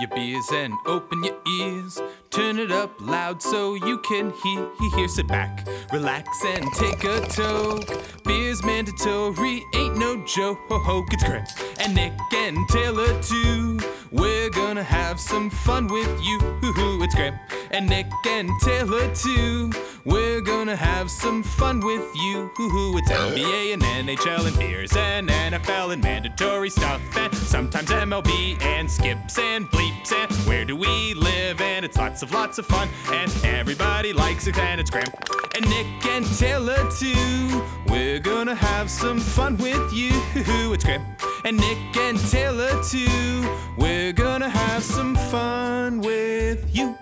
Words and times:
your 0.00 0.08
beers 0.10 0.50
and 0.52 0.72
open 0.86 1.22
your 1.24 1.36
ears. 1.60 2.00
Turn 2.34 2.58
it 2.58 2.72
up 2.72 3.00
loud 3.00 3.40
so 3.40 3.74
you 3.74 3.96
can 3.98 4.32
hear. 4.42 4.68
hear. 4.96 5.06
Sit 5.06 5.28
back, 5.28 5.68
relax, 5.92 6.26
and 6.44 6.64
take 6.74 7.04
a 7.04 7.20
toke. 7.28 7.88
Beer's 8.24 8.64
mandatory, 8.64 9.62
ain't 9.72 9.96
no 9.96 10.16
joke. 10.26 10.58
It's 10.68 11.22
Graham 11.22 11.44
and 11.78 11.94
Nick 11.94 12.12
and 12.34 12.68
Taylor 12.70 13.22
too. 13.22 13.78
We're 14.10 14.50
gonna 14.50 14.82
have 14.82 15.20
some 15.20 15.48
fun 15.48 15.86
with 15.86 16.10
you. 16.24 16.40
It's 16.64 17.14
Graham 17.14 17.38
and 17.70 17.88
Nick 17.88 18.06
and 18.26 18.50
Taylor 18.62 19.14
too. 19.14 19.70
We're 20.04 20.40
gonna 20.40 20.76
have 20.76 21.12
some 21.12 21.44
fun 21.44 21.80
with 21.80 22.04
you. 22.16 22.50
It's 22.58 23.10
NBA 23.10 23.74
and 23.74 23.82
NHL 23.82 24.46
and 24.46 24.58
beers 24.58 24.96
and 24.96 25.28
NFL 25.28 25.92
and 25.92 26.02
mandatory 26.02 26.70
stuff 26.70 27.00
and 27.16 27.34
sometimes 27.34 27.90
MLB 27.90 28.60
and 28.60 28.90
skips 28.90 29.38
and 29.38 29.66
bleeps 29.70 30.12
and 30.12 30.32
where 30.48 30.64
do 30.64 30.76
we 30.76 31.14
live 31.14 31.60
and 31.60 31.84
it's 31.84 31.96
lots 31.96 32.23
of 32.24 32.32
lots 32.32 32.58
of 32.58 32.64
fun 32.64 32.88
and 33.12 33.30
everybody 33.44 34.14
likes 34.14 34.46
it 34.46 34.56
and 34.56 34.80
it's 34.80 34.88
Graham 34.88 35.12
and 35.54 35.68
Nick 35.68 35.86
and 36.06 36.24
Taylor 36.38 36.78
too. 36.90 37.62
We're 37.88 38.18
gonna 38.18 38.54
have 38.54 38.90
some 38.90 39.20
fun 39.20 39.58
with 39.58 39.92
you. 39.92 40.10
It's 40.74 40.84
Graham 40.84 41.04
and 41.44 41.58
Nick 41.58 41.96
and 41.98 42.18
Taylor 42.30 42.82
too. 42.82 43.46
We're 43.76 44.14
gonna 44.14 44.48
have 44.48 44.82
some 44.82 45.14
fun 45.32 46.00
with 46.00 46.74
you. 46.74 46.96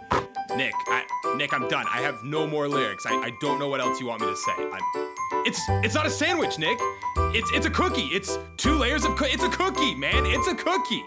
Nick, 0.56 0.74
I, 0.88 1.04
Nick, 1.36 1.54
I'm 1.54 1.68
done. 1.68 1.86
I 1.88 2.00
have 2.00 2.24
no 2.24 2.46
more 2.46 2.68
lyrics. 2.68 3.06
I, 3.06 3.14
I 3.14 3.30
don't 3.40 3.60
know 3.60 3.68
what 3.68 3.80
else 3.80 4.00
you 4.00 4.06
want 4.06 4.22
me 4.22 4.26
to 4.26 4.36
say. 4.36 4.52
I'm, 4.58 5.14
it's 5.46 5.60
it's 5.84 5.94
not 5.94 6.04
a 6.04 6.10
sandwich, 6.10 6.58
Nick. 6.58 6.78
It's 7.32 7.50
it's 7.52 7.66
a 7.66 7.70
cookie. 7.70 8.08
It's 8.12 8.38
two 8.56 8.74
layers 8.74 9.04
of 9.04 9.14
cookie. 9.14 9.32
It's 9.32 9.44
a 9.44 9.50
cookie, 9.50 9.94
man. 9.94 10.26
It's 10.26 10.48
a 10.48 10.54
cookie. 10.54 11.04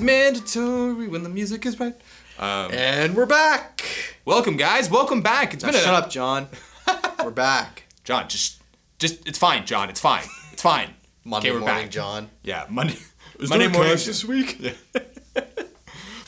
Mandatory 0.00 1.08
when 1.08 1.22
the 1.22 1.28
music 1.28 1.66
is 1.66 1.78
right. 1.80 1.94
Um, 2.38 2.70
And 2.72 3.14
we're 3.16 3.26
back. 3.26 3.84
welcome, 4.24 4.56
guys. 4.56 4.88
Welcome 4.90 5.22
back. 5.22 5.54
It's 5.54 5.62
Now, 5.64 5.70
been 5.72 5.80
a 5.80 5.84
shut 5.84 5.94
up, 5.94 6.10
John. 6.10 6.48
we're 7.24 7.30
back. 7.30 7.84
John, 8.04 8.28
just, 8.28 8.62
just, 8.98 9.26
it's 9.26 9.38
fine, 9.38 9.66
John. 9.66 9.90
It's 9.90 10.00
fine. 10.00 10.24
It's 10.52 10.62
fine. 10.62 10.90
Monday 11.24 11.48
Okay, 11.48 11.54
we're 11.54 11.60
morning, 11.66 11.84
back. 11.84 11.90
John. 11.90 12.30
Yeah, 12.42 12.66
Monday. 12.70 12.96
Is 13.40 13.50
Monday 13.50 13.68
morning 13.68 13.92
this 13.92 14.24
week? 14.24 14.56
Yeah. 14.60 14.72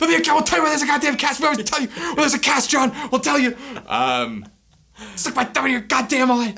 Let 0.00 0.08
me. 0.08 0.16
I 0.28 0.32
will 0.34 0.42
tell 0.42 0.58
you 0.58 0.62
where 0.62 0.70
there's 0.70 0.82
a 0.82 0.86
goddamn 0.86 1.16
cast. 1.16 1.40
We 1.40 1.46
always 1.46 1.62
tell 1.64 1.80
you 1.80 1.88
where 1.88 2.14
there's 2.16 2.34
a 2.34 2.38
cast, 2.38 2.70
John. 2.70 2.90
We'll 3.10 3.20
tell 3.20 3.38
you. 3.38 3.56
Um, 3.86 4.46
stick 5.16 5.34
my 5.36 5.44
thumb 5.44 5.66
in 5.66 5.72
your 5.72 5.80
goddamn 5.82 6.30
eye. 6.30 6.54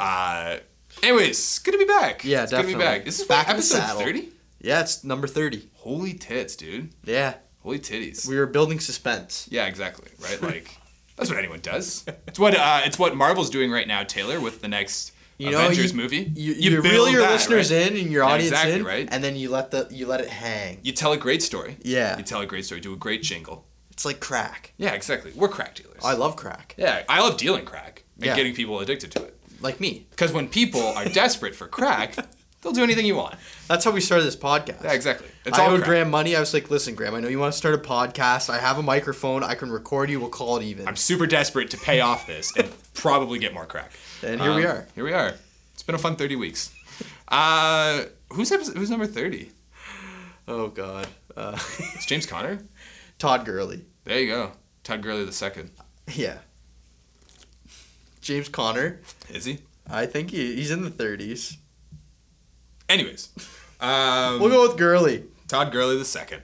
uh, 0.00 0.58
anyways, 1.02 1.58
good 1.60 1.72
to 1.72 1.78
be 1.78 1.84
back. 1.84 2.24
Yeah, 2.24 2.42
it's 2.44 2.50
Good 2.52 2.62
to 2.62 2.66
be 2.66 2.72
definitely. 2.72 2.84
back. 2.98 3.04
This 3.04 3.20
is 3.20 3.26
Back 3.26 3.46
the 3.46 3.52
episode 3.54 3.98
thirty. 3.98 4.28
Yeah, 4.64 4.80
it's 4.80 5.04
number 5.04 5.26
30. 5.26 5.68
Holy 5.74 6.14
tits, 6.14 6.56
dude. 6.56 6.90
Yeah. 7.04 7.34
Holy 7.62 7.78
titties. 7.78 8.26
We 8.26 8.36
were 8.38 8.46
building 8.46 8.80
suspense. 8.80 9.46
Yeah, 9.50 9.66
exactly. 9.66 10.08
Right, 10.22 10.40
like 10.50 10.76
that's 11.16 11.28
what 11.30 11.38
anyone 11.38 11.60
does. 11.60 12.04
It's 12.26 12.38
what 12.38 12.54
uh, 12.56 12.80
it's 12.84 12.98
what 12.98 13.14
Marvel's 13.16 13.50
doing 13.50 13.70
right 13.70 13.86
now, 13.86 14.02
Taylor, 14.02 14.40
with 14.40 14.60
the 14.62 14.68
next 14.68 15.12
You 15.38 15.50
know, 15.50 15.58
Avengers 15.60 15.92
you, 15.92 15.96
movie. 15.98 16.32
You, 16.34 16.52
you, 16.54 16.70
reel 16.80 16.82
build 16.82 17.12
your 17.12 17.22
that, 17.22 17.32
listeners 17.32 17.70
right? 17.72 17.90
in 17.92 17.98
and 17.98 18.10
your 18.10 18.24
Yeah, 18.24 18.30
audience 18.32 18.52
exactly, 18.52 18.74
in, 18.80 18.84
right? 18.84 19.08
and 19.10 19.22
then 19.22 19.36
you 19.36 19.50
let 19.50 19.70
the 19.70 19.86
you 19.90 20.06
let 20.06 20.20
it 20.20 20.28
hang. 20.28 20.78
You 20.82 20.92
tell 20.92 21.12
a 21.12 21.16
great 21.18 21.42
story. 21.42 21.76
Yeah. 21.82 22.16
You 22.16 22.22
tell 22.24 22.40
a 22.40 22.46
great 22.46 22.64
story. 22.64 22.80
Do 22.80 22.92
a 22.92 22.96
great 22.96 23.22
jingle. 23.22 23.66
It's 23.90 24.04
like 24.04 24.20
crack. 24.20 24.72
Yeah, 24.76 24.92
exactly. 24.92 25.32
We're 25.34 25.48
crack 25.48 25.74
dealers. 25.76 26.00
I 26.04 26.14
love 26.14 26.36
crack. 26.36 26.74
Yeah, 26.78 27.02
I 27.08 27.20
love 27.20 27.36
dealing 27.36 27.64
crack 27.64 28.04
and 28.16 28.26
Yeah. 28.26 28.34
getting 28.36 28.54
people 28.54 28.80
addicted 28.80 29.10
to 29.12 29.22
it. 29.24 29.38
Like 29.60 29.78
me. 29.80 30.06
Because 30.10 30.32
when 30.32 30.48
people 30.48 30.82
are 30.82 31.04
desperate 31.22 31.54
for 31.54 31.66
crack, 31.68 32.16
they'll 32.64 32.72
do 32.72 32.82
anything 32.82 33.06
you 33.06 33.14
want. 33.14 33.36
That's 33.68 33.84
how 33.84 33.92
we 33.92 34.00
started 34.00 34.24
this 34.24 34.34
podcast. 34.36 34.82
Yeah, 34.82 34.92
exactly. 34.92 35.28
It's 35.46 35.56
I 35.58 35.66
all 35.66 35.70
owed 35.70 35.76
crack. 35.80 35.88
Graham 35.88 36.10
money. 36.10 36.34
I 36.34 36.40
was 36.40 36.52
like, 36.52 36.70
listen, 36.70 36.96
Graham, 36.96 37.14
I 37.14 37.20
know 37.20 37.28
you 37.28 37.38
want 37.38 37.52
to 37.52 37.56
start 37.58 37.74
a 37.74 37.78
podcast. 37.78 38.50
I 38.50 38.58
have 38.58 38.78
a 38.78 38.82
microphone. 38.82 39.44
I 39.44 39.54
can 39.54 39.70
record 39.70 40.10
you. 40.10 40.18
We'll 40.18 40.30
call 40.30 40.56
it 40.56 40.64
even. 40.64 40.88
I'm 40.88 40.96
super 40.96 41.26
desperate 41.26 41.70
to 41.70 41.76
pay 41.76 42.00
off 42.00 42.26
this 42.26 42.52
and 42.56 42.68
probably 42.94 43.38
get 43.38 43.54
more 43.54 43.66
crack. 43.66 43.92
and 44.24 44.40
here 44.40 44.54
we 44.54 44.64
Um, 44.66 44.70
are. 44.72 44.86
Here 44.96 45.04
we 45.04 45.12
are. 45.12 45.34
It's 45.74 45.82
been 45.84 45.94
a 45.94 45.98
fun 45.98 46.16
30 46.16 46.36
weeks. 46.36 46.72
Uh, 47.28 48.04
who's 48.32 48.50
episode, 48.50 48.76
who's 48.76 48.90
number 48.90 49.06
30? 49.06 49.50
Oh, 50.48 50.68
God. 50.68 51.06
Uh, 51.36 51.58
It's 51.94 52.06
James 52.06 52.26
Conner. 52.26 52.58
Todd 53.18 53.44
Gurley. 53.44 53.84
There 54.04 54.18
you 54.18 54.26
go. 54.28 54.52
Todd 54.82 55.02
Gurley 55.02 55.24
the 55.24 55.32
second. 55.32 55.70
Yeah. 56.12 56.38
James 58.20 58.48
Conner. 58.48 59.00
Is 59.30 59.44
he? 59.44 59.58
I 59.88 60.06
think 60.06 60.30
he, 60.30 60.54
he's 60.56 60.70
in 60.70 60.82
the 60.82 60.90
30s. 60.90 61.56
Anyways, 62.88 63.28
um, 63.80 64.40
We'll 64.40 64.50
go 64.50 64.68
with 64.68 64.76
Gurley. 64.78 65.24
Todd 65.48 65.72
Gurley 65.72 65.96
the 65.98 66.04
second. 66.04 66.42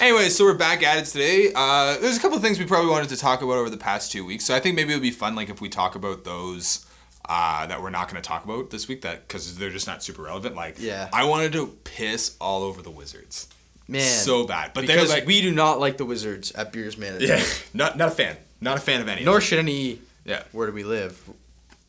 Anyway, 0.00 0.28
so 0.28 0.44
we're 0.44 0.54
back 0.54 0.82
at 0.82 0.98
it 0.98 1.04
today. 1.06 1.52
Uh, 1.54 1.96
there's 1.98 2.16
a 2.16 2.20
couple 2.20 2.36
of 2.36 2.42
things 2.42 2.58
we 2.58 2.64
probably 2.66 2.90
wanted 2.90 3.08
to 3.10 3.16
talk 3.16 3.42
about 3.42 3.52
over 3.54 3.70
the 3.70 3.76
past 3.76 4.10
two 4.10 4.24
weeks. 4.24 4.44
So 4.44 4.54
I 4.54 4.60
think 4.60 4.74
maybe 4.76 4.92
it 4.92 4.96
would 4.96 5.02
be 5.02 5.10
fun, 5.12 5.34
like 5.36 5.50
if 5.50 5.60
we 5.60 5.68
talk 5.68 5.94
about 5.94 6.24
those 6.24 6.84
uh, 7.28 7.66
that 7.66 7.80
we're 7.80 7.90
not 7.90 8.10
going 8.10 8.20
to 8.20 8.26
talk 8.26 8.44
about 8.44 8.70
this 8.70 8.88
week, 8.88 9.02
that 9.02 9.26
because 9.28 9.56
they're 9.56 9.70
just 9.70 9.86
not 9.86 10.02
super 10.02 10.22
relevant. 10.22 10.56
Like, 10.56 10.76
Yeah. 10.78 11.08
I 11.12 11.24
wanted 11.24 11.52
to 11.52 11.66
piss 11.84 12.36
all 12.40 12.64
over 12.64 12.82
the 12.82 12.90
Wizards, 12.90 13.48
Man. 13.86 14.00
so 14.02 14.44
bad, 14.46 14.72
but 14.74 14.82
because 14.82 15.10
like, 15.10 15.26
we 15.26 15.40
do 15.40 15.52
not 15.52 15.78
like 15.78 15.96
the 15.96 16.04
Wizards 16.04 16.50
at 16.52 16.72
Beers 16.72 16.98
Management. 16.98 17.28
yeah, 17.40 17.44
not 17.74 17.96
not 17.96 18.08
a 18.08 18.12
fan, 18.12 18.36
not 18.60 18.76
a 18.76 18.80
fan 18.80 19.00
of 19.00 19.08
any. 19.08 19.22
Nor 19.24 19.40
should 19.40 19.58
any. 19.60 20.00
Yeah. 20.24 20.42
Where 20.52 20.66
do 20.66 20.72
we 20.72 20.82
live? 20.84 21.22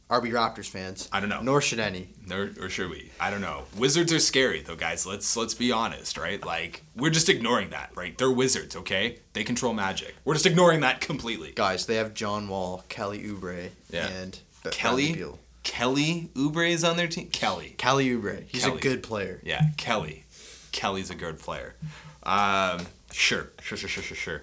Are 0.07 0.21
we 0.21 0.29
Raptors 0.29 0.69
fans? 0.69 1.09
I 1.11 1.19
don't 1.19 1.29
know. 1.29 1.41
Nor 1.41 1.61
should 1.61 1.79
any. 1.79 2.09
Nor, 2.27 2.51
or 2.61 2.69
should 2.69 2.91
we? 2.91 3.11
I 3.19 3.31
don't 3.31 3.41
know. 3.41 3.63
Wizards 3.75 4.13
are 4.13 4.19
scary 4.19 4.61
though, 4.61 4.75
guys. 4.75 5.05
Let's 5.05 5.35
let's 5.35 5.55
be 5.55 5.71
honest, 5.71 6.17
right? 6.17 6.43
Like 6.45 6.83
we're 6.95 7.09
just 7.09 7.27
ignoring 7.27 7.71
that, 7.71 7.89
right? 7.95 8.15
They're 8.15 8.29
wizards, 8.31 8.75
okay? 8.75 9.17
They 9.33 9.43
control 9.43 9.73
magic. 9.73 10.13
We're 10.23 10.35
just 10.35 10.45
ignoring 10.45 10.81
that 10.81 11.01
completely. 11.01 11.53
Guys, 11.55 11.87
they 11.87 11.95
have 11.95 12.13
John 12.13 12.47
Wall, 12.47 12.83
Kelly 12.87 13.23
Oubre, 13.23 13.69
Yeah. 13.89 14.07
and 14.07 14.37
Kelly 14.71 15.13
Beal. 15.13 15.39
Kelly 15.63 16.29
Oubre 16.35 16.69
is 16.69 16.83
on 16.83 16.97
their 16.97 17.07
team. 17.07 17.29
Kelly, 17.29 17.73
Kelly 17.79 18.07
Oubre. 18.09 18.43
He's 18.47 18.63
Kelly. 18.65 18.77
a 18.77 18.81
good 18.81 19.01
player. 19.01 19.41
yeah, 19.43 19.69
Kelly. 19.77 20.25
Kelly's 20.71 21.09
a 21.09 21.15
good 21.15 21.39
player. 21.39 21.73
Um, 22.21 22.85
sure, 23.11 23.49
sure, 23.61 23.75
sure, 23.77 23.89
sure, 23.89 24.03
sure, 24.03 24.15
sure. 24.15 24.41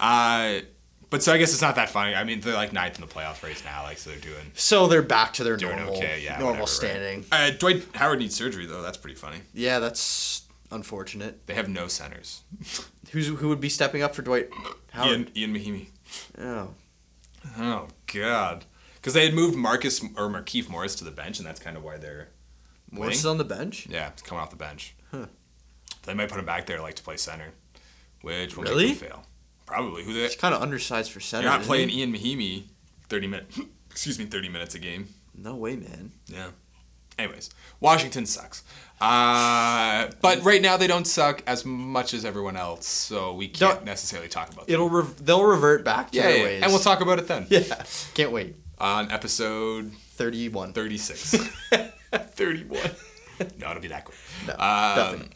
Uh, 0.00 0.60
but 1.10 1.22
so 1.22 1.32
I 1.32 1.38
guess 1.38 1.52
it's 1.52 1.62
not 1.62 1.74
that 1.76 1.90
funny. 1.90 2.14
I 2.14 2.24
mean, 2.24 2.40
they're 2.40 2.54
like 2.54 2.72
ninth 2.72 2.96
in 2.96 3.00
the 3.00 3.12
playoff 3.12 3.42
race 3.42 3.62
now, 3.64 3.82
like 3.84 3.98
so 3.98 4.10
they're 4.10 4.18
doing 4.18 4.50
So 4.54 4.86
they're 4.86 5.02
back 5.02 5.32
to 5.34 5.44
their 5.44 5.56
doing 5.56 5.76
normal, 5.76 5.96
okay. 5.96 6.20
Yeah, 6.22 6.38
normal 6.38 6.46
whatever, 6.46 6.60
right? 6.62 6.68
standing. 6.68 7.24
Uh, 7.32 7.50
Dwight 7.50 7.84
Howard 7.94 8.18
needs 8.18 8.34
surgery 8.34 8.66
though. 8.66 8.82
That's 8.82 8.96
pretty 8.98 9.16
funny. 9.16 9.38
Yeah, 9.54 9.78
that's 9.78 10.42
unfortunate. 10.70 11.46
They 11.46 11.54
have 11.54 11.68
no 11.68 11.86
centers. 11.88 12.42
Who's 13.12 13.28
who 13.28 13.48
would 13.48 13.60
be 13.60 13.68
stepping 13.68 14.02
up 14.02 14.14
for 14.14 14.22
Dwight 14.22 14.50
Howard? 14.92 15.30
Ian, 15.36 15.52
Ian 15.52 15.54
Mahinmi. 15.54 15.86
Oh, 16.38 16.70
Oh 17.58 17.88
God, 18.12 18.64
because 18.96 19.14
they 19.14 19.24
had 19.24 19.34
moved 19.34 19.56
Marcus 19.56 20.02
or 20.02 20.28
Markieff 20.28 20.68
Morris 20.68 20.96
to 20.96 21.04
the 21.04 21.10
bench, 21.12 21.38
and 21.38 21.46
that's 21.46 21.60
kind 21.60 21.76
of 21.76 21.84
why 21.84 21.96
they're 21.96 22.28
Morris 22.90 23.18
is 23.20 23.26
on 23.26 23.38
the 23.38 23.44
bench. 23.44 23.86
Yeah, 23.88 24.08
it's 24.08 24.22
coming 24.22 24.42
off 24.42 24.50
the 24.50 24.56
bench. 24.56 24.94
Huh. 25.12 25.26
They 26.02 26.14
might 26.14 26.28
put 26.28 26.38
him 26.38 26.44
back 26.46 26.66
there 26.66 26.80
like 26.80 26.94
to 26.94 27.02
play 27.04 27.16
center, 27.16 27.52
which 28.22 28.56
will 28.56 28.64
Really? 28.64 28.88
make 28.88 28.98
them 29.00 29.08
fail. 29.10 29.25
Probably. 29.66 30.04
Who 30.04 30.12
they? 30.14 30.22
He's 30.22 30.36
kind 30.36 30.54
of 30.54 30.62
undersized 30.62 31.10
for 31.10 31.20
center. 31.20 31.44
You're 31.48 31.52
not 31.52 31.62
playing 31.62 31.88
he? 31.90 32.00
Ian 32.00 32.12
Mahinmi 32.12 32.64
thirty 33.08 33.26
minutes. 33.26 33.58
Excuse 33.90 34.18
me, 34.18 34.24
thirty 34.26 34.48
minutes 34.48 34.74
a 34.74 34.78
game. 34.78 35.08
No 35.34 35.54
way, 35.54 35.76
man. 35.76 36.12
Yeah. 36.28 36.48
Anyways, 37.18 37.50
Washington 37.80 38.26
sucks. 38.26 38.62
Uh, 39.00 40.08
but 40.20 40.42
right 40.44 40.60
now 40.62 40.76
they 40.76 40.86
don't 40.86 41.06
suck 41.06 41.42
as 41.46 41.64
much 41.64 42.12
as 42.14 42.24
everyone 42.24 42.56
else, 42.56 42.86
so 42.86 43.32
we 43.34 43.48
can't 43.48 43.76
Don't- 43.76 43.84
necessarily 43.84 44.28
talk 44.28 44.52
about 44.52 44.66
them. 44.66 44.74
It'll 44.74 44.88
rev- 44.90 45.24
they'll 45.24 45.44
revert 45.44 45.82
back 45.84 46.10
to 46.12 46.18
yeah, 46.18 46.28
yeah, 46.28 46.44
ways. 46.44 46.62
and 46.62 46.72
we'll 46.72 46.80
talk 46.80 47.00
about 47.00 47.18
it 47.18 47.26
then. 47.26 47.46
Yeah, 47.48 47.62
can't 48.14 48.32
wait. 48.32 48.56
On 48.78 49.10
episode 49.10 49.92
Thirty-one. 50.16 50.72
36. 50.74 51.36
31. 52.12 52.80
No, 53.58 53.70
it'll 53.70 53.82
be 53.82 53.88
that 53.88 54.04
quick. 54.06 54.16
No, 54.46 54.52
Um, 54.54 54.96
definitely. 54.96 55.28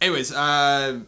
Anyways, 0.00 0.32
uh, 0.32 1.00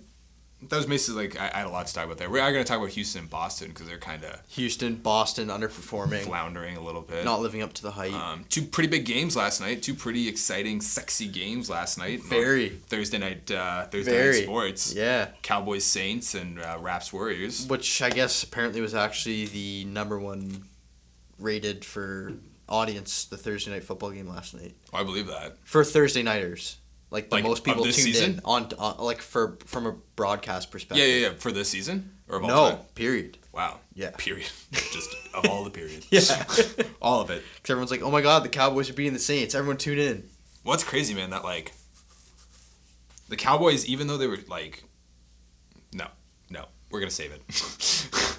that 0.69 0.77
was 0.77 0.87
basically 0.87 1.29
like, 1.29 1.41
I, 1.41 1.51
I 1.55 1.59
had 1.59 1.67
a 1.67 1.71
lot 1.71 1.87
to 1.87 1.95
talk 1.95 2.05
about 2.05 2.19
there. 2.19 2.29
We 2.29 2.39
are 2.41 2.53
going 2.53 2.63
to 2.65 2.69
talk 2.69 2.79
about 2.79 2.91
Houston 2.91 3.23
and 3.23 3.31
Boston 3.31 3.69
because 3.69 3.87
they're 3.89 3.99
kind 3.99 4.23
of 4.25 4.41
Houston, 4.51 4.97
Boston 4.97 5.49
underperforming, 5.49 6.21
floundering 6.21 6.77
a 6.77 6.81
little 6.83 7.01
bit. 7.03 7.25
not 7.25 7.41
living 7.41 7.63
up 7.63 7.73
to 7.75 7.83
the 7.83 7.93
hype. 7.93 8.13
Um, 8.13 8.45
two 8.49 8.63
pretty 8.63 8.89
big 8.89 9.05
games 9.07 9.37
last 9.37 9.61
night. 9.61 9.83
Two 9.83 9.95
pretty 9.95 10.29
exciting, 10.29 10.81
sexy 10.81 11.29
games 11.29 11.71
last 11.71 11.97
night. 11.99 12.23
Very. 12.25 12.69
Thursday 12.69 13.19
night. 13.19 13.51
Uh, 13.51 13.87
Thursday 13.87 14.13
Very. 14.13 14.37
night 14.37 14.45
sports. 14.45 14.95
yeah, 14.95 15.29
Cowboys 15.43 15.85
Saints 15.85 16.35
and 16.35 16.61
uh, 16.61 16.77
Raps 16.81 17.13
Warriors. 17.13 17.67
which 17.67 18.03
I 18.03 18.11
guess 18.11 18.43
apparently 18.43 18.81
was 18.81 18.95
actually 18.95 19.47
the 19.47 19.85
number 19.87 20.19
one 20.19 20.65
rated 21.39 21.85
for 21.85 22.35
audience 22.69 23.25
the 23.25 23.37
Thursday 23.37 23.71
night 23.73 23.83
football 23.83 24.11
game 24.11 24.29
last 24.29 24.55
night 24.55 24.75
I 24.95 25.03
believe 25.03 25.27
that. 25.27 25.57
for 25.65 25.83
Thursday 25.85 26.23
nighters. 26.23 26.77
Like 27.11 27.29
the 27.31 27.37
Like, 27.37 27.45
most 27.45 27.65
people 27.65 27.85
this 27.85 27.97
tuned 27.97 28.15
season? 28.15 28.33
in 28.35 28.41
on, 28.45 28.69
on 28.79 29.05
like 29.05 29.21
for 29.21 29.59
from 29.67 29.87
a 29.87 29.93
broadcast 30.17 30.71
perspective. 30.71 31.05
Yeah, 31.07 31.13
yeah, 31.15 31.27
yeah. 31.29 31.35
For 31.37 31.51
this 31.51 31.69
season 31.69 32.13
Or 32.29 32.37
of 32.37 32.45
all 32.45 32.49
No, 32.49 32.71
time? 32.71 32.79
period. 32.95 33.39
Wow. 33.53 33.81
Yeah. 33.95 34.11
Period. 34.17 34.49
Just 34.73 35.11
of 35.35 35.45
all 35.47 35.65
the 35.65 35.71
periods. 35.71 36.07
Yeah. 36.11 36.85
all 37.03 37.21
of 37.21 37.31
it. 37.31 37.43
Because 37.57 37.71
everyone's 37.73 37.91
like, 37.91 38.03
oh 38.03 38.11
my 38.13 38.21
god, 38.21 38.45
the 38.45 38.49
Cowboys 38.49 38.89
are 38.91 38.93
beating 38.95 39.13
the 39.13 39.19
Saints. 39.19 39.55
Everyone 39.57 39.77
tune 39.77 39.99
in. 39.99 40.29
What's 40.63 40.85
crazy, 40.85 41.15
man, 41.15 41.31
that 41.31 41.43
like 41.43 41.73
the 43.29 43.37
Cowboys, 43.37 43.87
even 43.87 44.07
though 44.07 44.17
they 44.17 44.27
were 44.27 44.39
like, 44.49 44.85
no, 45.93 46.07
no, 46.49 46.67
we're 46.91 47.01
gonna 47.01 47.11
save 47.11 47.33
it. 47.33 47.43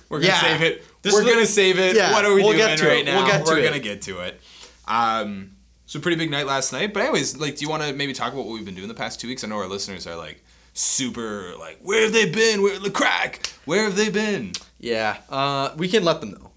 we're 0.10 0.20
gonna 0.20 0.28
Yeah. 0.32 0.42
save 0.42 0.62
it. 0.62 0.86
This 1.02 1.14
we're 1.14 1.26
gonna 1.26 1.46
save 1.46 1.78
it. 1.80 1.96
Yeah, 1.96 2.12
What 2.14 2.24
are 2.26 2.34
we 2.34 2.42
we'll 2.44 2.54
doing 2.54 2.58
get 2.68 2.80
to 2.80 2.88
right 2.88 3.00
it. 3.00 3.06
now? 3.06 3.18
We'll 3.18 3.28
get 3.32 3.46
to 3.46 3.52
we're 3.52 3.60
it. 3.60 3.64
gonna 3.66 3.80
get 3.80 4.02
to 4.04 4.20
it. 4.22 4.40
Um, 4.88 5.58
so 5.92 6.00
pretty 6.00 6.16
big 6.16 6.32
night 6.32 6.46
last 6.46 6.72
night. 6.72 6.94
But 6.94 7.04
anyways, 7.04 7.36
like, 7.36 7.58
do 7.58 7.66
you 7.66 7.70
want 7.70 7.84
to 7.84 7.92
maybe 7.92 8.14
talk 8.14 8.32
about 8.32 8.46
what 8.46 8.54
we've 8.54 8.64
been 8.64 8.76
doing 8.76 8.88
the 8.88 8.94
past 8.94 9.20
two 9.20 9.28
weeks? 9.28 9.44
I 9.44 9.48
know 9.48 9.58
our 9.58 9.68
listeners 9.68 10.08
are 10.08 10.16
like 10.16 10.42
super 10.72 11.54
like, 11.60 11.80
where 11.82 12.04
have 12.04 12.14
they 12.14 12.30
been? 12.30 12.62
Where 12.62 12.80
the 12.80 12.90
crack? 12.90 13.48
Where 13.66 13.84
have 13.84 13.98
they 13.98 14.10
been? 14.10 14.54
Yeah. 14.80 15.18
Uh, 15.30 15.74
we 15.76 15.90
can 15.90 16.06
let 16.06 16.22
them 16.22 16.32
know. 16.32 16.52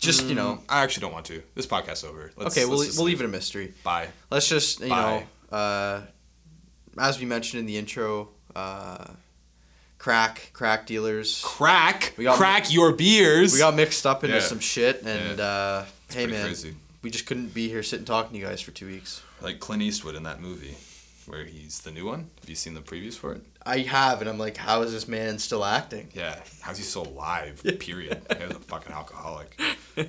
Just 0.00 0.24
you 0.24 0.34
know. 0.34 0.64
I 0.68 0.82
actually 0.82 1.02
don't 1.02 1.12
want 1.12 1.26
to. 1.26 1.44
This 1.54 1.64
podcast's 1.64 2.02
over. 2.02 2.32
Let's, 2.36 2.56
Okay, 2.58 2.66
we'll 2.66 2.78
we'll 2.96 3.04
leave 3.04 3.20
it 3.20 3.24
a 3.24 3.28
mystery. 3.28 3.72
Bye. 3.84 4.08
Let's 4.32 4.48
just 4.48 4.80
you 4.80 4.88
Bye. 4.88 5.24
know, 5.52 5.56
uh, 5.56 6.00
as 6.98 7.20
we 7.20 7.24
mentioned 7.24 7.60
in 7.60 7.66
the 7.66 7.76
intro, 7.76 8.30
uh, 8.56 9.04
crack 9.98 10.50
crack 10.52 10.86
dealers. 10.86 11.40
Crack. 11.44 12.14
We 12.16 12.24
got- 12.24 12.36
crack 12.36 12.72
your 12.72 12.92
beers. 12.92 13.52
We 13.52 13.60
got 13.60 13.76
mixed 13.76 14.04
up 14.06 14.24
into 14.24 14.36
Yeah. 14.36 14.42
some 14.42 14.58
shit, 14.58 15.02
and 15.04 15.38
Yeah. 15.38 15.44
uh, 15.44 15.84
hey 16.12 16.26
man, 16.26 16.46
crazy. 16.46 16.74
We 17.06 17.10
just 17.10 17.24
couldn't 17.24 17.54
be 17.54 17.68
here 17.68 17.84
sitting 17.84 18.04
talking 18.04 18.32
to 18.32 18.38
you 18.40 18.44
guys 18.44 18.60
for 18.60 18.72
two 18.72 18.86
weeks. 18.88 19.22
like 19.40 19.60
Clint 19.60 19.80
Eastwood 19.80 20.16
in 20.16 20.24
that 20.24 20.40
movie, 20.40 20.76
where 21.26 21.44
he's 21.44 21.82
the 21.82 21.92
new 21.92 22.04
one. 22.04 22.30
Have 22.40 22.50
you 22.50 22.56
seen 22.56 22.74
the 22.74 22.80
previews 22.80 23.14
for 23.14 23.30
it? 23.32 23.42
I 23.64 23.78
have, 23.82 24.20
and 24.22 24.28
I'm 24.28 24.38
like, 24.38 24.56
how 24.56 24.82
is 24.82 24.90
this 24.90 25.06
man 25.06 25.38
still 25.38 25.64
acting? 25.64 26.08
Yeah. 26.14 26.36
How's 26.62 26.78
he 26.78 26.82
still 26.82 27.06
alive? 27.06 27.62
Period. 27.78 28.22
he 28.36 28.44
was 28.44 28.56
a 28.56 28.58
fucking 28.58 28.92
alcoholic. 28.92 29.56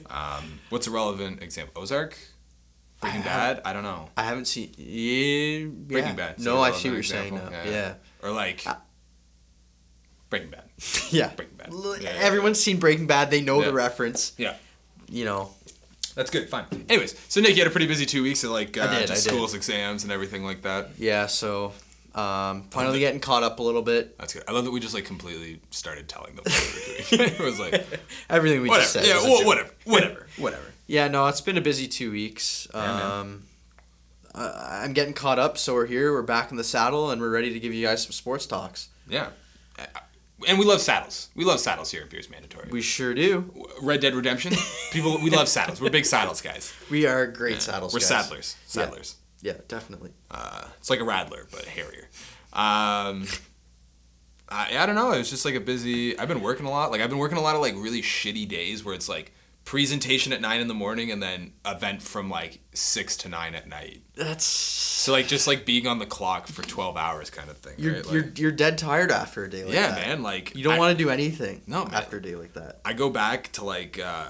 Um, 0.09 0.57
what's 0.69 0.87
a 0.87 0.91
relevant 0.91 1.43
example? 1.43 1.79
Ozark. 1.83 2.17
Breaking 2.99 3.21
I 3.21 3.25
Bad. 3.25 3.61
I 3.63 3.73
don't 3.73 3.83
know. 3.83 4.09
I 4.17 4.23
haven't 4.23 4.45
seen. 4.45 4.73
Yeah, 4.75 5.67
Breaking. 5.69 6.15
Bad. 6.15 6.39
No, 6.39 6.61
I 6.61 6.71
see 6.71 6.89
what 6.89 6.95
you're 6.95 7.03
saying 7.03 7.35
now. 7.35 7.45
example. 7.45 7.71
Yeah, 7.71 7.93
Or 8.23 8.31
like 8.31 8.65
Uh, 8.65 8.73
Breaking 10.31 10.49
Bad. 10.49 10.63
yeah. 11.11 11.31
Breaking 11.35 11.57
Bad. 11.57 11.69
Yeah, 11.71 11.95
yeah, 12.01 12.09
Everyone's 12.25 12.59
seen 12.59 12.79
Breaking 12.79 13.05
Bad. 13.05 13.29
They 13.29 13.41
know 13.41 13.59
Yeah. 13.59 13.67
the 13.67 13.73
reference. 13.73 14.33
Yeah. 14.39 14.55
You 15.09 15.25
know. 15.25 15.51
That's 16.17 16.31
good. 16.31 16.49
Fine. 16.49 16.65
Anyways, 16.89 17.15
so 17.29 17.39
Nick, 17.41 17.51
you 17.55 17.61
had 17.61 17.67
a 17.67 17.71
pretty 17.71 17.85
busy 17.85 18.05
two 18.07 18.23
weeks 18.23 18.43
of 18.43 18.49
like 18.49 18.75
uh, 18.75 18.81
I 18.81 18.87
did, 18.87 19.07
just 19.07 19.11
I 19.11 19.15
did. 19.15 19.35
school's 19.35 19.53
exams 19.53 20.01
and 20.03 20.11
everything 20.11 20.43
like 20.43 20.63
that. 20.63 20.89
Yeah. 20.97 21.27
So, 21.27 21.73
um, 22.15 22.63
finally 22.71 22.97
getting 22.99 23.19
caught 23.19 23.43
up 23.43 23.59
a 23.59 23.63
little 23.63 23.83
bit. 23.83 24.17
That's 24.17 24.33
good. 24.33 24.43
I 24.47 24.51
love 24.51 24.65
that 24.65 24.71
we 24.71 24.79
just 24.79 24.95
like 24.95 25.05
completely 25.05 25.61
started 25.69 26.09
telling 26.09 26.35
them 26.35 26.43
what 26.45 26.73
we 27.09 27.17
were 27.17 27.17
doing. 27.29 27.35
it 27.39 27.39
was 27.39 27.59
like 27.59 27.85
Everything 28.31 28.63
we 28.63 28.69
just 28.69 28.93
said. 28.93 29.05
Yeah. 29.05 29.21
Well, 29.21 29.45
whatever. 29.45 29.69
Whatever. 29.85 30.27
Whatever. 30.37 30.63
Yeah, 30.87 31.07
no, 31.07 31.27
it's 31.27 31.41
been 31.41 31.57
a 31.57 31.61
busy 31.61 31.87
two 31.87 32.11
weeks. 32.11 32.67
Yeah, 32.73 33.19
um, 33.19 33.43
I- 34.33 34.81
I'm 34.83 34.93
getting 34.93 35.13
caught 35.13 35.37
up, 35.37 35.57
so 35.59 35.73
we're 35.75 35.85
here. 35.85 36.11
We're 36.13 36.21
back 36.23 36.49
in 36.49 36.57
the 36.57 36.63
saddle, 36.63 37.11
and 37.11 37.21
we're 37.21 37.29
ready 37.29 37.53
to 37.53 37.59
give 37.59 37.73
you 37.73 37.85
guys 37.85 38.01
some 38.03 38.11
sports 38.11 38.45
talks. 38.47 38.89
Yeah. 39.07 39.27
Uh, 39.77 39.85
And 40.47 40.59
we 40.59 40.65
love 40.65 40.81
saddles. 40.81 41.29
We 41.35 41.45
love 41.45 41.59
saddles 41.59 41.89
here 41.89 42.03
at 42.03 42.09
Beers 42.09 42.29
Mandatory. 42.29 42.67
We 42.69 42.81
sure 42.81 43.13
do. 43.13 43.67
Red 43.81 44.01
Dead 44.01 44.13
Redemption. 44.13 44.53
People, 44.91 45.17
we 45.19 45.29
love 45.31 45.47
saddles. 45.47 45.81
We're 45.81 45.89
big 45.89 46.05
saddles 46.05 46.41
guys. 46.41 46.73
We 46.91 47.07
are 47.07 47.25
great 47.25 47.61
saddles. 47.61 47.93
We're 47.93 47.99
guys. 47.99 48.07
saddlers. 48.07 48.55
Yeah. 48.65 48.83
Saddlers. 48.85 49.15
Yeah, 49.41 49.53
definitely. 49.67 50.11
Uh, 50.29 50.65
it's 50.77 50.89
like 50.89 50.99
a 50.99 51.03
rattler, 51.03 51.47
but 51.51 51.65
hairier. 51.65 52.09
Um, 52.53 53.27
I, 54.49 54.77
I 54.77 54.85
don't 54.85 54.95
know. 54.95 55.11
It 55.11 55.19
was 55.19 55.29
just 55.29 55.45
like 55.45 55.55
a 55.55 55.59
busy. 55.59 56.17
I've 56.17 56.27
been 56.27 56.41
working 56.41 56.65
a 56.65 56.69
lot. 56.69 56.91
Like 56.91 57.01
I've 57.01 57.09
been 57.09 57.19
working 57.19 57.37
a 57.37 57.41
lot 57.41 57.55
of 57.55 57.61
like 57.61 57.75
really 57.75 58.01
shitty 58.01 58.47
days 58.47 58.83
where 58.83 58.95
it's 58.95 59.09
like 59.09 59.33
presentation 59.67 60.31
at 60.31 60.39
nine 60.39 60.61
in 60.61 60.69
the 60.69 60.73
morning 60.73 61.11
and 61.11 61.21
then 61.21 61.51
event 61.65 62.01
from 62.01 62.29
like 62.29 62.59
six 62.73 63.17
to 63.17 63.27
nine 63.27 63.53
at 63.53 63.67
night. 63.67 64.01
That's 64.15 64.45
So 64.45 65.11
like 65.11 65.27
just 65.27 65.45
like 65.45 65.65
being 65.65 65.87
on 65.87 65.99
the 65.99 66.05
clock 66.05 66.47
for 66.47 66.61
twelve 66.61 66.95
hours 66.95 67.29
kind 67.29 67.49
of 67.49 67.57
thing. 67.57 67.73
you're 67.77 67.95
right? 67.95 68.05
Like, 68.05 68.13
you're 68.13 68.31
you're 68.37 68.51
dead 68.53 68.77
tired 68.77 69.11
after 69.11 69.43
a 69.43 69.49
day 69.49 69.65
like 69.65 69.73
that. 69.73 69.79
yeah, 69.79 69.89
that. 69.89 70.07
man. 70.07 70.23
Like 70.23 70.55
You 70.55 70.63
don't 70.63 70.77
want 70.77 70.97
to 70.97 71.03
do 71.03 71.09
anything. 71.09 71.63
No, 71.67 71.83
man. 71.83 71.93
after 71.95 72.15
a 72.15 72.21
day 72.21 72.35
like 72.35 72.53
that. 72.53 72.79
I 72.85 72.93
go 72.93 73.09
back 73.09 73.51
to 73.53 73.65
like 73.65 73.99
uh 73.99 74.29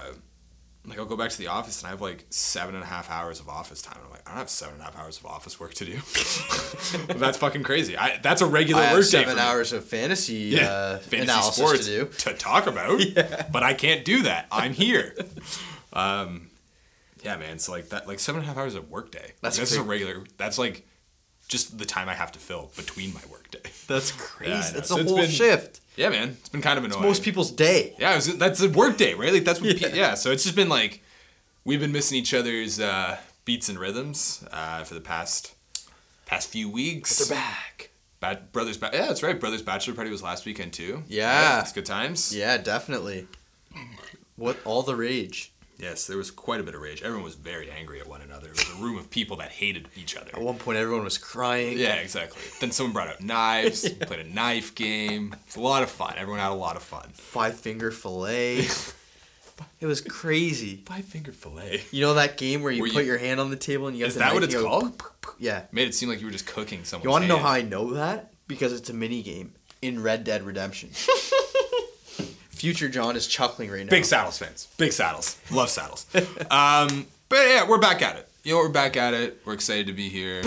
like 0.88 0.98
I'll 0.98 1.04
go 1.06 1.16
back 1.16 1.30
to 1.30 1.38
the 1.38 1.48
office 1.48 1.80
and 1.80 1.86
I 1.86 1.90
have 1.90 2.00
like 2.00 2.24
seven 2.30 2.74
and 2.74 2.82
a 2.84 2.86
half 2.86 3.10
hours 3.10 3.40
of 3.40 3.48
office 3.48 3.82
time. 3.82 3.98
I'm 4.04 4.10
like, 4.10 4.22
I 4.26 4.30
don't 4.32 4.38
have 4.38 4.50
seven 4.50 4.74
and 4.74 4.82
a 4.82 4.84
half 4.86 4.98
hours 4.98 5.18
of 5.18 5.26
office 5.26 5.58
work 5.60 5.74
to 5.74 5.84
do. 5.84 5.94
that's 7.18 7.38
fucking 7.38 7.62
crazy. 7.62 7.96
I 7.96 8.18
that's 8.22 8.40
a 8.42 8.46
regular 8.46 8.82
I 8.82 8.92
work 8.92 9.02
day 9.04 9.22
seven 9.24 9.38
hours 9.38 9.72
of 9.72 9.84
fantasy, 9.84 10.34
Yeah, 10.56 10.70
uh, 10.70 10.98
fantasy 10.98 11.22
analysis 11.22 11.54
sports 11.56 11.86
to 11.86 12.04
do. 12.04 12.04
to 12.06 12.34
talk 12.34 12.66
about. 12.66 13.00
But 13.52 13.62
I 13.62 13.74
can't 13.74 14.04
do 14.04 14.22
that. 14.22 14.46
I'm 14.52 14.72
here. 14.72 15.14
um, 15.92 16.48
yeah, 17.22 17.36
man. 17.36 17.58
So 17.58 17.72
like 17.72 17.88
that, 17.90 18.06
like 18.06 18.18
seven 18.20 18.40
and 18.40 18.46
a 18.46 18.52
half 18.52 18.58
hours 18.60 18.74
of 18.74 18.90
work 18.90 19.10
day. 19.10 19.32
That's 19.42 19.56
that's 19.58 19.70
just 19.70 19.80
a 19.80 19.82
regular. 19.82 20.24
That's 20.36 20.58
like 20.58 20.86
just 21.48 21.78
the 21.78 21.84
time 21.86 22.08
I 22.08 22.14
have 22.14 22.30
to 22.32 22.38
fill 22.38 22.70
between 22.76 23.12
my 23.14 23.20
work 23.30 23.50
day. 23.50 23.70
That's 23.86 24.12
crazy. 24.12 24.52
Yeah, 24.52 24.70
That's 24.74 24.88
So 24.88 24.98
a 25.00 25.04
whole 25.04 25.16
been- 25.16 25.30
shift. 25.30 25.80
Yeah, 25.98 26.10
man. 26.10 26.28
It's 26.40 26.48
been 26.48 26.62
kind 26.62 26.78
of 26.78 26.84
annoying. 26.84 27.02
Most 27.02 27.24
people's 27.24 27.50
day. 27.50 27.94
Yeah, 27.98 28.12
it 28.12 28.16
was, 28.16 28.38
that's 28.38 28.62
a 28.62 28.68
work 28.70 28.96
day, 28.96 29.14
right? 29.14 29.32
Like 29.32 29.44
that's 29.44 29.60
what. 29.60 29.80
Yeah. 29.80 29.88
Yeah. 29.88 29.94
yeah. 29.94 30.14
So 30.14 30.30
it's 30.30 30.44
just 30.44 30.54
been 30.54 30.68
like 30.68 31.02
we've 31.64 31.80
been 31.80 31.90
missing 31.92 32.16
each 32.16 32.32
other's 32.32 32.78
uh, 32.78 33.18
beats 33.44 33.68
and 33.68 33.78
rhythms 33.78 34.44
uh, 34.52 34.84
for 34.84 34.94
the 34.94 35.00
past 35.00 35.54
past 36.24 36.48
few 36.50 36.70
weeks. 36.70 37.18
They're 37.18 37.36
back. 37.36 37.90
Ba- 38.20 38.42
brothers, 38.52 38.76
ba- 38.76 38.90
yeah, 38.92 39.06
that's 39.06 39.22
right. 39.24 39.38
Brothers 39.38 39.62
bachelor 39.62 39.94
party 39.94 40.10
was 40.10 40.22
last 40.22 40.46
weekend 40.46 40.72
too. 40.72 41.02
Yeah. 41.08 41.60
it's 41.60 41.72
good 41.72 41.86
times. 41.86 42.34
Yeah, 42.34 42.58
definitely. 42.58 43.26
What 44.36 44.56
all 44.64 44.82
the 44.82 44.94
rage? 44.94 45.52
Yes, 45.78 46.08
there 46.08 46.16
was 46.16 46.30
quite 46.32 46.60
a 46.60 46.64
bit 46.64 46.74
of 46.74 46.80
rage. 46.80 47.02
Everyone 47.02 47.22
was 47.24 47.36
very 47.36 47.70
angry 47.70 48.00
at 48.00 48.08
one 48.08 48.20
another. 48.20 48.48
It 48.48 48.56
was 48.58 48.68
a 48.78 48.82
room 48.82 48.98
of 48.98 49.10
people 49.10 49.36
that 49.36 49.50
hated 49.52 49.88
each 49.96 50.16
other. 50.16 50.30
At 50.34 50.40
one 50.40 50.56
point, 50.56 50.76
everyone 50.76 51.04
was 51.04 51.18
crying. 51.18 51.78
Yeah, 51.78 51.94
exactly. 51.94 52.42
Then 52.60 52.72
someone 52.72 52.92
brought 52.92 53.06
out 53.08 53.20
knives. 53.20 53.84
we 53.84 53.90
played 54.06 54.26
a 54.26 54.28
knife 54.28 54.74
game. 54.74 55.36
It's 55.46 55.54
a 55.54 55.60
lot 55.60 55.84
of 55.84 55.90
fun. 55.90 56.14
Everyone 56.16 56.40
had 56.40 56.50
a 56.50 56.54
lot 56.54 56.74
of 56.74 56.82
fun. 56.82 57.08
Five 57.14 57.54
finger 57.60 57.92
fillet. 57.92 58.58
it 59.80 59.86
was 59.86 60.00
crazy. 60.00 60.82
Five 60.84 61.04
finger 61.04 61.30
fillet. 61.30 61.82
You 61.92 62.00
know 62.02 62.14
that 62.14 62.36
game 62.38 62.62
where 62.62 62.72
you 62.72 62.82
Where 62.82 62.90
put 62.92 63.02
you- 63.04 63.10
your 63.10 63.18
hand 63.18 63.38
on 63.38 63.50
the 63.50 63.56
table 63.56 63.86
and 63.86 63.96
you 63.96 64.04
have 64.04 64.12
to. 64.14 64.18
Is 64.18 64.24
the 64.24 64.24
that 64.24 64.34
what 64.34 64.42
it's 64.42 64.54
you 64.54 64.62
go, 64.62 64.66
called? 64.68 65.02
Yeah. 65.38 65.62
Made 65.70 65.86
it 65.86 65.94
seem 65.94 66.08
like 66.08 66.18
you 66.18 66.26
were 66.26 66.32
just 66.32 66.46
cooking 66.46 66.82
someone's. 66.82 67.04
You 67.04 67.10
want 67.10 67.22
to 67.22 67.28
know 67.28 67.38
how 67.38 67.50
I 67.50 67.62
know 67.62 67.92
that? 67.94 68.32
Because 68.48 68.72
it's 68.72 68.90
a 68.90 68.94
mini 68.94 69.22
game 69.22 69.52
in 69.80 70.02
Red 70.02 70.24
Dead 70.24 70.42
Redemption. 70.42 70.90
Future 72.58 72.88
John 72.88 73.14
is 73.14 73.28
chuckling 73.28 73.70
right 73.70 73.84
now. 73.84 73.90
Big 73.90 74.04
saddles 74.04 74.36
fans. 74.38 74.66
Big 74.78 74.92
saddles. 74.92 75.38
Love 75.52 75.70
saddles. 75.70 76.06
um, 76.50 77.06
but 77.28 77.46
yeah, 77.46 77.68
we're 77.68 77.78
back 77.78 78.02
at 78.02 78.16
it. 78.16 78.28
You 78.42 78.54
know, 78.54 78.58
we're 78.58 78.68
back 78.68 78.96
at 78.96 79.14
it. 79.14 79.40
We're 79.44 79.52
excited 79.52 79.86
to 79.86 79.92
be 79.92 80.08
here. 80.08 80.42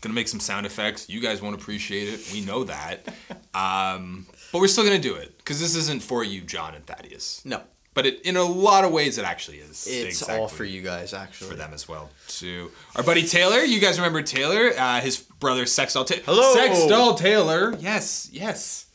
gonna 0.00 0.14
make 0.14 0.28
some 0.28 0.38
sound 0.38 0.66
effects. 0.66 1.08
You 1.08 1.20
guys 1.20 1.42
won't 1.42 1.56
appreciate 1.56 2.08
it. 2.08 2.30
We 2.32 2.40
know 2.40 2.64
that. 2.64 3.12
Um, 3.54 4.26
but 4.50 4.60
we're 4.60 4.66
still 4.66 4.82
gonna 4.82 4.98
do 4.98 5.14
it 5.14 5.38
because 5.38 5.60
this 5.60 5.76
isn't 5.76 6.02
for 6.02 6.24
you, 6.24 6.40
John 6.40 6.74
and 6.74 6.84
Thaddeus. 6.84 7.40
No, 7.44 7.60
But 7.94 8.04
it, 8.04 8.22
in 8.22 8.36
a 8.36 8.42
lot 8.42 8.84
of 8.84 8.90
ways, 8.90 9.16
it 9.16 9.24
actually 9.24 9.58
is. 9.58 9.86
it's 9.86 10.20
exactly 10.20 10.36
all 10.36 10.48
for 10.48 10.64
you 10.64 10.82
guys, 10.82 11.14
actually. 11.14 11.50
For 11.50 11.56
them 11.56 11.72
as 11.72 11.88
well, 11.88 12.10
too. 12.26 12.72
Our 12.96 13.04
buddy 13.04 13.22
Taylor, 13.22 13.60
you 13.60 13.78
guys 13.78 13.96
remember 13.96 14.22
Taylor? 14.22 14.72
Uh, 14.76 15.00
his 15.00 15.18
brother 15.18 15.66
Sexdoll 15.66 16.04
Taylor. 16.04 16.22
Hello! 16.26 16.56
Sexdoll 16.56 17.16
Taylor. 17.16 17.76
Yes, 17.78 18.28
yes, 18.32 18.86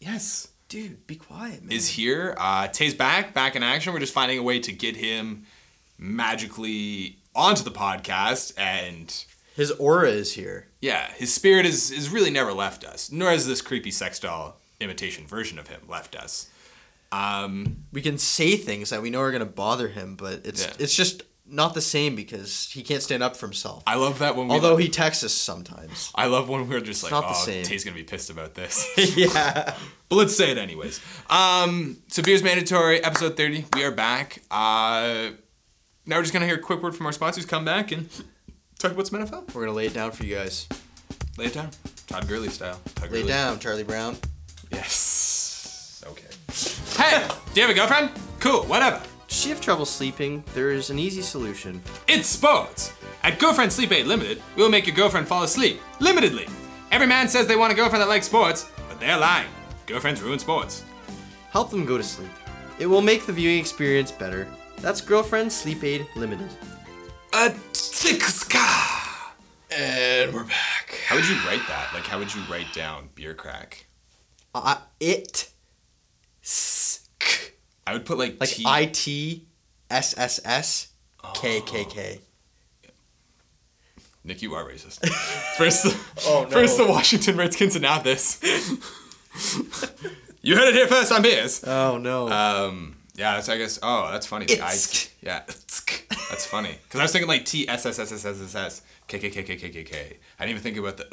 yes 0.00 0.47
Dude, 0.68 1.06
be 1.06 1.16
quiet, 1.16 1.62
man. 1.62 1.72
is 1.72 1.88
here. 1.88 2.34
Uh, 2.38 2.68
Tay's 2.68 2.94
back, 2.94 3.32
back 3.32 3.56
in 3.56 3.62
action. 3.62 3.92
We're 3.92 4.00
just 4.00 4.12
finding 4.12 4.38
a 4.38 4.42
way 4.42 4.60
to 4.60 4.72
get 4.72 4.96
him 4.96 5.46
magically 5.98 7.16
onto 7.34 7.62
the 7.62 7.70
podcast, 7.70 8.52
and 8.58 9.24
His 9.56 9.70
aura 9.72 10.10
is 10.10 10.32
here. 10.34 10.66
yeah, 10.80 11.10
his 11.12 11.32
spirit 11.32 11.64
is 11.66 11.90
is 11.90 12.10
really 12.10 12.30
never 12.30 12.52
left 12.52 12.84
us. 12.84 13.10
Nor 13.10 13.30
has 13.30 13.46
this 13.46 13.62
creepy 13.62 13.90
sex 13.90 14.18
doll 14.20 14.58
imitation 14.80 15.26
version 15.26 15.58
of 15.58 15.68
him 15.68 15.80
left 15.88 16.14
us. 16.14 16.48
Um, 17.12 17.84
We 17.92 18.02
can 18.02 18.18
say 18.18 18.56
things 18.56 18.90
that 18.90 19.00
we 19.02 19.08
know 19.10 19.20
are 19.20 19.32
gonna 19.32 19.46
bother 19.46 19.88
him, 19.88 20.16
but 20.16 20.42
it's 20.44 20.64
Yeah. 20.66 20.72
it's 20.78 20.94
just 20.94 21.22
not 21.50 21.74
the 21.74 21.80
same 21.80 22.14
because 22.14 22.70
he 22.70 22.82
can't 22.82 23.02
stand 23.02 23.22
up 23.22 23.36
for 23.36 23.46
himself. 23.46 23.82
I 23.86 23.96
love 23.96 24.18
that 24.20 24.36
when 24.36 24.48
we. 24.48 24.54
Although 24.54 24.76
he 24.76 24.88
texts 24.88 25.24
us 25.24 25.32
sometimes. 25.32 26.12
I 26.14 26.26
love 26.26 26.48
when 26.48 26.68
we're 26.68 26.80
just 26.80 27.02
like, 27.02 27.12
not 27.12 27.22
the 27.22 27.30
oh, 27.30 27.44
same." 27.44 27.64
Tay's 27.64 27.84
gonna 27.84 27.96
be 27.96 28.04
pissed 28.04 28.30
about 28.30 28.54
this. 28.54 28.86
yeah. 29.16 29.74
But 30.08 30.16
let's 30.16 30.36
say 30.36 30.50
it 30.50 30.58
anyways. 30.58 31.00
Um, 31.28 31.98
so 32.08 32.22
Beers 32.22 32.42
Mandatory, 32.42 33.02
episode 33.02 33.36
30. 33.36 33.66
We 33.74 33.84
are 33.84 33.90
back. 33.90 34.42
Uh, 34.50 35.30
now 36.06 36.16
we're 36.16 36.22
just 36.22 36.32
to 36.32 36.46
hear 36.46 36.54
a 36.54 36.58
quick 36.58 36.82
word 36.82 36.96
from 36.96 37.06
our 37.06 37.12
sponsors, 37.12 37.44
come 37.44 37.64
back, 37.64 37.92
and 37.92 38.08
talk 38.78 38.92
about 38.92 39.06
some 39.06 39.20
NFL. 39.20 39.54
We're 39.54 39.66
gonna 39.66 39.76
lay 39.76 39.86
it 39.86 39.94
down 39.94 40.12
for 40.12 40.24
you 40.24 40.36
guys. 40.36 40.66
Lay 41.36 41.46
it 41.46 41.54
down. 41.54 41.70
Todd 42.06 42.26
Gurley 42.26 42.48
style. 42.48 42.80
Todd 42.94 43.10
Lay 43.10 43.20
it 43.20 43.22
Gurley. 43.22 43.28
down, 43.28 43.58
Charlie 43.58 43.84
Brown. 43.84 44.16
Yes. 44.70 46.02
Okay. 46.06 47.02
Hey, 47.02 47.28
do 47.52 47.60
you 47.60 47.66
have 47.66 47.70
a 47.70 47.78
girlfriend? 47.78 48.10
Cool, 48.40 48.62
whatever. 48.64 49.02
Does 49.28 49.36
she 49.36 49.50
have 49.50 49.60
trouble 49.60 49.84
sleeping? 49.84 50.42
There 50.54 50.70
is 50.70 50.88
an 50.88 50.98
easy 50.98 51.20
solution. 51.20 51.82
It's 52.08 52.26
sports. 52.28 52.92
At 53.22 53.38
Girlfriend 53.38 53.70
Sleep 53.70 53.92
Aid 53.92 54.06
Limited, 54.06 54.42
we 54.56 54.62
will 54.62 54.70
make 54.70 54.86
your 54.86 54.96
girlfriend 54.96 55.28
fall 55.28 55.42
asleep. 55.42 55.80
Limitedly. 56.00 56.50
Every 56.90 57.06
man 57.06 57.28
says 57.28 57.46
they 57.46 57.54
want 57.56 57.70
a 57.70 57.76
girlfriend 57.76 58.00
that 58.02 58.08
likes 58.08 58.26
sports, 58.26 58.70
but 58.88 58.98
they're 58.98 59.18
lying. 59.18 59.48
Girlfriends 59.86 60.22
ruin 60.22 60.38
sports. 60.38 60.82
Help 61.50 61.70
them 61.70 61.84
go 61.84 61.98
to 61.98 62.02
sleep. 62.02 62.30
It 62.78 62.86
will 62.86 63.02
make 63.02 63.26
the 63.26 63.32
viewing 63.32 63.58
experience 63.58 64.10
better. 64.10 64.48
That's 64.78 65.02
Girlfriend 65.02 65.52
Sleep 65.52 65.84
Aid 65.84 66.06
Limited. 66.16 66.48
A 67.34 67.50
tixka! 67.72 69.34
And 69.70 70.32
we're 70.32 70.44
back. 70.44 70.98
How 71.06 71.16
would 71.16 71.28
you 71.28 71.36
write 71.46 71.66
that? 71.68 71.90
Like, 71.92 72.06
how 72.06 72.18
would 72.18 72.34
you 72.34 72.40
write 72.50 72.72
down 72.72 73.10
beer 73.14 73.34
crack? 73.34 73.86
Uh, 74.54 74.76
it. 75.00 75.50
Sk. 77.88 77.90
I 77.90 77.92
would 77.94 78.04
put 78.06 78.18
like, 78.18 78.36
Like 78.40 78.48
T. 78.50 78.64
I 78.66 78.86
T 78.86 79.44
S 79.90 80.14
S 80.18 80.40
S 80.44 80.88
K 81.34 81.60
K 81.62 81.84
K. 81.84 82.20
Nick, 84.24 84.42
you 84.42 84.54
are 84.54 84.64
racist. 84.64 85.06
First, 85.56 85.84
the, 85.84 85.96
Oh, 86.26 86.42
no. 86.44 86.50
first 86.50 86.76
the 86.76 86.86
Washington 86.86 87.36
Redskins 87.36 87.74
and 87.76 87.82
now 87.82 87.98
this. 88.00 88.38
you 90.42 90.54
heard 90.56 90.68
it 90.68 90.74
here 90.74 90.86
first. 90.86 91.12
I'm 91.12 91.22
Beers. 91.22 91.64
Oh 91.64 91.96
no. 91.98 92.28
Um, 92.28 92.96
yeah, 93.14 93.34
that's 93.34 93.48
I 93.48 93.56
guess. 93.56 93.78
Oh, 93.82 94.10
that's 94.12 94.26
funny. 94.26 94.46
The 94.46 94.60
I- 94.60 94.74
yeah, 95.22 95.42
itsk. 95.46 96.08
that's 96.28 96.44
funny. 96.46 96.76
Because 96.84 97.00
I 97.00 97.04
was 97.04 97.12
thinking 97.12 97.28
like 97.28 97.44
T 97.44 97.68
S 97.68 97.86
S 97.86 97.98
S 97.98 98.12
S 98.12 98.24
S 98.24 98.40
S 98.40 98.54
S 98.54 98.82
K 99.06 99.18
K 99.18 99.30
K 99.30 99.42
K 99.42 99.56
K 99.56 99.68
K 99.70 99.84
K. 99.84 100.16
I 100.38 100.44
didn't 100.46 100.58
even 100.58 100.62
think 100.62 100.76
about 100.76 100.96
the. 100.98 101.06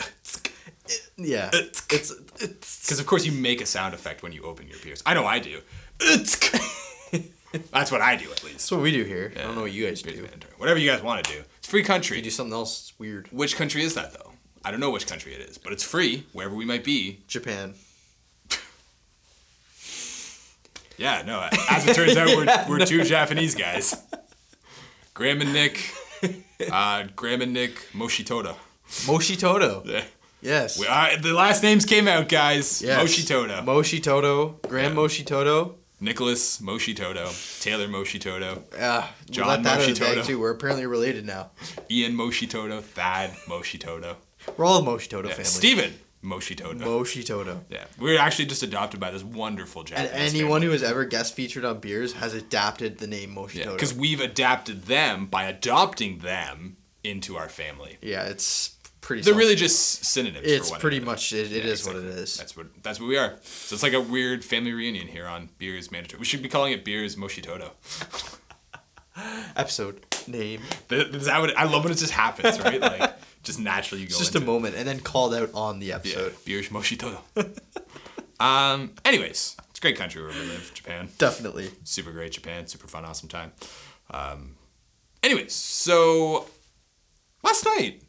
yeah. 1.18 1.50
Itsk. 1.52 1.94
It's 1.94 2.12
it's 2.42 2.86
Because 2.86 3.00
of 3.00 3.06
course 3.06 3.26
you 3.26 3.32
make 3.32 3.62
a 3.62 3.66
sound 3.66 3.94
effect 3.94 4.24
when 4.24 4.34
you 4.34 4.44
open 4.44 4.68
your 4.68 4.78
beers. 4.84 5.02
I 5.06 5.14
know 5.14 5.26
I 5.26 5.40
do. 5.40 5.62
That's 7.72 7.90
what 7.92 8.02
I 8.02 8.16
do 8.18 8.26
at 8.32 8.44
least. 8.44 8.56
that's 8.58 8.72
what 8.72 8.82
we 8.82 8.92
do 8.92 9.04
here. 9.06 9.32
I 9.38 9.42
don't 9.44 9.56
know 9.56 9.62
what 9.62 9.72
you 9.72 9.86
guys 9.88 10.02
do. 10.02 10.28
Whatever 10.58 10.78
you 10.78 10.90
guys 10.90 11.02
want 11.02 11.24
to 11.26 11.32
do. 11.34 11.44
It's 11.60 11.68
free 11.70 11.84
country. 11.84 12.18
You 12.18 12.24
do 12.24 12.30
something 12.30 12.54
else 12.54 12.92
weird. 13.00 13.28
Which 13.32 13.56
country 13.56 13.82
is 13.82 13.94
that 13.94 14.14
though? 14.14 14.34
I 14.66 14.72
don't 14.72 14.82
know 14.82 14.90
which 14.92 15.08
country 15.08 15.34
it 15.34 15.40
is, 15.42 15.58
but 15.58 15.72
it's 15.72 15.84
free 15.84 16.26
wherever 16.34 16.54
we 16.54 16.66
might 16.66 16.84
be. 16.84 17.22
Japan. 17.28 17.76
Yeah, 20.98 21.24
no. 21.26 21.46
As 21.70 21.86
it 21.86 21.94
turns 21.94 22.16
out, 22.16 22.28
we're, 22.28 22.66
we're 22.80 22.86
two 22.86 23.04
Japanese 23.04 23.54
guys. 23.54 24.02
Graham 25.14 25.42
and 25.42 25.54
Nick. 25.54 25.80
Uh, 26.72 27.04
Graham 27.18 27.42
and 27.42 27.52
Nick 27.52 27.76
Moshitoto. 27.94 28.56
Moshitoto. 29.06 29.86
Yeah. 29.86 30.04
Yes. 30.42 30.80
We, 30.80 30.88
uh, 30.88 31.18
the 31.22 31.34
last 31.34 31.62
names 31.62 31.84
came 31.86 32.08
out, 32.08 32.30
guys. 32.30 32.82
yes. 32.82 33.04
Moshitoto. 33.04 33.64
Moshitoto. 33.66 34.62
Graham 34.68 34.94
Yeah. 34.94 34.98
Moshitoto. 35.04 35.76
Nicholas 36.00 36.60
Moshitoto. 36.62 37.62
Taylor 37.62 37.88
Moshitoto. 37.88 38.62
Uh, 38.80 39.08
John 39.30 39.48
let 39.48 39.64
that 39.64 39.80
out 39.82 39.90
of 39.90 39.96
the 39.96 40.00
bag 40.00 40.18
Moshitoto. 40.18 40.26
too. 40.26 40.40
We're 40.40 40.52
apparently 40.52 40.86
related 40.86 41.26
now. 41.26 41.52
Ian 41.90 42.14
Moshitoto. 42.14 42.82
Thad 42.82 43.32
Moshitoto. 43.48 44.16
We're 44.58 44.66
all 44.66 44.82
the 44.82 44.92
Moshitoto 44.92 45.24
Yeah. 45.26 45.30
family. 45.32 45.44
Steven 45.46 45.94
Moshitoto. 46.24 46.80
Moshitoto. 46.82 47.62
yeah. 47.70 47.86
We 47.98 48.12
were 48.14 48.20
actually 48.20 48.46
just 48.46 48.62
adopted 48.64 49.00
by 49.00 49.12
this 49.12 49.24
wonderful 49.24 49.84
Japanese. 49.84 50.12
And 50.12 50.22
anyone 50.36 50.62
who 50.62 50.72
has 50.72 50.84
ever 50.84 51.06
guest 51.06 51.34
featured 51.36 51.64
on 51.66 51.80
beers 51.80 52.14
has 52.14 52.34
adapted 52.34 52.98
the 52.98 53.08
name 53.08 53.32
Yeah, 53.32 53.36
Moshitoto. 53.66 53.74
because 53.74 53.94
we've 53.94 54.20
adapted 54.22 54.84
them 54.86 55.28
by 55.28 55.46
adopting 55.46 56.20
them 56.20 56.78
into 57.04 57.38
our 57.38 57.48
family. 57.50 57.98
Yeah, 58.02 58.24
it's 58.24 58.75
pretty. 59.06 59.22
They're 59.22 59.34
really 59.36 59.56
just 59.56 60.04
synonyms. 60.04 60.46
It's 60.46 60.70
for 60.72 60.80
pretty 60.80 60.98
another. 60.98 61.12
much. 61.12 61.32
It, 61.32 61.52
it 61.52 61.64
Yeah, 61.64 61.72
is 61.72 61.86
what 61.88 61.96
it 61.96 62.04
is. 62.06 62.38
That's 62.38 62.58
what 62.58 62.68
that's 62.84 63.00
what 63.00 63.08
we 63.08 63.18
are. 63.18 63.36
So 63.44 63.76
it's 63.76 63.84
like 63.84 63.94
a 63.94 64.02
weird 64.02 64.44
family 64.44 64.74
reunion 64.74 65.08
here 65.08 65.28
on 65.28 65.50
Beers 65.60 65.92
Mandatory. 65.92 66.20
We 66.20 66.26
should 66.26 66.42
be 66.42 66.50
calling 66.50 66.74
it 66.74 66.84
Beers 66.84 67.16
Moshitoto. 67.16 67.70
Episode 69.56 70.06
name. 70.28 70.62
Is 70.90 71.26
that 71.28 71.40
what 71.40 71.58
I 71.58 71.64
love 71.64 71.84
when 71.84 71.94
it 71.94 71.98
just 71.98 72.12
happens, 72.12 72.60
right? 72.60 72.82
Like 72.82 73.14
just 73.44 73.60
naturally 73.60 74.02
you 74.02 74.08
go. 74.08 74.12
It's 74.12 74.20
just 74.20 74.36
a 74.36 74.40
it. 74.40 74.46
moment, 74.46 74.76
and 74.76 74.86
then 74.88 75.00
called 75.00 75.34
out 75.34 75.52
on 75.54 75.80
the 75.80 75.88
Yeah, 75.88 75.96
episode. 75.96 76.36
Beers 76.44 76.68
Moshitoto. 76.70 77.20
um. 78.42 78.92
Anyways, 79.06 79.56
it's 79.70 79.80
a 79.80 79.82
great 79.82 79.96
country 79.98 80.22
where 80.22 80.32
we 80.32 80.40
live. 80.40 80.70
Japan, 80.74 81.08
Definitely. 81.18 81.70
super 81.86 82.12
great. 82.12 82.34
Japan, 82.34 82.68
super 82.68 82.88
fun, 82.88 83.06
awesome 83.06 83.30
time. 83.30 83.54
Um. 84.12 84.56
Anyways, 85.24 85.54
so 85.54 86.48
last 87.42 87.66
night 87.66 88.02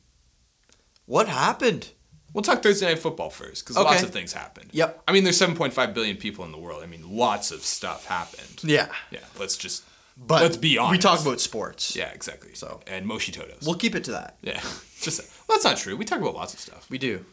What 1.07 1.29
happened? 1.29 1.91
We'll 2.33 2.43
talk 2.43 2.63
Thursday 2.63 2.87
night 2.87 2.99
football 2.99 3.31
first 3.31 3.65
because 3.65 3.77
Okay. 3.79 3.89
lots 3.89 4.03
of 4.03 4.11
things 4.11 4.33
happened. 4.33 4.69
Yep. 4.73 5.05
I 5.09 5.13
mean, 5.13 5.25
there's 5.25 5.39
7.5 5.39 5.95
billion 5.95 6.17
people 6.19 6.45
in 6.45 6.53
the 6.53 6.59
world. 6.59 6.83
I 6.83 6.87
mean, 6.87 7.17
lots 7.17 7.51
of 7.51 7.63
stuff 7.63 8.05
happened. 8.07 8.63
Yeah, 8.63 8.89
Yeah. 9.11 9.21
Let's 9.39 9.57
just. 9.57 9.85
but 10.19 10.43
let's 10.43 10.57
be 10.59 10.77
honest. 10.77 10.93
We 10.93 10.99
talk 10.99 11.21
about 11.23 11.41
sports. 11.41 11.97
Yeah, 11.97 12.11
exactly. 12.11 12.55
So. 12.55 12.81
and 12.87 13.07
Moshitotos. 13.07 13.65
we'll 13.67 13.77
keep 13.77 13.95
it 13.95 14.05
to 14.05 14.11
that. 14.13 14.37
yeah. 14.43 14.61
Just 15.01 15.21
well, 15.47 15.57
that's 15.57 15.65
not 15.65 15.77
true. 15.77 15.95
We 15.97 16.05
talk 16.07 16.21
about 16.21 16.35
lots 16.35 16.53
of 16.55 16.59
stuff. 16.61 16.89
We 16.91 16.97
do. 16.99 17.25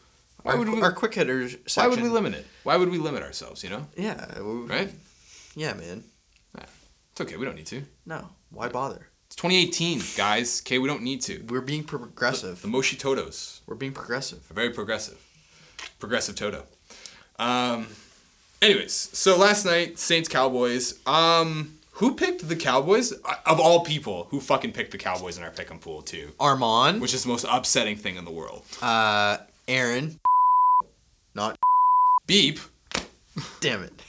Why 0.42 0.52
our, 0.52 0.58
would 0.58 0.68
we- 0.68 0.82
our 0.82 0.92
quick 0.92 1.14
hitters 1.14 1.52
section. 1.66 1.82
Why 1.82 1.88
would 1.88 2.02
we 2.02 2.08
limit 2.10 2.34
it? 2.34 2.46
Why 2.62 2.76
would 2.76 2.90
we 2.90 2.98
limit 2.98 3.22
ourselves? 3.22 3.64
You 3.64 3.70
know, 3.70 3.86
Yeah. 3.96 4.38
we- 4.40 4.66
right? 4.66 4.90
Yeah, 5.56 5.72
man. 5.74 6.04
It's 6.56 7.20
okay. 7.20 7.36
We 7.36 7.44
don't 7.46 7.54
need 7.56 7.66
to. 7.66 7.84
No. 8.06 8.28
Why 8.50 8.68
bother? 8.68 9.08
It's 9.34 9.42
2018, 9.42 10.00
guys. 10.16 10.62
Okay, 10.64 10.78
we 10.78 10.86
don't 10.86 11.02
need 11.02 11.20
to. 11.22 11.42
We're 11.48 11.60
being 11.60 11.82
progressive. 11.82 12.62
The 12.62 12.68
Moshitotos 12.68 13.62
We're 13.66 13.74
being 13.74 13.90
progressive. 13.90 14.38
very 14.44 14.70
progressive. 14.70 15.18
Progressive 15.98 16.36
Toto. 16.36 16.66
Um. 17.40 17.88
Anyways, 18.62 18.92
so 18.92 19.36
last 19.36 19.66
night 19.66 19.98
Saints 19.98 20.28
Cowboys. 20.28 21.00
Um. 21.04 21.78
Who 21.94 22.14
picked 22.14 22.48
the 22.48 22.54
Cowboys? 22.54 23.12
Uh, 23.12 23.34
Of 23.44 23.58
all 23.58 23.80
people, 23.80 24.28
who 24.30 24.38
fucking 24.40 24.70
picked 24.70 24.92
the 24.92 24.98
Cowboys 24.98 25.36
in 25.36 25.42
our 25.42 25.50
pick 25.50 25.68
and 25.68 25.80
pool 25.80 26.00
too? 26.02 26.30
Armand. 26.38 27.00
Which 27.00 27.12
is 27.12 27.24
the 27.24 27.28
most 27.28 27.44
upsetting 27.50 27.96
thing 27.96 28.14
in 28.14 28.24
the 28.24 28.30
world. 28.30 28.62
uh, 28.82 29.38
Aaron. 29.66 30.20
Not. 31.34 31.58
Beep. 32.28 32.60
Damn 33.58 33.82
it. 33.82 34.00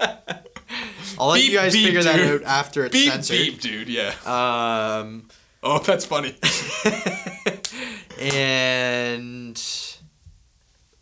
I'll 1.18 1.28
let 1.28 1.36
Beep, 1.40 1.50
you 1.52 1.58
guys 1.58 1.72
beep, 1.72 1.86
figure 1.86 2.02
that 2.02 2.20
out 2.20 2.42
after 2.42 2.84
it's 2.84 2.92
Beep, 2.92 3.10
censored. 3.10 3.36
beep, 3.36 3.60
dude. 3.60 3.88
Yeah. 3.88 4.14
Um, 4.24 5.28
Oh, 5.66 5.78
that's 5.78 6.04
funny. 6.04 6.36
and 8.20 9.62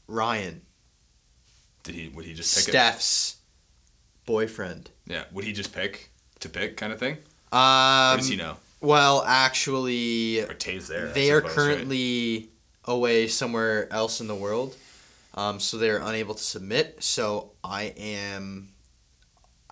Ryan, 0.07 0.63
Did 1.83 1.95
he? 1.95 2.09
Would 2.09 2.25
he 2.25 2.35
just 2.35 2.55
pick 2.57 2.69
it? 2.69 2.71
Steph's 2.71 3.37
boyfriend. 4.27 4.91
Yeah. 5.07 5.25
Would 5.33 5.45
he 5.45 5.53
just 5.53 5.73
pick 5.75 6.11
to 6.41 6.49
pick 6.49 6.77
kind 6.77 6.93
of 6.93 6.99
thing? 6.99 7.15
Um, 7.51 8.13
What 8.13 8.17
does 8.19 8.29
he 8.29 8.37
know? 8.37 8.57
Well, 8.81 9.23
actually, 9.27 10.41
Or 10.43 10.55
Tay's 10.55 10.89
there. 10.89 11.07
They 11.09 11.31
are 11.31 11.41
suppose, 11.41 11.57
right? 11.57 11.75
currently 11.77 12.51
away 12.85 13.29
somewhere 13.29 13.93
else 13.93 14.21
in 14.21 14.27
the 14.27 14.35
world, 14.35 14.75
um, 15.35 15.61
so 15.61 15.77
they're 15.79 15.99
unable 16.03 16.35
to 16.35 16.43
submit. 16.43 17.03
So 17.03 17.53
I 17.63 17.95
am. 17.97 18.69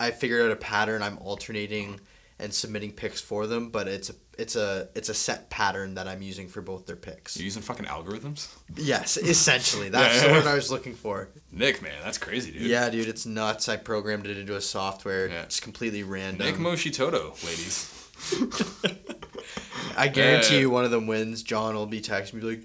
I 0.07 0.11
figured 0.11 0.41
out 0.45 0.51
a 0.51 0.55
pattern. 0.55 1.01
I'm 1.03 1.17
alternating 1.19 1.99
and 2.39 2.53
submitting 2.53 2.91
picks 2.91 3.21
for 3.21 3.45
them, 3.47 3.69
but 3.69 3.87
it's 3.87 4.09
a 4.09 4.13
it's 4.37 4.55
a 4.55 4.89
it's 4.95 5.09
a 5.09 5.13
set 5.13 5.49
pattern 5.51 5.93
that 5.95 6.07
I'm 6.07 6.21
using 6.23 6.47
for 6.47 6.61
both 6.61 6.87
their 6.87 6.95
picks. 6.95 7.37
You're 7.37 7.45
using 7.45 7.61
fucking 7.61 7.85
algorithms, 7.85 8.47
Yes, 8.75 9.17
essentially. 9.35 9.89
That's 9.89 10.21
Yeah, 10.21 10.27
the 10.29 10.33
word 10.33 10.47
I 10.47 10.55
was 10.55 10.71
looking 10.71 10.95
for. 10.95 11.29
Nick. 11.51 11.81
Man, 11.83 11.93
that's 12.03 12.17
crazy, 12.17 12.51
dude. 12.51 12.63
Yeah, 12.63 12.89
dude, 12.89 13.07
it's 13.07 13.25
nuts. 13.27 13.69
I 13.69 13.77
programmed 13.77 14.25
it 14.25 14.37
into 14.37 14.55
a 14.55 14.61
software. 14.61 15.27
Yeah. 15.27 15.43
It's 15.43 15.59
completely 15.59 16.01
random. 16.03 16.47
Nick 16.47 16.55
Moshitoto, 16.55 17.35
ladies. 17.45 17.97
I 19.97 20.07
guarantee 20.07 20.55
Yeah. 20.55 20.59
you 20.61 20.69
one 20.69 20.85
of 20.85 20.91
them 20.91 21.05
wins. 21.07 21.43
John 21.43 21.75
will 21.75 21.85
be 21.85 22.01
texting 22.01 22.35
me 22.35 22.41
like, 22.41 22.63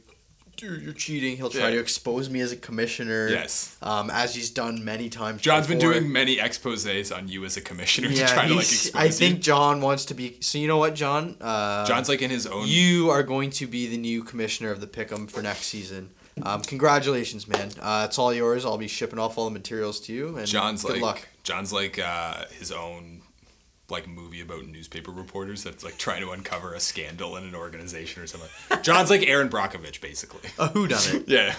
dude, 0.57 0.83
you're 0.83 0.93
cheating. 0.93 1.37
He'll 1.37 1.51
try 1.51 1.69
Yeah. 1.69 1.77
to 1.77 1.79
expose 1.79 2.29
me 2.31 2.41
as 2.41 2.53
a 2.53 2.57
commissioner. 2.57 3.29
Yes. 3.29 3.77
Um, 3.83 4.11
as 4.11 4.35
he's 4.35 4.51
done 4.51 4.85
many 4.85 5.09
times. 5.09 5.43
John's 5.43 5.67
been 5.67 5.79
doing 5.79 6.11
many 6.11 6.37
exposés 6.37 7.15
on 7.17 7.29
you 7.29 7.45
as 7.45 7.57
a 7.57 7.61
commissioner 7.61 8.09
Yeah, 8.09 8.27
to 8.27 8.33
try 8.33 8.49
to 8.49 8.55
like 8.55 8.65
expose 8.65 8.95
I 8.95 9.09
think 9.11 9.37
you. 9.37 9.43
John 9.43 9.81
wants 9.81 10.05
to 10.07 10.15
be. 10.15 10.37
So 10.41 10.59
you 10.59 10.69
know 10.69 10.79
what, 10.79 10.95
John? 10.95 11.37
Uh, 11.41 11.85
John's 11.87 12.09
like 12.09 12.23
in 12.23 12.31
his 12.31 12.47
own. 12.47 12.67
you 12.67 13.11
are 13.11 13.23
going 13.23 13.51
to 13.51 13.67
be 13.67 13.87
the 13.87 13.99
new 13.99 14.23
commissioner 14.23 14.71
of 14.71 14.81
the 14.81 14.87
Pick'em 14.87 15.31
for 15.31 15.43
next 15.43 15.67
season. 15.67 16.11
Um, 16.43 16.61
congratulations, 16.61 17.49
man. 17.49 17.71
Uh, 17.81 18.05
it's 18.09 18.19
all 18.19 18.33
yours. 18.33 18.67
I'll 18.67 18.77
be 18.77 18.89
shipping 18.89 19.19
off 19.19 19.39
all 19.39 19.47
the 19.47 19.51
materials 19.51 20.01
to 20.01 20.13
you. 20.13 20.37
And 20.37 20.47
John's 20.47 20.83
good 20.83 20.93
like 20.95 21.03
luck. 21.03 21.29
John's 21.45 21.73
like 21.73 21.99
uh, 21.99 22.45
his 22.59 22.71
own 22.73 23.16
like 23.89 24.09
movie 24.09 24.41
about 24.41 24.67
newspaper 24.67 25.11
reporters 25.13 25.63
that's 25.63 25.85
like 25.85 25.97
trying 25.99 26.21
to 26.23 26.31
uncover 26.33 26.75
a 26.75 26.81
scandal 26.81 27.37
in 27.37 27.45
an 27.45 27.55
organization 27.55 28.23
or 28.23 28.27
something. 28.27 28.49
John's 28.83 29.11
like 29.11 29.23
Erin 29.27 29.49
Brockovich 29.49 30.01
basically. 30.01 30.51
A 30.59 30.69
who 30.69 30.87
done 30.89 31.03
it? 31.15 31.25
Yeah. 31.29 31.55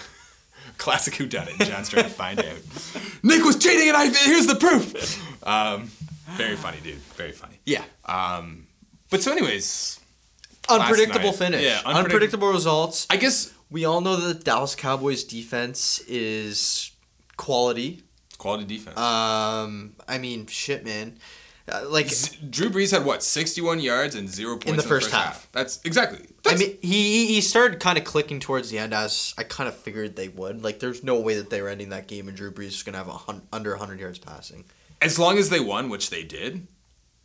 Classic 0.76 1.14
who 1.14 1.26
done 1.26 1.48
it. 1.48 1.56
John's 1.66 1.88
trying 1.88 2.04
to 2.04 2.10
find 2.10 2.38
out. 2.38 2.56
Nick 3.22 3.42
was 3.44 3.56
cheating 3.58 3.88
and 3.88 3.96
I 3.96 4.06
here's 4.10 4.46
the 4.46 4.54
proof. 4.56 5.42
Um, 5.46 5.90
very 6.32 6.56
funny, 6.56 6.76
dude. 6.82 6.96
Very 7.16 7.32
funny. 7.32 7.58
Yeah. 7.64 7.82
Um, 8.04 8.66
but 9.10 9.22
so 9.22 9.32
anyways, 9.32 9.98
Unpredictable 10.68 11.30
night. 11.30 11.36
finish. 11.36 11.62
Yeah, 11.64 11.78
unpredict- 11.78 11.94
unpredictable 12.04 12.52
results. 12.52 13.06
I 13.08 13.16
guess 13.16 13.54
We 13.70 13.86
all 13.86 14.02
know 14.02 14.16
that 14.16 14.38
the 14.38 14.44
Dallas 14.44 14.74
Cowboys 14.74 15.24
defense 15.24 16.00
is 16.06 16.90
quality. 17.38 18.02
quality 18.36 18.64
defense. 18.64 18.98
Um, 18.98 19.94
I 20.06 20.18
mean, 20.18 20.46
shit, 20.46 20.84
man. 20.84 21.16
Uh, 21.70 21.88
like 21.88 22.08
Z- 22.08 22.38
Drew 22.50 22.70
Brees 22.70 22.90
had 22.92 23.04
what, 23.04 23.22
61 23.22 23.80
yards 23.80 24.14
and 24.14 24.28
zero 24.28 24.54
points 24.54 24.66
in 24.70 24.76
the 24.76 24.82
first 24.82 25.10
half. 25.10 25.48
That's 25.52 25.80
exactly. 25.84 26.26
I 26.46 26.56
mean, 26.56 26.78
he 26.80 27.26
he 27.26 27.40
started 27.40 27.78
kind 27.80 27.98
of 27.98 28.04
clicking 28.04 28.40
towards 28.40 28.70
the 28.70 28.78
end, 28.78 28.94
as 28.94 29.34
I 29.36 29.42
kind 29.42 29.68
of 29.68 29.76
figured 29.76 30.16
they 30.16 30.28
would. 30.28 30.62
Like, 30.64 30.78
there's 30.80 31.04
no 31.04 31.20
way 31.20 31.34
that 31.34 31.50
they 31.50 31.60
were 31.60 31.68
ending 31.68 31.90
that 31.90 32.06
game 32.08 32.26
and 32.28 32.36
Drew 32.36 32.50
Brees 32.50 32.68
is 32.68 32.82
gonna 32.82 32.96
have 32.98 33.08
a 33.08 33.12
hun- 33.12 33.42
under 33.52 33.70
100 33.72 34.00
yards 34.00 34.18
passing. 34.18 34.64
as 35.02 35.18
long 35.18 35.36
as 35.38 35.50
they 35.50 35.60
won, 35.60 35.88
which 35.90 36.10
they 36.10 36.22
did, 36.24 36.66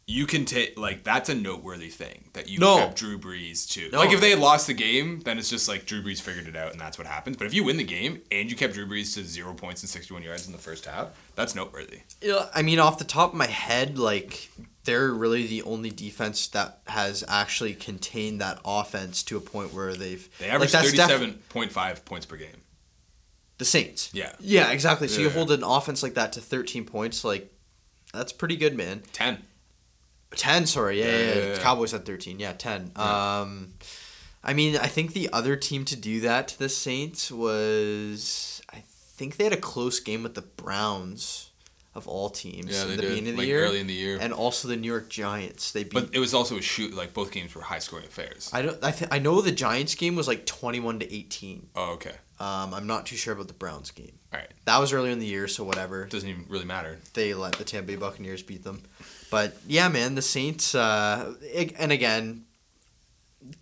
you 0.06 0.26
can 0.26 0.44
take 0.44 0.78
like 0.78 1.04
that's 1.06 1.30
a 1.30 1.36
noteworthy 1.36 1.88
thing 1.88 2.26
that 2.34 2.50
you 2.50 2.60
No. 2.60 2.78
kept 2.78 2.98
Drew 2.98 3.18
Brees 3.18 3.70
to. 3.72 3.90
No. 3.90 4.00
Like 4.00 4.12
if 4.12 4.20
they 4.20 4.32
had 4.32 4.40
lost 4.40 4.68
the 4.68 4.74
game, 4.74 5.22
then 5.22 5.38
it's 5.38 5.50
just 5.50 5.68
like 5.70 5.86
Drew 5.86 6.04
Brees 6.04 6.20
figured 6.22 6.48
it 6.48 6.56
out 6.58 6.72
and 6.74 6.82
that's 6.82 6.98
what 6.98 7.08
happens. 7.08 7.38
But 7.38 7.48
if 7.48 7.54
you 7.54 7.64
win 7.64 7.78
the 7.78 7.86
game 7.86 8.22
and 8.32 8.50
you 8.50 8.58
kept 8.58 8.74
Drew 8.74 8.86
Brees 8.86 9.14
to 9.14 9.24
zero 9.24 9.54
points 9.54 9.82
and 9.82 9.90
sixty 9.90 10.14
one 10.14 10.22
yards 10.22 10.46
in 10.46 10.52
the 10.52 10.58
first 10.58 10.86
half, 10.86 11.08
that's 11.36 11.56
noteworthy. 11.56 12.02
Yeah, 12.22 12.48
I 12.54 12.62
mean, 12.64 12.80
off 12.80 12.98
the 12.98 13.06
top 13.06 13.30
of 13.32 13.36
my 13.38 13.48
head, 13.48 13.98
like 13.98 14.50
they're 14.84 15.12
really 15.14 15.48
the 15.48 15.62
only 15.64 15.90
defense 15.90 16.48
that 16.48 16.80
has 16.88 17.24
actually 17.30 17.74
contained 17.74 18.42
that 18.42 18.60
offense 18.66 19.24
to 19.24 19.38
a 19.38 19.40
point 19.42 19.74
where 19.74 19.94
they've 19.94 20.28
They 20.40 20.48
like, 20.48 20.56
averaged 20.56 20.74
that's 20.74 20.86
thirty 20.88 20.98
def- 20.98 21.08
seven 21.08 21.34
point 21.48 21.72
five 21.72 22.04
points 22.04 22.26
per 22.26 22.36
game. 22.36 22.50
the 23.60 23.64
Saints. 23.66 24.10
Yeah. 24.12 24.34
Yeah, 24.42 24.72
exactly. 24.72 25.08
So 25.08 25.22
you 25.22 25.28
Yeah. 25.28 25.34
hold 25.34 25.52
an 25.52 25.64
offense 25.64 26.04
like 26.04 26.16
that 26.16 26.34
to 26.34 26.42
13 26.42 26.84
points, 26.86 27.24
like 27.24 27.50
that's 28.14 28.34
pretty 28.34 28.58
good, 28.58 28.76
man. 28.76 29.04
Ten. 29.14 29.44
10, 30.36 30.66
sorry. 30.66 31.00
Yeah, 31.00 31.06
Yeah, 31.06 31.18
yeah, 31.34 31.46
yeah. 31.54 31.58
Cowboys 31.60 31.92
had 31.92 32.06
13. 32.06 32.40
Yeah, 32.40 32.54
10. 32.54 32.92
Um 32.96 33.74
I 34.46 34.54
mean, 34.54 34.76
I 34.76 34.88
think 34.88 35.14
the 35.14 35.30
other 35.32 35.56
team 35.56 35.86
to 35.86 35.96
do 35.96 36.20
that 36.22 36.50
to 36.50 36.60
the 36.60 36.68
Saints 36.70 37.32
was 37.32 38.62
I 38.74 38.84
think 38.86 39.38
they 39.38 39.46
had 39.46 39.54
a 39.54 39.58
close 39.58 40.00
game 40.02 40.24
with 40.24 40.36
the 40.36 40.42
Browns 40.42 41.50
of 41.96 42.08
all 42.08 42.30
teams 42.30 42.72
Yeah, 42.72 42.86
they 42.86 42.96
the 42.96 43.02
did. 43.04 43.10
beginning 43.10 43.34
of 43.34 43.40
the 43.40 43.46
year. 43.46 43.66
early 43.66 43.80
in 43.80 43.88
the 43.88 43.94
year. 43.94 44.18
and 44.20 44.34
also 44.34 44.68
the 44.68 44.76
New 44.76 44.88
York 44.88 45.10
Giants. 45.10 45.72
They 45.72 45.84
beat 45.84 45.94
but 45.94 46.10
it 46.12 46.20
was 46.20 46.34
also 46.34 46.58
a 46.58 46.62
shoot. 46.62 46.94
Like 46.96 47.14
both 47.14 47.32
games 47.32 47.54
were 47.54 47.62
high 47.62 47.80
scoring 47.80 48.06
affairs. 48.06 48.50
I 48.54 48.62
don't 48.64 48.84
I 48.84 48.92
th- 48.92 49.10
I 49.12 49.20
know 49.20 49.42
the 49.42 49.52
Giants 49.52 49.96
game 49.96 50.16
was 50.16 50.28
like 50.28 50.46
21 50.46 51.00
to 51.00 51.14
18. 51.14 51.70
oh, 51.76 51.92
okay. 51.94 52.16
Um 52.40 52.74
I'm 52.74 52.88
not 52.88 53.06
too 53.06 53.16
sure 53.16 53.34
about 53.34 53.48
the 53.48 53.54
Browns 53.54 53.92
game. 53.92 54.18
All 54.34 54.40
right. 54.40 54.50
That 54.66 54.80
was 54.80 54.92
earlier 54.94 55.12
in 55.12 55.20
the 55.20 55.28
year, 55.28 55.48
so 55.48 55.64
whatever. 55.64 56.06
Doesn't 56.06 56.28
even 56.30 56.46
really 56.50 56.66
matter. 56.66 56.98
they 57.14 57.34
let 57.36 57.54
the 57.54 57.64
Tampa 57.64 57.88
Bay 57.88 57.96
Buccaneers 57.96 58.42
beat 58.42 58.64
them. 58.64 58.82
But 59.30 59.56
yeah, 59.68 59.88
man, 59.90 60.16
the 60.16 60.22
Saints. 60.24 60.74
Uh, 60.74 61.36
and 61.78 61.92
again, 61.92 62.46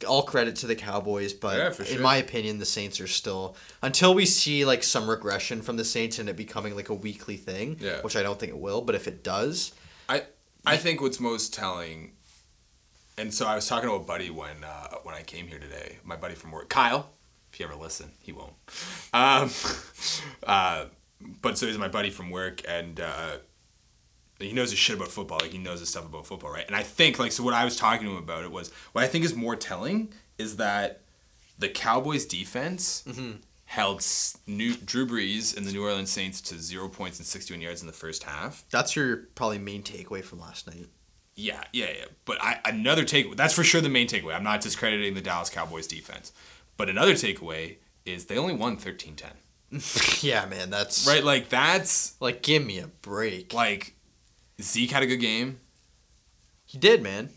all 0.08 0.24
credit 0.24 0.56
to 0.58 0.68
the 0.68 0.76
Cowboys, 0.76 1.34
but 1.34 1.58
Yeah, 1.58 1.70
for 1.72 1.84
in 1.84 2.02
my 2.02 2.18
opinion, 2.18 2.60
the 2.60 2.66
Saints 2.66 3.00
are 3.00 3.08
still 3.08 3.56
until 3.82 4.14
we 4.14 4.26
see 4.26 4.66
like 4.66 4.84
some 4.84 5.10
regression 5.10 5.62
from 5.62 5.78
the 5.78 5.86
Saints 5.86 6.20
and 6.20 6.30
it 6.30 6.36
becoming 6.36 6.76
like 6.76 6.90
a 6.90 6.94
weekly 6.94 7.38
thing, 7.38 7.78
Yeah. 7.80 8.02
which 8.02 8.16
I 8.16 8.24
don't 8.24 8.40
think 8.40 8.52
it 8.52 8.58
will. 8.60 8.82
But 8.82 8.96
if 8.96 9.08
it 9.08 9.24
does, 9.24 9.74
I 10.10 10.24
I 10.66 10.78
think 10.78 11.02
what's 11.02 11.20
most 11.20 11.54
telling, 11.54 12.12
and 13.18 13.34
so 13.34 13.46
I 13.48 13.56
was 13.56 13.68
talking 13.68 13.90
to 13.90 13.96
a 13.96 14.00
buddy 14.00 14.30
when 14.30 14.64
uh, 14.64 14.96
when 15.04 15.16
I 15.16 15.24
came 15.24 15.48
here 15.48 15.60
today. 15.60 15.98
My 16.04 16.16
buddy 16.16 16.36
from 16.36 16.52
work, 16.52 16.70
Kyle. 16.70 17.10
If 17.52 17.60
you 17.60 17.66
ever 17.66 17.76
listen, 17.76 18.12
he 18.22 18.32
won't. 18.32 18.54
Um, 19.14 19.50
uh, 20.48 20.86
but 21.42 21.58
so 21.58 21.68
he's 21.68 21.78
my 21.78 21.90
buddy 21.90 22.10
from 22.10 22.30
work, 22.30 22.62
and 22.68 23.00
uh, 23.00 23.38
he 24.44 24.54
knows 24.54 24.70
his 24.72 24.80
shit 24.80 24.96
about 24.96 25.10
football. 25.10 25.40
Like 25.42 25.52
he 25.52 25.58
knows 25.58 25.80
his 25.80 25.90
stuff 25.90 26.06
about 26.06 26.26
football, 26.26 26.52
right? 26.52 26.66
And 26.68 26.76
I 26.76 26.84
think 26.84 27.20
like 27.20 27.32
so. 27.32 27.44
What 27.44 27.54
I 27.54 27.66
was 27.66 27.76
talking 27.76 28.06
to 28.08 28.12
him 28.14 28.18
about 28.18 28.44
it 28.44 28.52
was 28.52 28.72
what 28.92 29.04
I 29.04 29.08
think 29.08 29.26
is 29.26 29.36
more 29.36 29.56
telling 29.56 30.14
is 30.38 30.58
that 30.58 31.02
the 31.58 31.70
Cowboys 31.70 32.26
defense. 32.26 33.04
Mm-hmm. 33.08 33.32
Held 33.66 34.04
new, 34.48 34.76
Drew 34.76 35.08
Brees 35.08 35.56
and 35.56 35.66
the 35.66 35.72
New 35.72 35.82
Orleans 35.82 36.10
Saints 36.10 36.42
to 36.42 36.60
zero 36.60 36.90
points 36.90 37.20
and 37.20 37.26
61 37.26 37.62
yards 37.62 37.80
in 37.80 37.88
the 37.88 37.94
first 37.94 38.24
half. 38.24 38.66
that's 38.70 38.98
your 38.98 39.16
probably 39.34 39.60
main 39.60 39.82
takeaway 39.82 40.22
from 40.22 40.42
last 40.42 40.68
night. 40.68 40.88
Yeah, 41.38 41.64
yeah, 41.72 41.86
yeah. 41.98 42.06
But 42.26 42.40
I, 42.42 42.60
another 42.66 43.06
takeaway 43.06 43.38
that's 43.38 43.54
for 43.54 43.64
sure 43.64 43.80
the 43.80 43.88
main 43.88 44.10
takeaway. 44.10 44.36
I'm 44.36 44.44
not 44.44 44.60
discrediting 44.60 45.14
the 45.14 45.22
Dallas 45.22 45.50
Cowboys 45.50 45.88
defense. 45.88 46.34
But 46.76 46.90
another 46.90 47.14
takeaway 47.14 47.78
is 48.06 48.26
they 48.26 48.38
only 48.38 48.56
won 48.56 48.76
13-10. 48.76 50.22
yeah, 50.22 50.46
man, 50.48 50.70
that's 50.70 51.08
Right? 51.08 51.24
Like 51.24 51.48
that's 51.48 52.16
Like, 52.20 52.42
give 52.42 52.66
me 52.66 52.80
a 52.80 52.88
break. 52.88 53.54
like 53.54 53.96
Zeke 54.62 54.92
had 54.92 55.04
a 55.04 55.08
good 55.08 55.18
game. 55.18 55.60
he 56.66 56.78
did, 56.78 57.02
man. 57.02 57.30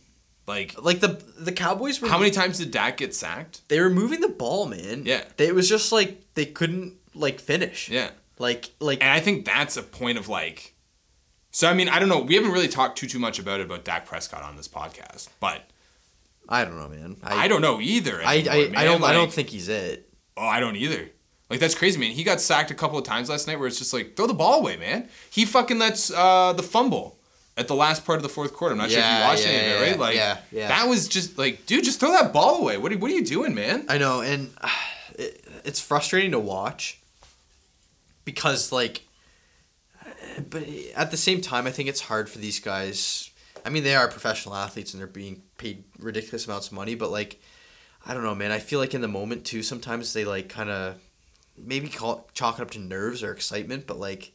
Like 0.47 0.75
Like 0.83 1.01
the 1.01 1.23
the 1.39 1.53
Cowboys 1.53 2.01
were 2.01 2.09
how 2.09 2.19
many 2.19 2.31
times 2.31 2.59
did 2.59 2.71
Dak 2.71 2.99
get 2.99 3.15
sacked? 3.15 3.67
they 3.69 3.81
were 3.81 3.91
moving 3.91 4.21
the 4.21 4.29
ball, 4.29 4.67
man. 4.67 5.05
Yeah. 5.07 5.25
they, 5.37 5.49
it 5.49 5.55
was 5.55 5.69
just 5.69 5.91
like 5.93 6.23
they 6.35 6.45
couldn't 6.45 6.95
like 7.15 7.41
finish. 7.41 7.89
Yeah. 7.89 8.11
Like 8.39 8.71
like 8.81 9.01
And 9.01 9.11
I 9.11 9.21
think 9.21 9.45
that's 9.45 9.77
a 9.77 9.83
point 9.83 10.19
of 10.19 10.29
like 10.29 10.75
so 11.51 11.69
I 11.71 11.75
mean, 11.75 11.89
I 11.89 11.99
don't 12.01 12.09
know. 12.09 12.21
We 12.21 12.35
haven't 12.35 12.51
really 12.51 12.69
talked 12.69 12.99
too 12.99 13.07
too 13.07 13.19
much 13.19 13.39
about 13.39 13.61
it 13.61 13.67
about 13.67 13.85
Dak 13.85 14.07
Prescott 14.07 14.43
on 14.43 14.57
this 14.57 14.69
podcast, 14.69 15.29
but 15.41 15.63
I 16.49 16.65
don't 16.65 16.77
know, 16.77 16.89
man. 16.89 17.17
I, 17.23 17.49
don't 17.49 17.63
know 17.63 17.81
either. 17.81 18.21
I, 18.23 18.39
anymore, 18.39 18.55
I, 18.55 18.59
man. 18.69 18.77
I 18.77 18.85
don't 18.85 19.05
I 19.05 19.13
don't 19.13 19.33
think 19.33 19.49
he's 19.49 19.69
it. 19.69 20.13
Oh, 20.37 20.47
I 20.47 20.61
don't 20.61 20.77
either. 20.77 21.11
Like 21.55 21.61
that's 21.61 21.77
crazy, 21.77 22.01
man. 22.01 22.11
He 22.11 22.25
got 22.25 22.41
sacked 22.41 22.73
a 22.73 22.75
couple 22.75 22.99
of 22.99 23.05
times 23.05 23.31
last 23.31 23.47
night 23.47 23.61
where 23.61 23.69
it's 23.69 23.79
just 23.79 23.93
like 23.93 24.17
throw 24.17 24.27
the 24.27 24.35
ball 24.35 24.59
away, 24.59 24.77
man. 24.77 25.09
He 25.31 25.45
fucking 25.45 25.79
lets 25.79 26.11
uh, 26.11 26.53
the 26.53 26.65
fumble 26.65 27.17
at 27.57 27.69
the 27.69 27.77
last 27.77 28.05
part 28.05 28.17
of 28.17 28.25
the 28.25 28.29
fourth 28.29 28.53
quarter. 28.53 28.73
I'm 28.73 28.79
not 28.79 28.91
sure 28.91 28.99
if 28.99 29.07
you 29.07 29.21
watched 29.21 29.47
yeah, 29.47 29.53
any 29.53 29.59
of 29.59 29.65
it, 29.65 29.69
yeah, 29.69 29.89
right? 29.89 29.99
Like 30.01 30.17
yeah, 30.17 30.39
yeah. 30.51 30.67
that 30.67 30.89
was 30.89 31.07
just 31.07 31.39
like, 31.39 31.65
dude, 31.65 31.85
just 31.85 32.01
throw 32.01 32.11
that 32.11 32.33
ball 32.33 32.61
away. 32.61 32.77
What 32.77 32.91
are, 32.91 32.99
what 32.99 33.09
are 33.09 33.15
you 33.15 33.25
doing, 33.25 33.55
man? 33.55 33.85
I 33.89 33.99
know, 33.99 34.21
and 34.21 34.51
uh, 34.61 34.69
it, 35.17 35.45
it's 35.65 35.81
frustrating 35.81 36.33
to 36.33 36.41
watch 36.41 36.99
because 38.25 38.73
like, 38.73 39.03
but 40.51 40.65
at 40.97 41.13
the 41.13 41.17
same 41.17 41.41
time, 41.41 41.69
I 41.69 41.71
think 41.71 41.89
it's 41.89 42.01
hard 42.01 42.29
for 42.29 42.39
these 42.39 42.59
guys. 42.59 43.31
I 43.65 43.71
mean, 43.71 43.85
they 43.85 43.95
are 43.95 44.09
professional 44.09 44.57
athletes 44.57 44.93
and 44.93 45.01
they're 45.01 45.07
being 45.07 45.43
paid 45.57 45.85
ridiculous 46.01 46.49
amounts 46.49 46.67
of 46.67 46.73
money, 46.73 46.97
but 46.97 47.13
like, 47.13 47.41
I 48.05 48.13
don't 48.13 48.25
know, 48.25 48.35
man. 48.35 48.51
I 48.51 48.59
feel 48.59 48.81
like 48.81 48.93
in 48.93 49.03
the 49.03 49.07
moment 49.07 49.45
too, 49.45 49.63
sometimes 49.63 50.13
they 50.15 50.25
like 50.25 50.49
kind 50.49 50.69
of 50.69 50.97
maybe 51.57 51.89
call 51.89 52.29
chalk 52.35 52.59
it 52.59 52.63
up 52.63 52.71
to 52.73 52.79
nerves 52.79 53.23
or 53.23 53.33
excitement, 53.33 53.87
but 53.87 53.99
like. 53.99 54.33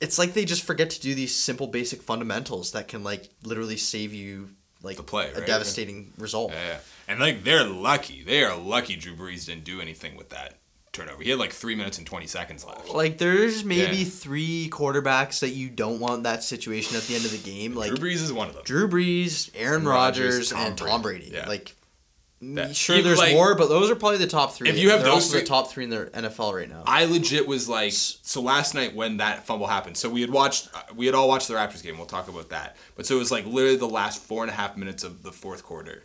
It's 0.00 0.18
like 0.18 0.34
they 0.34 0.44
just 0.44 0.64
forget 0.64 0.90
to 0.90 1.00
do 1.00 1.14
these 1.14 1.34
simple, 1.34 1.66
basic 1.66 2.02
fundamentals 2.02 2.72
that 2.72 2.88
can 2.88 3.02
like 3.04 3.30
literally 3.42 3.76
save 3.76 4.12
you 4.12 4.50
like 4.82 4.96
The 4.98 5.02
play, 5.02 5.30
a 5.30 5.38
right? 5.38 5.46
devastating 5.46 6.12
result. 6.18 6.50
Yeah, 6.52 6.66
yeah. 6.66 6.78
And 7.08 7.20
like 7.20 7.42
they're 7.44 7.64
lucky. 7.64 8.22
They 8.22 8.44
are 8.44 8.54
lucky 8.56 8.96
Drew 8.96 9.14
Brees 9.14 9.46
didn't 9.46 9.64
do 9.64 9.80
anything 9.80 10.16
with 10.16 10.28
that 10.30 10.56
turnover. 10.92 11.22
He 11.22 11.30
had 11.30 11.38
like 11.38 11.52
three 11.52 11.74
minutes 11.74 11.96
and 11.96 12.06
twenty 12.06 12.26
seconds 12.26 12.66
left. 12.66 12.90
Like 12.90 13.16
there's 13.16 13.64
maybe 13.64 13.98
Yeah. 13.98 14.04
three 14.10 14.68
quarterbacks 14.70 15.40
that 15.40 15.50
you 15.50 15.70
don't 15.70 16.00
want 16.00 16.24
that 16.24 16.42
situation 16.42 16.96
at 16.98 17.04
the 17.04 17.14
end 17.14 17.24
of 17.24 17.30
the 17.30 17.38
game. 17.38 17.74
Like 17.74 17.94
Drew 17.94 18.10
Brees 18.10 18.14
is 18.20 18.32
one 18.32 18.48
of 18.48 18.54
them. 18.54 18.64
Drew 18.66 18.88
Brees, 18.88 19.48
Aaron 19.54 19.86
Rodgers, 19.86 20.34
Rodgers, 20.34 20.50
Tom 20.50 20.66
and 20.66 20.76
Tom 20.76 21.02
Brady. 21.02 21.30
Brady. 21.30 21.36
Yeah. 21.36 21.48
Like 21.48 21.74
That- 22.54 22.76
sure, 22.76 23.00
there's 23.02 23.18
like- 23.18 23.32
more, 23.32 23.54
but 23.54 23.68
those 23.68 23.90
are 23.90 23.94
probably 23.96 24.18
the 24.18 24.26
top 24.26 24.54
three. 24.54 24.68
If 24.68 24.78
you 24.78 24.90
have 24.90 25.02
They're 25.02 25.12
those 25.12 25.30
three- 25.30 25.40
the 25.40 25.46
top 25.46 25.70
three 25.70 25.84
in 25.84 25.90
the 25.90 26.10
NFL 26.12 26.54
right 26.54 26.68
now. 26.68 26.82
I 26.86 27.04
legit 27.04 27.46
was 27.46 27.68
like, 27.68 27.92
so 27.94 28.40
last 28.40 28.74
night 28.74 28.94
when 28.94 29.16
that 29.18 29.46
fumble 29.46 29.66
happened, 29.66 29.96
so 29.96 30.08
we 30.08 30.20
had 30.20 30.30
watched, 30.30 30.68
uh, 30.74 30.82
we 30.94 31.06
had 31.06 31.14
all 31.14 31.28
watched 31.28 31.48
the 31.48 31.54
Raptors 31.54 31.82
game. 31.82 31.96
We'll 31.96 32.06
talk 32.06 32.28
about 32.28 32.50
that. 32.50 32.76
But 32.96 33.06
so 33.06 33.16
it 33.16 33.18
was 33.18 33.30
like 33.30 33.46
literally 33.46 33.76
the 33.76 33.88
last 33.88 34.22
four 34.22 34.42
and 34.42 34.50
a 34.50 34.54
half 34.54 34.76
minutes 34.76 35.02
of 35.04 35.22
the 35.22 35.32
fourth 35.32 35.62
quarter 35.64 36.04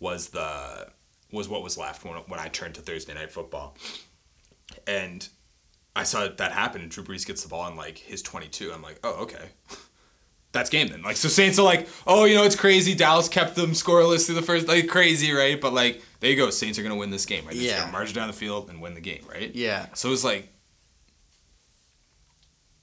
was 0.00 0.28
the 0.28 0.88
was 1.32 1.48
what 1.48 1.62
was 1.62 1.76
left 1.76 2.04
when 2.04 2.14
when 2.28 2.38
I 2.40 2.48
turned 2.48 2.74
to 2.76 2.80
Thursday 2.80 3.14
night 3.14 3.32
football, 3.32 3.76
and 4.86 5.28
I 5.94 6.02
saw 6.04 6.28
that 6.28 6.52
happen. 6.52 6.82
And 6.82 6.90
Drew 6.90 7.02
Brees 7.04 7.26
gets 7.26 7.42
the 7.42 7.48
ball 7.48 7.66
in 7.68 7.76
like 7.76 7.98
his 7.98 8.22
twenty 8.22 8.48
two. 8.48 8.72
I'm 8.72 8.82
like, 8.82 8.98
oh 9.02 9.22
okay. 9.22 9.50
That's 10.56 10.70
game 10.70 10.88
then. 10.88 11.02
Like 11.02 11.16
so, 11.16 11.28
Saints 11.28 11.58
are 11.58 11.62
like, 11.64 11.88
oh, 12.06 12.24
you 12.24 12.34
know, 12.34 12.42
it's 12.44 12.56
crazy. 12.56 12.94
Dallas 12.94 13.28
kept 13.28 13.54
them 13.54 13.70
scoreless 13.72 14.26
through 14.26 14.34
the 14.36 14.42
first, 14.42 14.66
like 14.68 14.88
crazy, 14.88 15.32
right? 15.32 15.60
But 15.60 15.72
like, 15.72 16.02
there 16.20 16.30
you 16.30 16.36
go. 16.36 16.50
Saints 16.50 16.78
are 16.78 16.82
gonna 16.82 16.96
win 16.96 17.10
this 17.10 17.26
game, 17.26 17.44
right? 17.44 17.52
They're 17.54 17.62
just 17.62 17.74
Yeah. 17.74 17.80
gonna 17.80 17.92
march 17.92 18.12
down 18.12 18.26
the 18.26 18.32
field 18.32 18.68
and 18.70 18.80
win 18.80 18.94
the 18.94 19.00
game, 19.00 19.22
right? 19.30 19.54
yeah, 19.54 19.86
So 19.94 20.12
it's 20.12 20.24
like, 20.24 20.48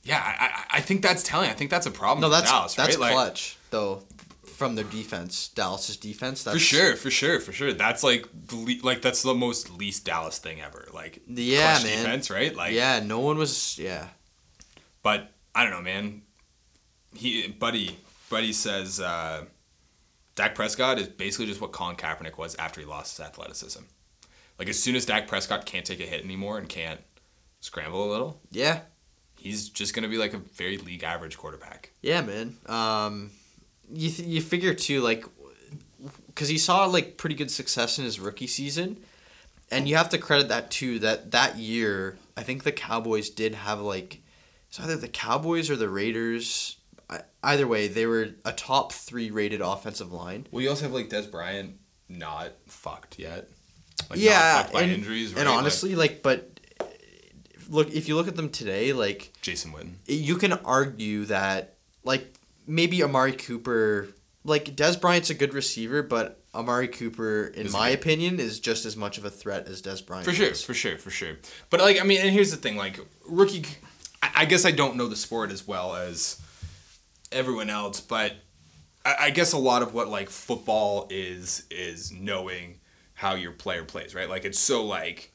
yeah, 0.04 0.18
I, 0.20 0.46
I, 0.46 0.78
I 0.78 0.82
think 0.82 1.02
that's 1.02 1.24
telling. 1.24 1.50
I 1.50 1.54
think 1.54 1.70
that's 1.72 1.86
a 1.86 1.92
problem 1.92 2.22
no, 2.22 2.28
for 2.28 2.32
that's 2.42 2.52
Dallas, 2.52 2.76
that's 2.76 2.98
right? 2.98 3.02
Like, 3.02 3.14
clutch 3.14 3.58
though 3.70 4.04
from 4.46 4.76
their 4.76 4.84
defense. 4.86 5.48
Dallas's 5.50 5.98
defense. 5.98 6.44
That's, 6.44 6.56
for 6.58 6.60
sure, 6.64 6.96
for 6.96 7.10
sure, 7.10 7.40
for 7.40 7.52
sure. 7.54 7.74
That's 7.74 8.04
like 8.04 8.28
the 8.48 8.56
le- 8.56 8.84
like 8.86 9.02
that's 9.02 9.24
the 9.24 9.34
most 9.34 9.72
least 9.72 10.06
Dallas 10.06 10.38
thing 10.40 10.62
ever. 10.62 10.88
Like 10.94 11.22
Yeah, 11.28 11.80
man. 11.84 12.04
defense, 12.04 12.30
right? 12.30 12.56
Like, 12.56 12.74
Yeah, 12.74 13.00
no 13.00 13.20
one 13.20 13.38
was. 13.38 13.80
Yeah, 13.80 14.08
but 15.02 15.32
I 15.56 15.64
don't 15.64 15.72
know, 15.72 15.82
man. 15.82 16.22
He 17.16 17.48
buddy 17.48 17.98
buddy 18.30 18.54
says 18.54 19.00
uh, 19.00 19.46
Dak 20.36 20.56
Prescott 20.56 21.00
is 21.00 21.08
basically 21.08 21.46
just 21.46 21.62
what 21.62 21.72
Colin 21.72 21.96
Kaepernick 21.96 22.38
was 22.38 22.56
after 22.56 22.82
he 22.82 22.88
lost 22.88 23.18
his 23.18 23.26
athleticism. 23.26 23.84
Like 24.60 24.70
as 24.70 24.82
soon 24.82 24.96
as 24.96 25.06
Dak 25.06 25.28
Prescott 25.28 25.66
can't 25.66 25.86
take 25.86 26.00
a 26.00 26.04
hit 26.04 26.24
anymore 26.24 26.58
and 26.58 26.68
can't 26.70 27.02
scramble 27.60 28.10
a 28.10 28.12
little, 28.12 28.42
yeah, 28.52 28.82
he's 29.38 29.70
just 29.70 29.94
gonna 29.94 30.08
be 30.08 30.18
like 30.18 30.34
a 30.34 30.38
very 30.38 30.78
league 30.78 31.04
average 31.04 31.38
quarterback. 31.38 31.92
Yeah, 32.02 32.22
man. 32.22 32.58
Um, 32.68 33.32
you 33.92 34.10
th- 34.10 34.28
you 34.28 34.42
figure 34.42 34.74
too, 34.74 35.02
like, 35.02 35.26
because 36.28 36.50
he 36.50 36.58
saw 36.58 36.86
like 36.86 37.18
pretty 37.18 37.36
good 37.36 37.52
success 37.52 38.00
in 38.00 38.06
his 38.06 38.20
rookie 38.20 38.48
season, 38.48 38.98
and 39.72 39.88
you 39.88 39.96
have 39.96 40.10
to 40.10 40.18
credit 40.18 40.50
that 40.50 40.72
too. 40.72 41.00
That 41.00 41.32
that 41.32 41.58
year, 41.58 42.18
I 42.38 42.44
think 42.44 42.64
the 42.64 42.72
Cowboys 42.72 43.30
did 43.30 43.56
have 43.56 43.80
like, 43.82 44.22
it's 44.70 44.80
either 44.80 44.96
the 44.96 45.08
Cowboys 45.08 45.70
or 45.70 45.76
the 45.76 45.90
Raiders. 45.90 46.78
Either 47.44 47.68
way, 47.68 47.88
they 47.88 48.06
were 48.06 48.30
a 48.46 48.54
top 48.54 48.94
three 48.94 49.30
rated 49.30 49.62
offensive 49.62 50.12
line. 50.12 50.48
Well, 50.52 50.62
you 50.62 50.70
also 50.70 50.84
have 50.84 50.94
like 50.94 51.10
Dez 51.10 51.30
Bryant 51.30 51.78
not 52.08 52.54
fucked 52.68 53.20
yet. 53.20 53.50
Like, 54.10 54.20
yeah, 54.20 54.32
not 54.32 54.62
fucked 54.62 54.74
by 54.74 54.82
and, 54.84 54.92
injuries. 54.94 55.34
Right? 55.34 55.42
and 55.42 55.50
honestly, 55.50 55.96
like, 55.96 56.24
but 56.24 56.60
look, 57.70 57.92
if 57.92 58.08
you 58.08 58.16
look 58.16 58.28
at 58.28 58.36
them 58.36 58.50
today, 58.50 58.94
like 58.94 59.34
Jason 59.42 59.72
Witten. 59.72 59.94
you 60.06 60.38
can 60.38 60.54
argue 60.54 61.26
that 61.26 61.76
like 62.04 62.34
maybe 62.68 63.04
Amari 63.04 63.34
Cooper, 63.34 64.08
like 64.44 64.76
Dez 64.76 65.00
Bryant's 65.00 65.30
a 65.30 65.34
good 65.34 65.54
receiver, 65.54 66.02
but 66.02 66.40
Amari 66.56 66.88
Cooper, 66.88 67.48
in 67.48 67.68
Is 67.68 67.74
my 67.74 67.90
good. 67.90 68.00
opinion, 68.00 68.40
is 68.40 68.60
just 68.60 68.86
as 68.86 68.96
much 68.96 69.18
of 69.18 69.26
a 69.26 69.30
threat 69.30 69.68
as 69.68 69.82
Dez 69.82 70.06
Bryant. 70.06 70.26
For 70.26 70.34
sure, 70.34 70.48
is. 70.48 70.64
for 70.64 70.74
sure, 70.74 70.98
for 70.98 71.10
sure. 71.10 71.38
But 71.70 71.82
like, 71.82 72.00
I 72.00 72.04
mean, 72.04 72.22
and 72.22 72.30
here's 72.30 72.52
the 72.52 72.58
thing: 72.58 72.78
like, 72.78 73.00
rookie. 73.28 73.66
I 74.36 74.46
guess 74.46 74.64
I 74.64 74.72
don't 74.72 74.96
know 74.96 75.08
the 75.08 75.18
sport 75.18 75.52
as 75.52 75.68
well 75.68 75.96
as 75.96 76.42
everyone 77.34 77.70
else, 77.70 78.00
but 78.00 78.34
I, 79.06 79.16
I 79.20 79.30
guess 79.32 79.54
a 79.54 79.58
lot 79.58 79.82
of 79.82 79.94
what 79.94 80.08
like 80.08 80.30
football 80.30 81.08
is 81.10 81.66
is 81.70 82.12
knowing 82.12 82.80
how 83.16 83.36
your 83.36 83.52
player 83.52 83.84
plays, 83.84 84.16
right? 84.16 84.30
Like, 84.30 84.46
it's 84.46 84.60
so 84.60 84.86
like 84.86 85.33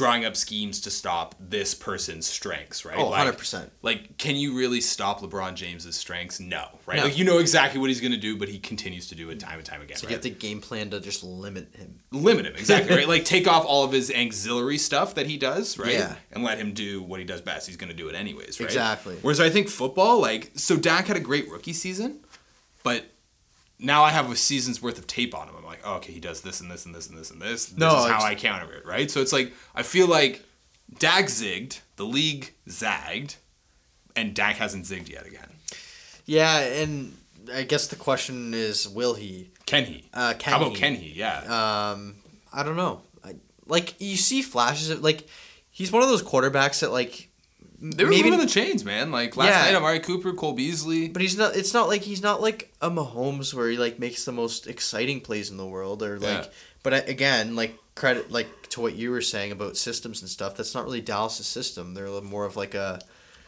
drawing 0.00 0.24
up 0.24 0.34
schemes 0.34 0.80
to 0.80 0.90
stop 0.90 1.34
this 1.38 1.74
person's 1.74 2.26
strengths, 2.26 2.86
right? 2.86 2.96
Oh, 2.98 3.08
like, 3.10 3.36
100%. 3.36 3.68
Like, 3.82 4.16
can 4.16 4.34
you 4.34 4.56
really 4.56 4.80
stop 4.80 5.20
LeBron 5.20 5.54
James's 5.54 5.94
strengths? 5.94 6.40
No, 6.40 6.64
right? 6.86 6.96
No. 6.96 7.04
Like, 7.04 7.18
you 7.18 7.24
know 7.26 7.36
exactly 7.36 7.78
what 7.78 7.90
he's 7.90 8.00
gonna 8.00 8.16
do, 8.16 8.34
but 8.38 8.48
he 8.48 8.58
continues 8.58 9.08
to 9.08 9.14
do 9.14 9.28
it 9.28 9.38
time 9.38 9.58
and 9.58 9.66
time 9.66 9.82
again. 9.82 9.98
So 9.98 10.06
right? 10.06 10.10
you 10.12 10.16
have 10.16 10.22
to 10.22 10.30
game 10.30 10.62
plan 10.62 10.88
to 10.90 11.00
just 11.00 11.22
limit 11.22 11.74
him. 11.76 12.00
limit 12.12 12.46
him 12.46 12.54
exactly 12.56 12.96
right 12.96 13.06
like 13.14 13.26
take 13.26 13.46
off 13.46 13.64
all 13.66 13.84
of 13.84 13.92
his 13.92 14.10
auxiliary 14.10 14.78
stuff 14.78 15.14
that 15.16 15.26
he 15.26 15.36
does 15.36 15.78
right 15.78 15.92
Yeah. 15.92 16.14
and 16.32 16.42
let 16.42 16.56
him 16.58 16.72
do 16.72 17.02
what 17.02 17.20
he 17.20 17.26
does 17.26 17.40
best 17.42 17.66
he's 17.66 17.76
going 17.76 17.90
to 17.90 17.96
do 17.96 18.08
it 18.08 18.14
anyways 18.14 18.58
right 18.58 18.66
Exactly. 18.68 19.16
whereas 19.22 19.38
i 19.38 19.48
think 19.50 19.68
football 19.68 20.18
like 20.20 20.50
so 20.54 20.76
dak 20.76 21.06
had 21.08 21.16
a 21.16 21.20
great 21.20 21.48
rookie 21.50 21.72
season 21.74 22.20
but 22.82 23.04
now 23.78 24.02
i 24.02 24.10
have 24.10 24.30
a 24.30 24.36
season's 24.36 24.82
worth 24.82 24.98
of 24.98 25.06
tape 25.06 25.34
on 25.34 25.46
him 25.48 25.54
i'm 25.56 25.59
like 25.80 25.92
oh, 25.92 25.96
okay 25.96 26.12
he 26.12 26.20
does 26.20 26.40
this 26.42 26.60
and 26.60 26.70
this 26.70 26.86
and 26.86 26.94
this 26.94 27.08
and 27.08 27.18
this 27.18 27.30
and 27.30 27.40
this 27.40 27.66
this 27.66 27.78
No, 27.78 27.98
is 28.04 28.10
how 28.10 28.22
i 28.22 28.34
counter 28.34 28.72
it 28.74 28.86
right 28.86 29.10
so 29.10 29.20
it's 29.20 29.32
like 29.32 29.52
i 29.74 29.82
feel 29.82 30.06
like 30.06 30.44
dak 30.98 31.26
zigged 31.26 31.80
the 31.96 32.04
league 32.04 32.52
zagged 32.68 33.36
and 34.16 34.34
dak 34.34 34.56
hasn't 34.56 34.84
zigged 34.84 35.08
yet 35.08 35.26
again 35.26 35.48
Yeah, 36.26 36.58
and 36.58 37.16
I 37.52 37.62
guess 37.62 37.88
the 37.88 37.96
question 37.96 38.52
is, 38.54 38.88
will 38.88 39.14
he? 39.14 39.50
can 39.66 39.84
he 39.84 40.04
Uh, 40.12 40.34
can 40.38 40.52
how 40.52 40.58
about 40.60 40.72
he? 40.72 40.76
can 40.76 40.94
he 40.94 41.08
yeah 41.12 41.90
Um, 41.92 42.16
I 42.52 42.62
don't 42.62 42.76
know. 42.76 43.00
I, 43.24 43.34
like 43.66 43.94
you 44.00 44.16
see 44.16 44.42
flashes 44.42 44.90
of 44.90 45.02
like 45.02 45.26
he's 45.70 45.90
one 45.90 46.02
of 46.02 46.08
those 46.08 46.22
quarterbacks 46.22 46.80
that 46.80 46.90
like 46.92 47.29
they 47.82 48.04
were 48.04 48.10
maybe 48.10 48.30
moving 48.30 48.46
the 48.46 48.52
chains 48.52 48.84
man 48.84 49.10
like 49.10 49.36
last 49.36 49.48
Yeah. 49.48 49.62
night 49.72 49.74
amari 49.74 50.00
cooper 50.00 50.32
cole 50.32 50.52
beasley 50.52 51.08
But 51.08 51.22
he's 51.22 51.36
not. 51.38 51.56
It's 51.56 51.72
not 51.72 51.88
like 51.88 52.02
he's 52.02 52.22
not 52.22 52.42
like 52.42 52.72
a 52.82 52.90
Mahomes 52.90 53.54
where 53.54 53.68
he 53.70 53.78
like 53.78 53.98
makes 53.98 54.24
the 54.24 54.32
most 54.32 54.66
exciting 54.66 55.20
plays 55.20 55.50
in 55.50 55.56
the 55.56 55.66
world 55.66 56.02
or 56.02 56.18
like. 56.18 56.44
Yeah. 56.44 56.50
But 56.82 57.08
again, 57.08 57.56
like 57.56 57.76
credit 57.94 58.30
like 58.30 58.48
to 58.70 58.80
what 58.80 58.94
you 58.96 59.10
were 59.10 59.20
saying 59.22 59.52
about 59.52 59.76
systems 59.76 60.20
and 60.22 60.30
stuff. 60.30 60.56
That's 60.56 60.74
not 60.74 60.84
really 60.84 61.00
Dallas' 61.00 61.46
system. 61.46 61.94
They're 61.94 62.08
more 62.22 62.44
of 62.46 62.56
like 62.56 62.74
a 62.74 63.00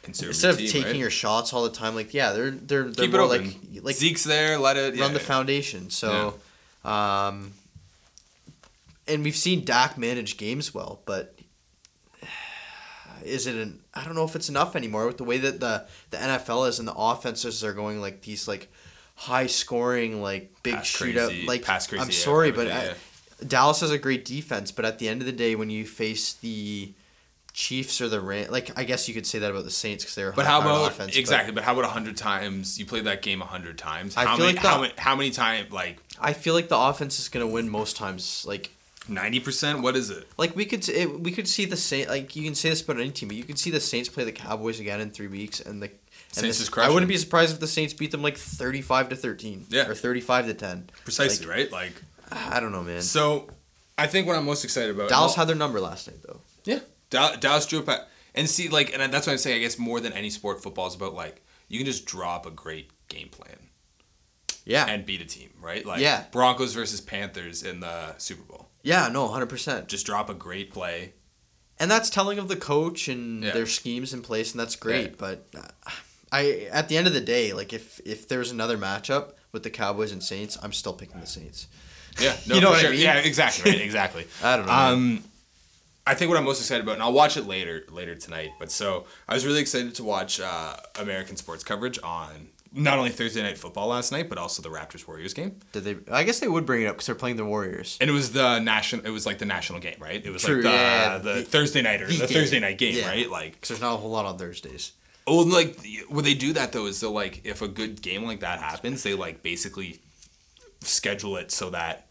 instead 0.05 0.51
of 0.51 0.59
team, 0.59 0.69
taking 0.69 0.87
right? 0.89 0.97
your 0.97 1.11
shots 1.11 1.53
all 1.53 1.63
the 1.65 1.71
time. 1.71 1.95
Like 1.95 2.13
yeah, 2.15 2.33
they're 2.33 2.51
they're 2.51 2.85
they're 2.85 3.07
Keep 3.07 3.13
more 3.13 3.27
like 3.27 3.45
like 3.83 3.97
Zeke's 3.97 4.25
there. 4.25 4.59
Let 4.59 4.77
it 4.77 4.91
run 4.93 4.99
yeah, 4.99 5.09
the 5.09 5.13
yeah. 5.15 5.19
foundation. 5.19 5.91
So, 5.91 6.35
um, 6.85 7.53
and 9.09 9.23
we've 9.25 9.37
seen 9.37 9.65
Dak 9.65 9.97
manage 9.99 10.37
games 10.37 10.75
well, 10.75 11.01
but 11.07 11.35
is 13.25 13.47
it 13.47 13.57
an? 13.57 13.81
I 13.95 14.05
don't 14.05 14.15
know 14.15 14.25
if 14.25 14.35
it's 14.37 14.49
enough 14.49 14.77
anymore 14.77 15.07
with 15.07 15.19
the 15.19 15.25
way 15.25 15.39
that 15.39 15.61
the 15.61 15.85
the 16.11 16.17
NFL 16.17 16.69
is 16.69 16.79
and 16.79 16.87
the 16.89 16.95
offenses 16.95 17.63
are 17.65 17.73
going 17.73 18.01
like 18.01 18.23
these 18.23 18.47
like 18.49 18.71
high 19.15 19.47
scoring 19.47 20.23
like 20.23 20.51
big 20.63 20.75
Pass 20.75 20.87
shootout. 20.93 21.27
crazy- 21.29 21.47
like 21.47 21.63
pass 21.65 21.87
crazy, 21.87 22.03
I'm 22.03 22.09
yeah, 22.09 22.15
sorry, 22.17 22.51
but 22.53 22.67
of, 22.67 22.73
I- 22.73 23.45
Dallas 23.45 23.81
has 23.81 23.91
a 23.91 23.99
great 23.99 24.25
defense, 24.25 24.71
but 24.73 24.85
at 24.85 24.99
the 24.99 25.09
end 25.09 25.21
of 25.21 25.27
the 25.27 25.33
day, 25.33 25.55
when 25.57 25.69
you 25.71 25.85
face 25.87 26.33
the 26.35 26.93
Chiefs 27.53 28.01
or 28.01 28.09
the 28.09 28.21
Ram, 28.21 28.51
like 28.51 28.77
I 28.79 28.85
guess 28.85 29.09
you 29.09 29.15
could 29.15 29.27
say 29.27 29.39
that 29.41 29.51
about 29.51 29.65
the 29.65 29.71
Saints 29.71 30.05
because 30.05 30.15
they're 30.15 30.33
But 30.33 30.47
how 30.47 30.61
about 30.63 30.91
offense, 30.91 31.17
exactly? 31.17 31.53
But, 31.53 31.65
how 31.65 31.79
about 31.79 31.91
hundred 31.91 32.17
times 32.17 32.79
you 32.79 32.87
played 32.87 33.05
that 33.05 33.21
game 33.21 33.41
hundred 33.41 33.77
times? 33.77 34.17
I 34.17 34.25
how 34.25 34.37
feel 34.37 34.47
many, 34.47 34.59
like 34.59 34.63
the- 34.63 34.79
many 34.81 34.93
how 34.97 35.17
many 35.17 35.31
times 35.31 35.71
like 35.71 35.99
I 36.19 36.33
feel 36.33 36.55
like 36.55 36.69
the 36.69 36.79
offense 36.79 37.21
is 37.21 37.29
gonna 37.29 37.47
win 37.47 37.69
most 37.69 37.97
times. 37.97 38.47
Like 38.49 38.71
ninety 39.09 39.41
percent? 39.41 39.83
What 39.83 39.97
is 39.97 40.11
it? 40.11 40.27
Like 40.37 40.55
we 40.57 40.65
could, 40.65 40.89
it, 40.89 41.21
we 41.21 41.31
could 41.33 41.49
see 41.49 41.65
the 41.65 41.77
Saint. 41.77 42.09
Like 42.09 42.35
you 42.37 42.45
can 42.45 42.55
say 42.55 42.69
this 42.71 42.83
about 42.83 42.99
any 43.01 43.11
team, 43.11 43.29
but 43.29 43.37
you 43.37 43.45
can 43.45 43.57
see 43.57 43.71
the 43.71 43.81
Saints 43.81 44.09
play 44.09 44.25
the 44.25 44.33
Cowboys 44.33 44.81
again 44.81 45.01
in 45.01 45.11
three 45.11 45.29
weeks, 45.29 45.61
and 45.61 45.83
the 45.83 45.87
and 45.87 45.95
Saints 46.33 46.59
the- 46.59 46.65
just 46.65 46.79
I 46.79 46.89
wouldn't 46.89 47.09
be 47.09 47.17
surprised 47.17 47.53
if 47.55 47.61
the 47.61 47.67
Saints 47.67 47.93
beat 47.95 48.11
them 48.11 48.23
like 48.23 48.37
thirty-five 48.37 49.09
to 49.11 49.17
thirteen, 49.17 49.67
Yeah. 49.69 49.89
or 49.89 49.95
thirty-five 49.95 50.47
to 50.47 50.55
ten. 50.55 50.89
Precisely 51.05 51.47
Like, 51.47 51.57
right. 51.57 51.73
Like 51.73 52.03
I 52.31 52.61
don't 52.61 52.73
know, 52.73 52.83
man. 52.83 53.03
so, 53.03 53.49
I 53.99 54.07
think 54.07 54.27
what 54.27 54.37
I'm 54.37 54.45
most 54.47 54.65
excited 54.65 54.91
about. 54.95 55.09
Dallas 55.11 55.33
well, 55.33 55.37
had 55.39 55.49
their 55.49 55.57
number 55.57 55.81
last 55.81 56.09
night, 56.09 56.21
though. 56.27 56.41
yeah. 56.65 56.79
Dal- 57.11 57.37
Dallas 57.39 57.67
drew 57.67 57.81
up 57.85 58.09
and 58.35 58.49
see 58.49 58.69
like 58.71 58.93
and 58.99 59.13
that's 59.13 59.27
what 59.27 59.33
I'm 59.33 59.39
saying. 59.39 59.57
I 59.57 59.61
guess 59.61 59.79
more 59.79 60.01
than 60.01 60.13
any 60.15 60.31
sport, 60.31 60.63
football 60.63 60.87
is 60.87 60.95
about 60.95 61.13
like 61.15 61.43
you 61.69 61.79
can 61.79 61.87
just 61.87 62.07
draw 62.07 62.37
up 62.37 62.47
a 62.47 62.51
great 62.51 62.91
game 63.09 63.29
plan 63.29 63.57
Yeah, 64.65 64.87
and 64.87 65.05
beat 65.05 65.21
a 65.21 65.27
team, 65.27 65.51
right? 65.61 65.85
Like 65.85 66.01
Yeah. 66.01 66.25
Broncos 66.33 66.73
versus 66.73 67.01
Panthers 67.03 67.63
in 67.63 67.81
the 67.81 68.17
Super 68.19 68.43
Bowl. 68.43 68.69
Yeah, 68.83 69.09
no, 69.09 69.29
hundred 69.29 69.49
percent. 69.49 69.89
Just 69.89 70.07
drop 70.07 70.29
a 70.31 70.35
great 70.35 70.73
play. 70.73 71.13
And 71.79 71.91
that's 71.91 72.11
telling 72.11 72.39
of 72.39 72.49
the 72.49 72.57
coach 72.57 73.09
and 73.09 73.43
Yeah. 73.43 73.53
their 73.53 73.67
schemes 73.67 74.13
in 74.15 74.23
place, 74.23 74.53
and 74.53 74.61
that's 74.61 74.77
great. 74.77 75.11
Yeah. 75.11 75.15
But 75.19 75.49
uh, 75.57 75.91
I, 76.31 76.69
at 76.71 76.89
the 76.89 76.97
end 76.97 77.07
of 77.07 77.13
the 77.13 77.21
day, 77.21 77.53
like 77.53 77.73
if 77.73 78.01
if 78.05 78.29
there's 78.29 78.51
another 78.51 78.79
matchup 78.79 79.33
with 79.53 79.63
the 79.65 79.71
Cowboys 79.71 80.13
and 80.13 80.23
Saints, 80.23 80.57
I'm 80.63 80.73
still 80.73 80.93
picking 80.93 81.21
the 81.21 81.27
Saints. 81.27 81.67
Yeah, 82.21 82.37
no, 82.47 82.55
You 82.57 82.61
know 82.61 82.67
for 82.69 82.73
what 82.73 82.79
I 82.79 82.83
sure. 82.83 82.91
mean? 82.93 83.01
Yeah, 83.01 83.17
exactly, 83.19 83.71
right, 83.71 83.81
exactly. 83.81 84.27
I 84.43 84.57
don't 84.57 84.67
know. 84.67 84.73
Um, 84.73 85.25
I 86.07 86.15
think 86.15 86.29
what 86.31 86.37
I'm 86.39 86.45
most 86.45 86.61
excited 86.61 86.83
about, 86.83 86.95
and 86.95 87.03
I'll 87.03 87.13
watch 87.13 87.37
it 87.37 87.47
later 87.47 87.85
later 87.91 88.15
tonight. 88.15 88.51
But 88.59 88.71
so 88.71 89.07
I 89.29 89.35
was 89.35 89.47
really 89.47 89.61
excited 89.61 89.95
to 89.97 90.05
watch 90.05 90.41
uh, 90.41 90.77
American 90.99 91.37
sports 91.37 91.63
coverage 91.65 91.99
on 92.03 92.49
not 92.75 92.99
only 92.99 93.11
Thursday 93.11 93.43
night 93.43 93.59
football 93.59 93.89
last 93.89 94.13
night, 94.13 94.29
but 94.29 94.39
also 94.39 94.63
the 94.63 94.69
Raptors 94.71 95.07
Warriors 95.07 95.35
game. 95.35 95.57
Did 95.73 95.85
they? 95.85 95.97
I 96.11 96.23
guess 96.25 96.41
they 96.41 96.49
would 96.49 96.65
bring 96.67 96.83
it 96.83 96.87
up 96.87 96.95
because 96.97 97.07
they're 97.07 97.15
playing 97.15 97.37
the 97.37 97.45
Warriors. 97.45 97.99
And 98.01 98.09
it 98.09 98.13
was 98.13 98.33
the 98.33 98.59
national. 98.61 99.05
It 99.07 99.11
was 99.11 99.27
like 99.27 99.39
the 99.39 99.45
national 99.47 99.81
game, 99.81 99.97
right? 100.01 100.25
It 100.25 100.31
was 100.31 100.43
True, 100.43 100.57
like 100.57 100.65
the, 100.65 100.71
yeah, 100.71 101.19
the, 101.19 101.33
the- 101.35 101.43
Thursday 101.43 101.83
night 101.83 102.01
or 102.03 102.07
the, 102.07 102.17
the. 102.19 102.27
Thursday 102.27 102.61
night 102.61 102.79
game, 102.79 102.95
Yeah. 102.97 103.09
right? 103.09 103.29
Like, 103.31 103.53
Because 103.53 103.69
there's 103.71 103.81
not 103.81 103.95
a 103.95 103.97
whole 103.99 104.11
lot 104.11 104.25
on 104.27 104.39
Thursdays. 104.39 104.93
oh, 105.27 105.39
like 105.39 105.79
what 106.09 106.25
they 106.25 106.35
do 106.35 106.53
that 106.55 106.73
though 106.73 106.87
is 106.87 107.01
they'll 107.01 107.13
like 107.13 107.43
if 107.45 107.63
a 107.63 107.69
good 107.69 108.03
game 108.03 108.25
like 108.25 108.41
that 108.41 108.59
happens, 108.61 109.03
they 109.03 109.15
like 109.15 109.43
basically 109.43 110.01
schedule 110.81 111.37
it 111.37 111.51
so 111.53 111.71
that 111.71 112.09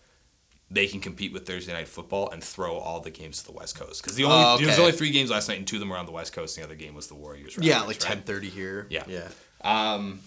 they 0.69 0.87
can 0.87 1.01
compete 1.01 1.33
with 1.33 1.45
Thursday 1.45 1.73
night 1.73 1.89
football 1.89 2.29
and 2.29 2.41
throw 2.41 2.77
all 2.77 3.01
the 3.01 3.11
games 3.11 3.39
to 3.39 3.45
the 3.45 3.51
West 3.51 3.77
Coast 3.77 4.01
because 4.01 4.15
the 4.15 4.23
only 4.23 4.37
Oh, 4.45 4.57
there 4.57 4.67
was 4.67 4.79
only 4.79 4.93
three 4.93 5.11
games 5.11 5.29
last 5.29 5.49
night 5.49 5.57
and 5.57 5.67
two 5.67 5.75
of 5.75 5.81
them 5.81 5.89
were 5.89 5.97
on 5.97 6.05
the 6.05 6.13
West 6.13 6.31
Coast. 6.31 6.57
And 6.57 6.63
the 6.63 6.67
other 6.69 6.75
game 6.79 6.93
was 6.95 7.07
the 7.07 7.15
Warriors. 7.15 7.57
Yeah, 7.59 7.79
like 7.79 7.87
right? 7.87 7.99
ten 7.99 8.21
thirty 8.21 8.47
here. 8.49 8.87
Yeah. 8.89 9.03
yeah. 9.07 9.27
Um, 9.63 10.21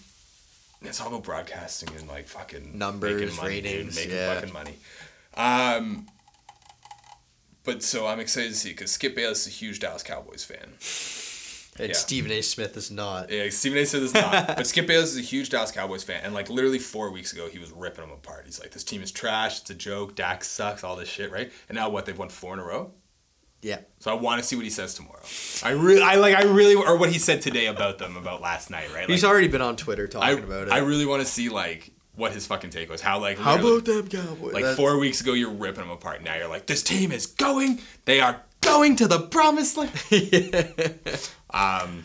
it's 0.81 1.01
all 1.01 1.07
about 1.07 1.23
broadcasting 1.23 1.89
and 1.97 2.07
like 2.07 2.27
fucking 2.27 2.77
Numbers, 2.77 3.21
making 3.21 3.35
money, 3.37 3.61
dude, 3.61 3.71
ratings, 3.71 3.95
making 3.95 4.11
yeah. 4.15 4.33
fucking 4.33 4.53
money. 4.53 4.77
Um, 5.35 6.07
but 7.63 7.81
so 7.83 8.07
I'm 8.07 8.19
excited 8.19 8.49
to 8.49 8.55
see 8.55 8.69
because 8.69 8.91
Skip 8.91 9.15
Bayless 9.15 9.41
is 9.41 9.47
a 9.47 9.49
huge 9.55 9.79
Dallas 9.79 10.03
Cowboys 10.03 10.43
fan. 10.43 10.73
And 11.77 11.89
Yeah. 11.89 11.95
Stephen 11.95 12.31
A. 12.31 12.41
Smith 12.41 12.77
is 12.77 12.89
not. 12.89 13.29
Yeah, 13.29 13.49
Stephen 13.49 13.77
A. 13.79 13.85
Smith 13.85 14.03
is 14.03 14.13
not, 14.13 14.47
but 14.55 14.65
Skip 14.65 14.87
Bayless 14.87 15.11
is 15.11 15.17
a 15.17 15.21
huge 15.21 15.49
Dallas 15.49 15.71
Cowboys 15.71 16.03
fan, 16.03 16.21
and 16.23 16.33
like 16.33 16.49
literally 16.49 16.79
four 16.79 17.11
weeks 17.11 17.33
ago, 17.33 17.49
he 17.49 17.59
was 17.59 17.71
ripping 17.71 18.01
them 18.01 18.11
apart. 18.11 18.43
He's 18.45 18.59
like, 18.61 18.71
"This 18.71 18.83
team 18.83 19.01
is 19.01 19.11
trash. 19.11 19.59
It's 19.61 19.69
a 19.69 19.75
joke. 19.75 20.15
Dak 20.15 20.43
sucks. 20.43 20.83
All 20.83 20.95
this 20.95 21.09
shit, 21.09 21.31
right?" 21.31 21.51
And 21.67 21.75
now 21.75 21.89
what? 21.89 22.05
They've 22.05 22.17
won 22.17 22.29
four 22.29 22.53
in 22.53 22.59
a 22.59 22.63
row. 22.63 22.91
Yeah. 23.65 23.79
So 23.97 24.11
I 24.11 24.13
want 24.13 24.39
to 24.39 24.47
see 24.47 24.55
what 24.55 24.63
he 24.63 24.69
says 24.69 24.93
tomorrow. 24.93 25.23
I 25.63 25.71
really, 25.71 25.99
I 26.03 26.15
like, 26.17 26.35
I 26.35 26.43
really, 26.43 26.75
or 26.75 26.97
what 26.97 27.11
he 27.11 27.17
said 27.17 27.41
today 27.41 27.65
about 27.65 27.97
them 27.97 28.15
about 28.15 28.39
last 28.39 28.69
night, 28.69 28.93
right? 28.93 29.09
He's 29.09 29.23
already 29.23 29.47
been 29.47 29.61
on 29.61 29.75
Twitter 29.75 30.05
I, 30.05 30.07
talking 30.35 30.43
about 30.43 30.67
it. 30.67 30.71
I 30.71 30.77
really 30.77 31.07
want 31.07 31.23
to 31.23 31.27
see 31.27 31.49
like 31.49 31.89
what 32.15 32.31
his 32.31 32.45
fucking 32.45 32.69
take 32.69 32.91
was. 32.91 33.01
How 33.01 33.17
like 33.19 33.39
How 33.39 33.55
about 33.57 33.85
them 33.85 34.07
Cowboys? 34.07 34.53
like 34.53 34.61
That's- 34.61 34.75
four 34.77 34.99
weeks 34.99 35.19
ago 35.21 35.33
you're 35.33 35.49
ripping 35.49 35.81
them 35.81 35.89
apart. 35.89 36.23
Now 36.23 36.35
you're 36.35 36.47
like, 36.47 36.67
this 36.67 36.83
team 36.83 37.11
is 37.11 37.25
going. 37.25 37.79
They 38.05 38.19
are 38.21 38.39
going 38.61 38.97
to 38.97 39.07
the 39.07 39.19
promised 39.19 39.77
land. 39.77 39.91
Um, 41.51 42.03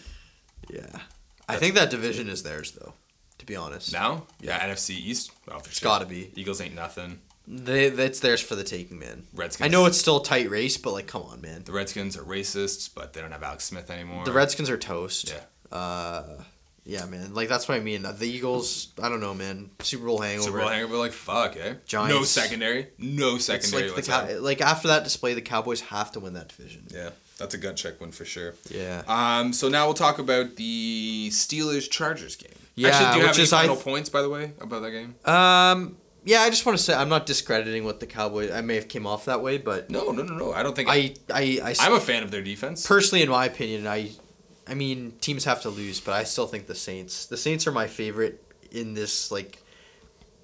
yeah. 0.70 1.00
I 1.48 1.56
think 1.56 1.74
that 1.74 1.90
division 1.90 2.28
is 2.28 2.42
theirs 2.42 2.72
though. 2.72 2.94
To 3.38 3.44
be 3.46 3.56
honest. 3.56 3.92
now, 3.92 4.26
yeah, 4.40 4.60
NFC 4.66 4.90
East. 4.90 5.32
For 5.44 5.56
It's 5.56 5.78
sure. 5.80 5.88
gotta 5.88 6.06
be. 6.06 6.30
Eagles 6.36 6.60
ain't 6.60 6.74
nothing. 6.74 7.18
They 7.48 7.88
that's 7.88 8.20
theirs 8.20 8.40
for 8.40 8.54
the 8.54 8.62
taking, 8.64 8.98
man. 8.98 9.24
Redskins. 9.34 9.64
I 9.66 9.68
know 9.70 9.86
it's 9.86 9.98
still 9.98 10.20
a 10.20 10.24
tight 10.24 10.48
race, 10.50 10.76
but 10.76 10.92
like, 10.92 11.06
come 11.08 11.22
on, 11.22 11.40
man. 11.40 11.62
the 11.64 11.72
Redskins 11.72 12.16
are 12.16 12.22
racists, 12.22 12.88
but 12.94 13.12
they 13.12 13.20
don't 13.20 13.32
have 13.32 13.42
Alex 13.42 13.64
Smith 13.64 13.90
anymore. 13.90 14.24
The 14.24 14.32
Redskins 14.32 14.70
are 14.70 14.78
toast. 14.78 15.30
Yeah. 15.34 15.76
Uh, 15.76 16.42
yeah, 16.84 17.04
man. 17.06 17.34
Like 17.34 17.48
that's 17.48 17.68
what 17.68 17.76
I 17.76 17.80
mean. 17.80 18.02
The 18.02 18.26
Eagles. 18.26 18.88
I 19.02 19.08
don't 19.08 19.20
know, 19.20 19.34
man. 19.34 19.70
Super 19.80 20.06
Bowl 20.06 20.20
hangover. 20.20 20.46
Super 20.46 20.58
Bowl 20.60 20.68
hangover, 20.68 20.96
like 20.96 21.12
fuck, 21.12 21.56
eh? 21.56 21.74
Giants. 21.86 22.14
No 22.14 22.22
secondary, 22.22 22.88
no 22.98 23.36
It's 23.36 23.44
secondary. 23.46 23.90
like 23.90 24.04
the. 24.04 24.10
Cow- 24.10 24.38
like 24.40 24.60
after 24.60 24.88
that 24.88 25.04
display, 25.04 25.34
the 25.34 25.42
Cowboys 25.42 25.80
have 25.82 26.12
to 26.12 26.20
win 26.20 26.34
that 26.34 26.48
division. 26.48 26.86
yeah, 26.90 27.10
that's 27.38 27.54
a 27.54 27.58
gut 27.58 27.76
check 27.76 28.00
win 28.00 28.12
for 28.12 28.24
sure. 28.24 28.54
Yeah. 28.70 29.02
Um, 29.08 29.52
so 29.52 29.68
now 29.68 29.86
we'll 29.86 29.94
talk 29.94 30.18
about 30.18 30.56
the 30.56 31.28
Steelers 31.32 31.90
Chargers 31.90 32.36
game. 32.36 32.50
Yeah, 32.76 32.88
Actually, 32.90 33.12
do 33.12 33.18
you 33.20 33.26
have 33.26 33.36
any 33.38 33.46
final 33.46 33.74
th- 33.74 33.84
points 33.84 34.08
by 34.08 34.22
the 34.22 34.28
way 34.30 34.52
about 34.60 34.82
that 34.82 34.90
game? 34.92 35.14
Um, 35.26 35.96
yeah, 36.24 36.40
I 36.40 36.50
just 36.50 36.66
want 36.66 36.76
to 36.78 36.84
say 36.84 36.94
I'm 36.94 37.08
not 37.08 37.26
discrediting 37.26 37.84
what 37.84 38.00
the 38.00 38.06
Cowboys. 38.06 38.50
I 38.50 38.60
may 38.60 38.74
have 38.76 38.88
came 38.88 39.06
off 39.06 39.24
that 39.26 39.42
way, 39.42 39.58
but 39.58 39.90
No, 39.90 40.10
no, 40.12 40.22
no, 40.22 40.34
no. 40.34 40.52
I 40.52 40.62
don't 40.62 40.76
think. 40.76 40.88
I, 40.88 41.14
I, 41.32 41.60
I, 41.62 41.74
I'm 41.80 41.94
a 41.94 42.00
fan 42.00 42.22
of 42.22 42.30
their 42.30 42.42
defense. 42.42 42.86
personally, 42.86 43.22
in 43.22 43.30
my 43.30 43.46
opinion, 43.46 43.86
I, 43.86 44.10
I 44.66 44.74
mean, 44.74 45.12
teams 45.20 45.44
have 45.44 45.62
to 45.62 45.70
lose, 45.70 46.00
but 46.00 46.12
I 46.12 46.24
still 46.24 46.46
think 46.46 46.66
the 46.66 46.74
Saints. 46.74 47.26
The 47.26 47.36
Saints 47.36 47.66
are 47.66 47.72
my 47.72 47.86
favorite 47.86 48.42
in 48.70 48.94
this 48.94 49.30
like, 49.32 49.62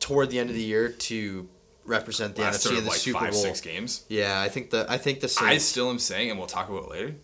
toward 0.00 0.30
the 0.30 0.38
end 0.38 0.50
of 0.50 0.56
the 0.56 0.62
year 0.62 0.88
to 0.88 1.48
represent 1.84 2.34
the 2.34 2.42
last 2.42 2.66
NFC 2.66 2.70
in 2.78 2.84
the 2.84 2.90
like 2.90 2.98
Super 2.98 3.18
five, 3.20 3.32
Bowl. 3.32 3.42
six 3.42 3.60
games. 3.60 4.04
Yeah, 4.08 4.40
I 4.40 4.48
think 4.48 4.70
the 4.70 4.86
I 4.88 4.98
think 4.98 5.20
the 5.20 5.26
I 5.26 5.50
Saints. 5.50 5.64
still 5.66 5.90
am 5.90 5.98
saying, 6.00 6.30
and 6.30 6.38
we'll 6.38 6.48
talk 6.48 6.68
about 6.68 6.84
it 6.84 6.90
later. 6.90 7.14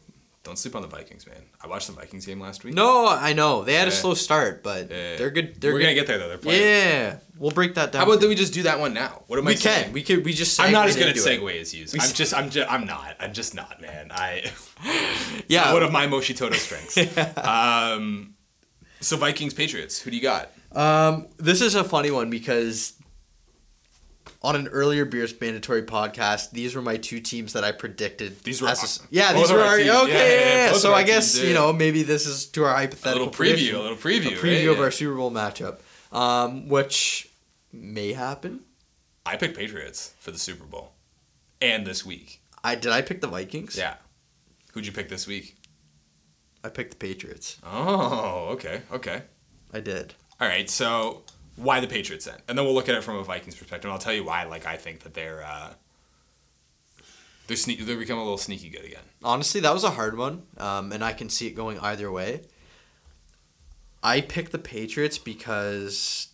Don't 0.45 0.59
sleep 0.59 0.75
on 0.75 0.83
the 0.83 0.89
Vikings, 0.89 1.25
man. 1.25 1.41
I 1.63 1.69
watched 1.69 1.87
the 1.87 1.93
Vikings 1.93 2.27
game 2.27 2.41
last 2.41 2.65
week. 2.65 2.75
no, 2.75 3.07
I 3.09 3.33
know 3.33 3.63
they 3.63 3.75
had 3.75 3.87
a 3.87 3.93
slow 3.93 4.15
start, 4.15 4.65
but 4.65 4.91
Yeah. 4.91 5.17
they're 5.17 5.31
good. 5.31 5.61
They're 5.61 5.73
We're 5.73 5.79
good. 5.79 5.85
gonna 5.85 5.95
get 5.95 6.07
there 6.09 6.19
though. 6.19 6.29
They're 6.29 6.39
playing. 6.39 6.63
Yeah, 6.63 7.17
we'll 7.39 7.53
break 7.53 7.75
that 7.77 7.93
down. 7.93 8.01
How 8.05 8.11
about 8.11 8.21
that 8.21 8.29
we 8.29 8.35
just 8.35 8.53
do 8.53 8.65
that 8.65 8.81
one 8.81 8.93
now? 8.93 9.23
What 9.29 9.39
am 9.39 9.45
we 9.45 9.53
I 9.53 9.55
We 9.55 9.61
can. 9.61 9.93
We 9.93 10.03
could. 10.03 10.25
We 10.25 10.33
just. 10.33 10.59
I'm 10.59 10.73
not 10.73 10.89
as 10.89 10.97
good 10.97 11.07
at 11.09 11.17
it. 11.17 11.21
segue 11.23 11.61
as 11.61 11.73
you. 11.73 11.87
I'm 11.95 12.01
s- 12.01 12.13
just. 12.13 12.35
I'm 12.35 12.51
just. 12.51 12.69
I'm 12.71 12.87
not. 12.87 13.15
I'm 13.21 13.33
just 13.33 13.55
not, 13.55 13.81
man. 13.81 14.11
I. 14.11 14.51
Yeah. 15.49 15.73
One 15.73 15.83
of 15.85 15.93
my 15.93 16.07
Moshitoto 16.09 16.55
strengths. 16.55 16.99
um, 17.39 18.35
so 19.01 19.17
Vikings 19.17 19.55
Patriots. 19.55 20.01
Who 20.01 20.11
do 20.11 20.17
you 20.17 20.23
got? 20.23 20.51
Um, 20.73 21.29
this 21.39 21.61
is 21.61 21.75
a 21.77 21.85
funny 21.85 22.11
one 22.11 22.31
because 22.31 22.95
on 24.45 24.57
an 24.57 24.69
earlier 24.69 25.05
Beers 25.05 25.39
Mandatory 25.41 25.83
podcast, 25.83 26.51
these 26.51 26.75
were 26.75 26.83
my 26.83 26.97
two 26.97 27.21
teams 27.21 27.53
that 27.53 27.65
I 27.65 27.73
predicted. 27.73 28.43
These 28.43 28.61
were 28.61 28.69
as 28.69 29.01
a 29.01 29.07
yeah, 29.11 29.33
these 29.33 29.51
were 29.53 29.59
teams. 29.77 29.89
okay. 29.91 30.13
Yeah, 30.13 30.65
yeah, 30.65 30.67
yeah, 30.67 30.73
so 30.73 30.93
I 30.93 31.05
guess 31.05 31.33
teams, 31.35 31.49
you 31.49 31.55
know 31.55 31.73
maybe 31.73 32.03
this 32.03 32.27
is 32.27 32.47
to 32.47 32.65
our 32.65 32.73
A 32.75 32.79
hypothetical 32.79 33.27
little 33.27 33.45
preview. 33.45 33.75
A 33.75 33.79
little 33.79 33.97
preview. 33.97 34.27
a 34.33 34.37
preview 34.37 34.69
right? 34.69 34.77
of 34.77 34.81
our 34.81 34.91
Super 34.91 35.15
Bowl 35.15 35.31
matchup, 35.31 35.79
um, 36.13 36.69
which 36.69 37.29
may 37.73 38.13
happen. 38.13 38.61
I 39.25 39.37
picked 39.37 39.57
Patriots 39.57 40.15
for 40.19 40.33
the 40.33 40.39
Super 40.39 40.65
Bowl, 40.65 40.93
and 41.61 41.87
this 41.87 42.05
week. 42.05 42.41
I 42.65 42.75
did. 42.75 42.93
I 42.93 43.03
pick 43.03 43.21
the 43.21 43.29
Vikings. 43.29 43.77
Yeah. 43.77 43.95
Who'd 44.73 44.87
you 44.87 44.93
pick 44.93 45.09
this 45.09 45.27
week? 45.27 45.57
I 46.65 46.69
picked 46.69 46.91
the 46.93 46.97
Patriots. 46.97 47.59
Oh, 47.65 48.49
okay, 48.53 48.83
okay. 48.93 49.23
I 49.73 49.81
did. 49.81 50.15
All 50.41 50.49
right. 50.49 50.69
So 50.71 51.23
why 51.57 51.81
the 51.81 51.87
Patriots 51.87 52.25
then? 52.25 52.39
And 52.49 52.57
then 52.57 52.65
we'll 52.65 52.75
look 52.75 52.89
at 52.89 52.95
it 52.95 53.05
from 53.05 53.17
a 53.17 53.25
Vikings 53.25 53.55
perspective. 53.57 53.85
And 53.87 53.93
I'll 53.93 53.99
tell 53.99 54.13
you 54.15 54.25
why. 54.25 54.45
Like 54.45 54.67
I 54.67 54.77
think 54.77 55.01
that 55.01 55.15
they're 55.15 55.45
uh, 55.45 55.75
they're 57.47 57.57
sneak. 57.57 57.85
They're 57.85 57.97
become 57.99 58.19
a 58.19 58.23
little 58.23 58.39
sneaky 58.39 58.69
good 58.71 58.85
again. 58.85 59.03
Honestly, 59.23 59.61
that 59.61 59.73
was 59.75 59.85
a 59.85 59.91
hard 59.91 60.17
one, 60.17 60.43
um, 60.59 60.93
and 60.93 61.05
I 61.05 61.13
can 61.13 61.29
see 61.29 61.47
it 61.47 61.53
going 61.55 61.79
either 61.81 62.11
way. 62.11 62.43
I 64.03 64.21
picked 64.21 64.51
the 64.53 64.59
Patriots 64.59 65.19
because 65.19 66.29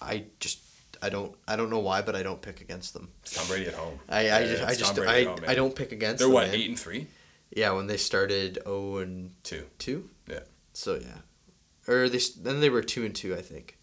I 0.00 0.24
just 0.40 0.60
I 1.02 1.08
don't 1.08 1.34
I 1.48 1.56
don't 1.56 1.70
know 1.70 1.78
why, 1.80 2.02
but 2.02 2.14
I 2.14 2.22
don't 2.22 2.40
pick 2.42 2.60
against 2.60 2.92
them. 2.92 3.08
It's 3.22 3.34
Tom 3.34 3.46
Brady 3.48 3.66
at 3.68 3.74
home. 3.74 3.98
I, 4.08 4.18
I 4.18 4.22
Yeah, 4.22 4.44
just 4.44 4.62
I 4.64 4.74
just 4.74 4.98
I, 4.98 5.24
home. 5.24 5.38
I 5.48 5.54
don't 5.54 5.74
pick 5.74 5.92
against 5.92 6.18
them. 6.20 6.28
They're 6.30 6.40
them. 6.42 6.46
what 6.46 6.46
man. 6.48 6.54
eight 6.60 6.68
and 6.68 6.78
three, 6.78 7.06
Yeah, 7.56 7.72
when 7.72 7.86
they 7.86 7.96
started 7.96 8.58
zero 8.64 8.98
and 8.98 9.32
two. 9.42 9.64
two. 9.78 10.10
Yeah. 10.28 10.40
So 10.74 10.94
yeah, 10.96 11.92
or 11.92 12.08
they 12.08 12.18
s- 12.18 12.30
then 12.30 12.60
they 12.60 12.70
were 12.70 12.82
two 12.82 13.04
and 13.04 13.14
two. 13.14 13.34
I 13.34 13.42
think. 13.42 13.77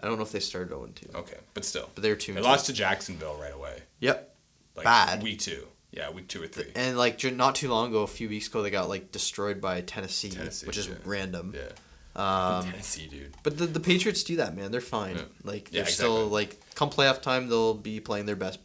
I 0.00 0.06
don't 0.06 0.16
know 0.16 0.22
if 0.24 0.32
they 0.32 0.40
started 0.40 0.70
zero 0.70 0.84
and 0.84 0.94
two, 0.96 1.08
Okay, 1.14 1.38
but 1.54 1.64
still, 1.64 1.88
but 1.94 2.02
they 2.02 2.10
were 2.10 2.16
two. 2.16 2.32
they 2.34 2.40
lost 2.40 2.66
to 2.66 2.72
Jacksonville 2.72 3.38
right 3.40 3.54
away. 3.54 3.82
Yep. 4.00 4.34
Like 4.76 4.84
Bad. 4.84 5.22
week 5.22 5.38
two. 5.38 5.68
Yeah, 5.92 6.10
week 6.10 6.26
two 6.26 6.42
or 6.42 6.48
three. 6.48 6.72
And 6.74 6.98
like 6.98 7.22
not 7.32 7.54
too 7.54 7.68
long 7.68 7.90
ago, 7.90 8.02
a 8.02 8.08
few 8.08 8.28
weeks 8.28 8.48
ago, 8.48 8.62
they 8.62 8.70
got 8.70 8.88
like 8.88 9.12
destroyed 9.12 9.60
by 9.60 9.80
Tennessee, 9.82 10.30
Tennessee, 10.30 10.66
which 10.66 10.76
is 10.76 10.88
yeah. 10.88 10.94
random. 11.04 11.54
Yeah. 11.54 11.70
Um, 12.16 12.64
Tennessee, 12.64 13.06
dude. 13.06 13.34
But 13.44 13.58
the, 13.58 13.66
the 13.66 13.80
Patriots 13.80 14.24
do 14.24 14.36
that, 14.36 14.56
man. 14.56 14.72
They're 14.72 14.80
fine. 14.80 15.16
Yeah. 15.16 15.22
Like 15.44 15.70
they're 15.70 15.86
still 15.86 16.26
exactly. 16.26 16.32
like 16.32 16.74
come 16.74 16.90
playoff 16.90 17.22
time, 17.22 17.48
they'll 17.48 17.74
be 17.74 18.00
playing 18.00 18.26
their 18.26 18.36
best 18.36 18.58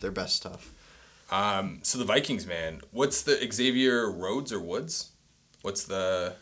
their 0.00 0.12
best 0.12 0.36
stuff. 0.36 0.72
Um, 1.32 1.80
so 1.82 1.98
the 1.98 2.04
Vikings, 2.04 2.46
man. 2.46 2.80
What's 2.92 3.22
the 3.22 3.48
Xavier 3.52 4.08
Rhodes 4.10 4.52
or 4.52 4.60
Woods? 4.60 5.10
What's 5.62 5.84
the 5.84 6.34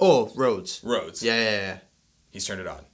Oh, 0.00 0.30
Rhodes. 0.34 0.80
Rhodes? 0.82 1.22
Yeah, 1.22 1.36
yeah, 1.36 1.50
yeah. 1.50 1.78
He's 2.30 2.46
turned 2.46 2.60
it 2.60 2.66
on. 2.66 2.84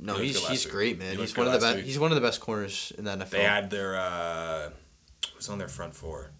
No, 0.00 0.14
He 0.14 0.28
he's 0.28 0.46
he's 0.46 0.64
week. 0.64 0.72
great, 0.72 0.98
man. 0.98 1.16
looked 1.16 1.20
He's 1.30 1.36
one 1.36 1.46
of 1.48 1.52
the 1.54 1.58
best. 1.58 1.78
He's 1.84 1.98
one 1.98 2.10
of 2.12 2.14
the 2.14 2.20
best 2.20 2.40
corners 2.40 2.92
in 2.96 3.04
the 3.04 3.10
NFL. 3.16 3.30
They 3.30 3.42
had 3.42 3.70
their 3.70 3.96
uh, 3.96 4.70
who's 5.34 5.48
on 5.48 5.58
their 5.58 5.68
front 5.68 5.94
four? 5.94 6.30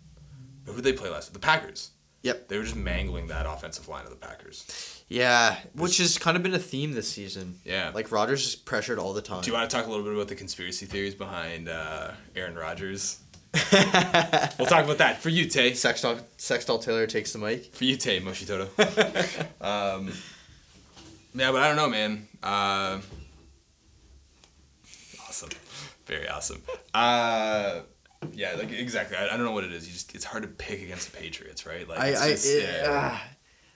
Who 0.66 0.74
did 0.74 0.84
they 0.84 0.92
play 0.92 1.08
last? 1.10 1.32
The 1.32 1.38
Packers. 1.38 1.90
Yep. 2.22 2.48
They 2.48 2.58
were 2.58 2.64
just 2.64 2.76
mangling 2.76 3.28
that 3.28 3.46
offensive 3.46 3.88
line 3.88 4.04
of 4.04 4.10
the 4.10 4.16
Packers. 4.16 5.04
yeah, 5.08 5.56
which 5.74 5.98
has 5.98 6.18
kind 6.18 6.36
of 6.36 6.42
been 6.42 6.52
a 6.52 6.58
theme 6.58 6.92
this 6.92 7.08
season. 7.08 7.60
Yeah. 7.64 7.90
Like 7.94 8.10
Rodgers 8.12 8.44
is 8.46 8.56
pressured 8.56 8.98
all 8.98 9.12
the 9.14 9.22
time. 9.22 9.40
Do 9.42 9.46
you 9.50 9.54
want 9.56 9.70
to 9.70 9.74
talk 9.76 9.86
a 9.86 9.88
little 9.88 10.04
bit 10.04 10.12
about 10.12 10.26
the 10.28 10.34
conspiracy 10.34 10.84
theories 10.86 11.14
behind 11.14 11.68
uh, 11.68 12.10
Aaron 12.36 12.56
Rodgers? 12.56 13.20
We'll 13.72 14.66
talk 14.66 14.84
about 14.84 14.98
that 14.98 15.22
for 15.22 15.28
you, 15.30 15.46
Tay. 15.46 15.70
Sextol 15.72 16.20
Sextol 16.38 16.82
Taylor 16.82 17.06
takes 17.06 17.32
the 17.32 17.38
mic. 17.38 17.74
For 17.74 17.84
you, 17.84 17.96
Tay 17.96 18.20
Moshitoto. 18.20 18.68
um, 19.60 20.12
yeah, 21.34 21.52
but 21.52 21.62
I 21.62 21.68
don't 21.68 21.76
know, 21.76 21.88
man. 21.88 22.28
Uh, 22.42 22.98
very 26.08 26.28
awesome. 26.28 26.62
Uh, 26.92 27.80
yeah, 28.32 28.54
like 28.58 28.72
exactly. 28.72 29.16
I, 29.16 29.26
I 29.26 29.36
don't 29.36 29.44
know 29.44 29.52
what 29.52 29.64
it 29.64 29.72
is. 29.72 29.86
You 29.86 29.92
just 29.92 30.14
it's 30.14 30.24
hard 30.24 30.42
to 30.42 30.48
pick 30.48 30.82
against 30.82 31.12
the 31.12 31.16
Patriots, 31.18 31.64
right? 31.66 31.88
Like 31.88 31.98
I 32.00 32.06
it's 32.08 32.20
I 32.22 32.28
just, 32.30 32.46
it, 32.46 32.62
yeah. 32.82 32.86
ah. 32.90 33.24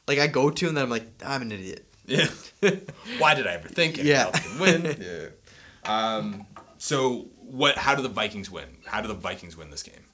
like 0.08 0.18
I 0.18 0.26
go 0.26 0.50
to 0.50 0.68
and 0.68 0.76
then 0.76 0.84
I'm 0.84 0.90
like 0.90 1.06
I'm 1.24 1.42
an 1.42 1.52
idiot. 1.52 1.86
Yeah. 2.06 2.26
Why 3.18 3.34
did 3.34 3.46
I 3.46 3.52
ever 3.54 3.68
think 3.68 4.02
Yeah. 4.02 4.30
can 4.32 4.58
win? 4.58 4.96
yeah. 5.00 5.28
Um, 5.84 6.46
so 6.78 7.26
what? 7.38 7.76
How 7.76 7.94
do 7.94 8.02
the 8.02 8.08
Vikings 8.08 8.50
win? 8.50 8.78
How 8.86 9.00
do 9.00 9.08
the 9.08 9.14
Vikings 9.14 9.56
win 9.56 9.70
this 9.70 9.82
game? 9.84 10.04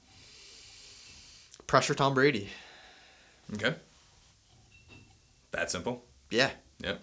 Pressure 1.65 1.93
Tom 1.95 2.13
Brady. 2.13 2.49
Okay. 3.53 3.73
That 5.51 5.71
simple. 5.71 6.03
Yeah, 6.29 6.51
Yep. 6.83 7.01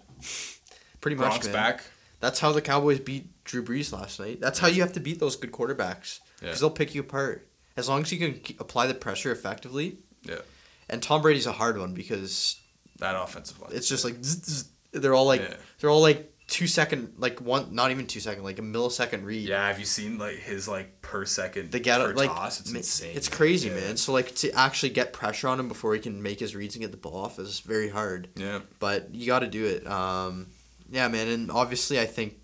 pretty 1.01 1.17
much. 1.17 1.43
Man. 1.43 1.53
back. 1.53 1.83
That's 2.21 2.39
how 2.39 2.51
the 2.53 2.61
Cowboys 2.61 2.99
beat 2.99 3.27
Drew 3.47 3.63
Brees 3.63 3.91
last 3.91 4.19
night. 4.19 4.39
That's 4.39 4.59
how 4.59 4.67
you 4.67 4.81
have 4.81 4.93
to 4.93 4.99
beat 4.99 5.19
those 5.19 5.35
good 5.35 5.51
quarterbacks 5.51 6.19
because 6.39 6.41
Yeah. 6.41 6.53
they'll 6.59 6.69
pick 6.69 6.93
you 6.93 7.01
apart. 7.01 7.47
As 7.75 7.89
long 7.89 8.01
as 8.03 8.11
you 8.11 8.19
can 8.19 8.39
apply 8.59 8.85
the 8.87 8.93
pressure 8.93 9.31
effectively. 9.31 9.97
Yeah. 10.23 10.41
And 10.89 11.01
Tom 11.01 11.21
Brady's 11.21 11.45
a 11.47 11.51
hard 11.53 11.77
one 11.79 11.93
because 11.93 12.57
That 12.99 13.15
offensive 13.19 13.59
line. 13.61 13.71
it's 13.73 13.87
just 13.89 14.03
like 14.05 14.23
zzz, 14.23 14.45
zzz. 14.45 14.69
they're 14.91 15.13
all 15.15 15.25
like 15.25 15.41
Yeah. 15.41 15.55
they're 15.79 15.89
all 15.89 16.01
like 16.01 16.33
two 16.47 16.65
second 16.65 17.13
like 17.17 17.41
one 17.41 17.75
not 17.75 17.91
even 17.91 18.07
two 18.07 18.21
second 18.21 18.43
like 18.43 18.57
a 18.57 18.61
millisecond 18.61 19.25
read. 19.25 19.47
Yeah. 19.49 19.67
Have 19.67 19.79
you 19.79 19.85
seen 19.85 20.17
like 20.17 20.37
his 20.37 20.67
like 20.67 21.01
per 21.01 21.25
second 21.25 21.71
They 21.71 21.79
get 21.81 21.99
per 21.99 22.13
like 22.13 22.29
toss? 22.29 22.59
It's 22.61 22.71
insane. 22.71 23.15
It's 23.15 23.27
crazy, 23.29 23.67
Yeah. 23.69 23.75
man. 23.75 23.97
So 23.97 24.11
like 24.13 24.33
to 24.35 24.51
actually 24.53 24.89
get 24.89 25.11
pressure 25.13 25.47
on 25.49 25.59
him 25.59 25.67
before 25.67 25.93
he 25.93 25.99
can 25.99 26.21
make 26.23 26.39
his 26.39 26.55
reads 26.55 26.75
and 26.75 26.81
get 26.81 26.91
the 26.91 26.97
ball 26.97 27.17
off 27.17 27.37
is 27.39 27.59
very 27.59 27.89
hard. 27.89 28.29
Yeah. 28.35 28.61
but 28.79 29.13
you 29.13 29.25
got 29.27 29.39
to 29.39 29.47
do 29.47 29.65
it. 29.65 29.85
Um, 29.87 30.47
yeah, 30.89 31.07
man, 31.09 31.27
and 31.27 31.51
obviously 31.51 31.99
I 31.99 32.05
think 32.05 32.35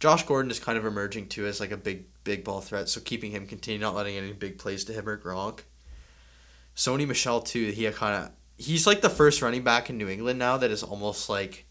Josh 0.00 0.24
Gordon 0.24 0.50
is 0.50 0.58
kind 0.58 0.76
of 0.78 0.84
emerging 0.84 1.28
too 1.28 1.46
as 1.46 1.60
like 1.60 1.70
a 1.70 1.76
big 1.76 2.04
big 2.24 2.42
ball 2.44 2.60
threat. 2.60 2.88
So 2.88 3.00
keeping 3.00 3.30
him 3.30 3.46
contained, 3.46 3.80
not 3.80 3.94
letting 3.94 4.16
any 4.16 4.32
big 4.32 4.58
plays 4.58 4.84
to 4.84 4.92
him 4.92 5.08
or 5.08 5.16
Gronk. 5.18 5.60
Sony 6.74 7.06
Michel 7.06 7.40
too. 7.40 7.70
He 7.70 7.88
kind 7.90 8.24
of 8.24 8.30
he's 8.56 8.86
like 8.86 9.02
the 9.02 9.10
first 9.10 9.42
running 9.42 9.62
back 9.62 9.90
in 9.90 9.98
New 9.98 10.08
England 10.08 10.38
now 10.38 10.56
that 10.56 10.70
is 10.70 10.82
almost 10.82 11.28
like. 11.28 11.66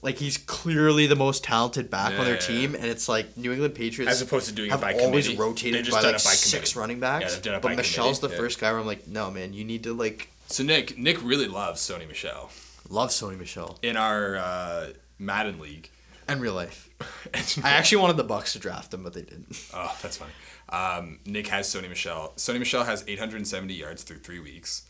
Like 0.00 0.18
he's 0.18 0.38
clearly 0.38 1.08
the 1.08 1.16
most 1.16 1.42
talented 1.42 1.90
back 1.90 2.16
on 2.20 2.24
their 2.24 2.34
Yeah. 2.34 2.40
team, 2.40 2.74
and 2.76 2.84
it's 2.84 3.08
like 3.08 3.36
New 3.36 3.50
England 3.50 3.74
Patriots 3.74 4.12
As 4.12 4.22
opposed 4.22 4.46
to 4.46 4.54
doing 4.54 4.68
it 4.68 4.70
have 4.70 4.80
by 4.80 4.94
always 4.94 5.34
rotated 5.34 5.90
by 5.90 6.00
like 6.00 6.12
by 6.12 6.18
six 6.18 6.76
running 6.76 7.00
backs. 7.00 7.40
Yeah, 7.44 7.58
but 7.58 7.74
Michel's 7.74 8.20
the 8.20 8.28
committee, 8.28 8.36
yeah. 8.36 8.46
first 8.46 8.60
guy 8.60 8.70
where 8.70 8.80
I'm 8.80 8.86
like, 8.86 9.08
no 9.08 9.32
man, 9.32 9.54
you 9.54 9.64
need 9.64 9.82
to 9.82 9.92
like 9.94 10.28
So 10.46 10.62
Nick, 10.62 10.96
Nick 10.96 11.20
really 11.24 11.48
loves 11.48 11.80
Sony 11.80 12.06
Michel 12.06 12.48
love 12.88 13.10
Sony 13.10 13.38
Michel 13.38 13.78
in 13.82 13.96
our 13.96 14.36
uh, 14.36 14.86
Madden 15.18 15.58
league. 15.58 15.90
And 16.28 16.40
real 16.42 16.52
life. 16.54 16.90
I 17.64 17.70
actually 17.70 18.02
wanted 18.02 18.18
the 18.18 18.24
Bucks 18.24 18.52
to 18.52 18.58
draft 18.58 18.92
him, 18.92 19.02
but 19.02 19.14
they 19.14 19.22
didn't. 19.22 19.48
Oh, 19.72 19.96
that's 20.02 20.18
funny. 20.18 20.32
Um, 20.68 21.20
Nick 21.24 21.46
has 21.48 21.66
Sony 21.66 21.88
Michel. 21.88 22.34
Sony 22.36 22.58
Michel 22.58 22.84
has 22.84 23.02
870 23.08 23.72
yards 23.72 24.02
through 24.02 24.18
three 24.18 24.38
weeks, 24.38 24.82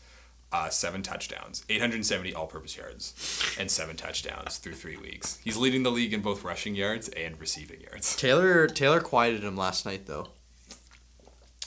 uh, 0.51 0.67
seven 0.67 1.01
touchdowns, 1.01 1.63
870 1.69 2.33
all-purpose 2.33 2.75
yards, 2.75 3.55
and 3.57 3.71
seven 3.71 3.95
touchdowns 3.95 4.57
through 4.57 4.73
three 4.73 4.97
weeks. 4.97 5.39
He's 5.41 5.55
leading 5.55 5.83
the 5.83 5.91
league 5.91 6.13
in 6.13 6.21
both 6.21 6.43
rushing 6.43 6.75
yards 6.75 7.07
and 7.09 7.39
receiving 7.39 7.79
yards. 7.81 8.17
Taylor 8.17 8.67
Taylor 8.67 8.99
quieted 8.99 9.43
him 9.43 9.55
last 9.55 9.85
night 9.85 10.05
though. 10.05 10.27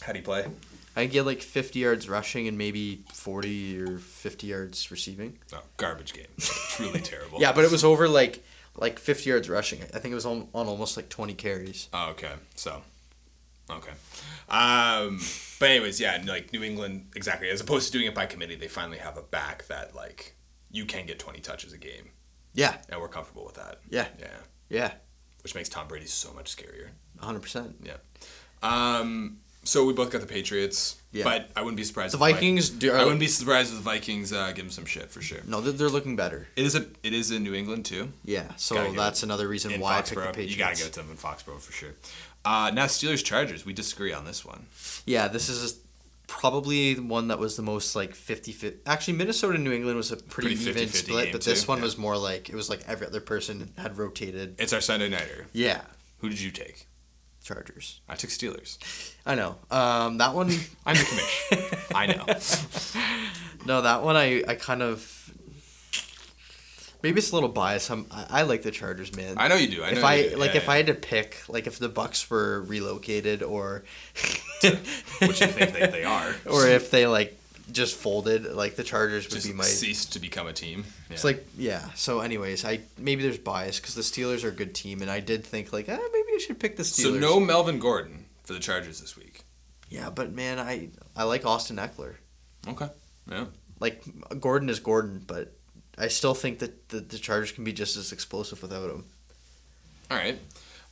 How 0.03 0.13
do 0.13 0.19
you 0.19 0.25
play? 0.25 0.47
I 0.95 1.07
get 1.07 1.25
like 1.25 1.41
50 1.41 1.79
yards 1.79 2.07
rushing 2.09 2.49
and 2.49 2.59
maybe 2.59 3.05
40 3.15 3.81
or 3.81 3.99
50 3.99 4.47
yards 4.47 4.91
receiving. 4.91 5.39
Oh, 5.55 5.63
garbage 5.79 6.13
game. 6.13 6.27
Truly 6.39 7.01
terrible. 7.03 7.41
Yeah, 7.41 7.53
but 7.53 7.65
it 7.65 7.71
was 7.71 7.83
over 7.85 8.09
like 8.09 8.45
like 8.77 8.99
50 8.99 9.29
yards 9.29 9.49
rushing. 9.49 9.83
I 9.83 9.99
think 9.99 10.13
it 10.13 10.15
was 10.15 10.27
on, 10.27 10.49
on 10.55 10.67
almost 10.67 10.97
like 10.97 11.09
20 11.09 11.35
carries. 11.35 11.89
Oh, 11.93 12.11
okay. 12.11 12.33
So, 12.55 12.83
okay. 13.71 13.93
Um, 14.49 15.21
but 15.61 15.71
anyways, 15.71 16.01
yeah, 16.01 16.23
like 16.27 16.53
New 16.53 16.63
England, 16.63 17.07
exactly. 17.15 17.49
As 17.49 17.61
opposed 17.61 17.87
to 17.87 17.93
doing 17.93 18.07
it 18.07 18.15
by 18.15 18.27
committee, 18.27 18.57
they 18.57 18.69
finally 18.69 18.99
have 18.99 19.17
a 19.17 19.23
back 19.23 19.67
that 19.69 19.95
like 19.95 20.35
you 20.71 20.85
can 20.87 21.07
get 21.07 21.19
twenty 21.19 21.41
touches 21.41 21.73
a 21.73 21.79
game, 21.79 22.11
Yeah, 22.55 22.77
and 22.89 23.01
we're 23.01 23.09
comfortable 23.09 23.45
with 23.45 23.55
that. 23.55 23.81
Yeah. 23.91 24.07
yeah, 24.19 24.27
yeah, 24.69 24.93
which 25.43 25.55
makes 25.55 25.69
Tom 25.69 25.87
Brady 25.89 26.07
so 26.07 26.33
much 26.33 26.55
scarier. 26.55 26.89
100%. 27.21 27.75
Yeah. 27.83 27.97
Um. 28.63 29.39
So 29.65 29.85
we 29.85 29.93
both 29.93 30.11
got 30.11 30.21
the 30.21 30.27
Patriots. 30.27 30.97
Yeah. 31.13 31.25
But 31.25 31.51
I 31.55 31.61
wouldn't 31.61 31.77
be 31.77 31.85
surprised. 31.85 32.15
The 32.15 32.19
Vi- 32.19 32.33
Vikings 32.33 32.71
do- 32.71 32.93
I 32.93 33.03
wouldn't 33.05 33.21
be 33.21 33.27
surprised 33.29 33.71
if 33.71 33.77
the 33.77 33.83
Vikings 33.83 34.33
uh, 34.33 34.49
give 34.49 34.65
them 34.65 34.71
some 34.71 34.87
shit 34.87 35.11
for 35.11 35.21
sure. 35.21 35.41
No, 35.47 35.61
they're, 35.61 35.73
they're 35.73 35.89
looking 35.91 36.17
better. 36.17 36.49
It 36.57 36.65
is 36.65 36.75
a. 36.75 36.87
It 37.03 37.13
is 37.13 37.31
in 37.31 37.43
New 37.45 37.55
England 37.55 37.85
too. 37.85 38.13
Yeah, 38.25 38.55
so 38.57 38.93
that's 38.93 39.23
another 39.23 39.47
reason 39.47 39.79
why 39.79 39.99
I 39.99 40.03
picked 40.03 40.15
the 40.15 40.21
Patriots. 40.27 40.53
you 40.53 40.59
gotta 40.59 40.85
it 40.87 40.93
to 40.95 41.01
them 41.01 41.11
in 41.11 41.17
Foxborough 41.17 41.61
for 41.61 41.73
sure. 41.73 41.91
Uh, 42.45 42.71
now 42.75 42.87
Steelers 42.87 43.23
Chargers. 43.25 43.65
We 43.67 43.73
disagree 43.73 44.13
on 44.13 44.25
this 44.25 44.45
one. 44.45 44.67
Yeah, 45.07 45.29
this 45.29 45.49
is 45.49 45.79
probably 46.27 46.95
the 46.95 47.03
one 47.03 47.29
that 47.29 47.39
was 47.39 47.57
the 47.57 47.63
most 47.63 47.95
like 47.95 48.15
50 48.15 48.53
50 48.53 48.79
actually 48.87 49.13
minnesota 49.15 49.57
and 49.57 49.65
new 49.65 49.73
england 49.73 49.99
was 49.99 50.13
a 50.13 50.17
pretty, 50.17 50.57
Pretty 50.57 50.71
even 50.71 50.89
50-50 50.89 50.95
split 50.95 51.33
but 51.33 51.43
this 51.43 51.65
too, 51.65 51.69
one 51.69 51.79
yeah. 51.79 51.85
was 51.85 51.99
more 51.99 52.17
like 52.17 52.49
it 52.49 52.55
was 52.55 52.71
like 52.71 52.81
every 52.89 53.07
other 53.07 53.21
person 53.21 53.71
had 53.77 53.99
rotated 53.99 54.55
It's 54.59 54.73
our 54.73 54.81
Sunday 54.81 55.11
nighter. 55.11 55.47
yeah 55.53 55.83
Who 56.21 56.31
did 56.31 56.41
you 56.41 56.51
take? 56.51 56.87
Chargers 57.43 58.01
I 58.09 58.15
took 58.15 58.31
Steelers. 58.31 58.79
i 59.27 59.35
know 59.35 59.57
um 59.71 60.19
that 60.19 60.35
one 60.35 60.49
I'm 60.87 60.97
the 60.97 61.03
commish. 61.03 61.95
I 61.95 62.07
know. 62.07 63.65
no 63.67 63.83
that 63.83 64.03
one 64.03 64.17
i 64.17 64.43
i 64.49 64.55
kind 64.55 64.83
of 64.83 65.31
maybe 67.03 67.19
it's 67.19 67.33
a 67.33 67.35
little 67.35 67.49
biased 67.49 67.91
I'm, 67.91 68.07
I, 68.11 68.27
I 68.31 68.43
like 68.43 68.63
the 68.63 68.71
chargers 68.71 69.15
man 69.17 69.35
I 69.39 69.49
know 69.49 69.57
you 69.57 69.69
do. 69.69 69.83
I 69.83 69.91
know 69.93 69.99
if 69.99 70.05
I 70.05 70.15
you 70.17 70.31
do. 70.31 70.37
like, 70.37 70.53
Yeah, 70.53 70.57
if 70.59 70.65
yeah. 70.67 70.71
I 70.73 70.77
had 70.77 70.87
to 70.87 70.95
pick, 70.95 71.43
like, 71.49 71.67
if 71.67 71.79
the 71.81 71.89
Bucks 71.89 72.31
were 72.31 72.63
relocated, 72.63 73.43
or 73.43 73.83
which 74.63 75.41
you 75.41 75.47
think 75.49 75.73
they, 75.73 75.87
they 75.89 76.05
are, 76.05 76.35
or 76.47 76.69
if 76.69 76.91
they 76.93 77.07
like 77.09 77.37
just 77.73 77.97
folded, 77.97 78.53
like 78.53 78.77
the 78.77 78.83
Chargers 78.83 79.25
would 79.25 79.33
just 79.33 79.47
be 79.47 79.53
my. 79.53 79.65
ceased 79.65 80.13
to 80.13 80.19
become 80.19 80.47
a 80.47 80.53
team. 80.53 80.85
Yeah. 81.09 81.15
It's 81.15 81.25
like 81.25 81.47
yeah. 81.57 81.91
So, 81.95 82.21
anyways, 82.21 82.65
I 82.65 82.81
maybe 82.99 83.23
there's 83.23 83.39
bias 83.39 83.81
because 83.81 83.95
the 83.95 84.03
Steelers 84.03 84.45
are 84.45 84.49
a 84.49 84.53
good 84.53 84.75
team, 84.75 85.03
and 85.03 85.11
I 85.11 85.21
did 85.21 85.45
think 85.45 85.73
like, 85.73 85.87
ah, 85.89 85.99
maybe 86.13 86.29
I 86.35 86.39
should 86.39 86.61
pick 86.61 86.77
the 86.77 86.83
Steelers. 86.83 87.03
so 87.03 87.19
no 87.19 87.41
Melvin 87.41 87.79
Gordon 87.79 88.27
for 88.45 88.53
the 88.53 88.61
Chargers 88.61 89.01
this 89.01 89.17
week. 89.17 89.45
Yeah, 89.89 90.11
but 90.11 90.33
man, 90.33 90.59
I 90.59 90.89
I 91.17 91.25
like 91.25 91.45
Austin 91.45 91.77
Ekeler. 91.77 92.15
Okay. 92.67 92.89
Yeah. 93.31 93.47
Like 93.81 94.03
Gordon 94.41 94.69
is 94.69 94.81
Gordon, 94.81 95.23
but 95.27 95.55
I 95.99 96.09
still 96.09 96.35
think 96.35 96.61
that 96.61 96.89
the, 96.89 97.01
the 97.01 97.19
Chargers 97.19 97.53
can 97.53 97.65
be 97.65 97.73
just 97.73 97.97
as 97.97 98.13
explosive 98.13 98.63
without 98.63 98.91
him. 98.91 99.05
All 100.11 100.17
right. 100.17 100.39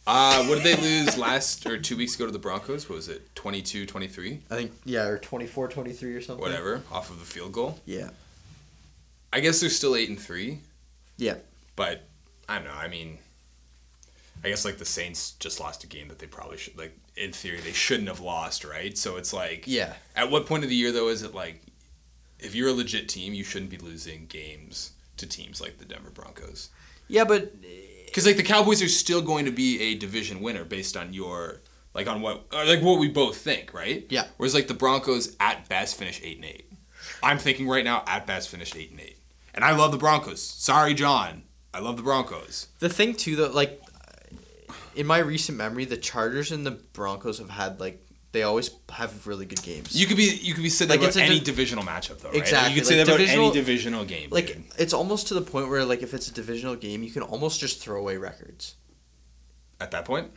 Uh, 0.07 0.45
what 0.47 0.63
did 0.63 0.65
they 0.65 0.83
lose 0.83 1.17
last 1.19 1.67
or 1.67 1.79
two 1.79 1.97
weeks 1.97 2.15
ago 2.17 2.27
to 2.27 2.33
the 2.33 2.39
Broncos? 2.39 2.89
What 2.89 2.97
was 2.97 3.09
it 3.09 3.35
22 3.37 3.87
23? 3.87 4.41
I 4.51 4.55
think 4.55 4.73
yeah, 4.85 5.05
or 5.07 5.19
24-23 5.19 6.17
or 6.17 6.21
something. 6.21 6.41
Whatever, 6.43 6.83
off 6.91 7.11
of 7.11 7.19
the 7.21 7.25
field 7.27 7.53
goal. 7.53 7.79
Yeah. 7.87 8.11
I 9.33 9.41
guess 9.41 9.61
they're 9.61 9.71
still 9.71 9.95
8 9.95 10.09
and 10.09 10.19
3, 10.19 10.59
Yeah. 11.17 11.37
but 11.77 12.03
I 12.49 12.57
don't 12.57 12.65
know. 12.65 12.73
I 12.75 12.89
mean, 12.89 13.19
I 14.43 14.49
guess 14.49 14.65
like 14.65 14.79
the 14.79 14.85
Saints 14.85 15.33
just 15.39 15.61
lost 15.61 15.85
a 15.85 15.87
game 15.87 16.09
that 16.09 16.19
they 16.19 16.27
probably 16.27 16.57
should, 16.57 16.77
like, 16.77 16.97
in 17.17 17.31
theory, 17.33 17.61
they 17.61 17.73
shouldn't 17.73 18.09
have 18.09 18.19
lost, 18.21 18.65
right? 18.65 18.97
So 18.99 19.17
it's 19.17 19.33
like, 19.33 19.65
Yeah. 19.69 19.95
at 20.17 20.31
what 20.31 20.47
point 20.47 20.65
of 20.65 20.71
the 20.71 20.75
year, 20.77 20.91
though, 20.91 21.09
is 21.09 21.23
it 21.23 21.35
like, 21.35 21.63
if 22.41 22.55
you're 22.57 22.71
a 22.71 22.73
legit 22.73 23.09
team, 23.09 23.35
you 23.35 23.45
shouldn't 23.45 23.71
be 23.71 23.77
losing 23.77 24.27
games 24.27 24.93
to 25.19 25.27
teams 25.27 25.61
like 25.61 25.79
the 25.79 25.85
Denver 25.85 26.11
Broncos? 26.11 26.71
Yeah, 27.07 27.25
but 27.25 27.53
Because 28.11 28.27
like 28.27 28.37
the 28.37 28.42
Cowboys 28.42 28.83
are 28.83 28.88
still 28.88 29.23
going 29.23 29.44
to 29.44 29.53
be 29.53 29.81
a 29.81 29.94
division 29.94 30.40
winner 30.40 30.64
based 30.64 30.96
on 30.96 31.12
your 31.12 31.61
like 31.94 32.09
on 32.09 32.20
what 32.20 32.53
like 32.53 32.83
what 32.83 32.99
we 32.99 33.09
both 33.09 33.37
think, 33.37 33.73
right? 33.73 34.05
Yeah. 34.11 34.27
Whereas 34.37 34.55
like 34.55 34.66
the 34.68 34.75
Broncos 34.75 35.37
at 35.38 35.68
best 35.68 35.96
finish 35.96 36.20
eight 36.23 36.37
and 36.37 36.44
eight. 36.44 36.73
I'm 37.23 37.38
thinking 37.38 37.68
right 37.68 37.85
now 37.85 38.03
at 38.07 38.27
best 38.27 38.49
finish 38.49 38.75
eight 38.75 38.90
and 38.90 39.01
eight, 39.01 39.18
and 39.55 39.64
I 39.64 39.73
love 39.73 39.92
the 39.92 39.99
Broncos. 39.99 40.42
Sorry, 40.42 40.94
John, 40.94 41.44
I 41.73 41.79
love 41.79 41.96
the 41.96 42.03
Broncos. 42.03 42.68
The 42.79 42.88
thing 42.88 43.14
too, 43.14 43.37
though, 43.37 43.51
like 43.51 43.81
in 44.94 45.07
my 45.07 45.18
recent 45.18 45.57
memory, 45.57 45.85
the 45.85 45.96
Chargers 45.96 46.51
and 46.51 46.66
the 46.66 46.73
Broncos 46.73 47.38
have 47.38 47.51
had 47.51 47.81
like 47.81 48.05
they 48.33 48.43
always 48.45 48.71
have 48.90 49.27
really 49.27 49.45
good 49.47 49.62
games. 49.62 49.95
You 49.99 50.07
could 50.07 50.16
be 50.16 50.25
you 50.43 50.55
could 50.55 50.62
be 50.62 50.69
that 50.69 50.88
Like, 50.88 50.99
about 51.01 51.09
it's 51.09 51.16
any 51.16 51.38
di- 51.38 51.45
divisional 51.45 51.85
matchup 51.85 52.19
though, 52.21 52.29
right? 52.29 52.35
Like, 52.35 52.43
Exactly, 52.43 52.73
you 52.75 52.81
could 52.81 52.87
say 52.87 52.99
like, 52.99 53.07
that 53.07 53.14
about 53.21 53.29
any 53.29 53.51
divisional 53.53 54.05
game. 54.05 54.29
like 54.31 54.47
dude. 54.49 54.64
it's 54.79 54.93
almost 54.93 55.29
to 55.29 55.35
the 55.35 55.43
point 55.43 55.69
where 55.69 55.85
like 55.85 56.03
if 56.03 56.14
it's 56.14 56.29
a 56.29 56.33
divisional 56.33 56.77
game, 56.77 57.03
you 57.03 57.11
can 57.11 57.23
almost 57.23 57.61
just 57.61 57.81
throw 57.83 57.99
away 57.99 58.16
records 58.16 58.77
at 59.81 59.90
that 59.93 60.05
point, 60.05 60.31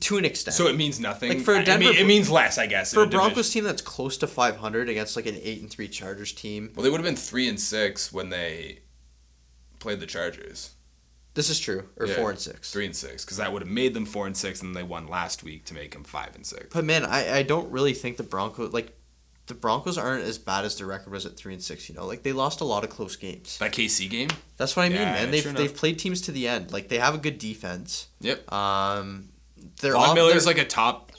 to 0.00 0.16
an 0.18 0.24
extent. 0.24 0.54
so 0.54 0.66
it 0.68 0.76
means 0.76 1.00
nothing. 1.00 1.30
Like, 1.30 1.40
for 1.40 1.54
a 1.56 1.64
Denver- 1.64 1.86
I 1.88 1.90
mean, 1.92 1.98
it 1.98 2.06
means 2.06 2.30
less, 2.30 2.58
I 2.58 2.66
guess. 2.66 2.92
for 2.94 3.02
a. 3.02 3.06
Broncos 3.06 3.50
team 3.50 3.64
that's 3.64 3.82
close 3.82 4.16
to 4.18 4.26
500 4.26 4.88
against 4.88 5.16
like 5.16 5.26
an 5.26 5.38
eight 5.42 5.60
and 5.62 5.70
three 5.70 5.88
Chargers 5.88 6.32
team, 6.32 6.70
well, 6.76 6.84
they 6.84 6.90
would 6.90 7.00
have 7.00 7.06
been 7.06 7.16
three 7.16 7.48
and 7.48 7.58
six 7.60 8.12
when 8.12 8.28
they 8.28 8.80
played 9.80 10.00
the 10.00 10.06
Chargers. 10.06 10.70
This 11.38 11.50
is 11.50 11.60
true. 11.60 11.84
Or 11.96 12.06
Yeah. 12.06 12.16
four 12.16 12.30
and 12.30 12.38
six. 12.38 12.72
three 12.72 12.84
and 12.84 12.96
six 12.96 13.24
because 13.24 13.36
that 13.36 13.52
would 13.52 13.62
have 13.62 13.70
made 13.70 13.94
them 13.94 14.04
four 14.04 14.26
and 14.26 14.36
six, 14.36 14.60
and 14.60 14.74
they 14.74 14.82
won 14.82 15.06
last 15.06 15.44
week 15.44 15.64
to 15.66 15.74
make 15.74 15.92
them 15.92 16.02
five 16.04 16.34
and 16.34 16.44
six. 16.44 16.66
But 16.72 16.84
man, 16.84 17.04
I, 17.04 17.38
I 17.38 17.42
don't 17.44 17.70
really 17.70 17.94
think 17.94 18.16
the 18.16 18.22
Broncos 18.24 18.72
like 18.72 18.92
the 19.46 19.54
Broncos 19.54 19.96
aren't 19.96 20.24
as 20.24 20.36
bad 20.36 20.64
as 20.66 20.76
their 20.76 20.86
record 20.86 21.10
was 21.12 21.24
at 21.24 21.36
three 21.36 21.54
and 21.54 21.62
six. 21.62 21.88
You 21.88 21.94
know, 21.94 22.04
like 22.06 22.22
they 22.24 22.32
lost 22.32 22.60
a 22.60 22.64
lot 22.64 22.82
of 22.84 22.90
close 22.90 23.14
games. 23.16 23.56
That 23.58 23.72
KC 23.72 24.10
game. 24.10 24.28
That's 24.56 24.74
what 24.76 24.82
I 24.82 24.88
mean, 24.88 24.98
Yeah, 24.98 25.12
man. 25.12 25.30
They've 25.30 25.42
sure 25.42 25.52
they've 25.52 25.74
played 25.74 25.98
teams 25.98 26.20
to 26.22 26.32
the 26.32 26.48
end. 26.48 26.72
Like 26.72 26.88
they 26.88 26.98
have 26.98 27.14
a 27.14 27.18
good 27.18 27.38
defense. 27.38 28.08
Yep. 28.20 28.52
Um, 28.52 29.28
they're 29.80 29.92
Von 29.92 30.10
off- 30.10 30.14
Miller's 30.16 30.44
they're 30.44 30.54
like 30.54 30.62
a 30.62 30.66
top 30.68 31.12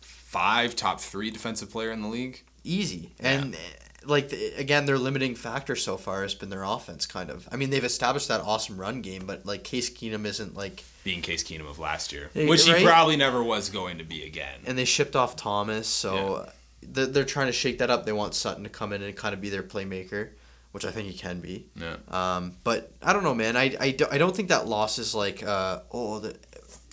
five, 0.00 0.74
top 0.76 1.00
three 1.00 1.30
defensive 1.30 1.70
player 1.70 1.90
in 1.90 2.00
the 2.02 2.08
league. 2.08 2.42
easy, 2.64 3.12
and 3.20 3.54
uh, 3.54 3.58
like 4.06 4.32
again, 4.56 4.86
their 4.86 4.98
limiting 4.98 5.34
factor 5.34 5.76
so 5.76 5.96
far 5.96 6.22
has 6.22 6.34
been 6.34 6.50
their 6.50 6.62
offense. 6.62 7.06
Kind 7.06 7.30
of. 7.30 7.48
I 7.52 7.56
mean, 7.56 7.70
they've 7.70 7.84
established 7.84 8.28
that 8.28 8.40
awesome 8.40 8.76
run 8.78 9.02
game, 9.02 9.26
but 9.26 9.44
like 9.46 9.64
Case 9.64 9.90
Keenum 9.90 10.24
isn't 10.24 10.56
like, 10.56 10.84
Being 11.04 11.22
Case 11.22 11.42
Keenum 11.44 11.68
of 11.68 11.78
last 11.78 12.12
year, 12.12 12.30
Yeah, 12.34 12.48
which 12.48 12.64
he 12.66 12.84
probably 12.84 13.16
never 13.16 13.42
was 13.42 13.70
going 13.70 13.98
to 13.98 14.04
be 14.04 14.24
again. 14.24 14.60
and 14.66 14.76
they 14.78 14.84
shipped 14.84 15.16
off 15.16 15.36
Thomas, 15.36 15.86
so 15.86 16.48
they're, 16.82 17.06
they're 17.06 17.24
trying 17.24 17.46
to 17.46 17.52
shake 17.52 17.78
that 17.78 17.90
up. 17.90 18.06
They 18.06 18.12
want 18.12 18.34
Sutton 18.34 18.64
to 18.64 18.70
come 18.70 18.92
in 18.92 19.02
and 19.02 19.14
kind 19.16 19.34
of 19.34 19.40
be 19.40 19.48
their 19.50 19.62
playmaker, 19.62 20.30
which 20.72 20.84
I 20.84 20.90
think 20.90 21.08
he 21.08 21.14
can 21.16 21.40
be. 21.40 21.66
Yeah. 21.76 21.96
Um, 22.08 22.56
but 22.64 22.92
I 23.02 23.12
don't 23.12 23.22
know, 23.24 23.34
man. 23.34 23.56
I, 23.56 23.76
I, 23.80 23.90
do, 23.90 24.06
I 24.10 24.18
don't 24.18 24.34
think 24.34 24.48
that 24.48 24.66
loss 24.66 24.98
is 24.98 25.14
like, 25.14 25.42
uh, 25.42 25.80
oh, 25.92 26.18
the, 26.20 26.30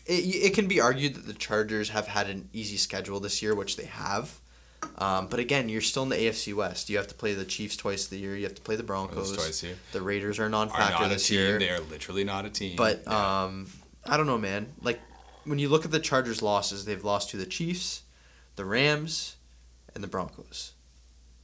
it, 0.05 0.45
it 0.47 0.53
can 0.53 0.67
be 0.67 0.79
argued 0.81 1.15
that 1.15 1.25
the 1.27 1.33
Chargers 1.33 1.89
have 1.89 2.07
had 2.07 2.29
an 2.29 2.49
easy 2.53 2.77
schedule 2.77 3.19
this 3.19 3.41
year, 3.41 3.55
which 3.55 3.77
they 3.77 3.85
have. 3.85 4.39
Um, 4.97 5.27
but 5.27 5.39
again, 5.39 5.69
you're 5.69 5.81
still 5.81 6.03
in 6.03 6.09
the 6.09 6.15
AFC 6.15 6.53
West. 6.53 6.89
You 6.89 6.97
have 6.97 7.07
to 7.07 7.15
play 7.15 7.33
the 7.33 7.45
Chiefs 7.45 7.75
twice 7.75 8.11
a 8.11 8.17
year. 8.17 8.35
You 8.35 8.43
have 8.43 8.55
to 8.55 8.61
play 8.61 8.75
the 8.75 8.83
Broncos. 8.83 9.35
twice 9.35 9.61
here. 9.61 9.75
The 9.91 10.01
Raiders 10.01 10.39
are 10.39 10.45
a 10.45 10.49
non-factor 10.49 10.93
not 11.03 11.05
a 11.05 11.13
this 11.13 11.27
team. 11.27 11.39
year. 11.39 11.59
They 11.59 11.69
are 11.69 11.79
literally 11.79 12.23
not 12.23 12.45
a 12.45 12.49
team. 12.49 12.75
But 12.75 13.03
Yeah. 13.07 13.43
um, 13.43 13.67
I 14.05 14.17
don't 14.17 14.27
know, 14.27 14.37
man. 14.37 14.73
Like 14.81 14.99
when 15.43 15.59
you 15.59 15.69
look 15.69 15.85
at 15.85 15.91
the 15.91 15.99
Chargers' 15.99 16.41
losses, 16.41 16.85
they've 16.85 17.03
lost 17.03 17.29
to 17.31 17.37
the 17.37 17.45
Chiefs, 17.45 18.03
the 18.55 18.65
Rams, 18.65 19.35
and 19.95 20.03
the 20.03 20.07
Broncos. 20.07 20.73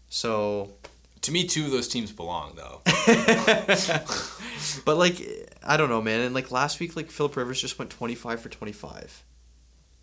So 0.09 0.73
to 1.21 1.31
me, 1.31 1.45
two 1.47 1.65
of 1.65 1.71
those 1.71 1.87
teams 1.87 2.11
belong 2.11 2.55
though. 2.55 2.81
but 4.85 4.97
like 4.97 5.21
I 5.63 5.77
don't 5.77 5.89
know, 5.89 6.01
man. 6.01 6.21
And 6.21 6.33
like 6.35 6.51
last 6.51 6.79
week, 6.79 6.95
like 6.95 7.11
Philip 7.11 7.35
Rivers 7.35 7.61
just 7.61 7.77
went 7.79 7.91
twenty 7.91 8.15
five 8.15 8.39
for 8.39 8.49
twenty 8.49 8.71
five 8.73 9.23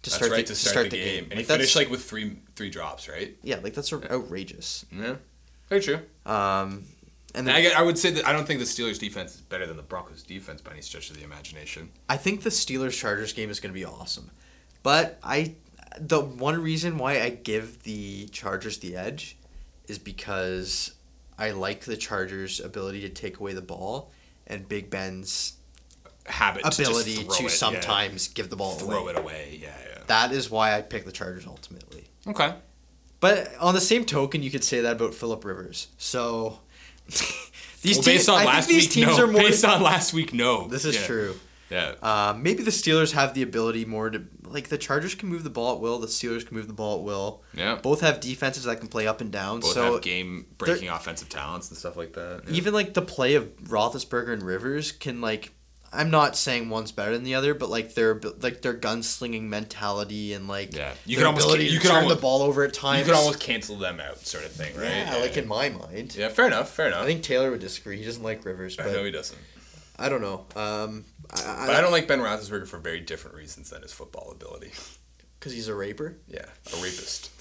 to 0.05 0.11
That's 0.11 0.17
start 0.17 0.31
right 0.33 0.47
the, 0.47 0.55
to 0.55 0.59
start, 0.59 0.91
the, 0.91 0.97
game, 0.99 1.25
and 1.25 1.33
he 1.33 1.39
Like, 1.39 1.47
that's- 1.49 1.57
finished 1.73 1.77
like 1.77 1.91
with 1.91 2.05
three 2.05 2.37
three 2.57 2.71
drops, 2.71 3.09
right? 3.09 3.37
yeah, 3.43 3.57
like 3.63 3.75
that's 3.75 3.93
outrageous. 3.93 4.87
Yeah, 4.93 5.17
very 5.69 5.81
true. 5.83 6.01
Um, 6.27 6.85
and 7.35 7.49
And 7.49 7.51
I, 7.51 7.71
I 7.71 7.83
would 7.83 7.99
say 7.99 8.11
that 8.13 8.27
I 8.27 8.33
don't 8.33 8.47
think 8.47 8.61
the 8.61 8.67
Steelers' 8.67 8.99
defense 8.99 9.35
is 9.35 9.41
better 9.41 9.67
than 9.67 9.77
the 9.77 9.83
Broncos' 9.83 10.23
defense 10.23 10.61
by 10.61 10.71
any 10.73 10.83
stretch 10.83 11.11
of 11.11 11.17
the 11.17 11.25
imagination. 11.25 11.91
I 12.09 12.17
think 12.17 12.43
the 12.43 12.51
Steelers 12.51 12.97
Chargers 12.99 13.33
game 13.33 13.51
is 13.51 13.59
going 13.61 13.73
to 13.75 13.79
be 13.79 13.85
awesome, 13.85 14.31
but 14.83 15.19
I 15.23 15.57
the 15.99 16.21
one 16.21 16.61
reason 16.63 16.99
why 16.99 17.21
I 17.23 17.31
give 17.31 17.83
the 17.85 18.27
Chargers 18.29 18.79
the 18.79 18.97
edge 18.97 19.37
is 19.89 19.99
because 19.99 20.95
I 21.39 21.51
like 21.53 21.81
the 21.85 21.97
Chargers' 21.97 22.61
ability 22.61 23.01
to 23.03 23.09
take 23.09 23.39
away 23.41 23.53
the 23.55 23.63
ball 23.63 24.13
and 24.47 24.69
Big 24.69 24.91
Ben's 24.91 25.55
Habit 26.27 26.63
ability 26.65 27.17
to, 27.17 27.21
to, 27.21 27.27
just 27.27 27.39
throw 27.39 27.47
it, 27.47 27.51
sometimes 27.51 28.29
give 28.29 28.51
the 28.51 28.57
ball 28.57 28.73
yeah. 28.73 28.87
throw 28.87 28.99
away. 28.99 29.13
it 29.13 29.19
away. 29.19 29.59
Yeah, 29.61 29.69
yeah. 29.69 29.99
That 30.07 30.33
is 30.33 30.51
why 30.51 30.77
I 30.77 30.83
pick 30.83 31.05
the 31.05 31.13
Chargers 31.13 31.47
ultimately. 31.47 32.05
Okay. 32.27 32.55
But 33.21 33.55
on 33.59 33.75
the 33.75 33.81
same 33.81 34.05
token, 34.05 34.43
you 34.43 34.51
could 34.51 34.65
say 34.65 34.81
that 34.81 34.93
about 34.93 35.15
Philip 35.15 35.45
Rivers. 35.45 35.89
So 35.99 36.61
these 37.83 37.97
well, 37.97 38.03
teams, 38.03 38.29
I 38.29 38.45
last 38.45 38.67
think 38.67 38.81
these 38.81 38.89
week, 38.89 39.07
teams 39.07 39.19
no. 39.19 39.25
are 39.25 39.27
more. 39.27 39.43
based 39.43 39.65
on 39.65 39.83
last 39.83 40.13
week, 40.13 40.35
no. 40.35 40.69
this 40.69 40.85
is 40.85 40.97
Yeah. 40.97 41.07
true. 41.07 41.41
Yeah. 41.71 41.95
Uh, 42.03 42.35
maybe 42.39 42.63
the 42.63 42.71
Steelers 42.71 43.13
have 43.13 43.35
the 43.35 43.43
ability 43.43 43.85
more 43.85 44.11
to 44.11 44.25
like 44.45 44.69
the 44.69 44.79
Chargers 44.79 45.15
can 45.15 45.29
move 45.29 45.43
the 45.43 45.51
ball 45.51 45.75
at 45.75 45.81
will. 45.81 45.99
The 45.99 46.07
Steelers 46.07 46.47
can 46.47 46.57
move 46.57 46.67
the 46.67 46.75
ball 46.75 46.99
at 46.99 47.03
will. 47.03 47.43
Yeah. 47.55 47.77
Both 47.77 48.01
have 48.03 48.21
defenses 48.21 48.65
that 48.65 48.79
can 48.79 48.89
play 48.89 49.07
up 49.07 49.21
and 49.21 49.33
down. 49.33 49.61
Both 49.61 49.73
so 49.73 49.95
have 49.95 50.03
game-breaking 50.03 50.89
offensive 50.89 51.29
talents 51.29 51.71
and 51.71 51.79
stuff 51.79 51.97
like 51.97 52.13
that. 52.13 52.43
Yeah. 52.47 52.55
even 52.55 52.75
like 52.75 52.95
the 52.95 53.03
play 53.03 53.35
of 53.35 53.57
Roethlisberger 53.65 54.33
and 54.33 54.43
Rivers 54.43 54.93
can 54.93 55.21
like. 55.21 55.53
I'm 55.95 56.11
not 56.11 56.37
saying 56.37 56.69
one's 56.71 56.91
better 56.93 57.13
than 57.13 57.23
the 57.25 57.37
other, 57.37 57.55
but 57.55 57.71
like 57.71 57.95
their 57.95 58.21
like 58.41 58.63
their 58.63 58.75
gunslinging 58.75 59.43
mentality 59.45 60.33
and 60.33 60.49
like 60.49 60.75
Yeah. 60.75 60.93
You 61.07 61.17
could 61.17 61.27
almost- 61.27 61.45
ability 61.45 61.65
you 61.67 61.77
to 61.77 61.81
could 61.81 61.89
turn 61.91 62.03
almost- 62.03 62.17
the 62.17 62.21
ball 62.21 62.43
over 62.43 62.65
at 62.65 62.75
times. 62.75 63.01
you 63.01 63.05
could 63.13 63.19
almost 63.19 63.41
cancel 63.41 63.77
them 63.77 64.01
out, 64.01 64.19
sort 64.27 64.45
of 64.45 64.53
thing, 64.53 64.77
right? 64.77 64.89
yeah, 64.89 65.17
like 65.17 65.37
in 65.37 65.47
my 65.47 65.69
mind. 65.69 66.15
yeah, 66.17 66.29
fair 66.29 66.47
enough. 66.47 66.71
Fair 66.71 66.89
enough. 66.89 67.03
I 67.03 67.07
think 67.07 67.23
Taylor 67.23 67.51
would 67.51 67.61
disagree. 67.61 67.99
He 67.99 68.05
doesn't 68.05 68.23
like 68.23 68.45
Rivers, 68.45 68.79
I 68.79 68.83
but 68.85 68.93
know 68.93 69.05
he 69.05 69.11
doesn't. 69.11 69.39
I 69.99 70.09
don't 70.09 70.21
know. 70.23 70.47
Um, 70.57 71.05
I, 71.31 71.67
But 71.67 71.77
I 71.77 71.81
don't 71.81 71.93
like 71.93 72.09
Ben 72.09 72.19
Roethlisberger 72.21 72.67
for 72.67 72.79
very 72.79 72.99
different 73.01 73.37
reasons 73.37 73.71
than 73.71 73.83
his 73.83 73.93
football 73.93 74.31
ability. 74.33 74.73
because 75.39 75.53
he's 75.53 75.69
a 75.69 75.75
raper. 75.75 76.17
Yeah, 76.27 76.47
a 76.73 76.77
rapist. 76.83 77.31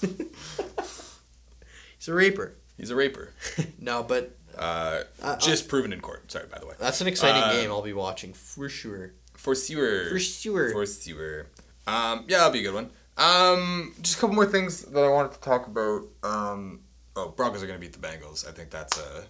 He's 1.98 2.08
a 2.08 2.14
raper. 2.14 2.54
He's 2.76 2.90
a 2.90 2.94
raper. 2.96 3.30
no, 3.80 4.02
but 4.02 4.36
Uh, 4.58 5.04
Uh, 5.22 5.36
just 5.36 5.68
proven 5.68 5.92
in 5.92 6.00
court. 6.00 6.30
Sorry, 6.30 6.46
by 6.46 6.58
the 6.58 6.66
way. 6.66 6.74
that's 6.78 7.00
an 7.00 7.06
exciting 7.06 7.42
Uh, 7.42 7.52
game. 7.52 7.70
I'll 7.70 7.82
be 7.82 7.92
watching 7.92 8.32
for 8.32 8.68
sure. 8.68 9.12
For 9.34 9.54
Sewer. 9.54 10.08
For 10.10 10.18
sure. 10.18 10.70
For 10.72 10.86
Sewer. 10.86 11.46
Um, 11.86 12.24
yeah, 12.28 12.38
that'll 12.38 12.52
be 12.52 12.60
a 12.60 12.62
good 12.62 12.74
one. 12.74 12.90
Um, 13.16 13.94
just 14.00 14.16
a 14.16 14.20
couple 14.20 14.34
more 14.36 14.46
things 14.46 14.82
that 14.82 15.04
I 15.04 15.08
wanted 15.08 15.32
to 15.32 15.40
talk 15.40 15.66
about. 15.66 16.02
Um, 16.22 16.80
oh, 17.14 17.28
Broncos 17.28 17.62
are 17.62 17.66
going 17.66 17.78
to 17.78 17.86
beat 17.86 17.92
the 17.92 18.06
Bengals. 18.06 18.48
I 18.48 18.52
think 18.52 18.70
that's 18.70 18.98
a. 18.98 19.24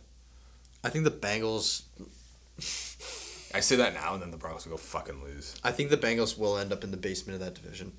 I 0.85 0.91
think 0.91 1.05
the 1.05 1.11
Bengals. 1.11 1.83
I 3.55 3.61
say 3.61 3.77
that 3.77 3.95
now, 3.95 4.15
and 4.15 4.23
then 4.23 4.31
the 4.31 4.37
Broncos 4.37 4.65
will 4.67 4.73
go 4.73 4.77
fucking 4.79 5.23
lose. 5.23 5.55
I 5.63 5.71
think 5.73 5.91
the 5.91 5.97
Bengals 5.97 6.37
will 6.39 6.59
end 6.59 6.73
up 6.73 6.83
in 6.85 6.91
the 6.91 6.97
basement 6.97 7.35
of 7.35 7.41
that 7.41 7.55
division. 7.55 7.93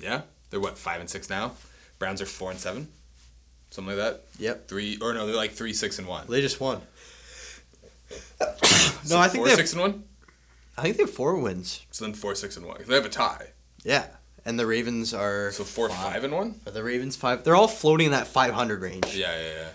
Yeah, 0.00 0.22
they're 0.50 0.60
what 0.60 0.78
five 0.78 1.00
and 1.00 1.08
six 1.10 1.28
now. 1.28 1.52
Browns 1.98 2.22
are 2.22 2.26
four 2.26 2.50
and 2.50 2.58
seven, 2.58 2.88
something 3.70 3.96
like 3.96 4.04
that. 4.04 4.24
Yep. 4.38 4.68
Three 4.68 4.98
or 5.00 5.14
no, 5.14 5.26
they're 5.26 5.34
like 5.36 5.52
three 5.52 5.72
six 5.72 5.98
and 5.98 6.06
one. 6.08 6.26
They 6.28 6.40
just 6.40 6.60
won. 6.60 6.82
So 8.38 8.46
no, 9.08 9.18
I 9.18 9.28
think 9.28 9.36
four 9.36 9.44
they 9.44 9.50
have, 9.50 9.58
six 9.58 9.72
and 9.72 9.80
one. 9.80 10.04
I 10.76 10.82
think 10.82 10.96
they 10.96 11.02
have 11.04 11.10
four 11.10 11.36
wins. 11.36 11.84
So 11.90 12.04
then 12.04 12.14
four 12.14 12.34
six 12.34 12.56
and 12.56 12.66
one. 12.66 12.82
They 12.86 12.94
have 12.94 13.04
a 13.04 13.08
tie. 13.10 13.48
Yeah, 13.82 14.06
and 14.44 14.58
the 14.58 14.66
Ravens 14.66 15.14
are 15.14 15.50
So 15.52 15.64
four 15.64 15.88
five. 15.88 16.12
five 16.14 16.24
and 16.24 16.34
one. 16.34 16.56
Are 16.66 16.72
the 16.72 16.82
Ravens 16.82 17.16
five? 17.16 17.44
They're 17.44 17.56
all 17.56 17.68
floating 17.68 18.06
in 18.06 18.12
that 18.12 18.26
five 18.26 18.52
hundred 18.54 18.80
range. 18.82 19.14
Yeah, 19.14 19.32
yeah, 19.36 19.42
yeah. 19.42 19.68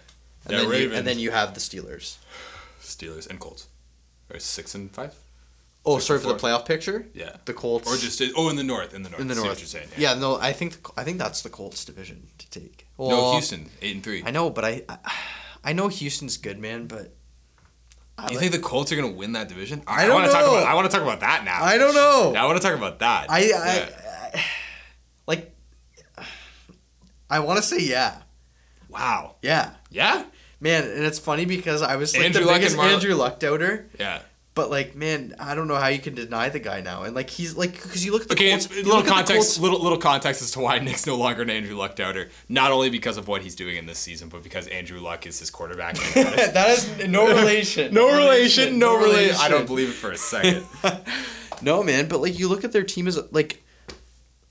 And, 0.45 0.51
yeah, 0.51 0.57
then 0.57 0.61
you, 0.63 0.69
Ravens, 0.71 0.97
and 0.97 1.07
then 1.07 1.19
you 1.19 1.31
have 1.31 1.53
the 1.53 1.59
Steelers. 1.59 2.17
Steelers 2.81 3.27
and 3.29 3.39
Colts. 3.39 3.67
Or 4.31 4.39
six 4.39 4.75
and 4.75 4.91
five. 4.91 5.13
Oh, 5.87 5.95
Six 5.99 6.05
sorry 6.07 6.19
and 6.19 6.27
for 6.27 6.33
the 6.33 6.39
playoff 6.39 6.65
picture. 6.65 7.05
Yeah. 7.13 7.35
The 7.45 7.53
Colts. 7.53 7.87
Or 7.87 7.95
just 7.97 8.21
oh 8.35 8.49
in 8.49 8.55
the 8.55 8.63
north 8.63 8.93
in 8.93 9.03
the 9.03 9.09
north. 9.09 9.21
in 9.21 9.27
the 9.27 9.35
north. 9.35 9.47
What 9.49 9.59
you're 9.59 9.67
saying? 9.67 9.87
yeah. 9.97 10.15
no, 10.15 10.37
I 10.37 10.51
think 10.53 10.77
I 10.97 11.03
think 11.03 11.17
that's 11.19 11.41
the 11.43 11.49
Colts 11.49 11.85
division 11.85 12.27
to 12.39 12.49
take. 12.49 12.87
no, 12.97 13.33
Houston 13.33 13.69
eight 13.81 13.95
and 13.95 14.03
three. 14.03 14.23
I 14.25 14.31
know, 14.31 14.49
but 14.49 14.65
I, 14.65 14.83
I 14.89 14.97
I 15.63 15.73
know 15.73 15.87
Houston's 15.87 16.37
good, 16.37 16.57
man, 16.59 16.87
but 16.87 17.15
I 18.17 18.23
you 18.23 18.29
like- 18.29 18.39
think 18.39 18.51
the 18.53 18.59
Colts 18.59 18.91
are 18.91 18.95
gonna 18.95 19.09
win 19.11 19.33
that 19.33 19.47
division? 19.49 19.83
I 19.85 20.05
don't 20.05 20.15
want 20.15 20.25
to 20.27 20.31
talk 20.31 20.41
know. 20.41 20.55
about. 20.55 20.67
I 20.67 20.73
want 20.73 20.89
to 20.89 20.91
talk 20.95 21.03
about 21.03 21.19
that 21.19 21.43
now. 21.45 21.63
I 21.63 21.77
don't 21.77 21.93
know. 21.93 22.33
I 22.35 22.45
want 22.45 22.59
to 22.61 22.67
talk 22.67 22.77
about 22.77 22.99
that. 22.99 23.29
I, 23.29 23.37
I, 23.37 23.41
Yeah. 23.43 23.89
I 24.35 24.43
like 25.27 25.55
I 27.29 27.39
want 27.39 27.57
to 27.57 27.63
say 27.63 27.79
yeah. 27.81 28.21
wow. 28.89 29.35
Yeah. 29.41 29.71
Yeah. 29.89 30.25
Man, 30.59 30.83
and 30.83 31.03
it's 31.03 31.19
funny 31.19 31.45
because 31.45 31.81
I 31.81 31.95
was 31.97 32.15
like 32.15 32.25
Andrew 32.25 32.41
the 32.41 32.47
Luck 32.47 32.55
biggest 32.57 32.77
Andrew 32.77 33.15
Luck 33.15 33.39
doubter, 33.39 33.89
Yeah. 33.99 34.21
But 34.55 34.69
like, 34.71 34.95
man, 34.95 35.35
I 35.37 35.53
don't 35.53 35.67
know 35.67 35.75
how 35.75 35.87
you 35.89 35.99
can 35.99 36.15
deny 36.15 36.49
the 36.49 36.59
guy 36.59 36.81
now. 36.81 37.03
And 37.03 37.13
like, 37.13 37.29
he's 37.29 37.55
like, 37.55 37.73
because 37.73 38.03
you 38.05 38.11
look 38.13 38.23
at 38.23 38.29
the 38.29 38.33
Okay, 38.35 38.51
Colts, 38.51 38.69
little 38.73 39.03
context. 39.03 39.33
Colts- 39.33 39.59
Little 39.59 39.81
little 39.83 39.97
context 39.97 40.41
as 40.41 40.51
to 40.51 40.59
why 40.61 40.79
Nick's 40.79 41.05
no 41.05 41.17
longer 41.17 41.41
an 41.43 41.49
Andrew 41.49 41.75
Luck 41.75 41.95
doubter. 41.95 42.29
Not 42.49 42.71
only 42.71 42.89
because 42.89 43.17
of 43.17 43.27
what 43.27 43.41
he's 43.41 43.55
doing 43.55 43.75
in 43.77 43.85
this 43.85 43.99
season, 43.99 44.29
but 44.29 44.41
because 44.43 44.67
Andrew 44.67 44.99
Luck 44.99 45.27
is 45.27 45.37
his 45.39 45.51
quarterback. 45.51 45.95
that 46.15 46.69
is 46.69 47.07
no 47.07 47.27
relation. 47.27 47.93
no 47.93 48.07
relation. 48.15 48.79
No 48.79 48.97
relation. 48.97 49.35
I 49.39 49.49
don't 49.49 49.67
believe 49.67 49.89
it 49.89 49.93
for 49.93 50.11
a 50.11 50.17
second. 50.17 50.65
No, 51.61 51.83
man, 51.83 52.09
but 52.09 52.19
like 52.21 52.37
you 52.37 52.49
look 52.49 52.65
at 52.65 52.73
their 52.73 52.83
team 52.83 53.07
as 53.07 53.17
like 53.31 53.63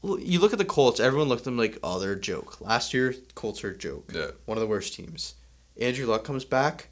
you 0.02 0.40
look 0.40 0.52
at 0.52 0.58
the 0.58 0.64
Colts, 0.64 1.00
everyone 1.00 1.28
looked 1.28 1.42
at 1.42 1.44
them 1.44 1.56
like, 1.58 1.78
oh, 1.82 1.98
they're 1.98 2.12
a 2.12 2.20
joke. 2.20 2.60
Last 2.62 2.92
year, 2.94 3.14
Colts 3.34 3.62
are 3.62 3.70
a 3.70 3.76
joke. 3.76 4.10
Yeah. 4.14 4.28
One 4.46 4.56
of 4.56 4.62
the 4.62 4.66
worst 4.66 4.94
teams. 4.94 5.34
Andrew 5.80 6.06
Luck 6.06 6.24
comes 6.24 6.44
back. 6.44 6.88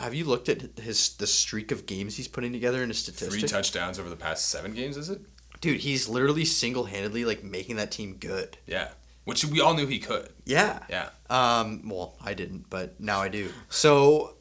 Have 0.00 0.14
you 0.14 0.24
looked 0.24 0.48
at 0.48 0.78
his 0.78 1.14
the 1.16 1.26
streak 1.26 1.72
of 1.72 1.86
games 1.86 2.16
he's 2.16 2.28
putting 2.28 2.52
together 2.52 2.82
in 2.82 2.88
his 2.88 2.98
statistics? 2.98 3.34
Three 3.40 3.48
touchdowns 3.48 3.98
over 3.98 4.10
the 4.10 4.16
past 4.16 4.48
seven 4.48 4.74
games. 4.74 4.96
Is 4.96 5.08
it? 5.08 5.20
Dude, 5.60 5.80
he's 5.80 6.08
literally 6.08 6.44
single 6.44 6.84
handedly 6.84 7.24
like 7.24 7.42
making 7.42 7.76
that 7.76 7.90
team 7.90 8.16
good. 8.20 8.58
Yeah. 8.66 8.88
Which 9.24 9.44
we 9.44 9.60
all 9.60 9.74
knew 9.74 9.86
he 9.86 9.98
could. 9.98 10.28
Yeah. 10.44 10.80
Yeah. 10.88 11.08
Um. 11.30 11.88
Well, 11.88 12.14
I 12.22 12.34
didn't, 12.34 12.70
but 12.70 13.00
now 13.00 13.20
I 13.20 13.28
do. 13.28 13.48
So, 13.68 14.36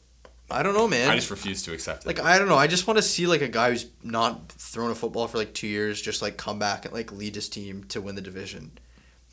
I 0.51 0.61
don't 0.61 0.75
know, 0.75 0.87
man. 0.87 1.09
I 1.09 1.15
just 1.15 1.31
refuse 1.31 1.63
to 1.63 1.73
accept 1.73 2.03
it. 2.03 2.07
like 2.07 2.19
I 2.19 2.37
don't 2.37 2.47
know. 2.47 2.57
I 2.57 2.67
just 2.67 2.85
want 2.85 2.97
to 2.97 3.01
see 3.01 3.25
like 3.25 3.41
a 3.41 3.47
guy 3.47 3.71
who's 3.71 3.87
not 4.03 4.49
thrown 4.51 4.91
a 4.91 4.95
football 4.95 5.27
for 5.27 5.37
like 5.37 5.53
two 5.53 5.67
years, 5.67 6.01
just 6.01 6.21
like 6.21 6.37
come 6.37 6.59
back 6.59 6.85
and 6.85 6.93
like 6.93 7.11
lead 7.11 7.33
his 7.33 7.49
team 7.49 7.83
to 7.85 8.01
win 8.01 8.15
the 8.15 8.21
division. 8.21 8.77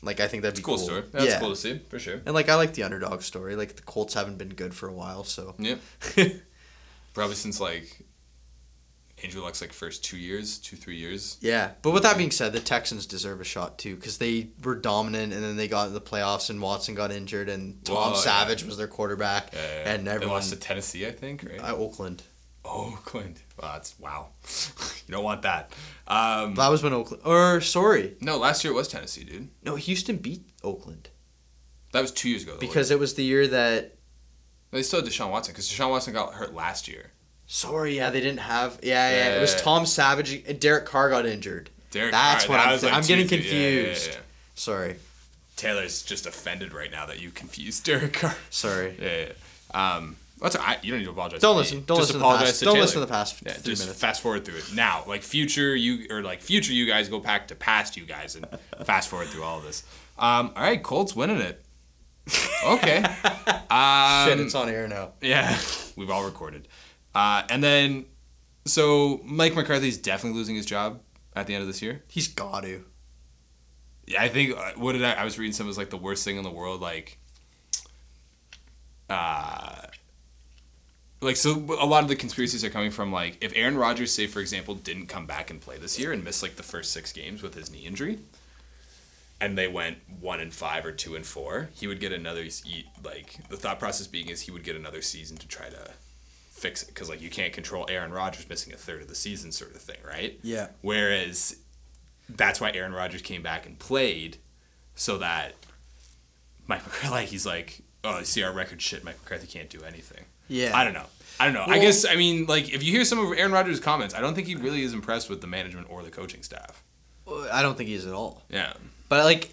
Like 0.03 0.19
I 0.19 0.27
think 0.27 0.43
that'd 0.43 0.57
it's 0.57 0.59
be 0.59 0.63
a 0.63 0.65
cool 0.65 0.77
cool. 0.77 0.85
story. 0.85 1.03
That's 1.11 1.25
yeah. 1.25 1.39
cool 1.39 1.49
to 1.49 1.55
see 1.55 1.79
for 1.89 1.97
sure. 1.99 2.21
And 2.25 2.33
like 2.35 2.49
I 2.49 2.55
like 2.55 2.73
the 2.73 2.83
underdog 2.83 3.21
story. 3.21 3.55
Like 3.55 3.75
the 3.75 3.81
Colts 3.81 4.13
haven't 4.13 4.37
been 4.37 4.49
good 4.49 4.73
for 4.73 4.87
a 4.87 4.93
while, 4.93 5.23
so 5.23 5.55
Yeah. 5.57 5.75
Probably 7.13 7.35
since 7.35 7.59
like 7.59 7.99
Andrew 9.23 9.41
Luck's 9.41 9.61
like 9.61 9.71
first 9.71 10.03
two 10.03 10.17
years, 10.17 10.57
two 10.57 10.75
three 10.75 10.97
years. 10.97 11.37
yeah. 11.39 11.71
But 11.81 11.91
with 11.91 12.03
that 12.03 12.17
being 12.17 12.31
said, 12.31 12.51
the 12.51 12.59
Texans 12.59 13.05
deserve 13.05 13.39
a 13.39 13.43
shot 13.45 13.77
too 13.77 13.95
because 13.95 14.17
they 14.17 14.49
were 14.63 14.75
dominant, 14.75 15.31
and 15.31 15.41
then 15.43 15.55
they 15.55 15.67
got 15.69 15.87
in 15.87 15.93
the 15.93 16.01
playoffs, 16.01 16.49
and 16.49 16.61
Watson 16.61 16.95
got 16.95 17.11
injured, 17.11 17.47
and 17.47 17.83
Tom 17.85 17.95
Well, 17.95 18.09
yeah. 18.11 18.15
Savage 18.17 18.63
was 18.65 18.75
their 18.77 18.87
quarterback, 18.87 19.53
Yeah, 19.53 19.59
yeah, 19.61 19.67
yeah. 19.85 19.93
and 19.93 20.07
they 20.07 20.11
everyone 20.11 20.35
lost 20.35 20.49
to 20.51 20.57
Tennessee, 20.59 21.07
I 21.07 21.11
think. 21.11 21.43
Right. 21.49 21.59
uh, 21.61 21.75
Oakland. 21.75 22.23
Oakland. 22.65 23.39
Wow, 23.61 23.73
that's 23.73 23.99
wow. 23.99 24.27
you 25.07 25.13
don't 25.13 25.23
want 25.23 25.43
that. 25.43 25.71
Um, 26.07 26.55
That 26.55 26.69
was 26.69 26.81
when 26.83 26.93
Oakland. 26.93 27.21
Or 27.25 27.61
sorry, 27.61 28.15
no, 28.19 28.37
last 28.37 28.63
year 28.63 28.73
it 28.73 28.75
was 28.75 28.87
Tennessee, 28.87 29.23
dude. 29.23 29.49
no, 29.63 29.75
Houston 29.75 30.17
beat 30.17 30.43
Oakland 30.63 31.09
That 31.91 32.01
was 32.01 32.11
two 32.11 32.29
years 32.29 32.43
ago. 32.43 32.53
Though, 32.53 32.59
because 32.59 32.89
it 32.91 32.97
was 32.99 33.13
the 33.13 33.23
year 33.23 33.47
that. 33.47 33.95
they 34.71 34.81
still 34.83 35.01
had 35.01 35.09
Deshaun 35.11 35.29
Watson 35.29 35.53
because 35.53 35.69
Deshaun 35.69 35.91
Watson 35.91 36.13
got 36.13 36.33
hurt 36.33 36.53
last 36.55 36.87
year. 36.87 37.11
Sorry, 37.45 37.95
yeah, 37.97 38.09
they 38.09 38.21
didn't 38.21 38.39
have. 38.39 38.79
Yeah, 38.81 39.09
yeah. 39.11 39.35
It 39.37 39.41
was 39.41 39.53
yeah. 39.53 39.59
Tom 39.59 39.85
Savage. 39.85 40.43
and 40.47 40.59
Derek 40.59 40.85
Carr 40.85 41.09
got 41.09 41.25
injured. 41.25 41.69
Derek 41.91 42.11
That's 42.11 42.45
Carr, 42.45 42.55
what 42.57 42.63
that 42.63 42.65
I'm 42.67 42.71
was 42.73 42.81
thi- 42.81 42.87
like 42.87 42.95
I'm 42.95 43.03
getting 43.03 43.27
yeah, 43.29 43.35
yeah, 43.35 43.37
confused. 43.83 44.11
yeah. 44.13 44.17
Sorry, 44.55 44.95
Taylor's 45.57 46.01
just 46.01 46.25
offended 46.25 46.73
right 46.73 46.89
now 46.91 47.05
that 47.05 47.21
you 47.21 47.29
confused 47.29 47.85
Derek 47.85 48.13
Carr. 48.13 48.35
sorry. 48.49 48.95
Yeah, 48.99 49.07
yeah. 49.17 49.25
yeah. 49.73 49.95
Um, 49.97 50.15
that's 50.43 50.55
I, 50.55 50.77
you 50.83 50.91
don't 50.91 50.99
need 50.99 51.05
to 51.05 51.11
apologize. 51.11 51.41
Don't 51.41 51.53
to 51.53 51.57
listen. 51.59 51.83
Don't 51.85 51.97
just 51.97 52.13
listen 52.13 52.13
to 52.13 52.19
the 52.19 52.37
past. 52.37 52.59
to 52.59 52.65
Don't 52.65 52.73
Taylor. 52.75 52.81
listen 52.83 52.99
to 53.01 53.05
the 53.07 53.11
past 53.11 53.41
Yeah, 53.45 53.51
three 53.53 53.71
just 53.71 53.81
minutes. 53.83 53.99
fast 53.99 54.21
forward 54.21 54.45
through 54.45 54.57
it 54.57 54.73
now. 54.75 55.03
Like 55.07 55.23
future 55.23 55.75
you 55.75 56.05
or 56.11 56.21
like 56.21 56.41
future 56.41 56.73
you 56.73 56.85
guys 56.85 57.09
go 57.09 57.19
back 57.19 57.47
to 57.47 57.55
past 57.55 57.97
you 57.97 58.05
guys 58.05 58.35
and 58.35 58.45
fast 58.85 59.09
forward 59.09 59.29
through 59.29 59.43
all 59.43 59.57
of 59.57 59.63
this. 59.63 59.83
Um, 60.19 60.51
all 60.55 60.61
right, 60.63 60.81
Colts 60.83 61.15
winning 61.15 61.37
it. 61.39 61.63
Okay. 62.65 63.03
Um, 63.73 64.27
Shit, 64.29 64.39
it's 64.39 64.53
on 64.53 64.69
air 64.69 64.87
now. 64.87 65.13
yeah, 65.19 65.57
we've 65.95 66.11
all 66.11 66.23
recorded. 66.23 66.67
Uh, 67.15 67.41
and 67.49 67.63
then, 67.63 68.05
so 68.65 69.19
Mike 69.23 69.55
McCarthy's 69.55 69.97
definitely 69.97 70.37
losing 70.37 70.55
his 70.55 70.67
job 70.67 71.01
at 71.35 71.47
the 71.47 71.55
end 71.55 71.61
of 71.63 71.67
this 71.67 71.81
year. 71.81 72.03
He's 72.07 72.27
got 72.27 72.61
to. 72.65 72.85
Yeah, 74.05 74.21
I 74.21 74.27
think 74.29 74.55
uh, 74.55 74.73
what 74.75 74.91
did 74.93 75.03
I? 75.03 75.13
I 75.13 75.23
was 75.23 75.39
reading 75.39 75.53
something 75.53 75.69
was 75.69 75.77
like 75.79 75.89
the 75.89 75.97
worst 75.97 76.23
thing 76.23 76.37
in 76.37 76.43
the 76.43 76.51
world. 76.51 76.81
Like, 76.81 77.17
uh, 79.09 79.75
like 81.23 81.35
so 81.35 81.53
a 81.79 81.85
lot 81.85 82.03
of 82.03 82.09
the 82.09 82.15
conspiracies 82.15 82.63
are 82.63 82.69
coming 82.69 82.91
from 82.91 83.11
like 83.11 83.37
if 83.41 83.51
Aaron 83.55 83.77
Rodgers, 83.77 84.11
say 84.11 84.27
for 84.27 84.39
example, 84.39 84.75
didn't 84.75 85.07
come 85.07 85.25
back 85.25 85.49
and 85.49 85.59
play 85.59 85.77
this 85.77 85.99
year 85.99 86.11
and 86.11 86.23
missed 86.23 86.43
like 86.43 86.55
the 86.55 86.63
first 86.63 86.91
six 86.91 87.11
games 87.11 87.41
with 87.41 87.55
his 87.55 87.71
knee 87.71 87.85
injury, 87.85 88.19
and 89.39 89.57
they 89.57 89.67
went 89.67 89.97
one 90.19 90.39
and 90.39 90.53
five 90.53 90.85
or 90.85 90.91
two 90.91 91.15
and 91.15 91.25
four, 91.25 91.69
he 91.73 91.87
would 91.87 91.99
get 91.99 92.11
another. 92.11 92.45
Like 93.03 93.47
the 93.49 93.57
thought 93.57 93.79
process 93.79 94.07
being 94.07 94.29
is 94.29 94.41
he 94.41 94.51
would 94.51 94.63
get 94.63 94.75
another 94.75 95.01
season 95.01 95.37
to 95.37 95.47
try 95.47 95.69
to 95.69 95.91
fix 96.51 96.83
it 96.83 96.87
because 96.87 97.09
like 97.09 97.21
you 97.21 97.29
can't 97.29 97.51
control 97.51 97.85
Aaron 97.89 98.13
Rodgers 98.13 98.47
missing 98.47 98.73
a 98.73 98.77
third 98.77 99.01
of 99.01 99.07
the 99.07 99.15
season 99.15 99.51
sort 99.51 99.75
of 99.75 99.81
thing, 99.81 99.97
right? 100.07 100.39
Yeah. 100.43 100.67
Whereas 100.81 101.57
that's 102.29 102.61
why 102.61 102.71
Aaron 102.71 102.93
Rodgers 102.93 103.21
came 103.21 103.43
back 103.43 103.65
and 103.65 103.77
played, 103.77 104.37
so 104.95 105.17
that 105.17 105.55
Mike 106.67 106.83
McCarthy, 106.85 107.09
like 107.11 107.27
he's 107.27 107.45
like, 107.45 107.81
oh, 108.03 108.23
see 108.23 108.43
our 108.43 108.53
record 108.53 108.81
shit. 108.81 109.03
Mike 109.03 109.19
McCarthy 109.23 109.47
can't 109.47 109.69
do 109.69 109.83
anything. 109.83 110.25
Yeah. 110.53 110.77
I 110.77 110.83
don't 110.83 110.93
know. 110.93 111.05
I 111.39 111.45
don't 111.45 111.55
know. 111.55 111.65
I 111.67 111.79
guess 111.79 112.05
I 112.05 112.15
mean 112.15 112.45
like 112.45 112.71
if 112.73 112.83
you 112.83 112.91
hear 112.91 113.05
some 113.05 113.19
of 113.19 113.37
Aaron 113.37 113.51
Rodgers' 113.51 113.79
comments, 113.79 114.13
I 114.13 114.21
don't 114.21 114.35
think 114.35 114.47
he 114.47 114.55
really 114.55 114.83
is 114.83 114.93
impressed 114.93 115.29
with 115.29 115.41
the 115.41 115.47
management 115.47 115.87
or 115.89 116.03
the 116.03 116.11
coaching 116.11 116.43
staff. 116.43 116.83
Uh, 117.27 117.49
I 117.51 117.61
don't 117.61 117.75
think 117.75 117.89
he 117.89 117.95
is 117.95 118.05
at 118.05 118.13
all. 118.13 118.43
Yeah. 118.49 118.73
But 119.09 119.25
like, 119.25 119.49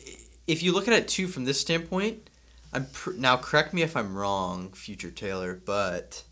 if 0.46 0.62
you 0.62 0.72
look 0.72 0.88
at 0.88 0.94
it 0.94 1.08
too 1.08 1.26
from 1.26 1.44
this 1.44 1.60
standpoint, 1.60 2.28
I'm 2.72 2.86
pr- 2.86 3.12
now 3.12 3.36
correct 3.36 3.72
me 3.72 3.82
if 3.82 3.96
I'm 3.96 4.14
wrong, 4.14 4.72
future 4.72 5.10
Taylor, 5.10 5.60
but 5.64 6.22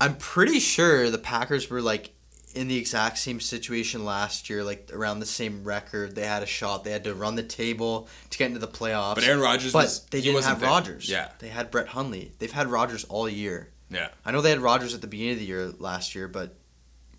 I'm 0.00 0.16
pretty 0.16 0.60
sure 0.60 1.10
the 1.10 1.18
Packers 1.18 1.68
were 1.68 1.82
like 1.82 2.12
in 2.54 2.68
the 2.68 2.76
exact 2.76 3.18
same 3.18 3.40
situation 3.40 4.04
last 4.04 4.50
year, 4.50 4.64
like 4.64 4.90
around 4.92 5.20
the 5.20 5.26
same 5.26 5.62
record. 5.64 6.14
They 6.14 6.26
had 6.26 6.42
a 6.42 6.46
shot. 6.46 6.84
They 6.84 6.90
had 6.90 7.04
to 7.04 7.14
run 7.14 7.34
the 7.36 7.42
table 7.42 8.08
to 8.30 8.38
get 8.38 8.46
into 8.48 8.58
the 8.58 8.68
playoffs. 8.68 9.14
But 9.16 9.24
Aaron 9.24 9.40
Rodgers 9.40 9.72
But 9.72 9.84
was- 9.84 10.04
they 10.06 10.20
didn't 10.20 10.42
have 10.44 10.60
there. 10.60 10.68
Rodgers. 10.68 11.08
Yeah. 11.08 11.28
They 11.38 11.48
had 11.48 11.70
Brett 11.70 11.88
Hundley. 11.88 12.32
They've 12.38 12.50
had 12.52 12.68
Rodgers 12.68 13.04
all 13.04 13.28
year. 13.28 13.70
Yeah. 13.90 14.08
I 14.24 14.30
know 14.32 14.40
they 14.40 14.50
had 14.50 14.60
Rodgers 14.60 14.94
at 14.94 15.00
the 15.00 15.06
beginning 15.06 15.34
of 15.34 15.38
the 15.40 15.44
year 15.46 15.72
last 15.78 16.14
year, 16.14 16.28
but 16.28 16.54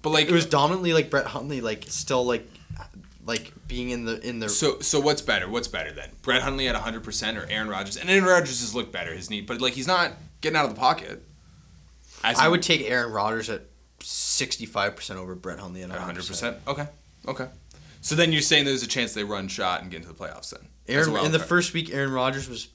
But 0.02 0.10
like 0.12 0.28
it 0.28 0.32
was 0.34 0.46
dominantly 0.46 0.94
like 0.94 1.10
Brett 1.10 1.28
Hundley, 1.28 1.62
like 1.62 1.86
still 1.88 2.26
like 2.26 2.48
like 3.26 3.54
being 3.68 3.92
in 3.92 4.06
the 4.06 4.20
in 4.28 4.40
the 4.40 4.50
So 4.50 4.80
so 4.80 5.00
what's 5.00 5.22
better? 5.22 5.48
What's 5.50 5.68
better 5.68 5.92
then? 5.92 6.10
Brett 6.24 6.42
Hundley 6.42 6.68
at 6.68 6.76
100% 6.76 7.38
or 7.38 7.46
Aaron 7.50 7.68
Rodgers? 7.70 7.98
And 7.98 8.10
Aaron 8.10 8.24
Rodgers 8.26 8.62
has 8.62 8.74
looked 8.74 8.92
better 8.92 9.14
his 9.14 9.30
knee, 9.30 9.42
but 9.42 9.62
like 9.62 9.74
he's 9.74 9.88
not 9.88 10.14
getting 10.42 10.58
out 10.58 10.66
of 10.66 10.74
the 10.74 10.80
pocket. 10.80 11.24
I 12.24 12.48
would 12.48 12.62
take 12.62 12.82
Aaron 12.90 13.12
Rodgers 13.12 13.50
at 13.50 13.64
sixty-five 14.02 14.96
percent 14.96 15.20
over 15.20 15.36
Brett 15.36 15.60
Hundley 15.60 15.82
and 15.82 15.92
At 15.92 16.00
100%. 16.00 16.58
Okay. 16.68 16.88
Okay. 17.28 17.48
So 18.02 18.16
then 18.16 18.34
you're 18.34 18.42
saying 18.42 18.66
there's 18.66 18.84
a 18.84 18.88
chance 18.88 19.14
they 19.14 19.24
run 19.24 19.48
shot 19.48 19.82
and 19.82 19.92
get 19.92 19.98
into 19.98 20.10
the 20.10 20.16
playoffs 20.16 20.50
then? 20.50 20.68
Aaron 20.88 21.26
in 21.26 21.32
the 21.32 21.40
first 21.40 21.74
week, 21.74 21.94
Aaron 21.94 22.12
Rodgers 22.12 22.50
was 22.50 22.68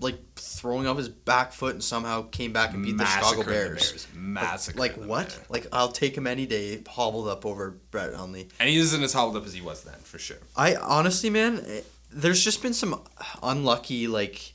like 0.00 0.18
throwing 0.36 0.86
off 0.86 0.96
his 0.96 1.08
back 1.08 1.52
foot 1.52 1.74
and 1.74 1.84
somehow 1.84 2.22
came 2.30 2.52
back 2.52 2.74
and 2.74 2.84
beat 2.84 2.96
the 2.96 3.04
Chicago 3.04 3.42
the 3.42 3.50
Bears. 3.50 4.06
Bears. 4.14 4.76
Like 4.76 4.96
the 4.96 5.06
what? 5.06 5.28
Bears. 5.28 5.50
Like 5.50 5.66
I'll 5.72 5.92
take 5.92 6.16
him 6.16 6.26
any 6.26 6.46
day, 6.46 6.82
hobbled 6.88 7.28
up 7.28 7.46
over 7.46 7.76
Brett 7.90 8.12
Hundley. 8.14 8.48
And 8.58 8.68
he 8.68 8.76
isn't 8.76 9.02
as 9.02 9.12
hobbled 9.12 9.36
up 9.36 9.46
as 9.46 9.54
he 9.54 9.60
was 9.60 9.84
then, 9.84 9.94
for 10.02 10.18
sure. 10.18 10.38
I 10.56 10.74
honestly, 10.76 11.30
man, 11.30 11.64
eh, 11.66 11.80
there's 12.10 12.42
just 12.42 12.62
been 12.62 12.74
some 12.74 13.00
unlucky 13.42 14.08
like, 14.08 14.54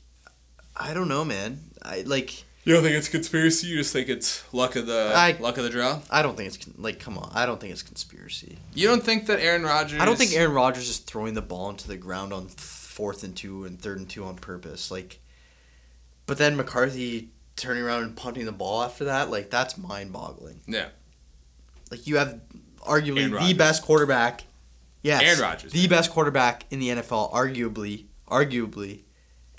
I 0.76 0.92
don't 0.94 1.08
know, 1.08 1.24
man. 1.24 1.60
I 1.82 2.02
like. 2.02 2.44
You 2.68 2.74
don't 2.74 2.82
think 2.82 2.96
it's 2.96 3.08
conspiracy? 3.08 3.66
You 3.68 3.78
just 3.78 3.94
think 3.94 4.10
it's 4.10 4.44
luck 4.52 4.76
of 4.76 4.86
the 4.86 5.10
I- 5.16 5.38
luck 5.40 5.56
of 5.56 5.64
the 5.64 5.70
draw? 5.70 6.02
I 6.10 6.20
don't 6.20 6.36
think 6.36 6.48
it's 6.48 6.62
con- 6.62 6.74
like, 6.76 7.00
come 7.00 7.16
on. 7.16 7.32
I 7.34 7.46
don't 7.46 7.58
think 7.58 7.72
it's 7.72 7.82
conspiracy. 7.82 8.58
You 8.74 8.88
don't 8.88 9.02
think 9.02 9.24
that 9.28 9.40
Aaron 9.40 9.62
Rodgers? 9.62 9.98
I 9.98 10.04
don't 10.04 10.18
think 10.18 10.34
Aaron 10.34 10.52
Rodgers 10.52 10.90
is 10.90 10.98
throwing 10.98 11.32
the 11.32 11.40
ball 11.40 11.70
into 11.70 11.88
the 11.88 11.96
ground 11.96 12.34
on 12.34 12.48
fourth 12.48 13.24
and 13.24 13.34
two 13.34 13.64
and 13.64 13.80
third 13.80 13.96
and 13.96 14.06
two 14.06 14.22
on 14.22 14.36
purpose. 14.36 14.90
Like, 14.90 15.18
but 16.26 16.36
then 16.36 16.58
McCarthy 16.58 17.30
turning 17.56 17.82
around 17.82 18.02
and 18.02 18.14
punting 18.14 18.44
the 18.44 18.52
ball 18.52 18.82
after 18.82 19.06
that, 19.06 19.30
like 19.30 19.48
that's 19.48 19.78
mind-boggling. 19.78 20.60
Yeah. 20.66 20.88
Like 21.90 22.06
you 22.06 22.18
have 22.18 22.38
arguably 22.80 23.48
the 23.48 23.54
best 23.54 23.82
quarterback. 23.82 24.44
Yes, 25.00 25.22
Aaron 25.22 25.40
Rodgers, 25.40 25.72
the 25.72 25.78
yeah. 25.78 25.88
best 25.88 26.10
quarterback 26.10 26.66
in 26.70 26.80
the 26.80 26.88
NFL, 26.90 27.32
arguably, 27.32 28.04
arguably, 28.28 29.04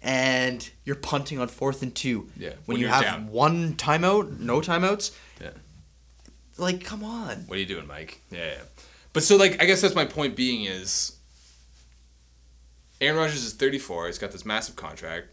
and 0.01 0.69
you're 0.85 0.95
punting 0.95 1.39
on 1.39 1.47
fourth 1.47 1.81
and 1.83 1.93
two. 1.93 2.29
Yeah, 2.37 2.49
When, 2.65 2.75
when 2.75 2.79
you 2.79 2.87
have 2.87 3.03
down. 3.03 3.27
one 3.31 3.73
timeout, 3.75 4.39
no 4.39 4.61
timeouts. 4.61 5.11
Yeah. 5.41 5.49
Like, 6.57 6.83
come 6.83 7.03
on. 7.03 7.43
What 7.47 7.57
are 7.57 7.59
you 7.61 7.65
doing, 7.65 7.87
Mike? 7.87 8.21
Yeah, 8.31 8.45
yeah. 8.45 8.61
But 9.13 9.23
so 9.23 9.35
like 9.37 9.61
I 9.61 9.65
guess 9.65 9.81
that's 9.81 9.95
my 9.95 10.05
point 10.05 10.35
being 10.35 10.65
is 10.65 11.17
Aaron 13.01 13.17
Rodgers 13.17 13.43
is 13.43 13.53
34. 13.53 14.07
He's 14.07 14.17
got 14.19 14.31
this 14.31 14.45
massive 14.45 14.75
contract. 14.75 15.27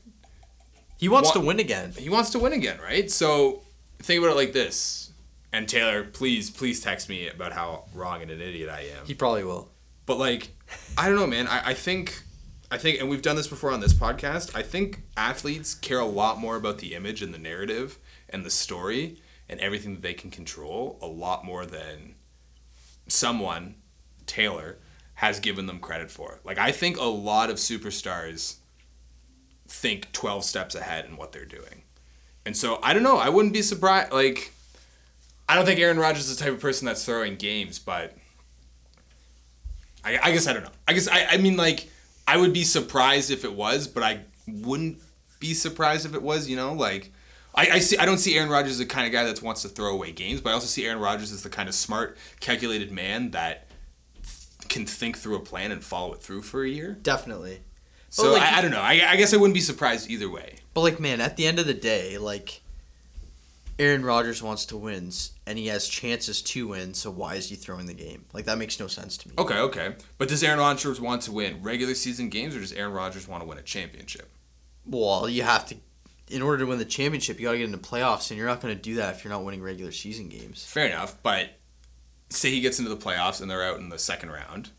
He 0.98 1.08
wants 1.08 1.28
What- 1.28 1.34
to 1.40 1.46
win 1.46 1.58
again. 1.60 1.92
He 1.98 2.08
wants 2.08 2.30
to 2.30 2.38
win 2.38 2.52
again, 2.52 2.78
right? 2.80 3.10
So 3.10 3.62
think 3.98 4.22
about 4.22 4.32
it 4.32 4.36
like 4.36 4.52
this. 4.52 5.10
And 5.52 5.68
Taylor, 5.68 6.04
please, 6.04 6.50
please 6.50 6.80
text 6.80 7.08
me 7.08 7.28
about 7.28 7.52
how 7.52 7.84
wrong 7.94 8.22
and 8.22 8.30
an 8.30 8.40
idiot 8.40 8.68
I 8.68 8.80
am. 8.98 9.06
He 9.06 9.14
probably 9.14 9.44
will. 9.44 9.70
But 10.06 10.18
like, 10.18 10.50
I 10.96 11.06
don't 11.08 11.16
know, 11.16 11.26
man. 11.26 11.46
I, 11.48 11.70
I 11.70 11.74
think, 11.74 12.22
I 12.70 12.78
think, 12.78 13.00
and 13.00 13.08
we've 13.08 13.22
done 13.22 13.36
this 13.36 13.46
before 13.46 13.70
on 13.70 13.80
this 13.80 13.94
podcast. 13.94 14.56
I 14.56 14.62
think 14.62 15.02
athletes 15.16 15.74
care 15.74 16.00
a 16.00 16.06
lot 16.06 16.38
more 16.38 16.56
about 16.56 16.78
the 16.78 16.94
image 16.94 17.22
and 17.22 17.32
the 17.32 17.38
narrative 17.38 17.98
and 18.28 18.44
the 18.44 18.50
story 18.50 19.18
and 19.48 19.60
everything 19.60 19.94
that 19.94 20.02
they 20.02 20.14
can 20.14 20.30
control 20.30 20.98
a 21.00 21.06
lot 21.06 21.44
more 21.44 21.64
than 21.64 22.16
someone, 23.06 23.76
Taylor, 24.26 24.78
has 25.14 25.38
given 25.38 25.66
them 25.66 25.78
credit 25.78 26.10
for. 26.10 26.40
Like, 26.44 26.58
I 26.58 26.72
think 26.72 26.98
a 26.98 27.04
lot 27.04 27.50
of 27.50 27.56
superstars 27.56 28.56
think 29.68 30.10
12 30.12 30.44
steps 30.44 30.74
ahead 30.74 31.04
in 31.04 31.16
what 31.16 31.32
they're 31.32 31.44
doing. 31.44 31.82
And 32.44 32.56
so, 32.56 32.80
I 32.82 32.92
don't 32.92 33.02
know. 33.04 33.16
I 33.16 33.28
wouldn't 33.28 33.54
be 33.54 33.62
surprised. 33.62 34.12
Like, 34.12 34.52
I 35.48 35.54
don't 35.54 35.64
think 35.64 35.78
Aaron 35.78 35.98
Rodgers 35.98 36.28
is 36.28 36.36
the 36.36 36.44
type 36.44 36.52
of 36.52 36.60
person 36.60 36.86
that's 36.86 37.04
throwing 37.04 37.36
games, 37.36 37.78
but 37.78 38.16
I, 40.04 40.18
I 40.22 40.32
guess 40.32 40.46
I 40.46 40.52
don't 40.52 40.64
know. 40.64 40.70
I 40.88 40.92
guess 40.92 41.08
I, 41.08 41.26
I 41.30 41.36
mean 41.36 41.56
like 41.56 41.88
I 42.28 42.36
would 42.36 42.52
be 42.52 42.64
surprised 42.64 43.30
if 43.30 43.44
it 43.44 43.54
was, 43.54 43.86
but 43.88 44.02
I 44.02 44.20
wouldn't 44.48 44.98
be 45.40 45.54
surprised 45.54 46.06
if 46.06 46.14
it 46.14 46.22
was. 46.22 46.48
You 46.48 46.56
know, 46.56 46.72
like 46.72 47.12
I, 47.54 47.68
I 47.72 47.78
see 47.78 47.96
I 47.98 48.04
don't 48.06 48.18
see 48.18 48.36
Aaron 48.36 48.50
Rodgers 48.50 48.72
as 48.72 48.78
the 48.78 48.86
kind 48.86 49.06
of 49.06 49.12
guy 49.12 49.24
that 49.24 49.42
wants 49.42 49.62
to 49.62 49.68
throw 49.68 49.92
away 49.92 50.12
games, 50.12 50.40
but 50.40 50.50
I 50.50 50.52
also 50.54 50.66
see 50.66 50.84
Aaron 50.86 50.98
Rodgers 50.98 51.32
as 51.32 51.42
the 51.42 51.48
kind 51.50 51.68
of 51.68 51.74
smart, 51.74 52.16
calculated 52.40 52.90
man 52.92 53.30
that 53.32 53.68
can 54.68 54.84
think 54.86 55.16
through 55.16 55.36
a 55.36 55.40
plan 55.40 55.70
and 55.72 55.82
follow 55.82 56.12
it 56.12 56.20
through 56.20 56.42
for 56.42 56.64
a 56.64 56.68
year. 56.68 56.98
Definitely. 57.00 57.60
So 58.10 58.32
like- 58.32 58.42
I, 58.42 58.58
I 58.58 58.62
don't 58.62 58.70
know. 58.70 58.80
I, 58.80 59.00
I 59.06 59.16
guess 59.16 59.32
I 59.32 59.36
wouldn't 59.36 59.54
be 59.54 59.60
surprised 59.60 60.10
either 60.10 60.28
way. 60.28 60.56
But 60.74 60.80
like, 60.82 61.00
man, 61.00 61.20
at 61.20 61.36
the 61.36 61.46
end 61.46 61.58
of 61.58 61.66
the 61.66 61.74
day, 61.74 62.18
like, 62.18 62.60
Aaron 63.78 64.04
Rodgers 64.04 64.42
wants 64.42 64.64
to 64.66 64.76
win, 64.76 65.10
and 65.46 65.58
he 65.58 65.66
has 65.66 65.86
chances 65.86 66.40
to 66.40 66.68
win. 66.68 66.94
So 66.94 67.10
why 67.10 67.34
is 67.34 67.50
he 67.50 67.56
throwing 67.56 67.86
the 67.86 67.94
game? 67.94 68.24
Like 68.32 68.46
that 68.46 68.58
makes 68.58 68.80
no 68.80 68.86
sense 68.86 69.16
to 69.18 69.28
me. 69.28 69.34
Okay, 69.36 69.58
okay. 69.58 69.94
But 70.16 70.28
does 70.28 70.42
Aaron 70.42 70.58
Rodgers 70.58 71.00
want 71.00 71.22
to 71.22 71.32
win 71.32 71.62
regular 71.62 71.94
season 71.94 72.30
games, 72.30 72.56
or 72.56 72.60
does 72.60 72.72
Aaron 72.72 72.92
Rodgers 72.92 73.28
want 73.28 73.42
to 73.42 73.48
win 73.48 73.58
a 73.58 73.62
championship? 73.62 74.30
Well, 74.86 75.28
you 75.28 75.42
have 75.42 75.66
to, 75.66 75.76
in 76.30 76.42
order 76.42 76.58
to 76.64 76.66
win 76.66 76.78
the 76.78 76.84
championship, 76.84 77.38
you 77.38 77.46
got 77.46 77.52
to 77.52 77.58
get 77.58 77.66
into 77.66 77.78
playoffs, 77.78 78.30
and 78.30 78.38
you're 78.38 78.46
not 78.46 78.60
going 78.60 78.74
to 78.74 78.80
do 78.80 78.94
that 78.94 79.16
if 79.16 79.24
you're 79.24 79.32
not 79.32 79.44
winning 79.44 79.62
regular 79.62 79.92
season 79.92 80.28
games. 80.28 80.64
Fair 80.64 80.86
enough, 80.86 81.22
but 81.22 81.50
say 82.30 82.50
he 82.50 82.60
gets 82.60 82.78
into 82.78 82.90
the 82.90 82.96
playoffs 82.96 83.40
and 83.40 83.50
they're 83.50 83.62
out 83.62 83.78
in 83.78 83.88
the 83.90 83.98
second 83.98 84.30
round, 84.30 84.70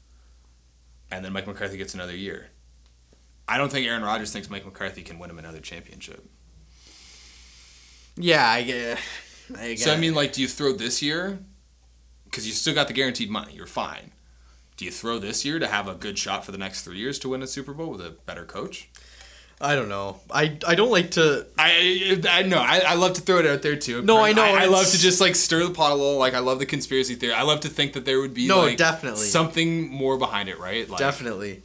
and 1.12 1.24
then 1.24 1.34
Mike 1.34 1.46
McCarthy 1.46 1.78
gets 1.78 1.94
another 1.94 2.16
year. 2.16 2.48
I 3.48 3.58
don't 3.58 3.72
think 3.72 3.88
Aaron 3.88 4.04
Rodgers 4.04 4.34
thinks 4.34 4.50
Mike 4.50 4.66
McCarthy 4.66 5.04
can 5.04 5.20
win 5.20 5.30
him 5.30 5.40
another 5.40 5.60
championship. 5.62 6.26
Yeah, 8.18 8.50
I 8.50 8.64
get. 8.64 9.00
I 9.58 9.68
get 9.70 9.80
So 9.80 9.94
I 9.94 9.98
mean, 9.98 10.16
like, 10.16 10.34
do 10.34 10.42
you 10.42 10.48
throw 10.48 10.74
this 10.74 11.02
year? 11.02 11.40
Because 12.26 12.46
you 12.46 12.54
still 12.54 12.74
got 12.74 12.88
the 12.88 12.94
guaranteed 12.94 13.30
money. 13.30 13.54
You're 13.54 13.66
fine. 13.68 14.12
Do 14.76 14.86
you 14.86 14.92
throw 14.92 15.18
this 15.18 15.44
year 15.46 15.58
to 15.60 15.68
have 15.68 15.88
a 15.88 15.96
good 15.96 16.20
shot 16.20 16.46
for 16.46 16.52
the 16.52 16.58
next 16.58 16.84
three 16.84 16.98
years 16.98 17.18
to 17.20 17.30
win 17.30 17.42
a 17.42 17.48
Super 17.48 17.74
Bowl 17.74 17.90
with 17.92 18.02
a 18.02 18.12
better 18.26 18.46
coach? 18.46 18.90
I 19.60 19.74
don't 19.74 19.90
know. 19.90 20.20
I 20.30 20.58
I 20.68 20.76
don't 20.76 20.92
like 20.92 21.12
to. 21.12 21.48
I 21.58 22.22
I 22.30 22.44
know 22.44 22.60
I, 22.60 22.84
I 22.86 22.94
love 22.94 23.14
to 23.14 23.22
throw 23.22 23.40
it 23.40 23.48
out 23.48 23.64
there 23.64 23.76
too. 23.76 24.04
No, 24.04 24.20
I 24.22 24.32
know, 24.34 24.44
I, 24.44 24.64
I 24.64 24.66
love 24.66 24.86
to 24.86 25.00
just 25.00 25.20
like 25.20 25.36
stir 25.36 25.64
the 25.64 25.74
pot 25.74 25.92
a 25.92 25.96
little. 25.96 26.18
Like 26.20 26.36
I 26.36 26.40
love 26.40 26.60
the 26.60 26.68
conspiracy 26.68 27.16
theory. 27.16 27.34
I 27.34 27.42
love 27.42 27.62
to 27.62 27.70
think 27.70 27.94
that 27.94 28.06
there 28.06 28.20
would 28.20 28.36
be 28.36 28.48
No, 28.48 28.60
like, 28.62 28.78
definitely. 28.78 29.26
something 29.26 29.90
more 29.90 30.16
behind 30.18 30.48
it, 30.48 30.60
right? 30.60 30.88
Like, 30.88 31.00
Definitely. 31.00 31.64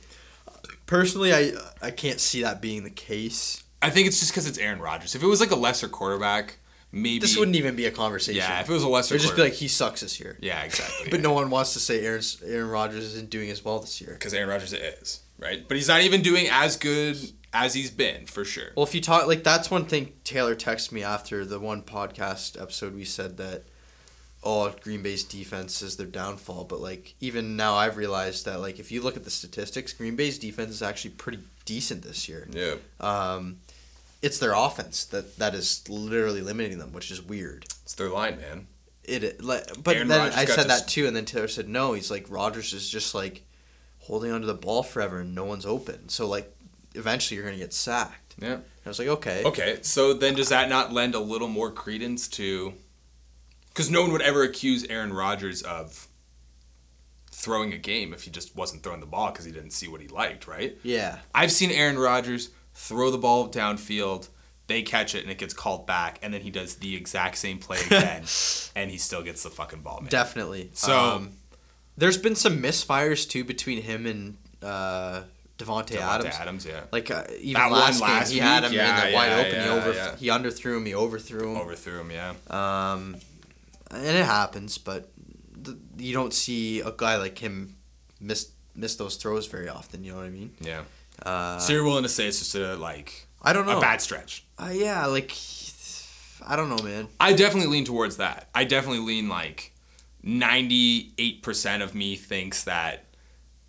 Personally, 0.87 1.35
I 1.35 1.53
I 1.83 1.91
can't 1.91 2.19
see 2.19 2.43
that 2.43 2.63
being 2.63 2.85
the 2.85 2.91
case. 2.91 3.62
I 3.83 3.91
think 3.91 4.07
it's 4.07 4.21
just 4.21 4.33
because 4.33 4.47
it's 4.47 4.59
Aaron 4.59 4.79
Rodgers. 4.81 5.15
If 5.15 5.23
it 5.23 5.27
was 5.27 5.41
like 5.41 5.51
a 5.51 5.57
lesser 5.57 5.89
quarterback, 5.89 6.57
maybe 6.93 7.19
This 7.21 7.37
wouldn't 7.37 7.57
even 7.57 7.75
be 7.77 7.87
a 7.87 7.91
conversation. 7.91 8.39
Yeah, 8.41 8.61
if 8.61 8.69
it 8.71 8.73
was 8.73 8.83
a 8.83 8.89
lesser, 8.89 9.15
It'd 9.17 9.23
just 9.25 9.37
be 9.37 9.43
like 9.43 9.55
he 9.55 9.69
sucks 9.69 10.01
this 10.03 10.21
year. 10.21 10.37
yeah, 10.41 10.63
exactly. 10.63 11.09
But 11.11 11.21
no 11.21 11.33
one 11.33 11.51
wants 11.51 11.73
to 11.75 11.81
say 11.81 12.05
Aaron 12.05 12.23
Aaron 12.45 12.69
Rodgers 12.69 13.05
isn't 13.05 13.31
doing 13.31 13.51
as 13.51 13.65
well 13.65 13.81
this 13.81 14.01
year. 14.01 14.13
because 14.13 14.33
Aaron 14.35 14.49
Rodgers 14.49 14.73
is 14.73 15.21
right, 15.39 15.67
but 15.67 15.77
he's 15.77 15.89
not 15.89 16.03
even 16.03 16.23
doing 16.23 16.47
as 16.51 16.77
good 16.77 17.17
as 17.55 17.75
he's 17.75 17.91
been 17.91 18.25
for 18.27 18.45
sure. 18.45 18.71
Well, 18.77 18.87
if 18.87 18.95
you 18.95 19.01
talk 19.01 19.27
like 19.27 19.43
that's 19.45 19.71
one 19.71 19.85
thing 19.87 20.13
Taylor 20.25 20.55
texted 20.55 20.93
me 20.93 21.03
after 21.03 21.45
the 21.45 21.59
one 21.59 21.83
podcast 21.83 22.61
episode 22.61 22.95
we 22.95 23.05
said 23.05 23.37
that 23.39 23.65
oh 24.45 24.73
Green 24.83 25.03
Bay's 25.03 25.23
defense 25.25 25.83
is 25.83 25.97
their 25.97 26.07
downfall, 26.07 26.65
but 26.65 26.81
like 26.81 27.15
even 27.21 27.57
now 27.57 27.75
I've 27.77 27.97
realized 27.97 28.45
that 28.47 28.61
like 28.61 28.79
if 28.79 28.91
you 28.93 29.03
look 29.03 29.17
at 29.17 29.25
the 29.25 29.31
statistics, 29.31 29.93
Green 29.93 30.17
Bay's 30.17 30.39
defense 30.39 30.71
is 30.71 30.83
actually 30.83 31.11
pretty 31.13 31.39
decent 31.65 32.03
this 32.03 32.29
year. 32.29 32.49
Yeah, 32.51 32.75
Um, 33.01 33.59
it's 34.23 34.39
their 34.39 34.55
offense 34.55 35.05
that 35.07 35.37
that 35.39 35.55
is 35.55 35.87
literally 35.89 36.41
limiting 36.41 36.79
them, 36.79 36.93
which 36.93 37.11
is 37.11 37.21
weird. 37.21 37.65
it's 37.83 37.95
their 37.95 38.09
line, 38.09 38.39
man. 38.39 38.67
It 39.05 39.43
like, 39.43 39.65
but 39.83 39.97
Aaron 39.97 40.09
then 40.09 40.21
Rodgers 40.21 40.37
I 40.39 40.45
said 40.45 40.69
that 40.71 40.87
too, 40.87 41.07
and 41.07 41.17
then 41.17 41.25
Taylor 41.25 41.49
said 41.49 41.69
no. 41.69 41.93
He's 41.93 42.11
like 42.11 42.27
Rodgers 42.31 42.73
is 42.73 42.89
just 42.89 43.15
like 43.15 43.43
holding 43.99 44.31
onto 44.31 44.47
the 44.47 44.55
ball 44.55 44.83
forever, 44.85 45.21
and 45.21 45.35
no 45.35 45.45
one's 45.45 45.67
open. 45.67 46.09
So 46.09 46.29
like 46.29 46.55
eventually 46.95 47.37
you're 47.37 47.45
gonna 47.45 47.59
get 47.59 47.73
sacked. 47.75 48.37
Yeah. 48.39 48.59
I 48.85 48.89
was 48.89 48.99
like, 48.99 49.09
okay, 49.09 49.45
Okay, 49.45 49.79
so 49.83 50.13
then 50.13 50.35
does 50.35 50.49
that 50.49 50.69
not 50.69 50.93
lend 50.93 51.15
a 51.15 51.21
little 51.21 51.47
more 51.47 51.71
credence 51.71 52.27
to? 52.29 52.73
Because 53.69 53.91
no 53.91 54.03
one 54.03 54.11
would 54.13 54.23
ever 54.23 54.43
accuse 54.43 54.85
Aaron 54.85 55.13
Rodgers 55.13 55.63
of 55.63 56.09
throwing 57.31 57.73
a 57.73 57.79
game 57.79 58.13
if 58.13 58.25
he 58.25 58.31
just 58.31 58.55
wasn't 58.57 58.83
throwing 58.83 59.01
the 59.01 59.07
ball 59.07 59.31
because 59.31 59.45
he 59.45 59.53
didn't 59.53 59.71
see 59.71 59.89
what 59.89 60.01
he 60.01 60.09
liked, 60.09 60.47
right? 60.47 60.77
yeah, 60.83 61.19
I've 61.35 61.53
seen 61.53 61.71
Aaron 61.71 61.99
Rodgers 61.99 62.51
throw 62.75 63.11
the 63.11 63.19
ball 63.19 63.49
downfield, 63.49 64.29
they 64.67 64.83
catch 64.83 65.15
it, 65.15 65.23
and 65.23 65.31
it 65.31 65.39
gets 65.39 65.55
called 65.55 65.87
back, 65.87 66.19
and 66.23 66.33
then 66.33 66.41
he 66.41 66.51
does 66.51 66.77
the 66.77 66.95
exact 66.97 67.37
same 67.39 67.59
play 67.59 67.79
again, 67.87 68.23
and 68.77 68.91
he 68.91 68.99
still 68.99 69.23
gets 69.23 69.43
the 69.43 69.51
fucking 69.51 69.81
ball, 69.81 70.01
man. 70.01 70.11
definitely. 70.11 70.71
So- 70.75 70.97
um, 70.99 71.33
there's 71.97 72.17
been 72.17 72.35
some 72.35 72.63
misfires 72.63 73.29
too 73.29 73.45
between 73.45 73.83
him 73.83 74.07
and 74.07 74.39
uh, 74.63 75.25
Davante, 75.59 75.97
Adams. 75.97 76.35
Davante 76.35 76.41
Adams, 76.41 76.67
yeah. 76.67 76.81
Like 76.91 77.11
uh, 77.11 77.25
even 77.39 77.61
That 77.61 77.71
last 77.71 78.01
game, 78.01 78.09
last 78.09 78.31
he 78.33 78.39
had 78.39 78.65
him 78.65 78.73
Yeah, 78.73 79.05
in 79.05 79.11
the 79.11 79.15
wide 79.15 79.33
open. 79.33 79.53
yeah, 79.53 79.65
he 79.65 79.69
over 79.71 79.93
yeah. 79.93 80.17
he 80.17 80.27
underthrew 80.29 80.77
him. 80.79 80.87
He 80.87 80.95
overthrew 80.95 81.51
him. 81.51 81.57
Overthrew 81.59 82.01
him, 82.01 82.11
yeah. 82.11 82.33
Um, 82.49 83.17
and 83.91 84.07
it 84.17 84.25
happens, 84.25 84.79
but 84.79 85.11
th- 85.63 85.77
you 85.99 86.15
don't 86.15 86.33
see 86.33 86.81
a 86.81 86.93
guy 86.97 87.17
like 87.17 87.37
him 87.39 87.77
miss 88.21 88.51
miss 88.75 88.97
those 88.97 89.17
throws 89.17 89.47
very 89.47 89.69
often. 89.69 90.03
You 90.03 90.13
know 90.13 90.17
what 90.19 90.27
I 90.27 90.31
mean? 90.31 90.53
Yeah. 90.63 90.85
Uh, 91.25 91.59
so 91.59 91.73
you're 91.73 91.85
willing 91.85 92.03
to 92.03 92.09
say 92.09 92.27
it's 92.27 92.39
just 92.39 92.55
a 92.55 92.77
like 92.77 93.27
I 93.43 93.53
don't 93.53 93.67
know. 93.67 93.79
a 93.79 93.81
bad 93.81 94.01
stretch? 94.01 94.45
Uh, 94.59 94.71
yeah, 94.73 95.07
like 95.07 95.35
I 96.47 96.57
don't 96.57 96.69
know, 96.69 96.83
man. 96.83 97.09
I 97.21 97.33
definitely 97.33 97.71
lean 97.71 97.85
towards 97.85 98.17
that. 98.19 98.49
I 98.55 98.65
definitely 98.65 99.01
lean 99.01 99.29
like 99.29 99.73
98% 100.25 101.83
of 101.83 101.95
me 101.95 102.17
thinks 102.17 102.65
that 102.65 103.05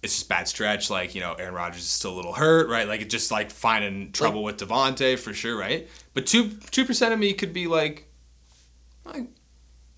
it's 0.02 0.16
just 0.16 0.30
bad 0.30 0.48
stretch. 0.48 0.90
Like, 0.90 1.16
you 1.16 1.22
know, 1.22 1.34
Aaron 1.34 1.54
Rodgers 1.54 1.82
is 1.82 1.90
still 1.90 2.14
a 2.14 2.18
little 2.18 2.34
hurt, 2.34 2.70
right? 2.70 2.88
Like, 2.88 3.02
it's 3.02 3.12
just 3.12 3.32
like 3.32 3.52
finding 3.52 4.12
trouble 4.12 4.44
with 4.44 4.58
Davante 4.58 5.18
for 5.18 5.34
sure, 5.34 5.58
right? 5.58 5.88
But 6.14 6.28
2, 6.28 6.46
2% 6.46 7.14
of 7.14 7.20
me 7.20 7.34
could 7.34 7.54
be 7.54 7.68
like, 7.68 8.08
I, 9.06 9.28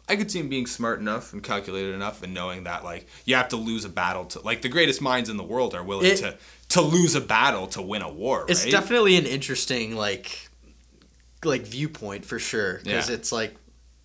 I 0.07 0.15
could 0.15 0.29
see 0.29 0.39
him 0.39 0.49
being 0.49 0.67
smart 0.67 0.99
enough 0.99 1.33
and 1.33 1.41
calculated 1.41 1.95
enough 1.95 2.21
and 2.23 2.33
knowing 2.33 2.65
that 2.65 2.83
like 2.83 3.07
you 3.25 3.35
have 3.35 3.49
to 3.49 3.55
lose 3.57 3.85
a 3.85 3.89
battle 3.89 4.25
to 4.25 4.39
like 4.41 4.61
the 4.61 4.69
greatest 4.69 5.01
minds 5.01 5.29
in 5.29 5.37
the 5.37 5.43
world 5.43 5.73
are 5.75 5.83
willing 5.83 6.07
It- 6.11 6.17
to 6.17 6.37
to 6.69 6.81
lose 6.81 7.13
a 7.15 7.21
battle 7.21 7.67
to 7.67 7.81
win 7.81 8.01
a 8.01 8.09
war. 8.11 8.45
It's 8.49 8.63
right? 8.63 8.71
definitely 8.71 9.15
an 9.17 9.25
interesting 9.25 9.95
like 9.95 10.49
like 11.43 11.61
viewpoint 11.65 12.25
for 12.25 12.39
sure 12.39 12.79
because 12.83 13.09
Yeah. 13.09 13.15
it's 13.15 13.31
like 13.31 13.55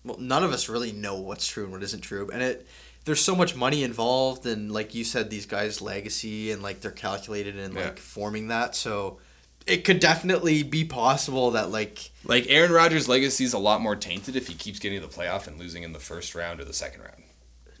well, 0.03 0.17
none 0.19 0.43
of 0.43 0.51
us 0.51 0.67
really 0.69 0.91
know 0.91 1.15
what's 1.19 1.47
true 1.47 1.63
and 1.63 1.71
what 1.71 1.83
isn't 1.83 2.01
true, 2.01 2.29
and 2.33 2.41
it 2.41 2.67
there's 3.05 3.21
so 3.21 3.35
much 3.35 3.55
money 3.55 3.83
involved, 3.83 4.45
and 4.45 4.71
like 4.71 4.93
you 4.95 5.03
said, 5.03 5.29
these 5.31 5.45
guys' 5.47 5.81
legacy 5.81 6.51
and 6.51 6.61
like 6.63 6.81
they're 6.81 6.91
calculated 6.91 7.55
in 7.55 7.73
Yeah. 7.73 7.85
like 7.85 7.99
forming 7.99 8.47
that, 8.49 8.75
so 8.75 9.19
it 9.67 9.83
could 9.85 9.99
definitely 9.99 10.63
be 10.63 10.83
possible 10.83 11.51
that 11.51 11.71
like 11.71 12.11
like 12.25 12.45
Aaron 12.49 12.71
Rodgers' 12.71 13.07
legacy 13.07 13.43
is 13.43 13.53
a 13.53 13.59
lot 13.59 13.81
more 13.81 13.95
tainted 13.95 14.35
if 14.35 14.47
he 14.47 14.53
keeps 14.53 14.79
getting 14.79 14.99
to 15.01 15.07
the 15.07 15.13
playoff 15.13 15.47
and 15.47 15.59
losing 15.59 15.83
in 15.83 15.93
the 15.93 15.99
first 15.99 16.35
round 16.35 16.59
or 16.59 16.65
the 16.65 16.73
second 16.73 17.01
round. 17.01 17.23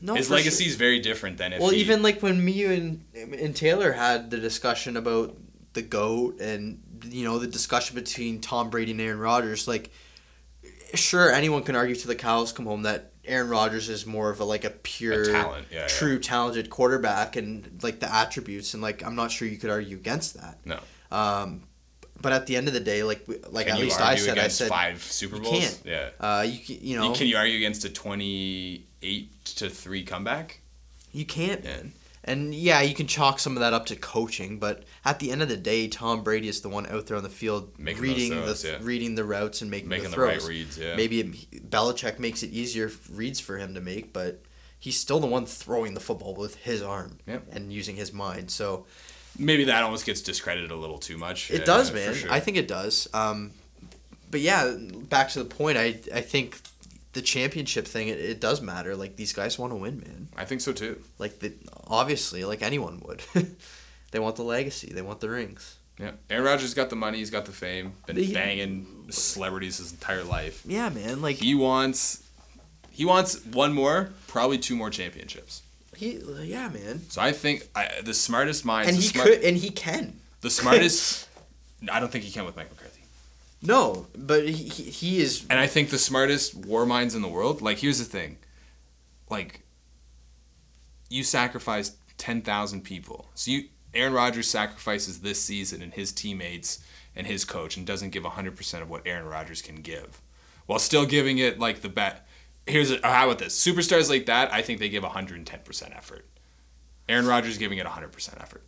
no 0.01 0.15
His 0.15 0.29
legacy 0.29 0.63
sure. 0.65 0.71
is 0.71 0.75
very 0.75 0.99
different 0.99 1.37
than 1.37 1.53
if 1.53 1.61
Well, 1.61 1.71
he, 1.71 1.77
even 1.81 2.01
like 2.01 2.21
when 2.21 2.43
me 2.43 2.65
and 2.65 3.05
and 3.15 3.55
Taylor 3.55 3.91
had 3.91 4.31
the 4.31 4.37
discussion 4.37 4.97
about 4.97 5.35
the 5.73 5.81
goat 5.81 6.39
and 6.39 6.81
you 7.05 7.23
know 7.23 7.39
the 7.39 7.47
discussion 7.47 7.95
between 7.95 8.41
Tom 8.41 8.69
Brady 8.69 8.91
and 8.91 9.01
Aaron 9.01 9.19
Rodgers, 9.19 9.67
like 9.67 9.91
sure 10.93 11.31
anyone 11.31 11.63
can 11.63 11.75
argue 11.75 11.95
to 11.95 12.07
the 12.07 12.15
cows 12.15 12.51
come 12.51 12.65
home 12.65 12.83
that 12.83 13.11
Aaron 13.25 13.49
Rodgers 13.49 13.87
is 13.89 14.05
more 14.05 14.29
of 14.29 14.39
a 14.39 14.43
like 14.45 14.65
a 14.65 14.69
pure 14.71 15.21
A 15.21 15.25
talent, 15.25 15.67
yeah, 15.71 15.81
yeah. 15.81 15.87
true 15.87 16.19
talented 16.19 16.69
quarterback 16.69 17.35
and 17.35 17.79
like 17.83 17.99
the 17.99 18.13
attributes 18.13 18.73
and 18.73 18.81
like 18.83 19.03
I'm 19.05 19.15
not 19.15 19.31
sure 19.31 19.47
you 19.47 19.57
could 19.57 19.69
argue 19.69 19.97
against 19.97 20.35
that. 20.39 20.59
no. 20.65 20.79
Um, 21.11 21.63
but 22.21 22.31
at 22.31 22.45
the 22.47 22.55
end 22.55 22.67
of 22.67 22.73
the 22.73 22.79
day, 22.79 23.03
like 23.03 23.25
like 23.49 23.67
Can 23.67 23.75
at 23.75 23.81
least 23.81 23.99
I 23.99 24.15
said 24.15 24.37
I 24.37 24.47
said 24.47 24.69
five 24.69 25.01
Super 25.03 25.37
you 25.37 25.41
can't. 25.41 25.81
Yeah. 25.83 26.09
uh, 26.19 26.45
you 26.47 26.59
ca- 26.65 26.79
you 26.81 26.95
know 26.97 27.09
You- 27.09 27.15
Can 27.15 27.27
you 27.27 27.37
argue 27.37 27.57
against 27.57 27.83
a 27.85 27.89
twenty-eight 27.89 29.45
to 29.57 29.69
three 29.69 30.03
comeback? 30.03 30.61
You 31.11 31.25
can't, 31.25 31.63
man. 31.63 31.93
And 32.23 32.53
yeah, 32.53 32.81
you 32.81 32.93
can 32.93 33.07
chalk 33.07 33.39
some 33.39 33.57
of 33.57 33.61
that 33.61 33.73
up 33.73 33.87
to 33.87 33.95
coaching, 33.95 34.59
but 34.59 34.83
at 35.03 35.17
the 35.17 35.31
end 35.31 35.41
of 35.41 35.49
the 35.49 35.57
day, 35.57 35.87
Tom 35.87 36.23
Brady 36.23 36.47
is 36.47 36.61
the 36.61 36.69
one 36.69 36.85
out 36.85 37.07
there 37.07 37.17
on 37.17 37.23
the 37.23 37.29
field 37.29 37.71
Making 37.79 38.01
reading 38.03 38.31
throws, 38.33 38.61
the 38.61 38.67
yeah. 38.69 38.77
reading 38.81 39.15
the 39.15 39.23
routes 39.23 39.61
and 39.63 39.71
making, 39.71 39.89
Making 39.89 40.11
the 40.11 40.17
the 40.17 40.21
right 40.21 40.33
throws. 40.37 40.47
reads, 40.47 40.77
yeah. 40.77 40.95
Maybe 40.95 41.19
it, 41.19 41.69
Belichick 41.71 42.19
makes 42.19 42.43
it 42.43 42.51
easier 42.51 42.91
reads 43.11 43.39
for 43.39 43.57
him 43.57 43.73
to 43.73 43.81
make, 43.81 44.13
but 44.13 44.43
he's 44.77 44.99
still 44.99 45.19
the 45.19 45.25
one 45.25 45.47
throwing 45.47 45.95
the 45.95 45.99
football 45.99 46.35
with 46.35 46.57
his 46.57 46.83
arm 46.83 47.17
Yep. 47.25 47.47
and 47.53 47.73
using 47.73 47.95
his 47.95 48.13
mind. 48.13 48.51
So 48.51 48.85
Maybe 49.37 49.63
that 49.65 49.83
almost 49.83 50.05
gets 50.05 50.21
discredited 50.21 50.71
a 50.71 50.75
little 50.75 50.97
too 50.97 51.17
much. 51.17 51.49
it 51.51 51.59
Yeah, 51.59 51.65
does, 51.65 51.93
man. 51.93 52.13
sure. 52.13 52.31
I 52.31 52.39
think 52.39 52.57
it 52.57 52.67
does. 52.67 53.07
Um, 53.13 53.51
but 54.29 54.41
yeah, 54.41 54.75
back 55.09 55.29
to 55.29 55.39
the 55.39 55.45
point. 55.45 55.77
I 55.77 55.99
I 56.13 56.21
think 56.21 56.59
the 57.13 57.21
championship 57.21 57.85
thing 57.87 58.07
it, 58.07 58.19
it 58.19 58.39
does 58.41 58.61
matter. 58.61 58.95
Like 58.95 59.15
these 59.15 59.33
guys 59.33 59.57
want 59.59 59.71
to 59.73 59.77
win, 59.77 59.99
man. 59.99 60.29
I 60.37 60.45
think 60.45 60.61
so 60.61 60.73
too. 60.73 61.01
Like 61.19 61.39
the 61.39 61.53
obviously, 61.87 62.43
like 62.45 62.61
anyone 62.61 63.01
would. 63.05 63.21
they 64.11 64.19
want 64.19 64.35
the 64.35 64.43
legacy. 64.43 64.91
They 64.93 65.01
want 65.01 65.19
the 65.21 65.29
rings. 65.29 65.75
Yeah. 65.99 66.11
Aaron 66.29 66.45
Rodgers 66.45 66.73
got 66.73 66.89
the 66.89 66.95
money. 66.95 67.19
He's 67.19 67.29
got 67.29 67.45
the 67.45 67.51
fame. 67.51 67.93
Been 68.07 68.15
He- 68.17 68.33
banging 68.33 69.07
celebrities 69.11 69.77
his 69.77 69.91
entire 69.91 70.23
life. 70.23 70.63
Yeah, 70.65 70.89
man. 70.89 71.21
Like 71.21 71.37
He 71.37 71.53
wants. 71.55 72.23
He 72.93 73.05
wants 73.05 73.43
one 73.45 73.73
more, 73.73 74.09
probably 74.27 74.57
two 74.57 74.75
more 74.75 74.89
championships. 74.89 75.61
He, 76.01 76.19
yeah, 76.43 76.67
man. 76.69 77.01
So 77.09 77.21
I 77.21 77.31
think 77.31 77.67
I, 77.75 77.89
the 78.03 78.13
smartest 78.13 78.65
minds, 78.65 78.87
And 78.89 78.97
he 78.97 79.03
smart, 79.03 79.27
could, 79.27 79.41
and 79.43 79.55
he 79.55 79.69
can. 79.69 80.19
the 80.41 80.49
smartest. 80.49 81.29
I 81.91 81.99
don't 81.99 82.11
think 82.11 82.23
he 82.23 82.31
can 82.31 82.43
with 82.45 82.55
Mike 82.55 82.69
McCarthy. 82.71 83.01
No, 83.61 84.07
but 84.17 84.47
he 84.47 84.63
he, 84.67 84.83
he 84.83 85.21
is. 85.21 85.45
And 85.49 85.59
I 85.59 85.67
think 85.67 85.91
the 85.91 85.99
smartest 85.99 86.55
war 86.55 86.87
minds 86.87 87.13
in 87.13 87.21
the 87.21 87.27
world, 87.27 87.61
like 87.61 87.77
here's 87.77 87.99
the 87.99 88.05
thing. 88.05 88.37
Like 89.29 89.61
you 91.09 91.23
sacrificed 91.23 91.95
10,000 92.17 92.81
people. 92.83 93.29
So 93.35 93.51
you 93.51 93.65
Aaron 93.93 94.13
Rodgers 94.13 94.49
sacrifices 94.49 95.19
this 95.19 95.39
season 95.41 95.81
and 95.81 95.93
his 95.93 96.11
teammates 96.11 96.79
and 97.15 97.27
his 97.27 97.45
coach 97.45 97.77
and 97.77 97.85
doesn't 97.85 98.09
give 98.11 98.23
100% 98.23 98.81
of 98.81 98.89
what 98.89 99.05
Aaron 99.05 99.25
Rodgers 99.25 99.61
can 99.61 99.75
give. 99.81 100.21
While 100.65 100.79
still 100.79 101.05
giving 101.05 101.37
it 101.37 101.59
like 101.59 101.81
the 101.81 101.89
bet. 101.89 102.25
Here's 102.67 102.91
a, 102.91 102.99
how 103.03 103.25
about 103.25 103.39
this? 103.39 103.59
Superstars 103.59 104.09
like 104.09 104.27
that, 104.27 104.53
I 104.53 104.61
think 104.61 104.79
they 104.79 104.89
give 104.89 105.03
110% 105.03 105.97
effort. 105.97 106.27
Aaron 107.09 107.25
Rodgers 107.25 107.57
giving 107.57 107.79
it 107.79 107.85
100% 107.85 108.41
effort. 108.41 108.63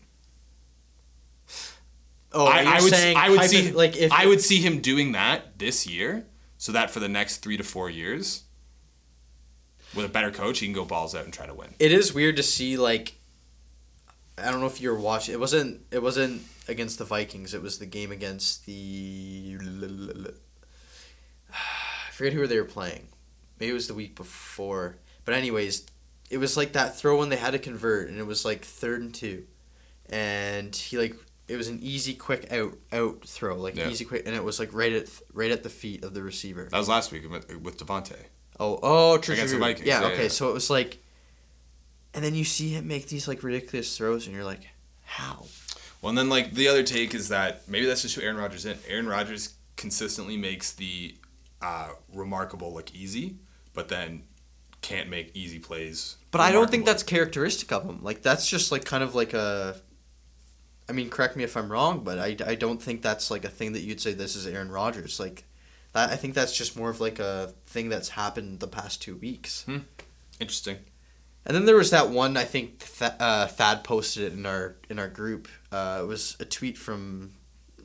Oh, 2.34 2.46
I, 2.46 2.62
you're 2.62 2.72
I 2.72 2.82
would 2.82 2.94
saying 2.94 3.18
I 3.18 3.30
would 3.30 3.44
see 3.44 3.72
like 3.72 3.96
if 3.96 4.12
I 4.12 4.26
would 4.26 4.41
see 4.41 4.60
him 4.60 4.80
doing 4.80 5.12
that 5.12 5.60
this 5.60 5.86
year, 5.86 6.26
so 6.58 6.72
that 6.72 6.89
for 6.89 7.00
the 7.00 7.08
next 7.08 7.38
three 7.38 7.58
to 7.58 7.64
four 7.64 7.91
years, 7.91 8.44
with 9.96 10.06
a 10.06 10.10
better 10.10 10.32
coach, 10.32 10.60
he 10.60 10.66
can 10.66 10.74
go 10.74 10.84
balls 10.84 11.14
out 11.14 11.26
and 11.26 11.34
try 11.34 11.46
to 11.46 11.54
win. 11.54 11.76
It 11.80 11.91
is 11.91 12.14
weird 12.14 12.38
to 12.38 12.44
see 12.44 12.78
like. 12.78 13.14
I 14.36 14.50
don't 14.50 14.62
know 14.62 14.66
if 14.66 14.82
you 14.82 14.89
were 14.89 15.00
watching. 15.00 15.34
It 15.34 15.39
wasn't. 15.39 15.82
It 15.91 16.02
wasn't 16.02 16.41
against 16.68 16.98
the 16.98 17.06
Vikings. 17.06 17.54
It 17.54 17.62
was 17.62 17.78
the 17.78 17.86
game 17.86 18.12
against 18.12 18.66
the. 18.66 19.56
I 21.54 22.12
forget 22.12 22.34
who 22.34 22.48
they 22.48 22.60
were 22.60 22.66
playing. 22.66 23.10
Maybe 23.60 23.72
it 23.72 23.74
was 23.74 23.88
the 23.88 23.93
week 23.93 24.16
before. 24.16 24.97
But 25.26 25.36
anyways, 25.36 25.86
it 26.30 26.38
was 26.38 26.58
like 26.58 26.74
that 26.74 26.97
throw 26.97 27.18
when 27.20 27.30
they 27.30 27.36
had 27.38 27.51
to 27.51 27.60
convert, 27.60 28.10
and 28.10 28.18
it 28.20 28.26
was 28.26 28.43
like 28.45 28.64
third 28.66 29.01
and 29.01 29.14
two, 29.14 29.45
and 30.10 30.76
he 30.76 30.97
like 30.97 31.16
it 31.47 31.58
was 31.58 31.68
an 31.68 31.80
easy 31.82 32.14
quick 32.14 32.51
out 32.51 32.78
out 32.91 33.26
throw 33.26 33.56
like 33.58 33.76
Yeah. 33.76 33.89
easy 33.89 34.06
quick, 34.06 34.24
and 34.26 34.36
it 34.36 34.43
was 34.43 34.60
like 34.60 34.74
right 34.74 34.93
at 34.93 35.10
right 35.34 35.51
at 35.51 35.64
the 35.64 35.70
feet 35.70 36.04
of 36.04 36.14
the 36.14 36.24
receiver. 36.24 36.68
That 36.72 36.78
was 36.78 36.89
last 36.89 37.12
week 37.12 37.30
with, 37.30 37.56
with 37.62 37.78
Davante. 37.78 38.16
Oh, 38.60 38.80
oh, 38.84 39.18
true, 39.18 39.34
Against 39.34 39.51
true, 39.54 39.60
the. 39.60 39.66
Vikings, 39.66 39.88
Yeah, 39.88 40.01
yeah, 40.01 40.08
okay. 40.08 40.24
yeah. 40.24 40.30
So 40.30 40.49
it 40.49 40.54
was 40.54 40.70
like, 40.70 40.99
and 42.14 42.24
then 42.24 42.36
you 42.36 42.43
see 42.43 42.70
him 42.70 42.88
make 42.88 43.08
these 43.08 43.28
like 43.28 43.43
ridiculous 43.43 43.97
throws, 43.97 44.28
and 44.28 44.36
you're 44.36 44.45
like, 44.45 44.62
how? 45.04 45.45
Well, 46.01 46.10
and 46.10 46.18
then 46.18 46.30
like 46.30 46.54
the 46.54 46.68
other 46.68 46.84
take 46.84 47.14
is 47.16 47.30
that 47.30 47.68
maybe 47.68 47.86
that's 47.86 48.01
just 48.04 48.16
who 48.16 48.22
Aaron 48.22 48.38
Rodgers 48.38 48.66
is. 48.66 48.78
Aaron 48.88 49.08
Rodgers 49.08 49.56
consistently 49.76 50.38
makes 50.38 50.72
the 50.74 51.16
uh, 51.64 51.89
remarkable 52.14 52.74
look 52.74 52.93
easy, 52.93 53.38
but 53.74 53.88
then 53.88 54.24
can't 54.82 55.09
make 55.09 55.32
easy 55.34 55.59
plays. 55.59 56.18
But 56.30 56.41
I 56.41 56.51
don't 56.51 56.70
think 56.70 56.86
that's 56.86 57.03
characteristic 57.03 57.72
of 57.72 57.86
him. 57.86 58.03
Like 58.03 58.22
that's 58.22 58.47
just 58.47 58.72
like 58.72 58.84
kind 58.86 59.03
of 59.03 59.16
like 59.16 59.34
a. 59.34 59.76
I 60.89 60.91
mean, 60.91 61.09
correct 61.09 61.38
me 61.38 61.45
if 61.45 61.55
I'm 61.55 61.72
wrong, 61.72 62.03
but 62.03 62.20
I, 62.20 62.36
I 62.45 62.55
don't 62.55 62.82
think 62.82 63.01
that's 63.01 63.32
like 63.32 63.45
a 63.45 63.49
thing 63.49 63.72
that 63.74 63.80
you'd 63.80 64.01
say 64.01 64.11
this 64.11 64.36
is 64.36 64.45
Aaron 64.45 64.70
Rodgers. 64.70 65.18
Like, 65.18 65.45
that 65.93 66.09
I 66.09 66.18
think 66.18 66.34
that's 66.34 66.55
just 66.55 66.76
more 66.76 66.89
of 66.89 66.99
like 66.99 67.20
a 67.20 67.53
thing 67.68 67.88
that's 67.88 68.09
happened 68.09 68.59
the 68.59 68.68
past 68.68 69.01
two 69.01 69.16
weeks. 69.16 69.66
interesting. 70.41 70.80
And 71.45 71.55
then 71.55 71.66
there 71.66 71.78
was 71.78 71.91
that 71.91 72.09
one 72.09 72.36
I 72.36 72.43
think 72.43 72.80
Th- 72.97 73.14
uh, 73.18 73.47
Thad 73.47 73.86
posted 73.86 74.24
it 74.24 74.34
in 74.34 74.45
our 74.45 74.76
in 74.89 74.99
our 74.99 75.07
group. 75.07 75.47
Uh, 75.72 75.99
it 76.01 76.05
was 76.05 76.36
a 76.41 76.45
tweet 76.45 76.78
from 76.78 77.32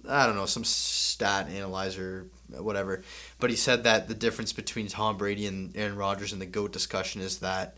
I 0.08 0.26
don't 0.26 0.34
know 0.34 0.46
some 0.46 0.64
stat 0.64 1.48
analyzer 1.48 2.26
whatever, 2.50 3.02
but 3.38 3.50
he 3.50 3.56
said 3.56 3.84
that 3.84 4.08
the 4.08 4.14
difference 4.14 4.52
between 4.52 4.86
Tom 4.88 5.16
Brady 5.16 5.46
and 5.46 5.76
Aaron 5.76 5.96
Rodgers 5.96 6.32
in 6.32 6.38
the 6.38 6.46
goat 6.46 6.72
discussion 6.72 7.20
is 7.20 7.38
that 7.38 7.76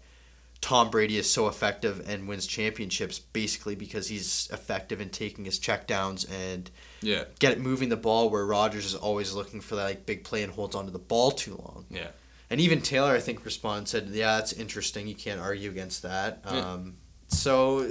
Tom 0.60 0.90
Brady 0.90 1.16
is 1.16 1.30
so 1.30 1.48
effective 1.48 2.06
and 2.08 2.28
wins 2.28 2.46
championships 2.46 3.18
basically 3.18 3.74
because 3.74 4.08
he's 4.08 4.48
effective 4.52 5.00
in 5.00 5.08
taking 5.08 5.44
his 5.46 5.58
checkdowns 5.58 6.30
and 6.30 6.70
Yeah, 7.00 7.24
get 7.38 7.52
it 7.52 7.60
moving 7.60 7.88
the 7.88 7.96
ball 7.96 8.28
where 8.28 8.44
Rodgers 8.44 8.84
is 8.84 8.94
always 8.94 9.32
looking 9.32 9.60
for 9.62 9.76
that 9.76 9.84
like 9.84 10.06
big 10.06 10.22
play 10.22 10.42
and 10.42 10.52
holds 10.52 10.76
onto 10.76 10.92
the 10.92 10.98
ball 10.98 11.30
too 11.30 11.54
long. 11.56 11.86
yeah. 11.90 12.08
And 12.52 12.60
even 12.60 12.82
Taylor, 12.82 13.12
I 13.12 13.20
think, 13.20 13.44
responded 13.44 13.86
said, 13.88 14.08
"Yeah, 14.08 14.36
that's 14.38 14.52
interesting. 14.52 15.06
You 15.06 15.14
can't 15.14 15.40
argue 15.40 15.70
against 15.70 16.02
that." 16.02 16.40
Yeah. 16.44 16.72
Um, 16.72 16.96
so, 17.28 17.88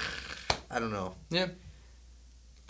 I 0.70 0.78
don't 0.78 0.92
know. 0.92 1.14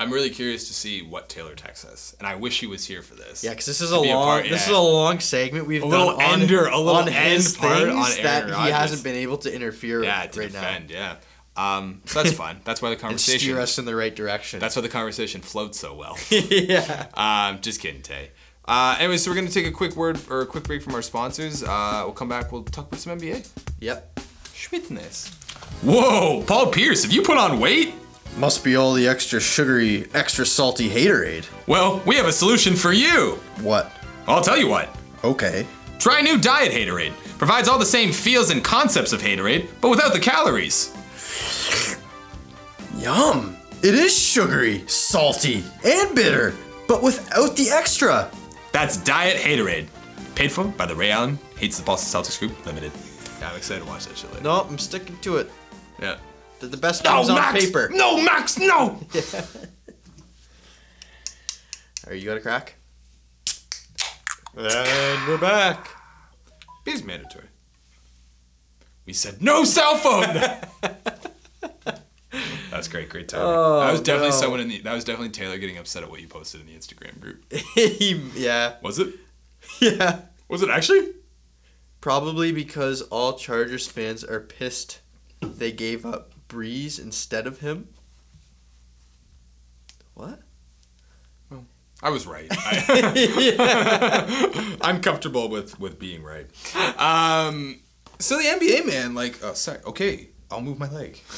I'm 0.02 0.12
really 0.12 0.30
curious 0.30 0.66
to 0.68 0.74
see 0.74 1.00
what 1.02 1.28
Taylor 1.28 1.54
texts 1.54 1.84
us, 1.84 2.16
and 2.18 2.26
I 2.26 2.34
wish 2.34 2.58
he 2.58 2.66
was 2.66 2.84
here 2.84 3.02
for 3.02 3.14
this. 3.14 3.44
Yeah, 3.44 3.50
because 3.50 3.66
this 3.66 3.80
is 3.80 3.92
a 3.92 3.98
long, 4.00 4.24
part- 4.24 4.48
this 4.48 4.66
is 4.66 4.72
a 4.72 4.78
long 4.78 5.20
segment 5.20 5.66
we've 5.66 5.82
A 5.82 5.88
done 5.88 5.90
little 5.90 6.20
on, 6.20 6.42
ender- 6.42 6.66
a 6.66 6.76
little 6.76 7.02
on 7.02 7.08
end 7.08 7.56
part 7.58 7.88
on 7.88 7.88
Aaron 7.88 8.22
that 8.22 8.46
he 8.48 8.70
hasn't 8.70 9.04
been 9.04 9.14
able 9.14 9.38
to 9.38 9.54
interfere 9.54 10.02
yeah, 10.02 10.26
to 10.26 10.40
right 10.40 10.50
defend. 10.50 10.90
Yeah, 10.90 11.16
um, 11.56 12.00
so 12.04 12.22
that's 12.22 12.34
fun. 12.34 12.60
That's 12.64 12.82
why 12.82 12.90
the 12.90 12.96
now 12.96 13.00
and 13.00 13.00
conversation. 13.10 13.38
steer 13.40 13.60
us 13.60 13.78
in 13.78 13.84
the 13.84 13.94
right 13.94 14.14
direction. 14.14 14.58
That's 14.58 14.74
why 14.74 14.82
the 14.82 14.88
conversation 14.88 15.40
floats 15.40 15.78
so 15.78 15.94
well. 15.94 16.18
yeah. 16.30 17.06
Um, 17.14 17.60
just 17.60 17.80
kidding, 17.80 18.02
Tay. 18.02 18.30
Uh, 18.64 18.96
anyway, 18.98 19.16
so 19.16 19.30
we're 19.30 19.36
gonna 19.36 19.50
take 19.50 19.66
a 19.66 19.70
quick 19.72 19.96
word 19.96 20.18
or 20.28 20.42
a 20.42 20.46
quick 20.46 20.64
break 20.64 20.82
from 20.82 20.94
our 20.94 21.02
sponsors. 21.02 21.62
Uh, 21.62 22.02
we'll 22.04 22.12
come 22.14 22.28
back. 22.28 22.50
We'll 22.52 22.64
talk 22.64 22.88
about 22.88 23.00
some 23.00 23.18
NBA. 23.18 23.48
Yep. 23.80 24.20
Schwitzness. 24.54 25.32
Whoa, 25.82 26.42
Paul 26.46 26.70
Pierce, 26.70 27.02
have 27.02 27.12
you 27.12 27.22
put 27.22 27.36
on 27.36 27.58
weight? 27.58 27.94
Must 28.36 28.64
be 28.64 28.76
all 28.76 28.94
the 28.94 29.06
extra 29.06 29.40
sugary, 29.40 30.08
extra 30.14 30.46
salty 30.46 30.88
haterade. 30.88 31.46
Well, 31.66 32.02
we 32.06 32.16
have 32.16 32.26
a 32.26 32.32
solution 32.32 32.74
for 32.74 32.92
you. 32.92 33.38
What? 33.60 33.92
I'll 34.26 34.40
tell 34.40 34.56
you 34.56 34.68
what. 34.68 34.94
Okay. 35.22 35.66
Try 35.98 36.20
new 36.20 36.38
Diet 36.38 36.72
Haterade. 36.72 37.12
Provides 37.38 37.68
all 37.68 37.78
the 37.78 37.84
same 37.86 38.12
feels 38.12 38.50
and 38.50 38.64
concepts 38.64 39.12
of 39.12 39.20
Haterade, 39.20 39.68
but 39.80 39.88
without 39.88 40.12
the 40.12 40.20
calories. 40.20 40.92
Yum! 42.96 43.56
It 43.82 43.94
is 43.94 44.16
sugary, 44.16 44.86
salty, 44.86 45.64
and 45.84 46.14
bitter, 46.14 46.54
but 46.88 47.02
without 47.02 47.56
the 47.56 47.68
extra. 47.70 48.30
That's 48.72 48.96
Diet 48.96 49.36
Haterade. 49.36 49.86
Paid 50.34 50.52
for 50.52 50.64
by 50.64 50.86
the 50.86 50.94
Ray 50.94 51.10
Allen 51.10 51.38
Hates 51.56 51.78
the 51.78 51.84
Boston 51.84 52.20
Celtics 52.20 52.38
Group 52.38 52.66
Limited. 52.66 52.90
Yeah, 53.40 53.50
I'm 53.50 53.56
excited 53.56 53.84
to 53.84 53.88
watch 53.88 54.06
that 54.06 54.16
shit 54.16 54.30
later. 54.32 54.44
No, 54.44 54.62
I'm 54.62 54.78
sticking 54.78 55.16
to 55.18 55.36
it. 55.36 55.50
Yeah. 56.00 56.16
They're 56.62 56.70
the 56.70 56.76
best 56.76 57.02
No, 57.02 57.22
on 57.22 57.26
Max! 57.26 57.66
paper. 57.66 57.90
No, 57.92 58.22
Max, 58.22 58.56
no! 58.56 59.00
Are 62.06 62.14
you 62.14 62.24
got 62.24 62.36
a 62.36 62.40
crack? 62.40 62.76
And 64.56 65.26
we're 65.26 65.38
back. 65.38 65.90
Beer's 66.84 67.02
mandatory. 67.02 67.46
We 69.06 69.12
said 69.12 69.42
no 69.42 69.64
cell 69.64 69.96
phone. 69.96 70.36
That's 72.70 72.86
great, 72.86 73.08
great 73.08 73.28
time. 73.28 73.40
Oh, 73.42 73.80
that 73.80 73.90
was 73.90 74.00
definitely 74.00 74.30
no. 74.30 74.36
someone 74.36 74.60
in 74.60 74.68
the. 74.68 74.78
That 74.82 74.94
was 74.94 75.02
definitely 75.02 75.30
Taylor 75.30 75.58
getting 75.58 75.78
upset 75.78 76.04
at 76.04 76.10
what 76.10 76.20
you 76.20 76.28
posted 76.28 76.60
in 76.60 76.68
the 76.68 76.74
Instagram 76.74 77.18
group. 77.18 77.44
yeah, 78.36 78.74
Was 78.82 79.00
it? 79.00 79.16
yeah. 79.80 80.20
Was 80.48 80.62
it 80.62 80.70
actually? 80.70 81.08
Probably 82.00 82.52
because 82.52 83.02
all 83.02 83.36
Chargers 83.36 83.88
fans 83.88 84.22
are 84.22 84.38
pissed 84.38 85.00
they 85.40 85.72
gave 85.72 86.06
up 86.06 86.31
Breeze 86.52 86.98
instead 86.98 87.46
of 87.46 87.60
him. 87.60 87.88
What? 90.12 90.40
Well, 91.50 91.64
I 92.02 92.10
was 92.10 92.26
right. 92.26 92.46
I, 92.50 93.78
I'm 94.82 95.00
comfortable 95.00 95.48
with 95.48 95.80
with 95.80 95.98
being 95.98 96.22
right. 96.22 96.46
Um, 96.98 97.80
so 98.18 98.36
the 98.36 98.44
NBA 98.44 98.86
man, 98.86 99.14
like, 99.14 99.38
oh, 99.42 99.54
sorry. 99.54 99.78
Okay, 99.86 100.28
I'll 100.50 100.60
move 100.60 100.78
my 100.78 100.90
leg. 100.90 101.18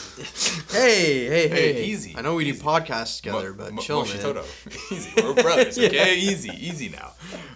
Hey, 0.72 1.28
hey, 1.28 1.48
hey, 1.48 1.72
Hey, 1.74 1.84
easy, 1.84 2.16
I 2.18 2.22
know 2.22 2.34
we 2.34 2.46
easy. 2.46 2.58
do 2.58 2.64
podcasts 2.64 3.18
together, 3.22 3.52
Mo- 3.52 3.64
but 3.64 3.72
Mo- 3.74 3.82
chill, 3.82 4.04
man. 4.04 4.18
Toto. 4.18 4.44
easy. 4.90 5.12
We're 5.16 5.34
brothers, 5.34 5.78
okay? 5.78 6.16
Easy, 6.16 6.50
easy 6.58 6.88
now. 6.88 7.12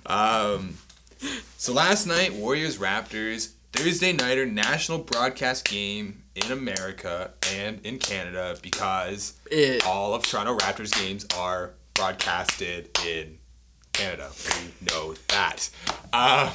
Um, 0.07 0.75
so 1.57 1.73
last 1.73 2.07
night, 2.07 2.35
Warriors 2.35 2.79
Raptors, 2.79 3.55
Thursday 3.73 4.13
nighter 4.13 4.47
national 4.47 4.99
broadcast 4.99 5.69
game 5.69 6.23
in 6.45 6.53
America 6.53 7.33
and 7.55 7.81
in 7.85 7.99
Canada 7.99 8.57
because 8.63 9.35
It- 9.51 9.85
all 9.87 10.15
of 10.15 10.23
Toronto 10.25 10.57
Raptors 10.59 10.93
games 10.93 11.27
are 11.37 11.75
broadcasted 11.95 12.97
in 13.07 13.39
Canada. 13.93 14.31
We 14.47 14.87
know 14.93 15.15
that. 15.29 15.69
Uh, 16.13 16.51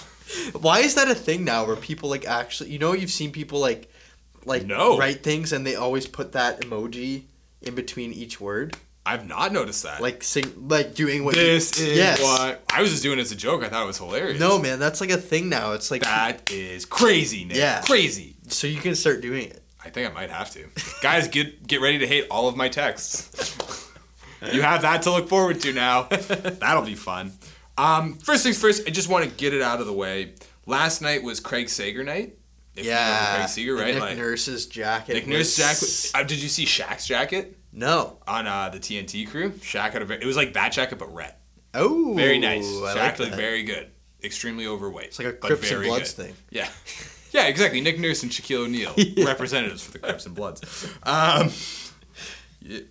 Why 0.59 0.79
is 0.79 0.95
that 0.95 1.09
a 1.09 1.15
thing 1.15 1.43
now 1.43 1.65
where 1.65 1.75
people 1.75 2.09
like 2.09 2.25
actually 2.25 2.71
you 2.71 2.79
know 2.79 2.93
you've 2.93 3.11
seen 3.11 3.31
people 3.31 3.59
like 3.59 3.91
like 4.45 4.65
No. 4.65 4.97
write 4.97 5.23
things 5.23 5.51
and 5.53 5.65
they 5.65 5.75
always 5.75 6.05
put 6.07 6.31
that 6.33 6.61
emoji 6.61 7.23
in 7.61 7.75
between 7.75 8.13
each 8.13 8.39
word? 8.41 8.75
I've 9.05 9.27
not 9.27 9.51
noticed 9.51 9.83
that. 9.83 10.01
Like 10.01 10.23
sing 10.23 10.53
like 10.69 10.95
doing 10.95 11.25
what 11.25 11.35
this 11.35 11.77
you, 11.79 11.87
is 11.87 11.97
yes. 11.97 12.21
what 12.21 12.63
I 12.73 12.81
was 12.81 12.89
just 12.91 13.03
doing 13.03 13.19
it 13.19 13.21
as 13.23 13.31
a 13.33 13.35
joke. 13.35 13.63
I 13.63 13.67
thought 13.69 13.83
it 13.83 13.87
was 13.87 13.97
hilarious. 13.97 14.39
No 14.39 14.57
man, 14.59 14.79
that's 14.79 15.01
like 15.01 15.09
a 15.09 15.17
thing 15.17 15.49
now. 15.49 15.73
It's 15.73 15.91
like 15.91 16.03
that 16.03 16.49
is 16.51 16.85
crazy, 16.85 17.43
Nick. 17.43 17.57
Yeah. 17.57 17.81
crazy. 17.81 18.35
so 18.47 18.65
you 18.67 18.79
can 18.79 18.95
start 18.95 19.21
doing 19.21 19.47
it. 19.49 19.62
I 19.85 19.89
think 19.89 20.09
I 20.09 20.13
might 20.13 20.29
have 20.29 20.49
to. 20.51 20.65
Guys, 21.01 21.27
get 21.27 21.65
get 21.67 21.81
ready 21.81 21.99
to 21.99 22.07
hate 22.07 22.27
all 22.31 22.47
of 22.47 22.55
my 22.55 22.69
texts. 22.69 23.89
you 24.51 24.61
have 24.61 24.81
that 24.83 25.01
to 25.03 25.11
look 25.11 25.29
forward 25.29 25.59
to 25.61 25.73
now. 25.73 26.03
That'll 26.03 26.83
be 26.83 26.95
fun. 26.95 27.31
Um, 27.77 28.15
first 28.15 28.43
things 28.43 28.59
first, 28.59 28.87
I 28.87 28.91
just 28.91 29.09
want 29.09 29.25
to 29.25 29.31
get 29.31 29.53
it 29.53 29.61
out 29.61 29.79
of 29.81 29.87
the 29.87 29.93
way. 29.93 30.33
Last 30.65 31.01
night 31.01 31.23
was 31.23 31.39
Craig 31.39 31.69
Sager 31.69 32.03
night. 32.03 32.37
If 32.75 32.85
you 32.85 32.91
yeah. 32.91 33.35
Craig 33.35 33.49
Sager, 33.49 33.75
right? 33.75 33.93
Nick 33.93 34.01
like 34.01 34.17
Nurse's 34.17 34.65
jacket. 34.67 35.13
Nick 35.13 35.27
was- 35.27 35.57
Nurse 35.57 36.11
jacket. 36.11 36.11
Uh, 36.19 36.23
did 36.27 36.41
you 36.41 36.49
see 36.49 36.65
Shaq's 36.65 37.05
jacket 37.05 37.57
No. 37.71 38.17
on 38.27 38.47
uh, 38.47 38.69
the 38.69 38.79
TNT 38.79 39.27
crew? 39.29 39.51
Shaq 39.51 39.91
had 39.91 40.01
a 40.01 40.05
very, 40.05 40.21
it 40.21 40.25
was 40.25 40.37
like 40.37 40.53
that 40.53 40.71
jacket 40.71 40.97
but 40.99 41.13
red. 41.13 41.35
Oh. 41.73 42.13
Very 42.15 42.39
nice. 42.39 42.65
I 42.65 42.95
Shaq 42.95 42.95
like 42.95 43.19
looked 43.19 43.35
very 43.35 43.63
good. 43.63 43.89
Extremely 44.23 44.65
overweight. 44.67 45.07
It's 45.07 45.19
like 45.19 45.27
a 45.27 45.33
Crips 45.33 45.69
and 45.71 45.83
Bloods 45.83 46.13
good. 46.13 46.25
thing. 46.27 46.35
Yeah. 46.49 46.69
Yeah, 47.33 47.47
exactly. 47.47 47.81
Nick 47.81 47.99
Nurse 47.99 48.23
and 48.23 48.31
Shaquille 48.31 48.65
O'Neal, 48.65 48.93
representatives 49.25 49.83
for 49.83 49.91
the 49.91 49.99
Crips 49.99 50.25
and 50.25 50.35
Bloods. 50.35 50.87
Um, 51.03 51.49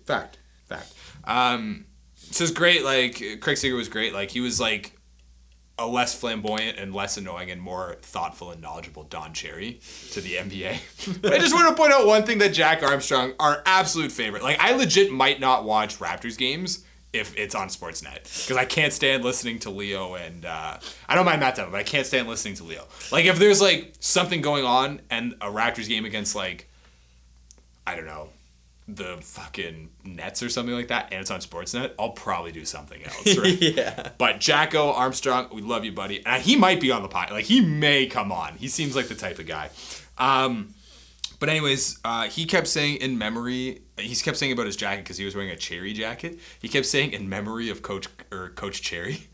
fact, 0.05 0.37
fact. 0.67 0.93
Um, 1.23 1.85
so 2.15 2.43
it's 2.43 2.53
great. 2.53 2.83
Like 2.83 3.39
Craig 3.39 3.57
Sager 3.57 3.75
was 3.75 3.87
great. 3.87 4.13
Like 4.13 4.31
he 4.31 4.41
was 4.41 4.59
like 4.59 4.99
a 5.79 5.87
less 5.87 6.13
flamboyant 6.13 6.77
and 6.77 6.93
less 6.93 7.17
annoying 7.17 7.49
and 7.49 7.61
more 7.61 7.97
thoughtful 8.01 8.51
and 8.51 8.61
knowledgeable 8.61 9.03
Don 9.03 9.33
Cherry 9.33 9.79
to 10.11 10.21
the 10.21 10.35
NBA. 10.35 11.21
but 11.21 11.33
I 11.33 11.39
just 11.39 11.53
want 11.53 11.69
to 11.69 11.81
point 11.81 11.93
out 11.93 12.05
one 12.05 12.23
thing 12.23 12.39
that 12.39 12.53
Jack 12.53 12.83
Armstrong, 12.83 13.33
our 13.39 13.63
absolute 13.65 14.11
favorite. 14.11 14.43
Like 14.43 14.59
I 14.59 14.75
legit 14.75 15.11
might 15.11 15.39
not 15.39 15.63
watch 15.63 15.99
Raptors 15.99 16.37
games 16.37 16.83
if 17.13 17.37
it's 17.37 17.53
on 17.55 17.67
Sportsnet 17.67 18.23
because 18.23 18.57
I 18.57 18.65
can't 18.65 18.91
stand 18.91 19.23
listening 19.23 19.59
to 19.59 19.69
Leo 19.69 20.15
and 20.15 20.45
uh, 20.45 20.79
I 21.07 21.15
don't 21.15 21.25
mind 21.25 21.39
Matt 21.39 21.55
Devlin, 21.55 21.71
but 21.71 21.77
I 21.79 21.83
can't 21.83 22.07
stand 22.07 22.27
listening 22.27 22.55
to 22.55 22.63
Leo. 22.63 22.85
Like 23.11 23.25
if 23.25 23.37
there's 23.37 23.61
like 23.61 23.93
something 23.99 24.41
going 24.41 24.65
on 24.65 25.01
and 25.09 25.33
a 25.39 25.47
Raptors 25.47 25.87
game 25.87 26.05
against 26.05 26.35
like 26.35 26.69
I 27.85 27.95
don't 27.95 28.05
know 28.05 28.29
the 28.87 29.17
fucking 29.21 29.89
Nets 30.03 30.43
or 30.43 30.49
something 30.49 30.75
like 30.75 30.89
that, 30.89 31.07
and 31.11 31.21
it's 31.21 31.31
on 31.31 31.39
Sportsnet, 31.39 31.91
I'll 31.97 32.09
probably 32.09 32.51
do 32.51 32.65
something 32.65 33.01
else. 33.03 33.37
Right? 33.43 33.61
yeah. 33.61 34.09
But 34.17 34.39
Jacko 34.39 34.91
Armstrong, 34.91 35.47
we 35.53 35.61
love 35.61 35.85
you, 35.85 35.91
buddy. 35.91 36.25
And 36.25 36.41
he 36.41 36.55
might 36.55 36.81
be 36.81 36.91
on 36.91 37.01
the 37.01 37.07
pod. 37.07 37.31
Like 37.31 37.45
he 37.45 37.61
may 37.61 38.07
come 38.07 38.31
on. 38.31 38.55
He 38.55 38.67
seems 38.67 38.95
like 38.95 39.07
the 39.07 39.15
type 39.15 39.39
of 39.39 39.47
guy. 39.47 39.69
Um, 40.17 40.73
but 41.39 41.49
anyways, 41.49 41.99
uh, 42.03 42.23
he 42.23 42.45
kept 42.45 42.67
saying 42.67 42.97
in 42.97 43.17
memory. 43.17 43.81
He 43.97 44.15
kept 44.15 44.37
saying 44.37 44.51
about 44.51 44.65
his 44.65 44.75
jacket 44.75 45.03
because 45.03 45.17
he 45.17 45.25
was 45.25 45.35
wearing 45.35 45.51
a 45.51 45.55
cherry 45.55 45.93
jacket. 45.93 46.39
He 46.59 46.67
kept 46.67 46.85
saying 46.85 47.13
in 47.13 47.29
memory 47.29 47.69
of 47.69 47.81
Coach 47.81 48.07
or 48.31 48.49
Coach 48.49 48.81
Cherry. 48.81 49.27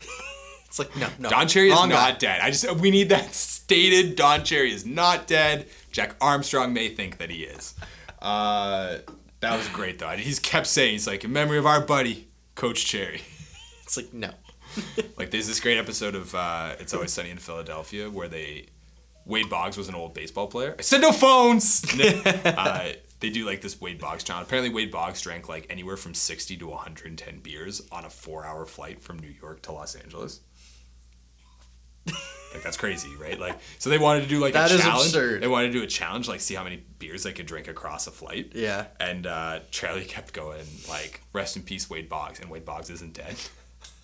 It's 0.70 0.78
like 0.78 0.94
no, 0.96 1.08
no. 1.18 1.28
Don 1.28 1.48
Cherry 1.48 1.70
is 1.70 1.74
not 1.74 1.90
guy. 1.90 2.12
dead. 2.12 2.40
I 2.42 2.52
just 2.52 2.76
we 2.76 2.92
need 2.92 3.08
that 3.08 3.34
stated. 3.34 4.14
Don 4.14 4.44
Cherry 4.44 4.72
is 4.72 4.86
not 4.86 5.26
dead. 5.26 5.66
Jack 5.90 6.14
Armstrong 6.20 6.72
may 6.72 6.88
think 6.90 7.18
that 7.18 7.28
he 7.28 7.42
is. 7.42 7.74
Uh, 8.22 8.98
that 9.40 9.56
was 9.56 9.66
great 9.70 9.98
though. 9.98 10.10
He's 10.10 10.38
kept 10.38 10.68
saying 10.68 10.92
he's 10.92 11.08
like 11.08 11.24
in 11.24 11.32
memory 11.32 11.58
of 11.58 11.66
our 11.66 11.80
buddy 11.80 12.28
Coach 12.54 12.86
Cherry. 12.86 13.22
It's 13.82 13.96
like 13.96 14.14
no. 14.14 14.30
Like 15.18 15.32
there's 15.32 15.48
this 15.48 15.58
great 15.58 15.76
episode 15.76 16.14
of 16.14 16.32
uh, 16.36 16.76
It's 16.78 16.94
Always 16.94 17.12
Sunny 17.12 17.30
in 17.30 17.38
Philadelphia 17.38 18.08
where 18.08 18.28
they 18.28 18.66
Wade 19.26 19.48
Boggs 19.50 19.76
was 19.76 19.88
an 19.88 19.94
old 19.94 20.14
baseball 20.14 20.46
player. 20.46 20.74
I 20.78 20.82
said 20.82 21.00
no 21.00 21.12
phones. 21.12 21.84
uh, 22.44 22.92
they 23.20 23.30
do 23.30 23.44
like 23.46 23.60
this 23.60 23.80
Wade 23.80 24.00
Boggs 24.00 24.24
challenge. 24.24 24.46
Apparently 24.46 24.72
Wade 24.72 24.90
Boggs 24.90 25.20
drank 25.20 25.48
like 25.48 25.66
anywhere 25.70 25.96
from 25.96 26.14
60 26.14 26.56
to 26.56 26.66
110 26.66 27.40
beers 27.40 27.82
on 27.92 28.04
a 28.04 28.10
four-hour 28.10 28.66
flight 28.66 29.02
from 29.02 29.18
New 29.18 29.28
York 29.28 29.62
to 29.62 29.72
Los 29.72 29.94
Angeles. 29.94 30.40
like 32.06 32.62
that's 32.62 32.78
crazy, 32.78 33.14
right? 33.20 33.38
Like 33.38 33.58
so 33.78 33.90
they 33.90 33.98
wanted 33.98 34.22
to 34.22 34.26
do 34.28 34.38
like 34.40 34.54
That 34.54 34.70
a 34.70 34.74
is 34.74 34.80
challenge. 34.80 35.06
absurd. 35.06 35.42
They 35.42 35.48
wanted 35.48 35.68
to 35.68 35.72
do 35.74 35.82
a 35.82 35.86
challenge, 35.86 36.28
like 36.28 36.40
see 36.40 36.54
how 36.54 36.64
many 36.64 36.82
beers 36.98 37.22
they 37.22 37.32
could 37.32 37.46
drink 37.46 37.68
across 37.68 38.06
a 38.06 38.10
flight. 38.10 38.52
Yeah. 38.54 38.86
And 38.98 39.26
uh, 39.26 39.60
Charlie 39.70 40.04
kept 40.06 40.32
going 40.32 40.64
like, 40.88 41.20
"Rest 41.32 41.56
in 41.56 41.62
peace, 41.62 41.90
Wade 41.90 42.08
Boggs," 42.08 42.40
and 42.40 42.50
Wade 42.50 42.64
Boggs 42.64 42.88
isn't 42.90 43.12
dead. 43.12 43.36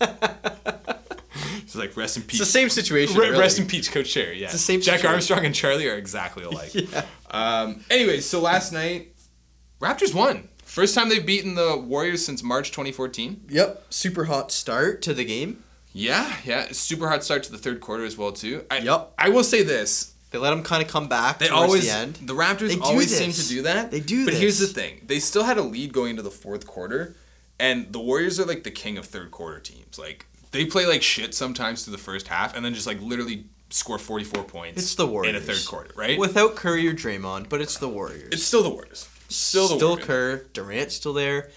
It's 0.01 1.75
like 1.75 1.95
rest 1.97 2.17
in 2.17 2.23
peace. 2.23 2.39
It's 2.39 2.49
the 2.49 2.59
same 2.59 2.69
situation. 2.69 3.17
Re- 3.17 3.27
really. 3.27 3.39
Rest 3.39 3.59
in 3.59 3.67
peace, 3.67 3.89
Coach 3.89 4.11
Cherry. 4.11 4.41
Yeah, 4.41 4.51
the 4.51 4.57
same 4.57 4.79
Jack 4.79 4.97
situation. 4.99 5.13
Armstrong 5.13 5.45
and 5.45 5.53
Charlie 5.53 5.87
are 5.89 5.95
exactly 5.95 6.43
alike. 6.49 6.73
Yeah. 6.73 7.05
Um. 7.29 7.83
Anyways, 7.89 8.25
so 8.25 8.39
last 8.39 8.71
night, 8.71 9.13
Raptors 9.81 10.13
won. 10.13 10.47
First 10.63 10.95
time 10.95 11.09
they've 11.09 11.25
beaten 11.25 11.55
the 11.55 11.77
Warriors 11.77 12.25
since 12.25 12.43
March 12.43 12.71
2014. 12.71 13.47
Yep. 13.49 13.85
Super 13.89 14.25
hot 14.25 14.51
start 14.51 15.01
to 15.03 15.13
the 15.13 15.25
game. 15.25 15.63
Yeah, 15.93 16.31
yeah. 16.45 16.67
Super 16.71 17.09
hot 17.09 17.23
start 17.23 17.43
to 17.43 17.51
the 17.51 17.57
third 17.57 17.79
quarter 17.81 18.05
as 18.05 18.17
well 18.17 18.31
too. 18.31 18.63
I, 18.71 18.77
Yep. 18.79 19.13
I 19.17 19.29
will 19.29 19.43
say 19.43 19.63
this: 19.63 20.13
They 20.31 20.37
let 20.37 20.51
them 20.51 20.63
kind 20.63 20.81
of 20.83 20.89
come 20.89 21.07
back. 21.09 21.39
They 21.39 21.47
towards 21.47 21.63
always 21.63 21.85
the 21.85 21.91
end. 21.91 22.15
the 22.23 22.33
Raptors 22.33 22.79
always 22.81 23.15
seem 23.15 23.31
to 23.31 23.47
do 23.47 23.61
that. 23.63 23.91
They 23.91 23.99
do 23.99 24.25
But 24.25 24.35
here's 24.35 24.59
the 24.59 24.67
thing: 24.67 25.01
they 25.05 25.19
still 25.19 25.43
had 25.43 25.57
a 25.57 25.63
lead 25.63 25.91
going 25.93 26.11
into 26.11 26.21
the 26.21 26.31
fourth 26.31 26.65
quarter, 26.67 27.15
and 27.59 27.91
the 27.91 27.99
Warriors 27.99 28.39
are 28.39 28.45
like 28.45 28.63
the 28.63 28.71
king 28.71 28.97
of 28.97 29.05
third 29.05 29.31
quarter 29.31 29.59
teams. 29.59 29.97
Like 29.99 30.25
they 30.51 30.65
play 30.65 30.85
like 30.85 31.01
shit 31.03 31.33
sometimes 31.33 31.83
through 31.83 31.93
the 31.93 31.97
first 31.97 32.27
half, 32.27 32.55
and 32.55 32.63
then 32.65 32.73
just 32.73 32.87
like 32.87 33.01
literally 33.01 33.45
score 33.69 33.97
44 33.97 34.43
points. 34.45 34.81
It's 34.81 34.95
the 34.95 35.05
Warriors 35.07 35.35
in 35.35 35.41
a 35.41 35.45
third 35.45 35.65
quarter, 35.67 35.91
right? 35.95 36.17
without 36.17 36.55
Curry 36.55 36.87
or 36.87 36.93
Draymond, 36.93 37.49
but 37.49 37.59
it's 37.61 37.77
the 37.77 37.89
Warriors. 37.89 38.29
it's 38.31 38.43
still 38.43 38.63
the 38.63 38.69
Warriors. 38.69 39.09
Still 39.29 39.67
the 39.67 39.75
still 39.75 39.89
Warriors. 39.89 40.05
Kerr, 40.07 40.45
Durant's 40.53 40.95
still 40.95 41.13
there. 41.13 41.49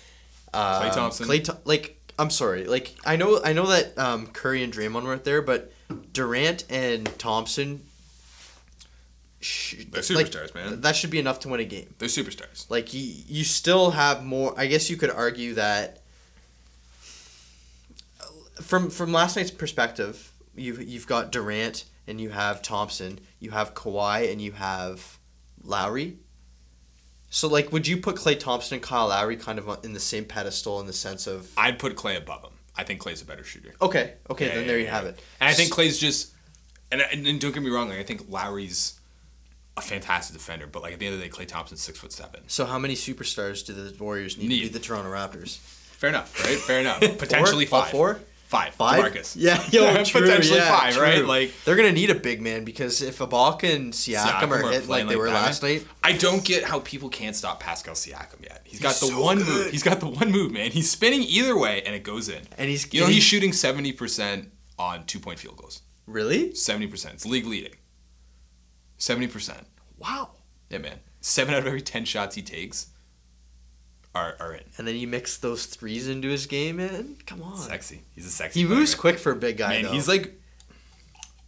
Um, 0.52 0.62
Klay 0.82 0.92
Thompson. 0.94 1.26
Klay 1.28 1.44
Tho- 1.44 1.58
like 1.64 2.00
I'm 2.18 2.30
sorry, 2.30 2.64
like 2.64 2.94
I 3.04 3.16
know 3.16 3.40
I 3.44 3.52
know 3.52 3.66
that 3.68 3.96
um, 3.98 4.26
Curry 4.26 4.62
and 4.64 4.72
Draymond 4.72 5.04
weren't 5.04 5.24
there, 5.24 5.40
but 5.42 5.72
Durant 6.12 6.64
and 6.68 7.06
Thompson. 7.18 7.86
Sh- 9.40 9.84
They're 9.90 10.02
like, 10.14 10.26
superstars, 10.26 10.54
man. 10.54 10.80
That 10.82 10.94
should 10.96 11.10
be 11.10 11.18
enough 11.18 11.40
to 11.40 11.48
win 11.48 11.60
a 11.60 11.64
game. 11.64 11.94
They're 11.98 12.08
superstars. 12.08 12.68
Like 12.70 12.92
you, 12.92 13.00
you 13.26 13.44
still 13.44 13.92
have 13.92 14.22
more. 14.24 14.54
I 14.56 14.66
guess 14.66 14.90
you 14.90 14.96
could 14.96 15.10
argue 15.10 15.54
that 15.54 16.00
from 18.60 18.90
from 18.90 19.12
last 19.12 19.36
night's 19.36 19.50
perspective, 19.50 20.32
you've 20.54 20.82
you've 20.82 21.06
got 21.06 21.32
Durant 21.32 21.84
and 22.06 22.20
you 22.20 22.30
have 22.30 22.60
Thompson, 22.62 23.20
you 23.38 23.50
have 23.50 23.74
Kawhi 23.74 24.30
and 24.30 24.40
you 24.40 24.52
have 24.52 25.18
Lowry. 25.62 26.18
So 27.30 27.48
like, 27.48 27.70
would 27.72 27.86
you 27.86 27.96
put 27.98 28.16
Klay 28.16 28.38
Thompson 28.38 28.74
and 28.76 28.82
Kyle 28.82 29.08
Lowry 29.08 29.36
kind 29.36 29.58
of 29.58 29.84
in 29.84 29.92
the 29.92 30.00
same 30.00 30.24
pedestal 30.24 30.80
in 30.80 30.86
the 30.86 30.92
sense 30.92 31.26
of 31.26 31.48
I'd 31.56 31.78
put 31.78 31.94
Klay 31.96 32.16
above 32.18 32.42
him. 32.42 32.50
I 32.76 32.82
think 32.84 33.00
Klay's 33.00 33.22
a 33.22 33.24
better 33.24 33.44
shooter. 33.44 33.74
okay, 33.80 34.14
okay, 34.30 34.46
Yeah, 34.48 34.54
then 34.54 34.60
yeah, 34.62 34.66
there 34.68 34.78
you 34.78 34.84
yeah. 34.84 34.90
have 34.90 35.06
it. 35.06 35.20
And 35.40 35.48
I 35.48 35.52
think 35.52 35.72
Klay's 35.72 35.98
just 35.98 36.32
and, 36.92 37.00
and, 37.00 37.26
and 37.26 37.40
don't 37.40 37.52
get 37.54 37.62
me 37.62 37.70
wrong, 37.70 37.88
like 37.88 37.98
I 37.98 38.02
think 38.02 38.28
Lowry's 38.28 38.98
a 39.84 39.86
fantastic 39.86 40.36
defender, 40.36 40.66
but 40.66 40.82
like 40.82 40.92
at 40.92 40.98
the 40.98 41.06
end 41.06 41.14
of 41.14 41.20
the 41.20 41.26
day, 41.26 41.32
Klay 41.32 41.46
Thompson's 41.46 41.80
six 41.82 41.98
foot 41.98 42.12
seven. 42.12 42.40
So 42.46 42.64
how 42.64 42.78
many 42.78 42.94
superstars 42.94 43.64
do 43.66 43.72
the 43.72 43.92
Warriors 44.02 44.36
need, 44.38 44.48
Need. 44.48 44.56
to 44.58 44.62
beat 44.64 44.72
the 44.74 44.78
Toronto 44.80 45.10
Raptors? 45.10 45.58
Fair 45.58 46.10
enough, 46.10 46.42
right? 46.44 46.56
Fair 46.58 46.80
enough. 46.84 47.00
Potentially 47.18 47.66
Four? 47.66 47.78
All 47.78 47.84
five. 47.84 47.90
four? 47.92 48.20
Five. 48.46 48.74
Five? 48.74 49.04
DeMarcus. 49.12 49.36
Yeah, 49.38 49.62
yo, 49.70 50.02
true, 50.04 50.22
Potentially 50.22 50.58
yeah, 50.58 50.76
five, 50.76 50.96
right? 50.96 51.24
Like 51.24 51.52
they're 51.64 51.76
gonna 51.76 51.92
need 51.92 52.10
a 52.10 52.16
big 52.16 52.40
man 52.42 52.64
because 52.64 53.00
if 53.00 53.18
Ibaka 53.18 53.72
and 53.76 53.92
Siakam, 53.92 54.50
are 54.50 54.56
hitting 54.56 54.70
like 54.72 54.84
playing 54.86 55.06
they 55.06 55.14
were 55.16 55.26
that, 55.28 55.34
last 55.34 55.62
night, 55.62 55.86
I 56.02 56.12
don't 56.12 56.44
get 56.44 56.64
how 56.64 56.80
people 56.80 57.08
can't 57.10 57.36
stop 57.36 57.60
Pascal 57.60 57.94
Siakam 57.94 58.42
yet. 58.42 58.62
He's 58.64 58.80
got 58.80 58.94
the 58.94 59.06
so 59.06 59.20
one 59.20 59.38
good. 59.38 59.46
move. 59.46 59.70
He's 59.70 59.84
got 59.84 60.00
the 60.00 60.08
one 60.08 60.32
move, 60.32 60.50
man. 60.50 60.72
He's 60.72 60.90
spinning 60.90 61.22
either 61.22 61.56
way 61.56 61.82
and 61.82 61.94
it 61.94 62.02
goes 62.02 62.28
in. 62.28 62.42
and 62.58 62.68
he's 62.68 62.92
You 62.92 63.02
know, 63.02 63.06
he's 63.06 63.22
shooting 63.22 63.52
seventy 63.52 63.92
percent 63.92 64.50
on 64.78 65.04
two 65.06 65.20
point 65.20 65.38
field 65.38 65.56
goals. 65.56 65.82
really 66.06 66.52
Seventy 66.54 66.88
percent. 66.88 67.14
It's 67.14 67.26
league 67.26 67.46
leading. 67.46 67.74
Seventy 68.98 69.28
percent. 69.28 69.64
Wow. 70.00 70.30
Yeah, 70.68 70.78
man. 70.78 70.98
Seven 71.20 71.54
out 71.54 71.60
of 71.60 71.66
every 71.66 71.82
ten 71.82 72.04
shots 72.04 72.34
he 72.34 72.42
takes 72.42 72.88
are 74.14 74.36
are 74.40 74.54
in. 74.54 74.64
And 74.78 74.86
then 74.88 74.96
you 74.96 75.06
mix 75.06 75.36
those 75.36 75.66
threes 75.66 76.08
into 76.08 76.28
his 76.28 76.46
game, 76.46 76.76
man. 76.76 77.16
Come 77.26 77.42
on, 77.42 77.56
Sexy. 77.56 78.02
He's 78.14 78.26
a 78.26 78.30
sexy. 78.30 78.60
he 78.60 78.66
player, 78.66 78.78
moves 78.78 78.94
quick 78.94 79.18
for 79.18 79.32
a 79.32 79.36
big 79.36 79.56
guy. 79.56 79.68
Man, 79.70 79.82
though. 79.84 79.92
he's 79.92 80.08
like 80.08 80.40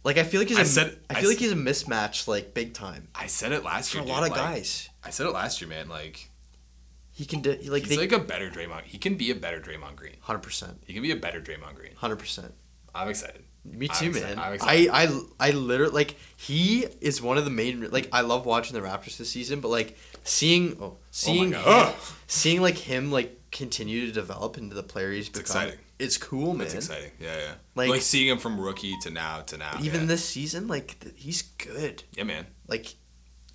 like 0.03 0.17
I 0.17 0.23
feel 0.23 0.39
like 0.41 0.49
he's 0.49 0.57
I 0.59 0.61
a, 0.61 0.65
said- 0.65 0.99
I 1.09 1.15
I 1.17 1.21
feel 1.21 1.29
like 1.29 1.39
he's 1.39 1.51
a 1.51 1.55
mismatch, 1.55 2.27
like 2.27 2.53
big 2.53 2.73
time 2.73 3.07
I 3.15 3.27
said 3.27 3.51
it 3.51 3.63
last 3.63 3.89
for 3.91 3.97
year. 3.97 4.03
a 4.03 4.05
dude, 4.07 4.15
lot 4.15 4.23
of 4.23 4.29
like, 4.29 4.37
guys. 4.39 4.89
I 5.03 5.09
said 5.09 5.25
it 5.25 5.31
last 5.31 5.59
year, 5.61 5.69
man. 5.69 5.89
Like 5.89 6.29
He 7.11 7.25
can 7.25 7.41
do 7.41 7.51
like 7.67 7.83
he's 7.85 7.89
they 7.89 7.97
like 7.97 8.11
a 8.11 8.19
better 8.19 8.49
Draymond. 8.49 8.83
He 8.83 8.97
can 8.97 9.15
be 9.15 9.31
a 9.31 9.35
better 9.35 9.59
Draymond 9.59 9.95
Green. 9.95 10.15
hundred 10.21 10.43
percent, 10.43 10.83
He 10.85 10.93
can 10.93 11.01
be 11.01 11.11
a 11.11 11.15
better 11.15 11.41
Draymond 11.41 11.75
Green. 11.75 11.95
hundred 11.95 12.17
percent. 12.19 12.53
I'm 12.95 13.07
excited. 13.09 13.43
Me 13.65 13.87
too, 13.87 14.11
man. 14.11 14.37
I. 14.39 14.57
I 14.91 15.21
I 15.39 15.51
literally 15.51 15.93
like 15.93 16.15
he 16.35 16.85
is 16.99 17.21
one 17.21 17.37
of 17.37 17.45
the 17.45 17.51
main 17.51 17.89
like 17.91 18.09
I 18.11 18.21
love 18.21 18.45
watching 18.45 18.73
the 18.79 18.85
Raptors 18.85 19.17
this 19.17 19.29
season, 19.29 19.61
but 19.61 19.69
like 19.69 19.97
seeing 20.23 20.77
oh, 20.79 20.83
oh 20.83 20.97
seeing 21.11 21.51
God. 21.51 21.93
him, 21.93 21.95
seeing 22.27 22.61
like 22.61 22.77
him 22.77 23.11
like 23.11 23.39
continue 23.51 24.05
to 24.07 24.11
develop 24.11 24.57
into 24.57 24.75
the 24.75 24.83
player 24.83 25.11
he's 25.11 25.29
become. 25.29 25.41
exciting. 25.41 25.79
It's 25.99 26.17
cool, 26.17 26.53
man. 26.53 26.65
It's 26.65 26.73
exciting. 26.73 27.11
Yeah, 27.19 27.37
yeah. 27.37 27.53
Like- 27.75 27.89
Like, 27.89 28.01
seeing 28.01 28.27
him 28.27 28.37
from 28.39 28.59
rookie 28.59 28.95
to 29.03 29.09
now 29.11 29.41
to 29.41 29.57
now. 29.57 29.77
Even 29.81 30.01
yeah. 30.01 30.07
this 30.07 30.25
season, 30.25 30.67
like 30.67 30.99
th- 30.99 31.15
he's 31.17 31.43
good. 31.43 32.03
Yeah, 32.17 32.23
man. 32.25 32.45
Like 32.67 32.93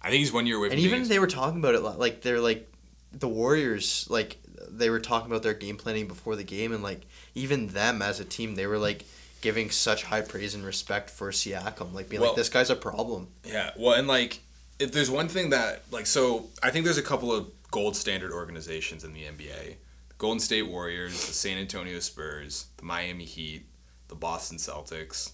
I 0.00 0.09
think 0.09 0.20
he's 0.20 0.32
one 0.32 0.46
year 0.46 0.56
away 0.56 0.68
from 0.68 0.78
and 0.78 0.80
even 0.86 1.00
being- 1.00 1.09
they 1.11 1.18
were 1.18 1.26
talking 1.26 1.59
about 1.59 1.74
it 1.74 1.80
like 1.80 2.22
they're 2.22 2.40
like 2.40 2.72
the 3.12 3.28
Warriors 3.28 4.06
like 4.09 4.38
they 4.70 4.88
were 4.90 5.00
talking 5.00 5.30
about 5.30 5.42
their 5.42 5.54
game 5.54 5.76
planning 5.76 6.06
before 6.09 6.36
the 6.36 6.44
game 6.44 6.72
and 6.72 6.82
like 6.82 7.02
even 7.34 7.68
them 7.68 8.00
as 8.02 8.20
a 8.20 8.24
team 8.24 8.54
they 8.54 8.66
were 8.66 8.78
like 8.78 9.04
giving 9.41 9.70
such 9.70 10.05
high 10.05 10.20
praise 10.20 10.55
and 10.55 10.64
respect 10.64 11.11
for 11.11 11.30
Siakam 11.30 11.93
like 11.93 12.09
being 12.09 12.20
Well- 12.20 12.30
like 12.30 12.36
this 12.36 12.49
guy's 12.49 12.70
a 12.70 12.76
problem. 12.76 13.28
Yeah, 13.45 13.72
well, 13.76 13.95
and 13.95 14.09
like, 14.09 14.41
if 14.78 14.93
there's 14.93 15.11
one 15.11 15.28
thing 15.28 15.51
that 15.51 15.82
like, 15.91 16.07
so 16.07 16.49
I 16.62 16.70
think 16.70 16.84
there's 16.84 16.99
a 16.99 17.03
couple 17.03 17.32
of 17.32 17.51
gold 17.70 17.97
standard 17.97 18.32
organizations 18.32 19.05
in 19.05 19.12
the 19.12 19.24
NBA: 19.24 19.76
the 20.09 20.14
Golden 20.18 20.41
State 20.41 20.62
Warriors, 20.68 21.26
the 21.26 21.32
San 21.32 21.59
Antonio 21.59 21.99
Spurs, 22.01 22.66
the 22.76 22.84
Miami 22.84 23.24
Heat, 23.24 23.66
the 24.09 24.14
Boston 24.14 24.59
Celtics, 24.59 25.32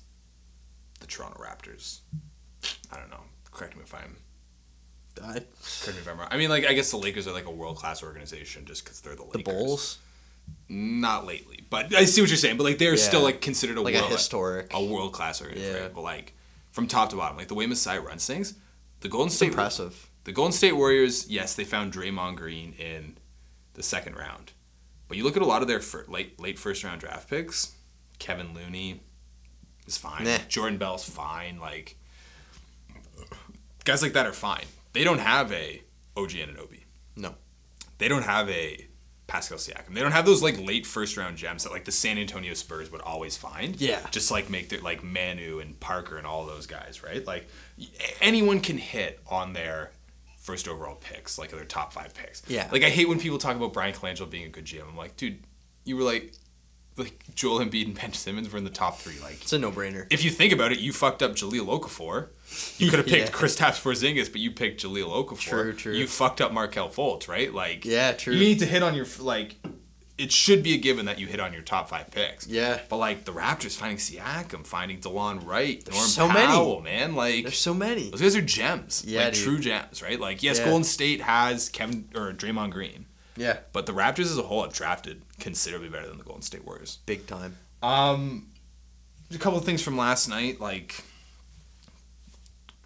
the 1.01 1.07
Toronto 1.07 1.41
Raptors. 1.43 2.01
I 2.91 2.99
don't 2.99 3.11
know. 3.11 3.25
Correct 3.53 3.77
me 3.77 3.83
if 3.85 3.95
I'm 3.95 4.17
I, 5.23 5.33
correct 5.33 5.47
me 5.87 5.99
if 5.99 6.09
I'm 6.09 6.19
wrong. 6.19 6.29
I 6.31 6.37
mean, 6.37 6.51
like, 6.51 6.67
I 6.67 6.73
guess 6.73 6.91
the 6.91 6.97
Lakers 6.97 7.29
are 7.29 7.33
like 7.33 7.47
a 7.47 7.51
world 7.51 7.77
class 7.77 8.03
organization 8.03 8.65
just 8.65 8.85
because 8.85 9.01
they're 9.01 9.15
the 9.15 9.23
Lakers. 9.23 9.45
the 9.45 9.51
Bulls 9.53 9.99
Not 10.69 11.27
lately, 11.27 11.65
but 11.71 11.95
I 11.95 12.05
see 12.05 12.21
what 12.21 12.31
you're 12.31 12.37
saying. 12.37 12.57
But 12.57 12.65
like, 12.65 12.79
they're 12.79 12.95
Yeah. 12.95 13.03
still 13.03 13.23
like 13.23 13.41
considered 13.41 13.77
a 13.77 13.83
like 13.83 13.95
a 13.95 14.01
world 14.01 14.13
historic. 14.13 14.73
a 14.73 14.83
world 14.83 15.13
class 15.13 15.41
organization. 15.43 15.83
Yeah. 15.83 15.89
But 15.95 16.01
like, 16.03 16.33
from 16.73 16.87
top 16.87 17.11
to 17.11 17.17
bottom, 17.17 17.37
like 17.37 17.49
the 17.49 17.55
way 17.55 17.67
Masai 17.67 17.99
runs 17.99 18.27
things, 18.27 18.55
the 19.01 19.09
Golden 19.09 19.27
It's 19.29 19.37
State 19.37 19.49
impressive. 19.51 20.09
the 20.25 20.33
Golden 20.33 20.53
State 20.53 20.73
Warriors, 20.73 21.29
yes, 21.29 21.55
they 21.55 21.65
found 21.65 21.93
Draymond 21.93 22.37
Green 22.37 22.73
in 22.75 23.19
the 23.75 23.83
second 23.83 24.17
round, 24.17 24.53
but 25.09 25.17
you 25.19 25.23
look 25.25 25.37
at 25.37 25.43
a 25.43 25.47
lot 25.47 25.61
of 25.63 25.69
their 25.69 25.81
fir- 25.81 26.07
late 26.09 26.41
late 26.41 26.59
first 26.59 26.83
round 26.83 27.01
draft 27.01 27.29
picks. 27.29 27.73
Kevon 28.19 28.55
Looney 28.55 29.03
is 29.87 29.99
fine. 29.99 30.25
Nah. 30.25 30.39
Jordan 30.49 30.79
Bell's 30.79 31.05
fine. 31.09 31.59
Like 31.61 31.97
guys 33.85 34.03
like 34.03 34.13
that 34.15 34.27
are 34.27 34.33
fine. 34.33 34.65
They 34.93 35.05
don't 35.05 35.19
have 35.19 35.53
a 35.53 35.83
OG 36.17 36.35
and 36.41 36.51
an 36.51 36.57
Anunoby. 36.57 36.85
No. 37.17 37.35
They 37.99 38.09
don't 38.09 38.23
have 38.25 38.49
a 38.49 38.87
Pascal 39.27 39.59
Siakam. 39.59 39.95
They 39.95 40.01
don't 40.01 40.13
have 40.13 40.27
those 40.27 40.43
like 40.43 40.59
late 40.61 40.87
first 40.87 41.17
round 41.17 41.37
gems 41.37 41.65
that 41.65 41.73
like 41.73 41.85
the 41.85 41.93
San 41.93 42.19
Antonio 42.19 42.55
Spurs 42.55 42.93
would 42.93 43.01
always 43.01 43.37
find. 43.37 43.81
Yeah. 43.81 44.07
Just 44.11 44.31
like 44.31 44.51
make 44.51 44.69
their 44.69 44.81
like 44.81 45.03
Manu 45.03 45.61
and 45.61 45.79
Parker 45.81 46.19
and 46.19 46.27
all 46.27 46.45
those 46.47 46.67
guys, 46.67 47.03
right? 47.03 47.27
Like 47.27 47.49
anyone 48.21 48.61
can 48.61 48.79
hit 48.79 49.21
on 49.31 49.53
their 49.55 49.93
first 50.39 50.69
overall 50.69 50.97
picks, 50.97 51.39
like 51.39 51.51
their 51.51 51.65
top 51.65 51.93
five 51.93 52.13
picks. 52.15 52.43
Yeah. 52.49 52.69
Like 52.71 52.83
I 52.83 52.91
hate 52.91 53.09
when 53.09 53.19
people 53.19 53.39
talk 53.39 53.57
about 53.57 53.73
Bryan 53.73 53.95
Colangelo 53.95 54.29
being 54.29 54.45
a 54.45 54.51
good 54.51 54.67
GM. 54.67 54.87
I'm 54.89 54.97
like, 54.97 55.17
dude, 55.17 55.39
you 55.85 55.97
were 55.97 56.03
like 56.03 56.35
like 56.97 57.25
Joel 57.35 57.59
Embiid 57.59 57.87
and 57.87 57.95
Ben 57.95 58.13
Simmons 58.13 58.51
were 58.53 58.59
in 58.59 58.65
the 58.65 58.71
top 58.71 58.99
three. 58.99 59.19
Like 59.21 59.43
It's 59.43 59.53
a 59.53 59.59
no 59.59 59.73
brainer. 59.73 60.07
if 60.11 60.23
you 60.25 60.31
think 60.31 60.53
about 60.53 60.71
it, 60.73 60.79
you 60.79 60.93
fucked 60.93 61.23
up 61.23 61.33
Jahlil 61.33 61.67
Okafor. 61.67 62.29
You 62.79 62.89
could 62.91 62.99
have 63.01 63.07
picked 63.09 63.31
Yeah. 63.31 63.35
Kristaps 63.37 63.83
Porzingis, 63.83 64.31
but 64.31 64.41
you 64.41 64.51
picked 64.53 64.83
Jahlil 64.85 65.09
Okafor. 65.09 65.39
True, 65.41 65.73
true. 65.73 65.93
You 65.95 66.07
fucked 66.07 66.41
up 66.41 66.53
Markelle 66.53 66.89
Fultz, 66.91 67.27
right? 67.29 67.53
Like, 67.53 67.85
Yeah, 67.85 68.13
true. 68.13 68.35
You 68.35 68.41
need 68.41 68.61
to 68.61 68.67
hit 68.67 68.83
on 68.83 68.95
your 68.95 69.07
like. 69.19 69.57
It 70.17 70.31
should 70.31 70.63
be 70.63 70.75
a 70.75 70.77
given 70.79 71.07
that 71.07 71.19
you 71.19 71.27
hit 71.27 71.41
on 71.41 71.53
your 71.53 71.63
top 71.63 71.89
five 71.89 72.09
picks. 72.13 72.47
Yeah. 72.47 72.79
But 72.89 72.99
like 72.99 73.25
the 73.25 73.33
Raptors 73.33 73.77
finding 73.77 73.99
Siakam, 73.99 74.65
finding 74.65 75.01
Delon 75.01 75.45
Wright, 75.45 75.83
Norm 75.91 76.07
so 76.07 76.29
many. 76.29 76.47
Powell, 76.47 76.81
man, 76.83 77.17
like 77.17 77.43
There's 77.43 77.59
so 77.59 77.75
many. 77.75 78.11
those 78.11 78.21
guys 78.21 78.37
are 78.37 78.41
gems. 78.41 79.03
Yeah, 79.05 79.25
like 79.25 79.35
true 79.35 79.59
gems, 79.59 80.01
right? 80.05 80.21
Like 80.21 80.41
yes, 80.45 80.61
Yeah. 80.61 80.67
Golden 80.67 80.85
State 80.85 81.21
has 81.23 81.69
Kevin 81.69 82.09
or 82.15 82.33
Draymond 82.33 82.71
Green, 82.71 83.07
Yeah. 83.37 83.59
but 83.73 83.87
the 83.87 83.93
Raptors 83.93 84.27
as 84.27 84.39
a 84.39 84.43
whole 84.43 84.63
have 84.63 84.73
drafted 84.73 85.23
considerably 85.41 85.89
better 85.89 86.07
than 86.07 86.19
the 86.19 86.25
Golden 86.25 86.43
State 86.43 86.65
Warriors. 86.65 86.99
Big 87.07 87.27
time. 87.27 87.57
Um, 87.83 88.47
a 89.35 89.39
couple 89.39 89.59
of 89.59 89.65
things 89.65 89.83
from 89.83 89.97
last 89.97 90.29
night, 90.29 90.61
like 90.61 91.03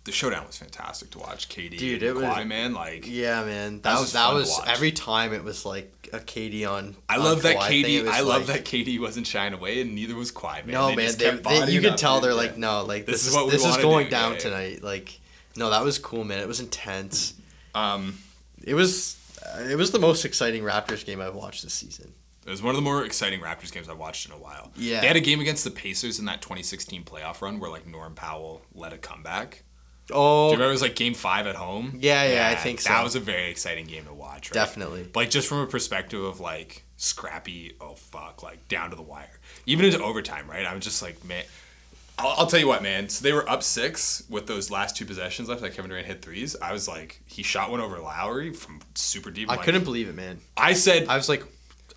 the 0.04 0.12
showdown 0.12 0.46
was 0.46 0.56
fantastic 0.56 1.10
to 1.10 1.18
watch. 1.18 1.48
KD 1.50 1.76
Dude, 1.78 2.02
and 2.02 2.10
it 2.10 2.14
was- 2.14 2.24
Kawhi, 2.24 2.46
man, 2.46 2.72
like 2.72 3.06
Yeah, 3.06 3.44
man. 3.44 3.74
That 3.76 3.82
That 3.82 3.92
was 3.94 4.00
was 4.00 4.12
that 4.14 4.32
was 4.32 4.60
every 4.66 4.90
time 4.92 5.34
it 5.34 5.44
was 5.44 5.66
like 5.66 5.92
a 6.14 6.18
KD 6.20 6.64
on. 6.66 6.96
I 7.10 7.16
on 7.18 7.24
love 7.24 7.42
that 7.42 7.56
Kawhi 7.56 7.68
thing, 7.68 7.84
KD. 7.84 7.98
it 7.98 8.04
was 8.06 8.14
I 8.14 8.20
love 8.20 8.46
that 8.46 8.64
KD 8.64 8.98
wasn't 8.98 9.26
shying 9.26 9.52
away, 9.52 9.82
and 9.82 9.94
neither 9.94 10.14
was 10.14 10.32
Kawhi. 10.32 10.64
Man. 10.64 10.68
No, 10.72 10.88
They 10.88 10.96
man. 10.96 11.12
They, 11.18 11.24
they, 11.30 11.30
you 11.36 11.40
bodying 11.42 11.82
could 11.82 11.98
tell 11.98 12.16
dude. 12.16 12.24
they're 12.24 12.30
Yeah. 12.30 12.36
like, 12.36 12.56
no, 12.56 12.84
like 12.84 13.04
This 13.04 13.16
this, 13.16 13.22
is 13.22 13.28
is 13.28 13.34
what 13.34 13.44
we 13.46 13.50
this 13.50 13.64
is 13.66 13.76
going 13.76 14.06
do, 14.06 14.10
down 14.12 14.30
yeah, 14.30 14.36
yeah. 14.36 14.42
tonight. 14.42 14.82
Like, 14.82 15.20
no, 15.56 15.68
that 15.70 15.84
was 15.84 15.98
cool, 15.98 16.24
man. 16.24 16.38
It 16.38 16.48
was 16.48 16.60
intense. 16.60 17.34
Um, 17.74 18.18
It 18.64 18.72
was, 18.74 19.16
it 19.60 19.76
was 19.76 19.90
the 19.90 19.98
most 19.98 20.24
exciting 20.24 20.62
Raptors 20.62 21.04
game 21.04 21.20
I've 21.20 21.34
watched 21.34 21.62
this 21.62 21.74
season. 21.74 22.12
it 22.46 22.50
was 22.50 22.62
one 22.62 22.70
of 22.70 22.76
the 22.76 22.82
more 22.82 23.04
exciting 23.04 23.40
Raptors 23.40 23.72
games 23.72 23.88
I've 23.88 23.98
watched 23.98 24.26
in 24.26 24.32
a 24.32 24.38
while. 24.38 24.70
Yeah. 24.76 25.00
they 25.00 25.06
had 25.06 25.16
a 25.16 25.20
game 25.20 25.40
against 25.40 25.64
the 25.64 25.70
Pacers 25.70 26.18
in 26.18 26.24
that 26.26 26.40
2016 26.42 27.04
playoff 27.04 27.40
run 27.42 27.60
where 27.60 27.70
like 27.70 27.86
Norm 27.86 28.14
Powell 28.14 28.62
led 28.74 28.92
a 28.92 28.98
comeback. 28.98 29.64
Oh. 30.10 30.46
Do 30.48 30.52
you 30.52 30.56
remember 30.56 30.70
it 30.70 30.72
was 30.72 30.82
like 30.82 30.96
Game 30.96 31.14
Five 31.14 31.46
at 31.46 31.54
home? 31.54 31.98
Yeah, 32.00 32.24
yeah, 32.24 32.48
I 32.48 32.54
think 32.54 32.80
so. 32.80 32.88
That 32.88 33.04
was 33.04 33.14
a 33.14 33.20
very 33.20 33.50
exciting 33.50 33.86
game 33.86 34.06
to 34.06 34.14
watch. 34.14 34.50
Right? 34.50 34.54
Definitely. 34.54 35.02
But, 35.02 35.20
like 35.20 35.30
just 35.30 35.48
from 35.48 35.58
a 35.58 35.66
perspective 35.66 36.22
of 36.22 36.40
like 36.40 36.84
scrappy, 36.96 37.74
oh 37.80 37.94
fuck, 37.94 38.42
like 38.42 38.68
down 38.68 38.90
to 38.90 38.96
the 38.96 39.02
wire, 39.02 39.38
even 39.66 39.84
into 39.84 40.02
overtime, 40.02 40.48
right? 40.48 40.64
I 40.64 40.74
was 40.74 40.82
just 40.84 41.02
like, 41.02 41.22
man, 41.26 41.44
I'll, 42.18 42.34
I'll 42.40 42.46
tell 42.46 42.60
you 42.60 42.66
what, 42.68 42.82
man. 42.82 43.08
So 43.08 43.22
they 43.22 43.32
were 43.32 43.48
up 43.48 43.62
six 43.62 44.24
with 44.28 44.46
those 44.46 44.70
last 44.70 44.96
two 44.96 45.04
possessions 45.04 45.48
left. 45.48 45.62
Like 45.62 45.74
Kevin 45.74 45.88
Durant 45.90 46.06
hit 46.06 46.20
threes. 46.22 46.56
I 46.60 46.72
was 46.72 46.88
like, 46.88 47.20
he 47.26 47.42
shot 47.42 47.70
one 47.70 47.80
over 47.80 47.98
Lowry 47.98 48.52
from 48.52 48.80
super 48.94 49.30
deep. 49.30 49.50
I 49.50 49.54
Like, 49.56 49.64
couldn't 49.64 49.84
believe 49.84 50.08
it, 50.08 50.14
man. 50.14 50.40
I 50.56 50.72
said 50.72 51.06
I 51.08 51.16
was 51.16 51.28
like, 51.28 51.44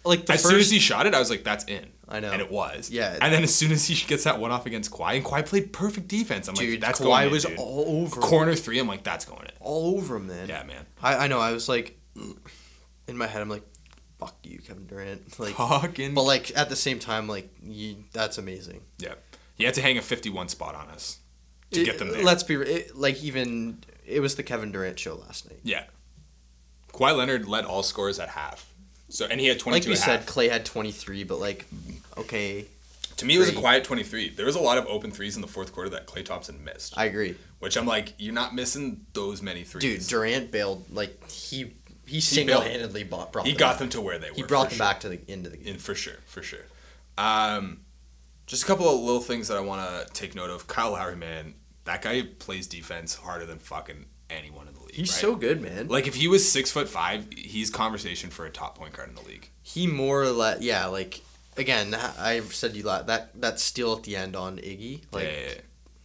like 0.06 0.26
the 0.26 0.34
as 0.34 0.42
first. 0.42 0.52
soon 0.52 0.60
as 0.60 0.70
he 0.72 0.80
shot 0.80 1.06
it, 1.08 1.14
I 1.16 1.20
was 1.20 1.30
like, 1.30 1.44
that's 1.44 1.66
in. 1.66 1.88
I 2.08 2.20
know. 2.20 2.32
And 2.32 2.42
it 2.42 2.52
was. 2.52 2.90
Yeah. 2.90 3.18
And 3.22 3.34
then 3.34 3.42
as 3.44 3.56
soon 3.56 3.72
as 3.72 3.88
he 3.88 3.96
gets 4.06 4.26
that 4.26 4.38
one 4.40 4.52
off 4.52 4.66
against 4.66 4.92
Kawhi, 4.92 5.16
and 5.16 5.24
Kawhi 5.26 5.46
played 5.46 5.72
perfect 5.72 6.08
defense. 6.10 6.48
I'm 6.50 6.56
dude, 6.56 6.72
like, 6.72 6.80
that's 6.82 7.00
Kawhi 7.00 7.04
going 7.04 7.26
in, 7.28 7.32
was 7.32 7.46
dude. 7.46 7.58
all 7.58 7.86
over, 8.04 8.16
him. 8.18 8.22
corner 8.22 8.54
three. 8.56 8.80
I'm 8.80 8.88
like, 8.88 9.04
that's 9.04 9.24
going 9.26 9.44
in. 9.44 9.52
all 9.62 9.96
over 9.96 10.18
him, 10.18 10.28
man. 10.28 10.50
Yeah, 10.50 10.64
man. 10.64 10.86
I, 11.02 11.16
I 11.16 11.28
know. 11.28 11.40
I 11.40 11.52
was 11.54 11.70
like, 11.70 11.98
in 13.08 13.18
my 13.18 13.28
head, 13.28 13.42
I'm 13.42 13.50
like, 13.50 13.64
fuck 14.20 14.36
you, 14.44 14.60
Kevin 14.60 14.88
Durant. 14.88 15.22
Like, 15.40 15.54
Fucking. 15.56 16.14
but 16.14 16.24
like 16.24 16.56
at 16.58 16.68
the 16.70 16.76
same 16.76 17.00
time, 17.00 17.28
like, 17.30 17.50
you, 17.64 18.04
that's 18.12 18.38
amazing. 18.38 18.82
Yeah. 19.00 19.14
He 19.62 19.66
had 19.66 19.76
to 19.76 19.82
hang 19.82 19.98
a 19.98 20.02
51 20.02 20.50
spot 20.50 20.76
on 20.76 20.88
us 20.90 21.20
to 21.72 21.84
get 21.86 21.98
them 22.00 22.10
It- 22.10 22.12
there. 22.16 22.24
Let's 22.24 22.44
be 22.44 22.56
it, 22.56 22.96
like 22.96 23.22
even. 23.24 23.84
It 24.06 24.20
was 24.20 24.36
the 24.36 24.44
Kevin 24.44 24.72
Durant 24.72 25.00
show 25.00 25.16
last 25.16 25.50
night. 25.50 25.60
yeah. 25.64 25.86
Kawhi 26.94 27.16
Leonard 27.16 27.48
led 27.48 27.64
all 27.66 27.84
scorers 27.84 28.20
at 28.20 28.30
half. 28.30 28.68
So 29.10 29.26
and 29.26 29.40
he 29.40 29.48
had 29.48 29.60
22 29.60 29.90
Like 29.90 29.90
we 29.90 29.96
said, 29.96 30.20
half. 30.22 30.26
Klay 30.28 30.50
had 30.50 30.66
23, 30.66 31.24
but 31.24 31.40
like, 31.40 31.66
okay, 32.18 32.66
To 33.18 33.26
me, 33.26 33.36
it 33.36 33.40
was 33.40 33.50
a 33.50 33.54
quiet 33.54 33.84
23. 33.84 34.30
There 34.30 34.46
was 34.46 34.56
a 34.56 34.60
lot 34.60 34.78
of 34.78 34.86
open 34.88 35.12
threes 35.12 35.36
in 35.36 35.42
the 35.42 35.48
fourth 35.48 35.72
quarter 35.74 35.90
that 35.92 36.08
Klay 36.08 36.26
Thompson 36.26 36.64
missed. 36.64 36.98
I 36.98 37.06
agree, 37.06 37.36
which 37.60 37.78
I'm 37.78 37.86
like, 37.86 38.14
you're 38.18 38.34
not 38.34 38.54
missing 38.56 39.06
those 39.14 39.42
many 39.42 39.64
threes. 39.64 39.82
dude. 39.82 40.08
Durant 40.08 40.52
bailed 40.52 40.86
like 40.92 41.30
he 41.30 41.74
he 42.06 42.20
single 42.20 42.60
handedly 42.62 43.04
brought, 43.06 43.32
brought 43.32 43.46
he 43.46 43.54
them 43.54 43.60
got 43.60 43.70
back. 43.74 43.80
them 43.80 43.90
to 43.90 44.02
where 44.02 44.18
they 44.20 44.30
were. 44.32 44.36
He 44.36 44.44
brought 44.44 44.70
them 44.70 44.78
sure. 44.78 44.86
back 44.86 45.00
to 45.02 45.10
the 45.10 45.20
end 45.30 45.46
of 45.46 45.52
the 45.54 45.58
game. 45.60 45.76
In 45.76 45.80
for 45.80 45.96
sure, 45.96 46.18
for 46.26 46.42
sure. 46.42 46.66
Um, 47.18 47.82
just 48.52 48.64
a 48.64 48.68
couple 48.68 48.88
of 48.94 49.00
little 49.00 49.22
things 49.22 49.48
that 49.48 49.58
I 49.58 49.62
want 49.62 49.82
to 50.08 50.14
take 50.14 50.36
note 50.36 50.50
of. 50.50 50.68
Kyle 50.68 50.92
Lowry, 50.92 51.16
man, 51.16 51.54
That 51.86 52.02
guy 52.02 52.24
plays 52.38 52.68
defense 52.68 53.16
harder 53.16 53.46
than 53.46 53.60
fucking 53.60 54.06
anyone 54.30 54.68
in 54.68 54.74
the 54.74 54.82
league. 54.82 54.94
He's 54.96 55.10
right? 55.12 55.22
so 55.22 55.36
good, 55.36 55.62
man. 55.62 55.88
Like 55.88 56.06
if 56.06 56.16
he 56.16 56.28
was 56.28 56.50
six 56.50 56.70
foot 56.70 56.90
five, 56.90 57.26
he's 57.36 57.70
conversation 57.70 58.30
for 58.30 58.46
a 58.46 58.50
top 58.50 58.78
point 58.78 58.94
guard 58.94 59.10
in 59.10 59.16
the 59.16 59.22
league. 59.22 59.50
he 59.64 59.88
more 59.88 60.22
or 60.22 60.32
less, 60.32 60.62
yeah. 60.62 60.86
Like 60.88 61.22
again, 61.58 61.96
I 61.96 62.42
said 62.42 62.76
you 62.76 62.84
la- 62.84 63.04
that 63.04 63.40
that 63.42 63.60
steal 63.60 63.94
at 63.94 64.04
the 64.04 64.16
end 64.18 64.36
on 64.36 64.58
Iggy. 64.58 65.02
Like 65.12 65.24
yeah, 65.26 65.32
yeah, 65.32 65.48
yeah. 65.48 65.62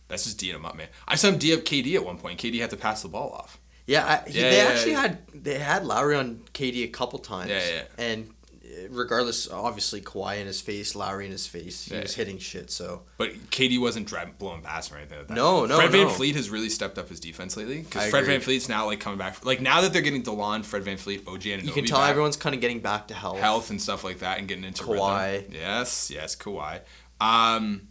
That's 0.08 0.22
just 0.24 0.38
D'ing 0.38 0.54
him 0.54 0.64
up, 0.64 0.76
man. 0.76 0.86
I 1.08 1.16
saw 1.16 1.28
him 1.28 1.38
D 1.38 1.52
up 1.52 1.60
KD 1.60 1.96
at 1.96 2.04
one 2.04 2.16
point. 2.18 2.38
KD 2.40 2.60
had 2.60 2.70
to 2.70 2.76
pass 2.76 3.02
the 3.02 3.08
ball 3.08 3.32
off. 3.32 3.58
Yeah, 3.88 4.04
I, 4.24 4.28
he, 4.28 4.40
Yeah, 4.40 4.50
they 4.50 4.56
yeah, 4.56 4.64
actually 4.64 4.92
yeah. 4.92 5.00
had 5.00 5.18
they 5.34 5.58
had 5.58 5.84
Lowry 5.84 6.14
on 6.16 6.42
KD 6.54 6.84
a 6.84 6.88
couple 6.88 7.18
times. 7.18 7.50
Yeah, 7.50 7.60
yeah. 7.68 7.82
And 7.98 8.30
regardless, 8.90 9.50
obviously 9.50 10.00
Kawhi 10.00 10.40
in 10.40 10.46
his 10.46 10.60
face, 10.60 10.94
Lowry 10.94 11.26
in 11.26 11.32
his 11.32 11.46
face, 11.46 11.84
he 11.86 11.94
Yeah. 11.94 12.02
was 12.02 12.14
hitting 12.14 12.38
shit. 12.38 12.70
So 12.70 13.02
But 13.16 13.50
KD 13.50 13.78
wasn't 13.78 14.12
blowing 14.38 14.62
past 14.62 14.92
or 14.92 14.96
anything 14.98 15.18
like 15.18 15.28
that. 15.28 15.34
No, 15.34 15.66
no, 15.66 15.76
Fred 15.76 15.90
Van 15.92 16.06
no. 16.06 16.12
Fleet 16.12 16.36
has 16.36 16.50
really 16.50 16.68
stepped 16.68 16.98
up 16.98 17.08
his 17.08 17.20
defense 17.20 17.56
lately 17.56 17.82
because 17.82 18.10
Fred 18.10 18.24
agree. 18.24 18.36
VanVleet's 18.38 18.68
now 18.68 18.86
like 18.86 19.00
coming 19.00 19.18
back. 19.18 19.44
Like 19.44 19.60
now 19.60 19.80
that 19.80 19.92
they're 19.92 20.02
getting 20.02 20.22
Delon, 20.22 20.64
Fred 20.64 20.84
VanVleet, 20.84 21.26
OG, 21.26 21.46
and 21.52 21.64
you 21.64 21.72
can 21.72 21.84
tell 21.84 22.02
everyone's 22.02 22.36
kind 22.36 22.54
of 22.54 22.60
getting 22.60 22.80
back 22.80 23.08
to 23.08 23.14
health. 23.14 23.38
health 23.38 23.70
and 23.70 23.80
stuff 23.80 24.04
like 24.04 24.18
that 24.20 24.38
and 24.38 24.48
getting 24.48 24.64
into 24.64 24.82
Kawhi. 24.84 25.32
rhythm. 25.38 25.52
Yes, 25.54 26.10
yes, 26.12 26.36
Kawhi. 26.36 26.80
Um, 27.20 27.88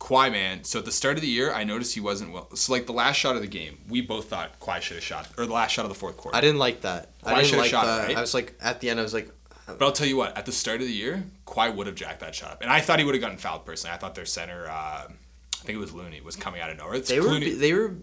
Kawhi, 0.00 0.30
man. 0.30 0.64
So 0.64 0.80
at 0.80 0.84
the 0.84 0.92
start 0.92 1.16
of 1.16 1.22
the 1.22 1.28
year, 1.28 1.52
I 1.52 1.64
noticed 1.64 1.94
he 1.94 2.00
wasn't 2.00 2.32
well. 2.32 2.54
So 2.54 2.72
like 2.72 2.86
the 2.86 2.92
last 2.92 3.16
shot 3.16 3.36
of 3.36 3.42
the 3.42 3.48
game, 3.48 3.78
we 3.88 4.00
both 4.02 4.28
thought 4.28 4.60
Kawhi 4.60 4.80
should 4.82 4.96
have 4.96 5.04
shot, 5.04 5.28
or 5.38 5.46
the 5.46 5.52
last 5.52 5.70
shot 5.72 5.84
of 5.84 5.88
the 5.88 5.94
fourth 5.94 6.16
quarter. 6.16 6.36
I 6.36 6.40
didn't 6.40 6.58
like 6.58 6.82
that. 6.82 7.18
Kawhi 7.22 7.32
I 7.32 7.42
didn't 7.42 7.58
like 7.58 7.70
shot 7.70 7.84
it, 7.84 7.86
that. 7.86 8.08
right? 8.08 8.16
I 8.18 8.20
was 8.20 8.34
like 8.34 8.54
at 8.60 8.80
the 8.80 8.90
end, 8.90 9.00
I 9.00 9.02
was 9.02 9.14
like, 9.14 9.30
But 9.66 9.82
I'll 9.82 9.92
tell 9.92 10.06
you 10.06 10.16
what, 10.16 10.36
at 10.36 10.46
the 10.46 10.52
start 10.52 10.80
of 10.80 10.86
the 10.86 10.92
year, 10.92 11.24
Kawhi 11.46 11.74
would 11.74 11.86
have 11.86 11.96
jacked 11.96 12.20
that 12.20 12.34
shot 12.34 12.52
up, 12.52 12.62
and 12.62 12.70
I 12.70 12.80
thought 12.80 12.98
he 12.98 13.04
would 13.04 13.14
have 13.14 13.22
gotten 13.22 13.38
fouled 13.38 13.64
personally. 13.64 13.94
I 13.94 13.98
thought 13.98 14.14
their 14.14 14.26
center, 14.26 14.66
uh, 14.68 15.06
I 15.08 15.66
think 15.66 15.76
it 15.76 15.80
was 15.80 15.94
Looney, 15.94 16.20
was 16.20 16.36
coming 16.36 16.60
out 16.60 16.68
of 16.68 16.76
nowhere. 16.76 16.96
It's 16.96 17.08
they 17.08 17.20
were 17.20 17.38
they 17.40 17.72
were. 17.72 17.94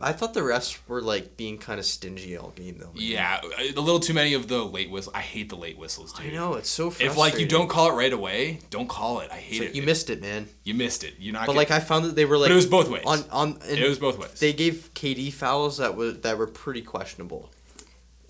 I 0.00 0.12
thought 0.12 0.34
the 0.34 0.40
refs 0.40 0.78
were 0.86 1.02
like 1.02 1.36
being 1.36 1.58
kind 1.58 1.80
of 1.80 1.86
stingy 1.86 2.36
all 2.36 2.50
game 2.50 2.76
though. 2.78 2.86
man. 2.86 2.94
Yeah, 2.96 3.40
a 3.76 3.80
little 3.80 3.98
too 3.98 4.14
many 4.14 4.34
of 4.34 4.46
the 4.46 4.64
late 4.64 4.90
whistles. 4.90 5.14
I 5.16 5.20
hate 5.20 5.48
the 5.48 5.56
late 5.56 5.76
whistles, 5.76 6.12
dude. 6.12 6.26
I 6.32 6.36
know 6.36 6.54
it's 6.54 6.68
so. 6.68 6.90
Frustrating. 6.90 7.10
If 7.10 7.18
like 7.18 7.38
you 7.40 7.46
don't 7.46 7.68
call 7.68 7.90
it 7.90 7.94
right 7.94 8.12
away, 8.12 8.60
don't 8.70 8.88
call 8.88 9.18
it. 9.18 9.30
I 9.32 9.36
hate 9.38 9.60
like 9.60 9.68
it. 9.70 9.74
you 9.74 9.82
missed 9.82 10.10
it, 10.10 10.20
man. 10.20 10.48
You 10.62 10.74
missed 10.74 11.02
it. 11.02 11.14
You're 11.18 11.32
not. 11.32 11.46
But 11.46 11.54
getting- 11.54 11.58
like 11.58 11.70
I 11.72 11.80
found 11.80 12.04
that 12.04 12.14
they 12.14 12.24
were 12.24 12.38
like. 12.38 12.46
But 12.50 12.52
it 12.52 12.56
was 12.56 12.66
both 12.66 12.88
ways. 12.88 13.02
On 13.04 13.24
on. 13.32 13.58
it 13.68 13.88
was 13.88 13.98
both 13.98 14.18
ways. 14.18 14.38
They 14.38 14.52
gave 14.52 14.90
KD 14.94 15.32
fouls 15.32 15.78
that 15.78 15.96
were 15.96 16.12
that 16.12 16.38
were 16.38 16.46
pretty 16.46 16.82
questionable. 16.82 17.50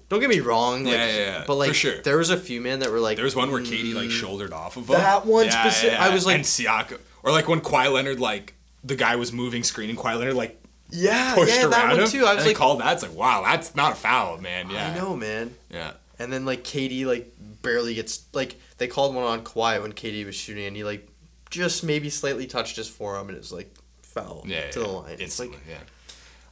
Don't 0.08 0.20
get 0.20 0.30
me 0.30 0.40
wrong. 0.40 0.84
Like, 0.84 0.94
Yeah, 0.94 1.06
yeah, 1.06 1.16
yeah, 1.18 1.44
But 1.46 1.56
like, 1.56 1.68
for 1.68 1.74
sure. 1.74 2.00
there 2.02 2.16
was 2.16 2.30
a 2.30 2.36
few 2.36 2.60
man 2.60 2.78
that 2.80 2.90
were 2.90 3.00
like. 3.00 3.16
there 3.16 3.24
was 3.24 3.36
one 3.36 3.50
where 3.52 3.60
KD 3.60 3.94
like 3.94 4.08
mm, 4.08 4.10
shouldered 4.10 4.52
off 4.52 4.76
of 4.76 4.88
him. 4.88 4.96
That 4.96 5.26
one 5.26 5.50
specific- 5.50 5.98
I 5.98 6.08
was 6.14 6.24
like- 6.26 6.36
and 6.36 6.44
Siakam, 6.44 6.98
or 7.22 7.30
like 7.32 7.46
when 7.48 7.60
Kawhi 7.60 7.92
Leonard 7.92 8.18
like 8.20 8.54
the 8.84 8.96
guy 8.96 9.16
was 9.16 9.32
moving 9.32 9.62
screen 9.64 9.90
and 9.90 9.98
Kawhi 9.98 10.18
Leonard 10.18 10.34
like 10.34 10.58
Yeah, 10.90 11.34
pushed 11.34 11.54
yeah, 11.54 11.62
around 11.62 11.70
that 11.72 11.90
one 11.90 12.00
him. 12.00 12.08
too. 12.08 12.24
I 12.24 12.34
was 12.34 12.46
like, 12.46 12.56
called 12.56 12.80
that. 12.80 12.94
It's 12.94 13.02
like 13.02 13.14
wow, 13.14 13.42
that's 13.44 13.74
not 13.74 13.92
a 13.92 13.96
foul, 13.96 14.38
man. 14.38 14.70
Yeah, 14.70 14.92
I 14.92 14.94
know, 14.98 15.14
man. 15.16 15.54
Yeah, 15.70 15.92
And 16.18 16.32
then 16.32 16.44
like 16.46 16.64
KD 16.64 17.04
like 17.04 17.30
barely 17.60 17.94
gets 17.94 18.24
like 18.32 18.56
they 18.78 18.86
called 18.86 19.14
one 19.14 19.24
on 19.24 19.42
Kawhi 19.44 19.82
when 19.82 19.92
KD 19.92 20.24
was 20.24 20.34
shooting 20.36 20.64
and 20.64 20.74
he 20.76 20.84
like 20.84 21.06
just 21.50 21.84
maybe 21.84 22.08
slightly 22.08 22.46
touched 22.46 22.76
his 22.76 22.88
forearm 22.88 23.28
and 23.28 23.36
it 23.36 23.40
was 23.40 23.52
like 23.52 23.74
foul 24.02 24.42
yeah, 24.46 24.70
to 24.70 24.80
yeah. 24.80 24.86
the 24.86 24.92
line. 24.92 25.16
It's 25.18 25.38
like 25.38 25.52
yeah. 25.68 25.78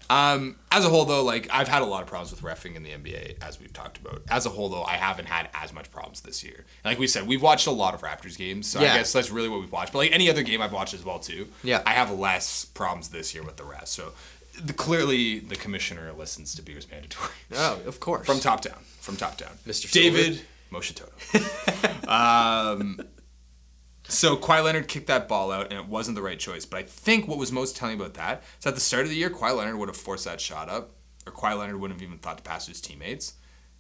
Um, 0.09 0.57
as 0.71 0.85
a 0.85 0.89
whole, 0.89 1.05
though, 1.05 1.25
like 1.25 1.49
I've 1.51 1.69
had 1.69 1.83
a 1.83 1.85
lot 1.85 2.03
of 2.03 2.09
problems 2.09 2.31
with 2.31 2.43
refing 2.43 2.77
in 2.77 2.83
the 2.83 2.91
NBA, 2.91 3.43
as 3.43 3.59
we've 3.59 3.73
talked 3.73 3.99
about. 3.99 4.23
As 4.29 4.47
a 4.47 4.51
whole, 4.51 4.69
though, 4.69 4.85
I 4.85 4.95
haven't 4.95 5.27
had 5.27 5.49
as 5.55 5.73
much 5.73 5.91
problems 5.91 6.21
this 6.21 6.45
year. 6.45 6.65
Like 6.85 6.99
we 6.99 7.07
said, 7.07 7.27
we've 7.27 7.43
watched 7.43 7.67
a 7.67 7.71
lot 7.73 7.95
of 7.95 8.03
Raptors 8.03 8.37
games, 8.39 8.69
so 8.69 8.81
Yeah. 8.81 8.95
I 8.95 8.99
guess 8.99 9.13
that's 9.13 9.31
really 9.31 9.49
what 9.49 9.61
we've 9.61 9.73
watched. 9.73 9.93
But 9.93 9.99
like 9.99 10.13
any 10.13 10.31
other 10.31 10.43
game 10.43 10.63
I've 10.63 10.73
watched 10.73 10.95
as 10.95 11.05
well 11.05 11.19
too. 11.19 11.49
Yeah. 11.65 11.83
I 11.87 11.91
have 11.95 12.11
less 12.11 12.65
problems 12.67 13.09
this 13.09 13.35
year 13.35 13.43
with 13.43 13.57
the 13.57 13.65
rest. 13.65 13.95
So 13.95 14.13
the, 14.63 14.73
clearly, 14.73 15.41
the 15.41 15.57
commissioner 15.57 16.13
listens 16.13 16.55
to 16.55 16.63
Beers 16.63 16.87
Mandatory 16.91 17.31
oh, 17.55 17.81
of 17.87 18.01
course. 18.01 18.27
from 18.27 18.41
top 18.41 18.61
down. 18.63 18.79
From 19.01 19.17
top 19.17 19.37
down, 19.39 19.53
Mr. 19.67 19.91
David 19.91 20.41
Moshitoto. 20.73 22.09
um, 22.09 23.01
so 24.09 24.37
Kawhi 24.37 24.63
Leonard 24.63 24.89
kicked 24.89 25.07
that 25.09 25.29
ball 25.29 25.51
out, 25.51 25.71
and 25.71 25.81
it 25.81 25.87
wasn't 25.87 26.15
the 26.15 26.23
right 26.23 26.39
choice. 26.39 26.65
But 26.65 26.79
I 26.79 26.83
think 26.85 27.27
what 27.27 27.39
was 27.39 27.53
most 27.53 27.77
telling 27.77 27.99
about 27.99 28.15
that 28.15 28.43
is 28.59 28.67
at 28.67 28.75
the 28.75 28.81
start 28.81 29.05
of 29.05 29.11
the 29.11 29.17
year, 29.17 29.31
Kawhi 29.31 29.57
Leonard 29.57 29.77
would 29.77 29.89
have 29.89 29.97
forced 29.97 30.25
that 30.25 30.41
shot 30.41 30.69
up, 30.69 30.95
or 31.27 31.33
Kawhi 31.33 31.59
Leonard 31.59 31.81
wouldn't 31.81 32.01
have 32.01 32.07
even 32.07 32.19
thought 32.19 32.39
to 32.39 32.43
pass 32.43 32.67
to 32.67 32.71
his 32.71 32.81
teammates. 32.81 33.35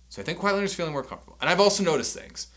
So 0.08 0.22
I 0.22 0.24
think 0.24 0.38
Kawhi 0.38 0.52
Leonard's 0.52 0.74
feeling 0.74 0.92
more 0.92 1.02
comfortable. 1.02 1.36
And 1.40 1.50
I've 1.50 1.60
also 1.60 1.82
noticed 1.82 2.16
things. 2.16 2.48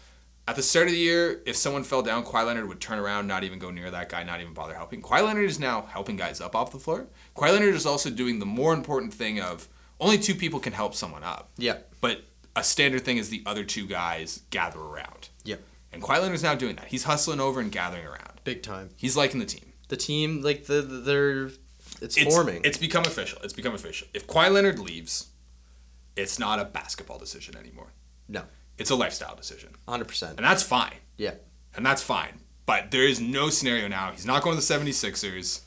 At 0.48 0.56
the 0.56 0.64
start 0.64 0.88
of 0.88 0.94
the 0.94 1.00
year, 1.00 1.44
if 1.46 1.56
someone 1.56 1.84
fell 1.84 2.02
down, 2.02 2.26
Kawhi 2.26 2.46
Leonard 2.46 2.68
would 2.68 2.82
turn 2.82 2.98
around, 2.98 3.28
not 3.28 3.44
even 3.44 3.60
go 3.60 3.70
near 3.70 3.92
that 3.92 4.10
guy, 4.10 4.24
not 4.24 4.42
even 4.42 4.54
bother 4.54 4.74
helping. 4.74 5.02
Kawhi 5.02 5.24
Leonard 5.24 5.48
is 5.48 5.60
now 5.60 5.84
helping 5.84 6.16
guys 6.16 6.42
up 6.42 6.56
off 6.56 6.72
the 6.72 6.80
floor. 6.80 7.08
Kawhi 7.36 7.52
Leonard 7.52 7.76
is 7.76 7.86
also 7.86 8.10
doing 8.10 8.40
the 8.40 8.48
more 8.48 8.74
important 8.74 9.14
thing 9.14 9.40
of 9.40 9.68
only 10.00 10.18
two 10.18 10.34
people 10.34 10.60
can 10.60 10.74
help 10.74 10.96
someone 10.96 11.24
up. 11.24 11.52
Yeah. 11.58 11.78
But 12.02 12.24
a 12.56 12.64
standard 12.64 13.06
thing 13.06 13.18
is 13.18 13.30
the 13.30 13.44
other 13.46 13.64
two 13.64 13.86
guys 13.86 14.42
gather 14.50 14.80
around. 14.80 15.29
And 15.92 16.02
Kawhi 16.04 16.22
Leonard's 16.22 16.44
now 16.44 16.56
doing 16.56 16.76
that. 16.76 16.88
He's 16.88 17.04
hustling 17.04 17.40
over 17.40 17.60
and 17.60 17.72
gathering 17.72 18.06
around. 18.06 18.42
Big 18.44 18.62
time. 18.64 18.90
He's 18.96 19.18
liking 19.18 19.40
the 19.40 19.46
team. 19.46 19.74
The 19.88 19.98
team 19.98 20.42
like 20.42 20.66
the, 20.66 20.82
the 20.82 20.98
they're 21.00 21.46
it's, 22.02 22.16
It's 22.16 22.24
forming. 22.34 22.62
It's 22.64 22.78
become 22.78 23.04
official. 23.06 23.40
It's 23.44 23.54
become 23.54 23.74
official. 23.74 24.08
If 24.14 24.28
Kawhi 24.28 24.52
Leonard 24.52 24.78
leaves, 24.80 25.30
it's 26.16 26.38
not 26.40 26.60
a 26.60 26.66
basketball 26.66 27.18
decision 27.18 27.56
anymore. 27.58 27.94
no. 28.28 28.44
It's 28.78 28.92
a 28.92 28.96
lifestyle 28.96 29.36
decision. 29.36 29.72
100%. 29.90 30.30
And 30.38 30.40
that's 30.40 30.64
fine. 30.64 30.94
Yeah. 31.18 31.34
And 31.76 31.86
that's 31.86 32.02
fine. 32.02 32.40
But 32.66 32.92
there 32.92 33.04
is 33.06 33.20
no 33.20 33.50
scenario 33.50 33.90
now. 33.90 34.12
He's 34.14 34.26
not 34.26 34.42
going 34.42 34.58
to 34.58 34.66
the 34.66 34.74
76ers. 34.74 35.60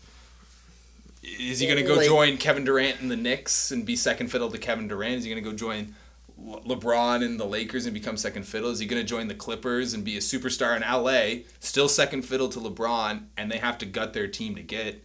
Is 1.23 1.59
he 1.59 1.67
going 1.67 1.77
to 1.79 1.85
go 1.87 1.97
Like- 1.97 2.07
join 2.07 2.37
Kevin 2.39 2.65
Durant 2.65 3.01
in 3.01 3.09
the 3.09 3.17
Knicks 3.17 3.71
and 3.71 3.85
be 3.85 3.97
second 3.97 4.29
fiddle 4.29 4.51
to 4.51 4.57
Kevin 4.57 4.89
Durant? 4.89 5.17
Is 5.19 5.25
he 5.25 5.31
going 5.31 5.45
to 5.45 5.51
go 5.51 5.55
join 5.55 5.95
LeBron 6.41 7.25
and 7.25 7.39
the 7.39 7.45
Lakers 7.45 7.87
and 7.87 7.95
become 7.95 8.17
second 8.17 8.45
fiddle? 8.45 8.71
Is 8.71 8.79
he 8.79 8.87
going 8.87 9.01
to 9.01 9.07
join 9.07 9.29
the 9.29 9.35
Clippers 9.35 9.95
and 9.95 10.05
be 10.05 10.17
a 10.17 10.21
superstar 10.21 10.77
in 10.77 10.83
LA, 10.83 11.45
still 11.61 11.89
second 11.89 12.23
fiddle 12.23 12.49
to 12.51 12.59
LeBron, 12.59 13.27
and 13.37 13.51
they 13.51 13.59
have 13.59 13.79
to 13.79 13.87
gut 13.87 14.13
their 14.13 14.29
team 14.29 14.55
to 14.55 14.63
get 14.63 15.05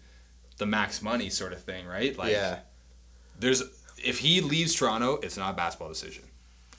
the 0.58 0.66
max 0.66 1.02
money 1.02 1.30
sort 1.30 1.54
of 1.54 1.62
thing, 1.62 1.86
right? 1.86 2.18
Like, 2.18 2.32
yeah. 2.32 2.60
there's 3.40 3.64
if 4.04 4.20
he 4.20 4.42
leaves 4.42 4.76
Toronto, 4.76 5.20
it's 5.24 5.38
not 5.38 5.54
a 5.54 5.58
basketball 5.58 5.90
decision 5.90 6.24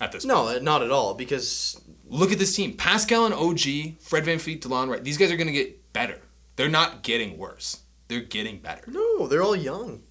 at 0.00 0.12
this 0.12 0.24
point. 0.24 0.34
No, 0.34 0.58
not 0.60 0.82
at 0.82 0.90
all 0.90 1.14
because 1.14 1.80
Look 2.10 2.32
at 2.32 2.38
this 2.38 2.56
team. 2.56 2.72
Pascal 2.74 3.26
and 3.26 3.34
OG, 3.34 4.00
Fred 4.00 4.24
Van 4.24 4.38
Fleet, 4.38 4.62
Delon 4.62 4.88
Wright. 4.88 5.04
These 5.04 5.18
guys 5.18 5.30
are 5.30 5.36
going 5.36 5.48
to 5.48 5.52
get 5.52 5.92
better. 5.92 6.20
They're 6.56 6.68
not 6.68 7.02
getting 7.02 7.36
worse. 7.36 7.82
They're 8.08 8.20
getting 8.20 8.58
better. 8.58 8.90
no, 8.90 9.26
they're 9.26 9.42
all 9.42 9.56
young. 9.56 10.02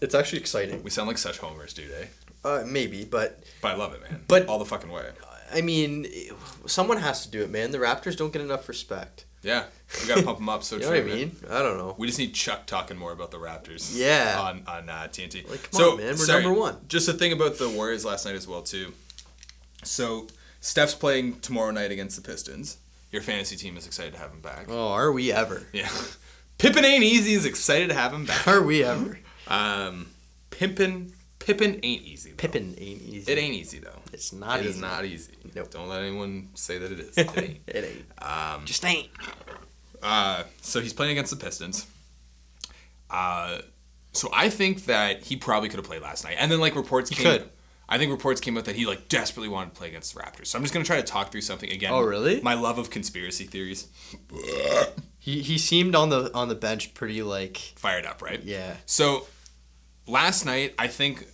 It's 0.00 0.16
actually 0.16 0.40
exciting. 0.40 0.82
We 0.82 0.90
sound 0.90 1.06
like 1.06 1.18
such 1.18 1.38
homers, 1.38 1.72
dude, 1.72 1.92
eh? 1.92 2.06
Uh, 2.44 2.64
maybe, 2.66 3.04
but 3.04 3.42
But 3.60 3.72
I 3.72 3.74
love 3.76 3.94
it, 3.94 4.02
man. 4.02 4.22
But- 4.28 4.46
all 4.46 4.58
the 4.58 4.64
fucking 4.64 4.90
way. 4.90 5.06
I 5.54 5.60
mean, 5.60 6.06
someone 6.66 6.96
has 6.96 7.24
to 7.26 7.30
do 7.30 7.42
it, 7.42 7.50
man. 7.50 7.72
The 7.72 7.78
Raptors 7.78 8.16
don't 8.16 8.32
get 8.32 8.40
enough 8.40 8.68
respect. 8.68 9.26
Yeah, 9.42 9.64
we 10.00 10.08
got 10.08 10.18
to 10.18 10.22
pump 10.22 10.38
them 10.38 10.48
up. 10.48 10.62
So 10.62 10.76
You 10.76 10.82
know 10.82 10.88
true, 10.88 10.96
what 11.02 11.04
I 11.04 11.08
man. 11.08 11.16
mean? 11.18 11.36
I 11.50 11.58
don't 11.62 11.76
know. 11.76 11.94
We 11.98 12.06
just 12.06 12.18
need 12.18 12.32
Chuck 12.32 12.64
talking 12.64 12.96
more 12.96 13.12
about 13.12 13.32
the 13.32 13.38
Raptors. 13.38 13.90
Yeah. 13.94 14.40
On 14.40 14.62
on 14.66 14.88
uh, 14.88 15.08
TNT. 15.10 15.46
Like, 15.50 15.64
come 15.64 15.78
so, 15.80 15.90
on, 15.92 15.96
man, 15.98 16.06
we're 16.10 16.16
sorry, 16.16 16.42
number 16.44 16.58
one. 16.58 16.76
Just 16.88 17.08
a 17.08 17.12
thing 17.12 17.32
about 17.32 17.58
the 17.58 17.68
Warriors 17.68 18.04
last 18.04 18.24
night 18.24 18.34
as 18.36 18.46
well 18.48 18.62
too. 18.62 18.94
So 19.84 20.28
Steph's 20.60 20.94
playing 20.94 21.40
tomorrow 21.40 21.70
night 21.72 21.90
against 21.90 22.16
the 22.16 22.22
Pistons. 22.22 22.78
Your 23.10 23.20
fantasy 23.20 23.56
team 23.56 23.76
is 23.76 23.84
excited 23.86 24.14
to 24.14 24.18
have 24.20 24.30
him 24.30 24.40
back. 24.40 24.66
Oh, 24.68 24.88
are 24.92 25.12
we 25.12 25.32
ever? 25.32 25.66
Yeah. 25.72 25.90
Pippin 26.58 26.84
ain't 26.84 27.04
easy 27.04 27.34
is 27.34 27.44
excited 27.44 27.88
to 27.88 27.94
have 27.94 28.14
him 28.14 28.24
back. 28.24 28.46
Are 28.46 28.62
we 28.62 28.84
ever? 28.84 29.18
Um, 29.48 30.06
Pimpin, 30.50 31.12
Pippin 31.44 31.80
ain't 31.82 32.02
easy. 32.02 32.30
Though. 32.30 32.36
Pippin 32.36 32.74
ain't 32.78 33.02
easy. 33.02 33.32
It 33.32 33.38
ain't 33.38 33.54
easy 33.54 33.78
though. 33.78 33.98
It's 34.12 34.32
not 34.32 34.60
It 34.60 34.62
easy. 34.66 34.70
is 34.70 34.80
not 34.80 35.04
easy. 35.04 35.32
Nope. 35.54 35.70
Don't 35.70 35.88
let 35.88 36.02
anyone 36.02 36.48
say 36.54 36.78
that 36.78 36.92
it 36.92 37.00
is. 37.00 37.16
It 37.18 37.38
ain't. 37.38 37.60
it 37.66 37.84
ain't. 37.84 38.22
Um, 38.22 38.64
Just 38.64 38.84
ain't. 38.84 39.08
uh, 40.02 40.44
so 40.60 40.80
he's 40.80 40.92
playing 40.92 41.12
against 41.12 41.30
the 41.30 41.42
Pistons. 41.44 41.86
Uh, 43.10 43.58
so 44.12 44.28
I 44.32 44.48
think 44.48 44.86
that 44.86 45.22
he 45.22 45.36
probably 45.36 45.68
could 45.68 45.78
have 45.78 45.86
played 45.86 46.02
last 46.02 46.24
night. 46.24 46.36
And 46.38 46.50
then 46.50 46.60
like 46.60 46.74
reports 46.76 47.10
He 47.10 47.16
came. 47.16 47.24
could. 47.40 47.48
I 47.88 47.98
think 47.98 48.10
reports 48.10 48.40
came 48.40 48.56
out 48.56 48.64
that 48.64 48.76
he 48.76 48.86
like 48.86 49.08
desperately 49.08 49.48
wanted 49.48 49.74
to 49.74 49.78
play 49.78 49.88
against 49.88 50.14
the 50.14 50.20
Raptors. 50.20 50.46
So 50.46 50.56
I'm 50.56 50.62
just 50.64 50.72
gonna 50.72 50.84
try 50.86 50.96
to 50.96 51.02
talk 51.02 51.30
through 51.30 51.42
something 51.42 51.70
again. 51.70 51.92
Oh, 51.92 52.00
really? 52.00 52.40
My 52.40 52.54
love 52.54 52.78
of 52.78 52.88
conspiracy 52.88 53.44
theories. 53.44 53.88
He 55.18 55.40
he 55.42 55.58
seemed 55.58 55.94
on 55.94 56.08
the 56.08 56.30
on 56.34 56.48
the 56.48 56.54
bench 56.54 56.94
pretty 56.94 57.22
like 57.22 57.58
Fired 57.76 58.06
up, 58.06 58.22
right? 58.22 58.42
yeah. 58.42 58.76
So 58.86 59.26
last 60.06 60.44
night, 60.44 60.74
I 60.78 60.86
think, 60.88 61.26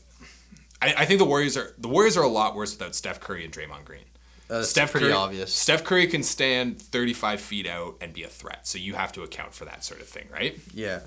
I, 0.80 0.94
I 0.98 1.04
think 1.04 1.18
the 1.18 1.24
Warriors 1.24 1.56
are 1.56 1.74
the 1.78 1.88
Warriors 1.88 2.16
are 2.16 2.22
a 2.24 2.28
lot 2.28 2.54
worse 2.54 2.72
without 2.72 2.94
Steph 2.94 3.20
Curry 3.20 3.44
and 3.44 3.52
Draymond 3.52 3.84
Green. 3.84 4.04
Uh, 4.50 4.62
Steph 4.62 4.92
pretty 4.92 5.06
Curry, 5.06 5.14
obvious. 5.14 5.54
Steph 5.54 5.84
Curry 5.84 6.06
can 6.06 6.22
stand 6.22 6.80
35 6.80 7.40
feet 7.40 7.66
out 7.66 7.96
and 8.00 8.14
be 8.14 8.22
a 8.22 8.28
threat, 8.28 8.66
so 8.66 8.78
you 8.78 8.94
have 8.94 9.12
to 9.12 9.22
account 9.22 9.52
for 9.52 9.66
that 9.66 9.84
sort 9.84 10.00
of 10.00 10.08
thing, 10.08 10.26
right? 10.32 10.58
Yeah. 10.72 11.00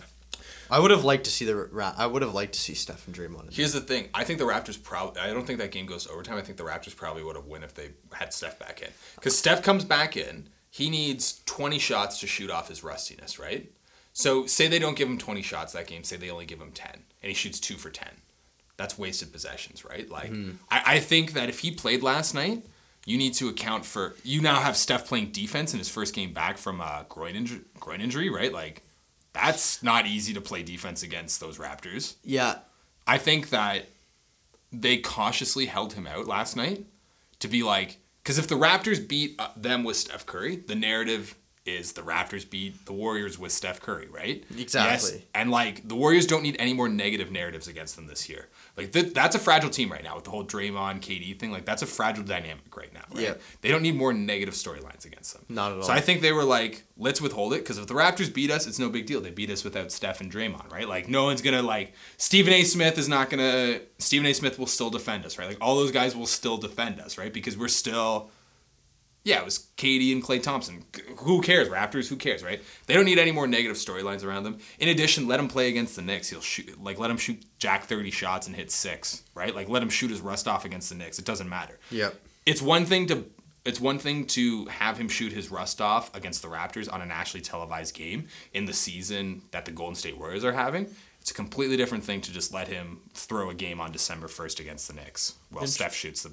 I 0.69 0.79
would 0.79 0.91
have 0.91 1.03
liked 1.03 1.25
to 1.25 1.31
see 1.31 1.43
the 1.45 1.93
I 1.97 2.07
would 2.07 2.21
have 2.21 2.33
liked 2.33 2.53
to 2.53 2.59
see 2.59 2.73
Steph 2.73 3.05
and 3.05 3.15
Draymond. 3.15 3.53
Here's 3.53 3.73
the 3.73 3.81
thing: 3.81 4.07
I 4.13 4.23
think 4.23 4.39
the 4.39 4.45
Raptors 4.45 4.81
probably. 4.81 5.19
I 5.19 5.33
don't 5.33 5.45
think 5.45 5.59
that 5.59 5.71
game 5.71 5.85
goes 5.85 6.07
overtime. 6.07 6.37
I 6.37 6.41
think 6.41 6.57
the 6.57 6.63
Raptors 6.63 6.95
probably 6.95 7.23
would 7.23 7.35
have 7.35 7.45
won 7.45 7.63
if 7.63 7.73
they 7.73 7.89
had 8.13 8.33
Steph 8.33 8.57
back 8.57 8.81
in, 8.81 8.87
because 9.15 9.37
Steph 9.37 9.61
comes 9.63 9.83
back 9.83 10.15
in. 10.15 10.47
He 10.69 10.89
needs 10.89 11.41
20 11.45 11.77
shots 11.79 12.21
to 12.21 12.27
shoot 12.27 12.49
off 12.49 12.69
his 12.69 12.81
rustiness, 12.81 13.37
right? 13.37 13.69
So 14.13 14.45
say 14.45 14.69
they 14.69 14.79
don't 14.79 14.95
give 14.95 15.09
him 15.09 15.17
20 15.17 15.41
shots 15.41 15.73
that 15.73 15.87
game, 15.87 16.05
say 16.05 16.15
they 16.15 16.29
only 16.29 16.45
give 16.45 16.61
him 16.61 16.71
10, 16.71 17.03
and 17.21 17.29
he 17.29 17.33
shoots 17.33 17.59
two 17.59 17.75
for 17.75 17.89
10. 17.89 18.07
That's 18.77 18.97
wasted 18.97 19.31
possessions, 19.31 19.85
right? 19.85 20.09
Like, 20.09 20.31
I, 20.69 20.95
I 20.95 20.99
think 20.99 21.33
that 21.33 21.49
if 21.49 21.59
he 21.59 21.71
played 21.71 22.01
last 22.01 22.33
night, 22.33 22.65
you 23.05 23.17
need 23.17 23.33
to 23.35 23.47
account 23.47 23.85
for. 23.85 24.15
You 24.23 24.41
now 24.41 24.59
have 24.59 24.75
Steph 24.75 25.07
playing 25.07 25.31
defense 25.31 25.73
in 25.73 25.79
his 25.79 25.89
first 25.89 26.15
game 26.15 26.33
back 26.33 26.57
from 26.57 26.81
a 26.81 27.05
groin 27.09 27.35
injury, 27.35 27.61
groin 27.79 28.01
injury, 28.01 28.29
right? 28.29 28.51
Like, 28.51 28.81
that's 29.33 29.81
not 29.83 30.07
easy 30.07 30.33
to 30.33 30.41
play 30.41 30.63
defense 30.63 31.03
against 31.03 31.39
those 31.39 31.57
Raptors. 31.57 32.15
Yeah, 32.23 32.59
I 33.07 33.17
think 33.17 33.49
that 33.49 33.87
they 34.71 34.97
cautiously 34.97 35.65
held 35.65 35.93
him 35.93 36.07
out 36.07 36.27
last 36.27 36.55
night 36.55 36.85
to 37.39 37.47
be 37.47 37.63
like, 37.63 37.97
because 38.23 38.37
if 38.37 38.47
the 38.47 38.55
Raptors 38.55 39.05
beat 39.05 39.35
uh, 39.39 39.49
them 39.55 39.83
with 39.83 39.97
Steph 39.97 40.25
Curry, 40.25 40.55
the 40.55 40.75
narrative 40.75 41.35
is 41.65 41.91
the 41.91 42.01
Raptors 42.01 42.49
beat 42.49 42.85
the 42.85 42.93
Warriors 42.93 43.37
with 43.37 43.51
Steph 43.51 43.81
Curry, 43.81 44.07
right? 44.07 44.43
Exactly. 44.57 45.25
And 45.35 45.51
like 45.51 45.87
the 45.87 45.93
Warriors 45.95 46.25
don't 46.25 46.41
need 46.41 46.55
any 46.57 46.73
more 46.73 46.89
negative 46.89 47.31
narratives 47.31 47.67
against 47.67 47.95
them 47.95 48.07
this 48.07 48.27
year. 48.27 48.49
Like 48.75 48.91
th- 48.91 49.13
that's 49.13 49.35
a 49.35 49.39
fragile 49.39 49.69
team 49.69 49.91
right 49.91 50.03
now 50.03 50.15
with 50.15 50.23
the 50.23 50.31
whole 50.31 50.43
Draymond 50.43 51.01
KD 51.01 51.37
thing. 51.37 51.51
Like 51.51 51.65
that's 51.65 51.83
a 51.83 51.85
fragile 51.85 52.23
dynamic 52.23 52.75
right 52.75 52.91
now. 52.93 53.03
Right? 53.13 53.23
Yeah. 53.23 53.33
They 53.61 53.69
don't 53.69 53.83
need 53.83 53.95
more 53.95 54.11
negative 54.11 54.55
storylines 54.55 55.05
against 55.05 55.33
them. 55.33 55.45
Not 55.49 55.71
at 55.71 55.77
all. 55.77 55.83
So. 55.83 55.93
I 55.93 56.01
think 56.01 56.21
they 56.21 56.31
were 56.31 56.43
like, 56.43 56.83
let's 56.97 57.21
withhold 57.21 57.53
it 57.53 57.57
because 57.57 57.77
if 57.77 57.85
the 57.85 57.93
Raptors 57.93 58.33
beat 58.33 58.49
us, 58.49 58.65
it's 58.65 58.79
no 58.79 58.89
big 58.89 59.05
deal. 59.05 59.21
They 59.21 59.29
beat 59.29 59.51
us 59.51 59.63
without 59.63 59.91
Steph 59.91 60.19
and 60.19 60.31
Draymond, 60.31 60.71
right? 60.71 60.87
Like 60.87 61.07
no 61.09 61.25
one's 61.25 61.43
gonna 61.43 61.61
like 61.61 61.93
Stephen 62.17 62.53
A. 62.53 62.63
Smith 62.63 62.97
is 62.97 63.07
not 63.07 63.29
gonna 63.29 63.81
Stephen 63.99 64.25
A. 64.25 64.33
Smith 64.33 64.57
will 64.57 64.65
still 64.65 64.89
defend 64.89 65.25
us, 65.25 65.37
right? 65.37 65.47
Like 65.47 65.59
all 65.61 65.75
those 65.75 65.91
guys 65.91 66.15
will 66.15 66.25
still 66.25 66.57
defend 66.57 66.99
us, 66.99 67.19
right? 67.19 67.31
Because 67.31 67.55
we're 67.55 67.67
still 67.67 68.31
yeah, 69.23 69.39
it 69.39 69.45
was 69.45 69.67
KD 69.77 70.11
and 70.13 70.23
Klay 70.23 70.41
Thompson. 70.41 70.83
Who 71.17 71.41
cares? 71.41 71.69
Raptors, 71.69 72.07
who 72.07 72.15
cares, 72.15 72.43
right? 72.43 72.61
They 72.87 72.93
don't 72.95 73.05
need 73.05 73.19
any 73.19 73.31
more 73.31 73.47
negative 73.47 73.77
storylines 73.77 74.23
around 74.23 74.43
them. 74.43 74.57
In 74.79 74.89
addition, 74.89 75.27
let 75.27 75.39
him 75.39 75.47
play 75.47 75.69
against 75.69 75.95
the 75.95 76.01
Knicks. 76.01 76.29
He'll 76.29 76.41
shoot 76.41 76.81
like 76.83 76.97
let 76.97 77.11
him 77.11 77.17
shoot 77.17 77.43
Jack 77.59 77.83
30 77.83 78.09
shots 78.11 78.47
and 78.47 78.55
hit 78.55 78.71
6, 78.71 79.23
right? 79.35 79.53
Like 79.55 79.69
let 79.69 79.83
him 79.83 79.89
shoot 79.89 80.09
his 80.09 80.21
rust 80.21 80.47
off 80.47 80.65
against 80.65 80.89
the 80.89 80.95
Knicks. 80.95 81.19
It 81.19 81.25
doesn't 81.25 81.49
matter 81.49 81.77
Yep. 81.91 82.15
it's 82.45 82.61
one 82.61 82.85
thing 82.85 83.05
to 83.07 83.25
it's 83.63 83.79
one 83.79 83.99
thing 83.99 84.25
to 84.25 84.65
have 84.65 84.97
him 84.97 85.07
shoot 85.07 85.31
his 85.31 85.51
rust 85.51 85.81
off 85.81 86.09
against 86.15 86.41
the 86.41 86.47
Raptors 86.47 86.91
on 86.91 86.99
a 87.01 87.05
nationally 87.05 87.43
televised 87.43 87.93
game 87.93 88.27
in 88.53 88.65
the 88.65 88.73
season 88.73 89.43
that 89.51 89.65
the 89.65 89.71
Golden 89.71 89.93
State 89.93 90.17
Warriors 90.17 90.43
are 90.43 90.53
having. 90.53 90.87
It's 91.19 91.29
a 91.29 91.35
completely 91.35 91.77
different 91.77 92.03
thing 92.03 92.21
to 92.21 92.31
just 92.33 92.51
let 92.51 92.67
him 92.67 93.01
throw 93.13 93.51
a 93.51 93.53
game 93.53 93.79
on 93.79 93.91
December 93.91 94.27
first 94.27 94.59
against 94.59 94.87
the 94.87 94.95
Knicks 94.95 95.35
while 95.51 95.67
Steph 95.67 95.93
shoots 95.93 96.23
the. 96.23 96.31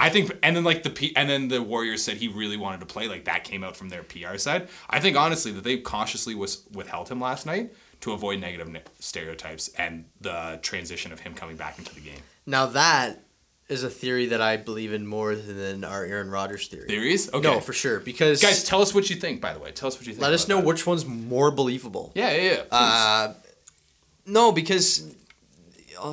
I 0.00 0.08
think, 0.08 0.32
and 0.42 0.56
then 0.56 0.64
like 0.64 0.82
the 0.82 0.90
P, 0.90 1.14
and 1.14 1.28
then 1.28 1.48
the 1.48 1.62
Warriors 1.62 2.02
said 2.02 2.16
he 2.16 2.28
really 2.28 2.56
wanted 2.56 2.80
to 2.80 2.86
play. 2.86 3.06
Like 3.06 3.26
that 3.26 3.44
came 3.44 3.62
out 3.62 3.76
from 3.76 3.90
their 3.90 4.02
PR 4.02 4.36
side. 4.38 4.68
I 4.88 4.98
think 4.98 5.16
honestly 5.16 5.52
that 5.52 5.62
they 5.62 5.76
consciously 5.78 6.34
was 6.34 6.64
withheld 6.72 7.08
him 7.10 7.20
last 7.20 7.44
night 7.44 7.72
to 8.00 8.12
avoid 8.12 8.40
negative 8.40 8.74
stereotypes 8.98 9.68
and 9.76 10.06
the 10.20 10.58
transition 10.62 11.12
of 11.12 11.20
him 11.20 11.34
coming 11.34 11.56
back 11.56 11.78
into 11.78 11.94
the 11.94 12.00
game. 12.00 12.20
Now 12.46 12.66
that 12.66 13.22
is 13.68 13.84
a 13.84 13.90
theory 13.90 14.26
that 14.26 14.40
I 14.40 14.56
believe 14.56 14.92
in 14.92 15.06
more 15.06 15.34
than 15.36 15.84
our 15.84 16.04
Aaron 16.04 16.30
Rodgers 16.30 16.66
theory. 16.66 16.88
Theories? 16.88 17.32
Okay. 17.32 17.46
No, 17.46 17.60
for 17.60 17.72
sure. 17.72 18.00
Because 18.00 18.42
Guys, 18.42 18.64
tell 18.64 18.82
us 18.82 18.92
what 18.94 19.08
you 19.10 19.16
think. 19.16 19.40
By 19.40 19.52
the 19.52 19.60
way, 19.60 19.70
tell 19.70 19.86
us 19.86 19.96
what 19.96 20.06
you 20.06 20.12
think. 20.12 20.22
let 20.22 20.32
us 20.32 20.48
know 20.48 20.56
that. 20.56 20.64
which 20.64 20.86
one's 20.86 21.06
more 21.06 21.50
believable. 21.50 22.10
Yeah, 22.14 22.32
yeah, 22.32 22.52
yeah. 22.52 22.62
Uh, 22.76 23.34
no, 24.26 24.50
because 24.50 25.14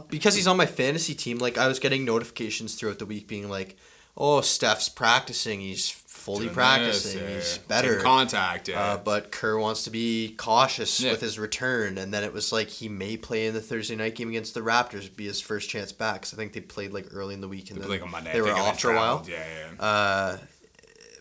because 0.10 0.36
he's 0.36 0.48
on 0.48 0.58
my 0.58 0.66
fantasy 0.66 1.14
team. 1.16 1.38
Like 1.38 1.58
I 1.58 1.68
was 1.68 1.80
getting 1.80 2.06
notifications 2.06 2.76
throughout 2.76 3.00
the 3.00 3.06
week, 3.06 3.28
being 3.28 3.50
like, 3.50 3.78
"Oh, 4.16 4.42
Steph's 4.42 4.90
practicing. 4.90 5.60
He's 5.62 5.90
fully 5.90 6.46
Doing 6.46 6.54
practicing. 6.56 7.28
He's 7.28 7.58
better." 7.60 8.00
Contact, 8.02 8.68
yeah. 8.68 8.82
Uh, 8.94 8.98
but 8.98 9.32
Kerr 9.32 9.58
wants 9.58 9.84
to 9.84 9.90
be 9.90 10.34
cautious 10.38 11.00
Yeah. 11.00 11.12
with 11.12 11.22
his 11.22 11.38
return, 11.40 11.98
and 11.98 12.14
then 12.14 12.24
it 12.24 12.34
was 12.34 12.52
like 12.52 12.70
he 12.70 12.90
may 12.90 13.18
play 13.18 13.48
in 13.48 13.54
the 13.54 13.62
Thursday 13.62 13.96
night 13.96 14.16
game 14.16 14.30
against 14.30 14.54
the 14.54 14.62
Raptors, 14.62 15.14
be 15.16 15.26
his 15.26 15.40
first 15.42 15.70
chance 15.70 15.92
back. 15.92 16.22
'cause 16.24 16.34
I 16.34 16.38
think 16.38 16.54
they 16.54 16.62
played 16.62 16.92
like 16.94 17.08
early 17.12 17.34
in 17.34 17.42
the 17.42 17.48
week, 17.48 17.70
and 17.70 17.80
was 17.80 17.88
then 17.88 18.02
like 18.12 18.24
they 18.34 18.42
were 18.42 18.52
off 18.52 18.80
for 18.82 18.92
a 18.92 18.96
while. 18.96 19.26
Yeah, 19.28 19.36
yeah. 19.38 19.70
yeah. 19.80 19.84
Uh, 19.86 20.38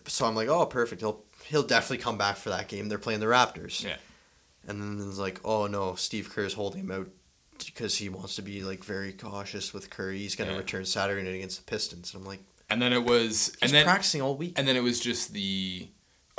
so 0.07 0.25
I'm 0.25 0.35
like, 0.35 0.47
oh, 0.49 0.65
perfect. 0.65 1.01
He'll 1.01 1.23
he'll 1.45 1.63
definitely 1.63 2.03
come 2.03 2.17
back 2.17 2.37
for 2.37 2.49
that 2.49 2.67
game. 2.67 2.89
They're 2.89 2.97
playing 2.97 3.19
the 3.21 3.25
Raptors. 3.27 3.83
Yeah. 3.83 3.95
And 4.67 4.81
then 4.99 5.07
it's 5.07 5.17
like, 5.17 5.39
oh 5.45 5.67
no, 5.67 5.95
Steve 5.95 6.29
Kerr's 6.29 6.53
holding 6.53 6.81
him 6.81 6.91
out 6.91 7.07
because 7.65 7.97
he 7.97 8.09
wants 8.09 8.35
to 8.35 8.41
be 8.41 8.61
like 8.63 8.83
very 8.83 9.13
cautious 9.13 9.73
with 9.73 9.89
Curry. 9.89 10.19
He's 10.19 10.35
gonna 10.35 10.51
Yeah. 10.51 10.57
return 10.57 10.85
Saturday 10.85 11.23
night 11.23 11.35
against 11.35 11.57
the 11.57 11.69
Pistons. 11.69 12.13
And 12.13 12.21
I'm 12.21 12.27
like, 12.27 12.39
and 12.69 12.81
then 12.81 12.93
it 12.93 13.03
was, 13.03 13.47
he's 13.47 13.57
and 13.63 13.71
then 13.71 13.85
practicing 13.85 14.21
all 14.21 14.35
week. 14.35 14.53
and 14.57 14.67
then 14.67 14.75
it 14.75 14.83
was 14.83 14.99
just 14.99 15.33
the. 15.33 15.87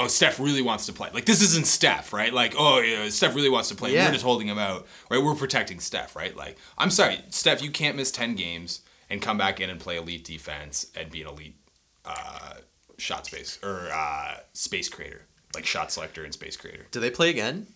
Oh, 0.00 0.06
Steph 0.06 0.38
really 0.38 0.62
wants 0.62 0.86
to 0.86 0.92
play. 0.92 1.10
Like 1.12 1.24
this 1.24 1.42
isn't 1.42 1.66
Steph, 1.66 2.12
right? 2.12 2.32
Like, 2.32 2.54
oh 2.56 2.78
yeah, 2.80 3.08
Steph 3.08 3.34
really 3.34 3.48
wants 3.50 3.68
to 3.70 3.74
play. 3.74 3.92
Yeah. 3.92 4.06
We're 4.06 4.12
just 4.12 4.24
holding 4.24 4.46
him 4.46 4.58
out, 4.58 4.86
right? 5.10 5.20
We're 5.20 5.34
protecting 5.34 5.80
Steph, 5.80 6.14
right? 6.14 6.36
Like, 6.36 6.56
I'm 6.76 6.90
sorry, 6.90 7.20
Steph, 7.30 7.62
you 7.62 7.70
can't 7.72 7.96
miss 7.96 8.10
ten 8.12 8.36
games 8.36 8.82
and 9.10 9.20
come 9.20 9.36
back 9.38 9.58
in 9.60 9.70
and 9.70 9.80
play 9.80 9.96
elite 9.96 10.24
defense 10.24 10.86
and 10.94 11.10
be 11.10 11.22
an 11.22 11.26
elite 11.28 11.56
uh, 12.04 12.54
shot 12.96 13.26
space 13.26 13.58
or 13.62 13.88
uh, 13.92 14.36
space 14.52 14.88
creator, 14.88 15.22
like 15.54 15.66
shot 15.66 15.90
selector 15.90 16.22
and 16.24 16.32
space 16.32 16.56
creator. 16.56 16.86
Do 16.92 17.00
they 17.00 17.10
play 17.10 17.30
again? 17.30 17.66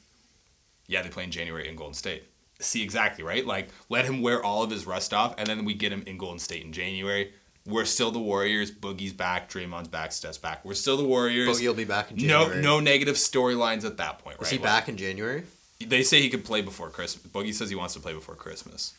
Yeah, 0.86 1.02
they 1.02 1.08
play 1.08 1.24
in 1.24 1.30
January 1.30 1.68
in 1.68 1.74
Golden 1.74 1.94
State. 1.94 2.24
See 2.62 2.82
exactly 2.82 3.24
right. 3.24 3.46
Like 3.46 3.68
let 3.88 4.04
him 4.04 4.22
wear 4.22 4.42
all 4.42 4.62
of 4.62 4.70
his 4.70 4.86
rust 4.86 5.12
off, 5.12 5.34
and 5.38 5.46
then 5.46 5.64
we 5.64 5.74
get 5.74 5.92
him 5.92 6.02
in 6.06 6.16
Golden 6.16 6.38
State 6.38 6.64
in 6.64 6.72
January. 6.72 7.32
We're 7.64 7.84
still 7.84 8.10
the 8.10 8.18
Warriors. 8.18 8.72
Boogie's 8.72 9.12
back. 9.12 9.48
Draymond's 9.48 9.86
back. 9.88 10.10
Steph's 10.10 10.38
back. 10.38 10.64
We're 10.64 10.74
still 10.74 10.96
the 10.96 11.04
Warriors. 11.04 11.48
Boogie 11.60 11.66
will 11.68 11.74
be 11.74 11.84
back 11.84 12.10
in 12.10 12.16
no, 12.16 12.40
January. 12.44 12.62
no 12.62 12.80
negative 12.80 13.14
storylines 13.14 13.84
at 13.84 13.98
that 13.98 14.18
point, 14.18 14.38
right? 14.38 14.46
Is 14.46 14.50
he 14.50 14.56
Like, 14.58 14.64
back 14.64 14.88
in 14.88 14.96
January? 14.96 15.44
They 15.78 16.02
say 16.02 16.20
he 16.20 16.28
could 16.28 16.44
play 16.44 16.60
before 16.60 16.90
Christmas. 16.90 17.24
Boogie 17.32 17.54
says 17.54 17.68
he 17.70 17.76
wants 17.76 17.94
to 17.94 18.00
play 18.00 18.14
before 18.14 18.34
Christmas, 18.34 18.94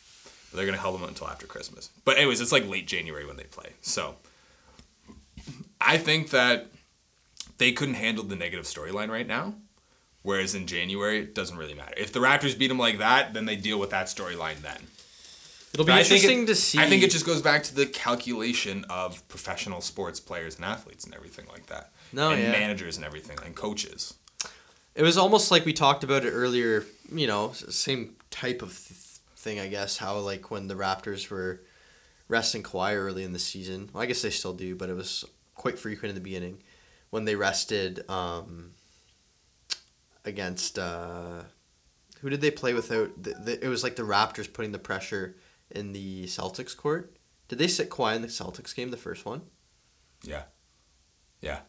but 0.50 0.56
they're 0.56 0.66
gonna 0.66 0.78
hold 0.78 0.98
him 1.00 1.06
until 1.06 1.28
after 1.28 1.46
Christmas. 1.46 1.90
But 2.06 2.16
anyways, 2.16 2.40
it's 2.40 2.52
like 2.52 2.66
late 2.66 2.86
January 2.86 3.26
when 3.26 3.36
they 3.36 3.44
play. 3.44 3.72
So 3.82 4.16
I 5.80 5.98
think 5.98 6.30
that 6.30 6.68
they 7.58 7.72
couldn't 7.72 7.94
handle 7.94 8.24
the 8.24 8.36
negative 8.36 8.64
storyline 8.64 9.08
right 9.10 9.26
now. 9.26 9.54
Whereas 10.24 10.54
in 10.56 10.66
January, 10.66 11.20
it 11.20 11.34
doesn't 11.34 11.56
really 11.56 11.74
matter. 11.74 11.94
If 11.96 12.12
the 12.12 12.18
Raptors 12.18 12.58
beat 12.58 12.68
them 12.68 12.78
like 12.78 12.98
that, 12.98 13.32
then 13.34 13.44
they 13.44 13.54
deal 13.56 13.78
with 13.78 13.90
that 13.90 14.06
storyline 14.06 14.60
then. 14.62 14.78
It'll 15.74 15.84
be 15.84 15.92
But 15.92 16.00
interesting 16.00 16.44
it- 16.44 16.46
to 16.46 16.54
see. 16.54 16.78
I 16.78 16.88
think 16.88 17.02
it 17.02 17.10
just 17.10 17.26
goes 17.26 17.42
back 17.42 17.62
to 17.64 17.74
the 17.74 17.84
calculation 17.86 18.84
of 18.88 19.26
professional 19.28 19.80
sports 19.80 20.20
players 20.20 20.56
and 20.56 20.64
athletes 20.64 21.04
and 21.04 21.14
everything 21.14 21.46
like 21.52 21.66
that. 21.66 21.92
No, 22.12 22.30
and 22.30 22.40
yeah. 22.42 22.52
managers 22.52 22.96
and 22.96 23.04
everything 23.04 23.38
and 23.44 23.54
coaches. 23.54 24.14
It 24.94 25.02
was 25.02 25.18
almost 25.18 25.50
like 25.50 25.64
we 25.66 25.72
talked 25.72 26.04
about 26.04 26.24
it 26.24 26.30
earlier. 26.30 26.86
You 27.12 27.26
know, 27.26 27.52
same 27.52 28.16
type 28.30 28.62
of 28.62 28.70
th- 28.70 28.98
thing, 29.36 29.60
I 29.60 29.68
guess. 29.68 29.98
How 29.98 30.16
like 30.18 30.50
when 30.50 30.68
the 30.68 30.74
Raptors 30.74 31.28
were 31.28 31.60
resting 32.28 32.62
Kawhi 32.62 32.94
early 32.96 33.24
in 33.24 33.32
the 33.32 33.38
season. 33.38 33.90
Well, 33.92 34.02
I 34.02 34.06
guess 34.06 34.22
they 34.22 34.30
still 34.30 34.54
do, 34.54 34.74
but 34.74 34.88
it 34.88 34.94
was 34.94 35.24
quite 35.54 35.78
frequent 35.78 36.10
in 36.10 36.14
the 36.14 36.20
beginning 36.22 36.62
when 37.10 37.24
they 37.26 37.34
rested 37.34 38.08
um, 38.08 38.70
against. 40.24 40.78
Uh, 40.78 41.42
who 42.20 42.30
did 42.30 42.40
they 42.40 42.50
play 42.50 42.72
without? 42.74 43.22
The, 43.22 43.34
the, 43.34 43.64
it 43.64 43.68
was 43.68 43.82
like 43.82 43.96
the 43.96 44.02
Raptors 44.02 44.52
putting 44.52 44.72
the 44.72 44.78
pressure 44.78 45.36
in 45.70 45.92
the 45.92 46.24
Celtics 46.24 46.76
court. 46.76 47.16
Did 47.48 47.58
they 47.58 47.68
sit 47.68 47.90
Kawhi 47.90 48.16
in 48.16 48.22
the 48.22 48.28
Celtics 48.28 48.74
game, 48.74 48.90
the 48.90 48.96
first 48.96 49.26
one? 49.26 49.42
Yeah. 50.22 50.44
Yeah. 51.40 51.60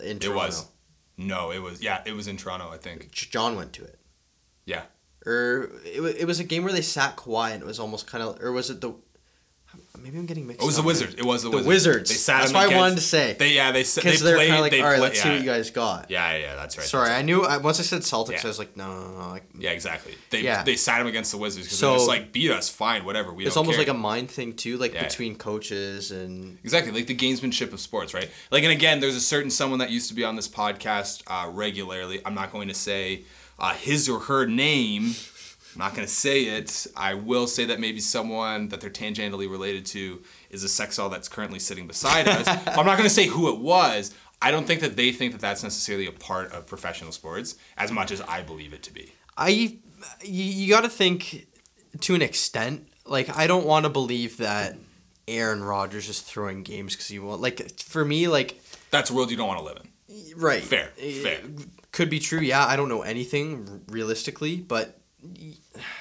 In 0.00 0.18
It 0.18 0.20
Toronto. 0.22 0.46
was. 0.46 0.68
No, 1.16 1.50
it 1.50 1.60
was. 1.60 1.82
Yeah, 1.82 2.02
it 2.04 2.12
was 2.12 2.28
in 2.28 2.36
Toronto, 2.36 2.68
I 2.70 2.76
think. 2.76 3.10
John 3.10 3.56
went 3.56 3.72
to 3.74 3.84
it. 3.84 3.98
Yeah. 4.66 4.82
Or 5.24 5.70
it, 5.84 6.00
it 6.20 6.26
was 6.26 6.38
a 6.40 6.44
game 6.44 6.62
where 6.62 6.72
they 6.72 6.82
sat 6.82 7.16
Kawhi 7.16 7.52
and 7.52 7.62
it 7.62 7.66
was 7.66 7.80
almost 7.80 8.06
kind 8.06 8.22
of, 8.22 8.40
or 8.42 8.52
was 8.52 8.68
it 8.68 8.80
the? 8.82 8.94
Maybe 10.02 10.18
I'm 10.18 10.26
getting 10.26 10.46
mixed. 10.46 10.60
Up. 10.60 10.64
It 10.64 10.66
was 10.66 10.76
the 10.76 10.82
up. 10.82 10.86
Wizards. 10.86 11.14
It 11.14 11.24
was 11.24 11.42
the, 11.42 11.48
The 11.50 11.56
Wizards. 11.56 11.68
Wizards. 11.68 12.10
They 12.10 12.16
sat 12.16 12.38
That's 12.40 12.50
him 12.50 12.56
why 12.56 12.64
I 12.72 12.76
wanted 12.76 12.94
to 12.96 13.00
say. 13.00 13.34
They 13.36 13.54
yeah 13.54 13.72
they 13.72 13.80
s- 13.80 13.94
they 13.96 14.02
Because 14.02 14.20
they're 14.20 14.36
played. 14.36 14.48
kind 14.48 14.58
of 14.58 14.62
like, 14.62 14.70
they 14.72 14.80
all 14.80 14.86
right, 14.88 14.98
play- 14.98 15.08
let's 15.08 15.20
see 15.20 15.28
what 15.30 15.38
you 15.40 15.44
guys 15.46 15.70
got. 15.70 16.10
Yeah, 16.10 16.30
yeah, 16.32 16.38
yeah, 16.38 16.54
that's 16.54 16.76
right. 16.78 16.86
Sorry, 16.86 17.08
that's 17.08 17.18
I 17.18 17.22
knew. 17.22 17.44
I, 17.44 17.56
once 17.56 17.80
I 17.80 17.82
said 17.82 18.02
Celtics, 18.02 18.30
Yeah. 18.30 18.40
I 18.44 18.46
was 18.46 18.58
like, 18.60 18.76
no, 18.76 18.86
no, 18.86 19.18
no. 19.18 19.28
Like, 19.30 19.44
Yeah, 19.58 19.70
exactly. 19.70 20.14
They 20.30 20.42
Yeah. 20.42 20.62
they 20.62 20.76
sat 20.76 21.00
him 21.00 21.08
against 21.08 21.32
the 21.32 21.38
Wizards 21.38 21.66
because 21.66 21.78
So- 21.78 21.88
they're 21.90 21.96
just 21.98 22.08
like 22.08 22.30
beat 22.32 22.52
us, 22.52 22.68
fine, 22.68 23.04
whatever. 23.04 23.32
We 23.32 23.46
it's 23.46 23.54
don't 23.56 23.62
almost 23.62 23.78
care. 23.78 23.86
like 23.86 23.94
a 23.94 23.98
mind 23.98 24.30
thing 24.30 24.52
too, 24.52 24.76
like 24.78 24.94
Yeah. 24.94 25.02
between 25.04 25.34
coaches 25.34 26.12
and 26.12 26.58
Exactly, 26.62 26.92
like 26.92 27.06
the 27.08 27.16
gamesmanship 27.16 27.72
of 27.72 27.80
sports, 27.80 28.14
right? 28.14 28.30
Like, 28.52 28.62
and 28.62 28.70
again, 28.72 29.00
there's 29.00 29.16
a 29.16 29.20
certain 29.20 29.50
someone 29.50 29.80
that 29.80 29.90
used 29.90 30.08
to 30.08 30.14
be 30.14 30.22
on 30.24 30.36
this 30.36 30.46
podcast 30.46 31.22
uh, 31.26 31.48
regularly. 31.50 32.20
I'm 32.24 32.34
not 32.34 32.52
going 32.52 32.68
to 32.68 32.74
say 32.74 33.22
uh, 33.58 33.72
his 33.74 34.08
or 34.08 34.20
her 34.20 34.46
name. 34.46 35.14
I'm 35.76 35.80
not 35.80 35.94
going 35.94 36.06
to 36.06 36.12
say 36.12 36.44
it. 36.44 36.86
I 36.96 37.12
will 37.12 37.46
say 37.46 37.66
that 37.66 37.78
maybe 37.78 38.00
someone 38.00 38.68
that 38.68 38.80
they're 38.80 38.88
tangentially 38.88 39.50
related 39.50 39.84
to 39.86 40.22
is 40.48 40.64
a 40.64 40.70
sex 40.70 40.96
doll 40.96 41.10
that's 41.10 41.28
currently 41.28 41.58
sitting 41.58 41.86
beside 41.86 42.26
us. 42.26 42.48
I'm 42.66 42.86
not 42.86 42.96
going 42.96 43.02
to 43.02 43.10
say 43.10 43.26
who 43.26 43.52
it 43.52 43.60
was. 43.60 44.14
I 44.40 44.50
don't 44.50 44.66
think 44.66 44.80
that 44.80 44.96
they 44.96 45.12
think 45.12 45.32
that 45.32 45.40
that's 45.42 45.62
necessarily 45.62 46.06
a 46.06 46.12
part 46.12 46.50
of 46.52 46.66
professional 46.66 47.12
sports 47.12 47.56
as 47.76 47.92
much 47.92 48.10
as 48.10 48.22
I 48.22 48.40
believe 48.40 48.72
it 48.72 48.82
to 48.84 48.92
be. 48.92 49.12
I, 49.36 49.78
you, 50.24 50.70
got 50.70 50.82
to 50.84 50.88
think 50.88 51.46
to 52.00 52.14
an 52.14 52.22
extent. 52.22 52.88
Like 53.04 53.36
I 53.36 53.46
don't 53.46 53.66
want 53.66 53.84
to 53.84 53.90
believe 53.90 54.38
that 54.38 54.76
Aaron 55.28 55.62
Rodgers 55.62 56.08
is 56.08 56.20
throwing 56.20 56.62
games 56.62 56.94
because 56.94 57.08
he 57.08 57.18
want. 57.18 57.42
Like 57.42 57.78
for 57.80 58.02
me, 58.04 58.28
like 58.28 58.62
That's 58.90 59.10
a 59.10 59.14
world 59.14 59.30
you 59.30 59.36
don't 59.36 59.48
want 59.48 59.60
to 59.60 59.64
live 59.64 59.76
in. 59.76 60.40
right, 60.40 60.62
Fair, 60.62 60.90
eh, 60.98 61.22
fair. 61.22 61.40
Could 61.92 62.08
be 62.08 62.18
true. 62.18 62.40
Yeah, 62.40 62.66
I 62.66 62.76
don't 62.76 62.88
know 62.88 63.02
anything 63.02 63.82
realistically, 63.88 64.56
but 64.56 65.00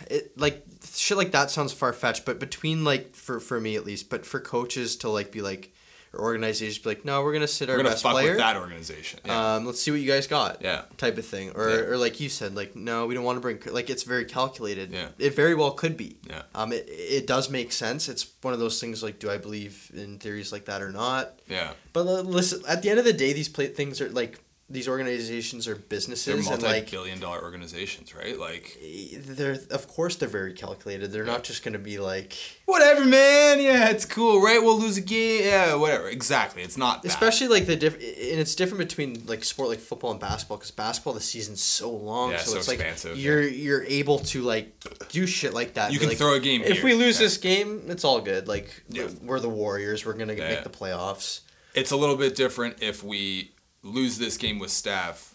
it 0.09 0.37
like 0.37 0.63
shit 0.93 1.17
like 1.17 1.31
that 1.31 1.51
sounds 1.51 1.73
far 1.73 1.93
fetched. 1.93 2.25
But 2.25 2.39
between 2.39 2.83
like 2.83 3.15
for 3.15 3.39
for 3.39 3.59
me 3.59 3.75
at 3.75 3.85
least, 3.85 4.09
but 4.09 4.25
for 4.25 4.39
coaches 4.39 4.95
to 4.97 5.09
like 5.09 5.31
be 5.31 5.41
like 5.41 5.71
or 6.13 6.21
organizations 6.23 6.77
be 6.77 6.89
like, 6.91 7.03
no, 7.03 7.21
we're 7.23 7.33
gonna 7.33 7.45
sit 7.47 7.69
our 7.69 7.75
We're 7.75 7.83
gonna 7.83 7.89
best 7.93 8.03
fuck 8.03 8.13
player. 8.13 8.29
with 8.31 8.37
that 8.37 8.55
organization. 8.55 9.19
Yeah. 9.25 9.55
Um, 9.55 9.65
let's 9.65 9.81
see 9.81 9.91
what 9.91 9.99
you 9.99 10.07
guys 10.07 10.27
got. 10.27 10.61
Yeah. 10.61 10.83
Type 10.97 11.17
of 11.17 11.25
thing, 11.25 11.51
or 11.51 11.69
Yeah. 11.69 11.75
or 11.87 11.97
like 11.97 12.19
you 12.21 12.29
said, 12.29 12.55
like 12.55 12.73
no, 12.75 13.05
we 13.05 13.15
don't 13.15 13.25
want 13.25 13.35
to 13.35 13.41
bring 13.41 13.59
like 13.73 13.89
it's 13.89 14.03
very 14.03 14.23
calculated. 14.23 14.91
Yeah. 14.91 15.09
It 15.19 15.35
very 15.35 15.55
well 15.55 15.71
could 15.71 15.97
be. 15.97 16.17
Yeah. 16.29 16.43
Um, 16.53 16.71
it 16.71 16.85
it 16.87 17.27
does 17.27 17.49
make 17.49 17.71
sense. 17.73 18.07
It's 18.07 18.25
one 18.41 18.53
of 18.53 18.59
those 18.61 18.79
things 18.79 19.03
like, 19.03 19.19
do 19.19 19.29
I 19.29 19.37
believe 19.37 19.91
in 19.93 20.17
theories 20.19 20.51
like 20.53 20.65
that 20.65 20.81
or 20.81 20.91
not? 20.91 21.39
yeah. 21.49 21.71
But 21.91 22.07
uh, 22.07 22.21
listen, 22.21 22.61
at 22.67 22.81
the 22.81 22.89
end 22.89 22.99
of 22.99 23.05
the 23.05 23.13
day, 23.13 23.33
these 23.33 23.49
play 23.49 23.67
things 23.67 23.99
are 23.99 24.09
like 24.09 24.39
these 24.67 24.87
organizations 24.87 25.67
are 25.67 25.75
businesses 25.75 26.25
They're 26.25 26.53
and 26.55 26.63
like 26.63 26.71
multi-billion 26.73 27.19
dollar 27.19 27.39
organizations, 27.43 28.15
right? 28.15 28.37
Like 28.39 28.75
they're 29.15 29.59
of 29.69 29.87
course 29.87 30.15
they're 30.15 30.27
very 30.27 30.53
calculated. 30.53 31.11
They're 31.11 31.23
not 31.23 31.43
just 31.43 31.63
gonna 31.63 31.77
be 31.77 31.99
like 31.99 32.33
whatever, 32.65 33.05
man. 33.05 33.61
Yeah, 33.61 33.89
it's 33.89 34.05
cool, 34.05 34.41
right? 34.41 34.59
We'll 34.61 34.79
lose 34.79 34.97
a 34.97 35.01
game. 35.01 35.43
Yeah, 35.45 35.75
whatever. 35.75 36.09
Exactly. 36.09 36.63
It's 36.63 36.77
not 36.77 37.03
that. 37.03 37.09
especially 37.09 37.47
like 37.49 37.67
the 37.67 37.75
diff 37.75 37.93
and 37.93 38.39
it's 38.39 38.55
different 38.55 38.79
between 38.89 39.23
like 39.27 39.43
sport 39.43 39.69
like 39.69 39.79
football 39.79 40.09
and 40.09 40.19
basketball 40.19 40.57
because 40.57 40.71
basketball 40.71 41.13
the 41.13 41.21
season's 41.21 41.61
so 41.61 41.91
long 41.91 42.31
Yeah, 42.31 42.37
so, 42.39 42.51
so 42.53 42.57
it's 42.57 42.67
expansive, 42.69 43.11
like 43.11 43.21
you're 43.21 43.43
you're 43.43 43.83
able 43.83 44.17
to 44.19 44.41
like 44.41 44.73
do 45.09 45.27
shit 45.27 45.53
like 45.53 45.75
that 45.75 45.93
You 45.93 45.99
can 45.99 46.09
like, 46.09 46.17
throw 46.17 46.33
a 46.33 46.39
game 46.39 46.63
if 46.63 46.77
here. 46.77 46.85
we 46.85 46.95
lose 46.95 47.19
Yeah. 47.19 47.25
this 47.27 47.37
game 47.37 47.83
it's 47.87 48.03
all 48.03 48.19
good 48.19 48.47
like 48.47 48.81
Yeah. 48.89 49.09
we're 49.21 49.39
the 49.39 49.47
warriors 49.49 50.07
we're 50.07 50.13
gonna 50.13 50.33
Yeah. 50.33 50.47
make 50.49 50.63
the 50.63 50.71
playoffs 50.71 51.41
It's 51.75 51.91
a 51.91 51.95
little 51.97 52.15
bit 52.15 52.35
different 52.35 52.77
if 52.81 53.03
we 53.03 53.51
lose 53.85 54.17
this 54.17 54.35
game 54.37 54.59
with 54.59 54.71
Steph 54.71 55.33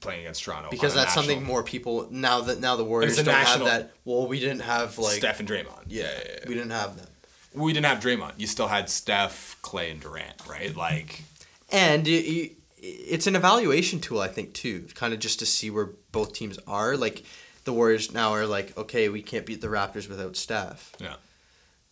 playing 0.00 0.20
against 0.20 0.42
Toronto 0.44 0.68
because 0.70 0.92
that's 0.94 1.14
something 1.14 1.42
more 1.42 1.62
people 1.62 2.06
now 2.10 2.42
that 2.42 2.60
now 2.60 2.76
the 2.76 2.84
warriors 2.84 3.16
don't 3.16 3.26
national- 3.26 3.66
have 3.66 3.80
that 3.82 3.92
well 4.04 4.26
we 4.26 4.38
didn't 4.38 4.60
have 4.60 4.98
like 4.98 5.16
Steph 5.16 5.40
and 5.40 5.48
Draymond. 5.48 5.84
yeah, 5.86 6.02
yeah, 6.04 6.20
yeah, 6.26 6.38
we 6.48 6.54
didn't 6.54 6.70
have 6.72 6.96
that 6.98 7.08
We 7.54 7.72
didn't 7.72 7.86
have 7.86 8.00
Draymond. 8.00 8.32
You 8.36 8.46
still 8.46 8.68
had 8.68 8.90
Steph, 8.90 9.56
Clay, 9.62 9.90
and 9.90 9.98
Durant, 10.00 10.46
right? 10.46 10.76
Like, 10.76 11.22
And 11.70 12.06
it- 12.06 12.52
it's 12.78 13.26
an 13.26 13.34
evaluation 13.34 13.98
tool, 14.00 14.20
I 14.20 14.28
think, 14.28 14.52
too, 14.52 14.86
kind 14.94 15.14
of 15.14 15.20
just 15.20 15.38
to 15.38 15.46
see 15.46 15.70
where 15.70 15.86
both 16.12 16.34
teams 16.34 16.58
are. 16.66 16.98
Like, 16.98 17.24
the 17.64 17.72
Warriors 17.72 18.12
now 18.12 18.32
are 18.32 18.44
like, 18.46 18.76
okay, 18.76 19.08
we 19.08 19.22
can't 19.22 19.46
beat 19.46 19.62
the 19.62 19.68
Raptors 19.68 20.06
without 20.06 20.36
Steph. 20.36 20.92
Yeah. 21.00 21.14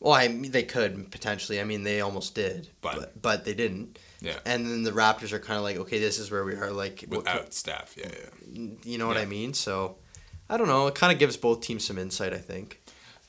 Well, 0.04 0.12
I 0.12 0.28
mean, 0.28 0.50
they 0.52 0.64
could 0.64 1.10
potentially. 1.10 1.58
I 1.58 1.64
mean, 1.64 1.82
they 1.82 2.02
almost 2.02 2.34
did, 2.34 2.68
But- 2.82 2.96
but 2.96 3.22
but, 3.22 3.44
they 3.46 3.54
didn't. 3.54 3.98
Yeah. 4.20 4.38
And 4.44 4.66
then 4.66 4.82
the 4.82 4.90
Raptors 4.90 5.32
are 5.32 5.38
kind 5.38 5.56
of 5.56 5.62
like, 5.62 5.78
okay, 5.78 5.98
this 5.98 6.18
is 6.18 6.30
where 6.30 6.44
we 6.44 6.54
are. 6.56 6.70
Like, 6.70 7.04
what 7.08 7.20
without 7.20 7.54
Steph. 7.54 7.94
Yeah, 7.96 8.10
yeah. 8.52 8.68
you 8.84 8.98
know 8.98 9.06
what 9.06 9.16
Yeah. 9.16 9.22
I 9.22 9.26
mean? 9.26 9.54
So, 9.54 9.96
I 10.50 10.58
don't 10.58 10.68
know. 10.68 10.86
It 10.88 10.94
kind 10.94 11.10
of 11.10 11.18
gives 11.18 11.38
both 11.38 11.62
teams 11.62 11.86
some 11.86 11.96
insight. 11.96 12.34
I 12.34 12.38
think. 12.38 12.82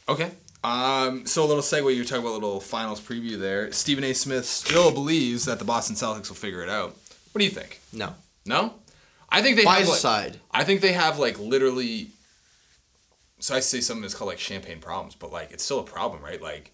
Okay. 0.10 0.32
Um, 0.66 1.26
so 1.26 1.46
a 1.46 1.48
little 1.48 1.64
segue. 1.64 1.96
You're 1.96 2.04
talking 2.04 2.24
about 2.24 2.32
a 2.32 2.40
little 2.42 2.60
finals 2.60 3.00
preview 3.00 3.40
there. 3.40 3.72
Stephen 3.72 4.04
A. 4.04 4.12
Smith 4.14 4.46
still 4.46 4.92
believes 4.92 5.46
that 5.46 5.60
the 5.60 5.66
Boston 5.66 5.96
Celtics 5.96 6.28
will 6.28 6.36
figure 6.36 6.62
it 6.62 6.70
out. 6.70 6.96
What 7.32 7.40
do 7.40 7.46
you 7.46 7.52
think? 7.52 7.80
No. 7.94 8.16
No, 8.46 8.74
I 9.30 9.42
think 9.42 9.56
they 9.58 9.64
have 9.66 9.88
like, 9.88 9.98
aside. 9.98 10.40
I 10.52 10.64
think 10.66 10.82
they 10.82 10.92
have 10.94 11.20
like 11.20 11.40
literally. 11.40 12.10
So 13.46 13.54
I 13.54 13.60
say 13.60 13.80
something 13.80 14.02
that's 14.02 14.16
called 14.16 14.30
like 14.30 14.40
champagne 14.40 14.80
problems, 14.80 15.14
but 15.14 15.32
like 15.32 15.52
it's 15.52 15.64
still 15.64 15.78
a 15.80 15.84
problem, 15.84 16.24
right? 16.24 16.42
Like 16.42 16.72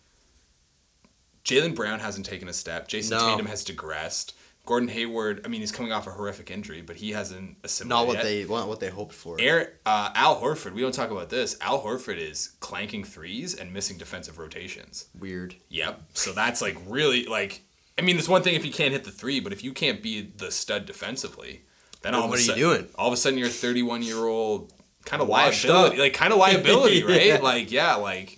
Jaylen 1.44 1.76
Brown 1.76 2.00
hasn't 2.00 2.26
taken 2.26 2.48
a 2.48 2.54
step. 2.54 2.88
Jayson 2.88 3.10
No. 3.18 3.30
Tatum 3.30 3.48
has 3.48 3.66
digressed. 3.66 4.36
Gordon 4.66 4.88
Hayward, 4.88 5.42
I 5.44 5.50
mean, 5.50 5.60
he's 5.60 5.74
coming 5.74 5.92
off 5.92 6.08
a 6.08 6.12
horrific 6.12 6.50
injury, 6.50 6.82
but 6.82 6.96
he 6.96 7.12
hasn't 7.12 7.58
assimilated. 7.66 7.90
Not 7.90 8.08
what 8.08 8.16
yet. 8.16 8.24
they 8.24 8.46
want. 8.46 8.70
What 8.70 8.80
they 8.80 8.88
hoped 8.88 9.14
for. 9.14 9.36
Aaron, 9.42 9.68
uh, 9.86 10.12
Al 10.16 10.40
Horford, 10.40 10.72
we 10.72 10.80
don't 10.80 10.94
talk 10.94 11.12
about 11.12 11.30
this. 11.30 11.58
Al 11.60 11.84
Horford 11.84 12.18
is 12.18 12.54
clanking 12.62 13.04
threes 13.04 13.54
and 13.54 13.74
missing 13.74 13.98
defensive 13.98 14.40
rotations. 14.40 15.08
Weird. 15.20 15.56
Yep. 15.68 16.02
So 16.14 16.32
that's 16.32 16.62
like 16.62 16.78
really 16.88 17.26
like. 17.26 17.64
I 18.00 18.02
mean, 18.02 18.18
it's 18.18 18.30
one 18.30 18.44
thing 18.44 18.56
if 18.56 18.64
you 18.64 18.72
can't 18.72 18.94
hit 18.94 19.04
the 19.04 19.12
three, 19.12 19.42
but 19.42 19.52
if 19.52 19.62
you 19.62 19.74
can't 19.74 20.02
be 20.02 20.22
the 20.38 20.52
stud 20.52 20.86
defensively, 20.86 21.64
then 22.02 22.16
all 22.16 22.22
what 22.22 22.28
of 22.28 22.34
are 22.34 22.36
a 22.36 22.40
you 22.40 22.46
sudden, 22.46 22.62
doing? 22.62 22.88
All 22.96 23.08
of 23.08 23.14
a 23.14 23.18
sudden, 23.18 23.38
you're 23.38 23.50
a 23.50 23.52
31 23.52 24.04
year 24.04 24.26
old 24.26 24.72
kind 25.06 25.22
of 25.22 25.30
liability, 25.30 25.96
up. 25.96 26.00
like 26.00 26.14
kind 26.14 26.32
of 26.34 26.40
liability, 26.40 27.04
right? 27.06 27.26
Yeah. 27.26 27.40
Like 27.40 27.72
yeah, 27.72 27.96
like. 27.96 28.38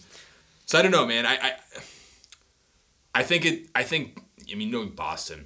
So 0.65 0.80
I 0.80 0.81
don't 0.81 0.91
know, 0.91 1.06
man. 1.06 1.26
I, 1.26 1.35
I 1.35 1.52
I 3.15 3.23
think 3.23 3.45
it. 3.45 3.68
I 3.76 3.84
think. 3.84 4.19
I 4.52 4.56
mean, 4.56 4.72
knowing 4.72 4.90
Boston, 4.90 5.45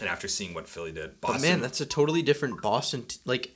and 0.00 0.08
after 0.08 0.26
seeing 0.28 0.54
what 0.54 0.68
Philly 0.68 0.92
did, 0.92 1.20
Boston. 1.20 1.40
But 1.40 1.46
man, 1.48 1.60
that's 1.60 1.80
a 1.80 1.86
totally 1.86 2.22
different 2.22 2.62
Boston. 2.62 3.04
T- 3.06 3.18
like 3.24 3.54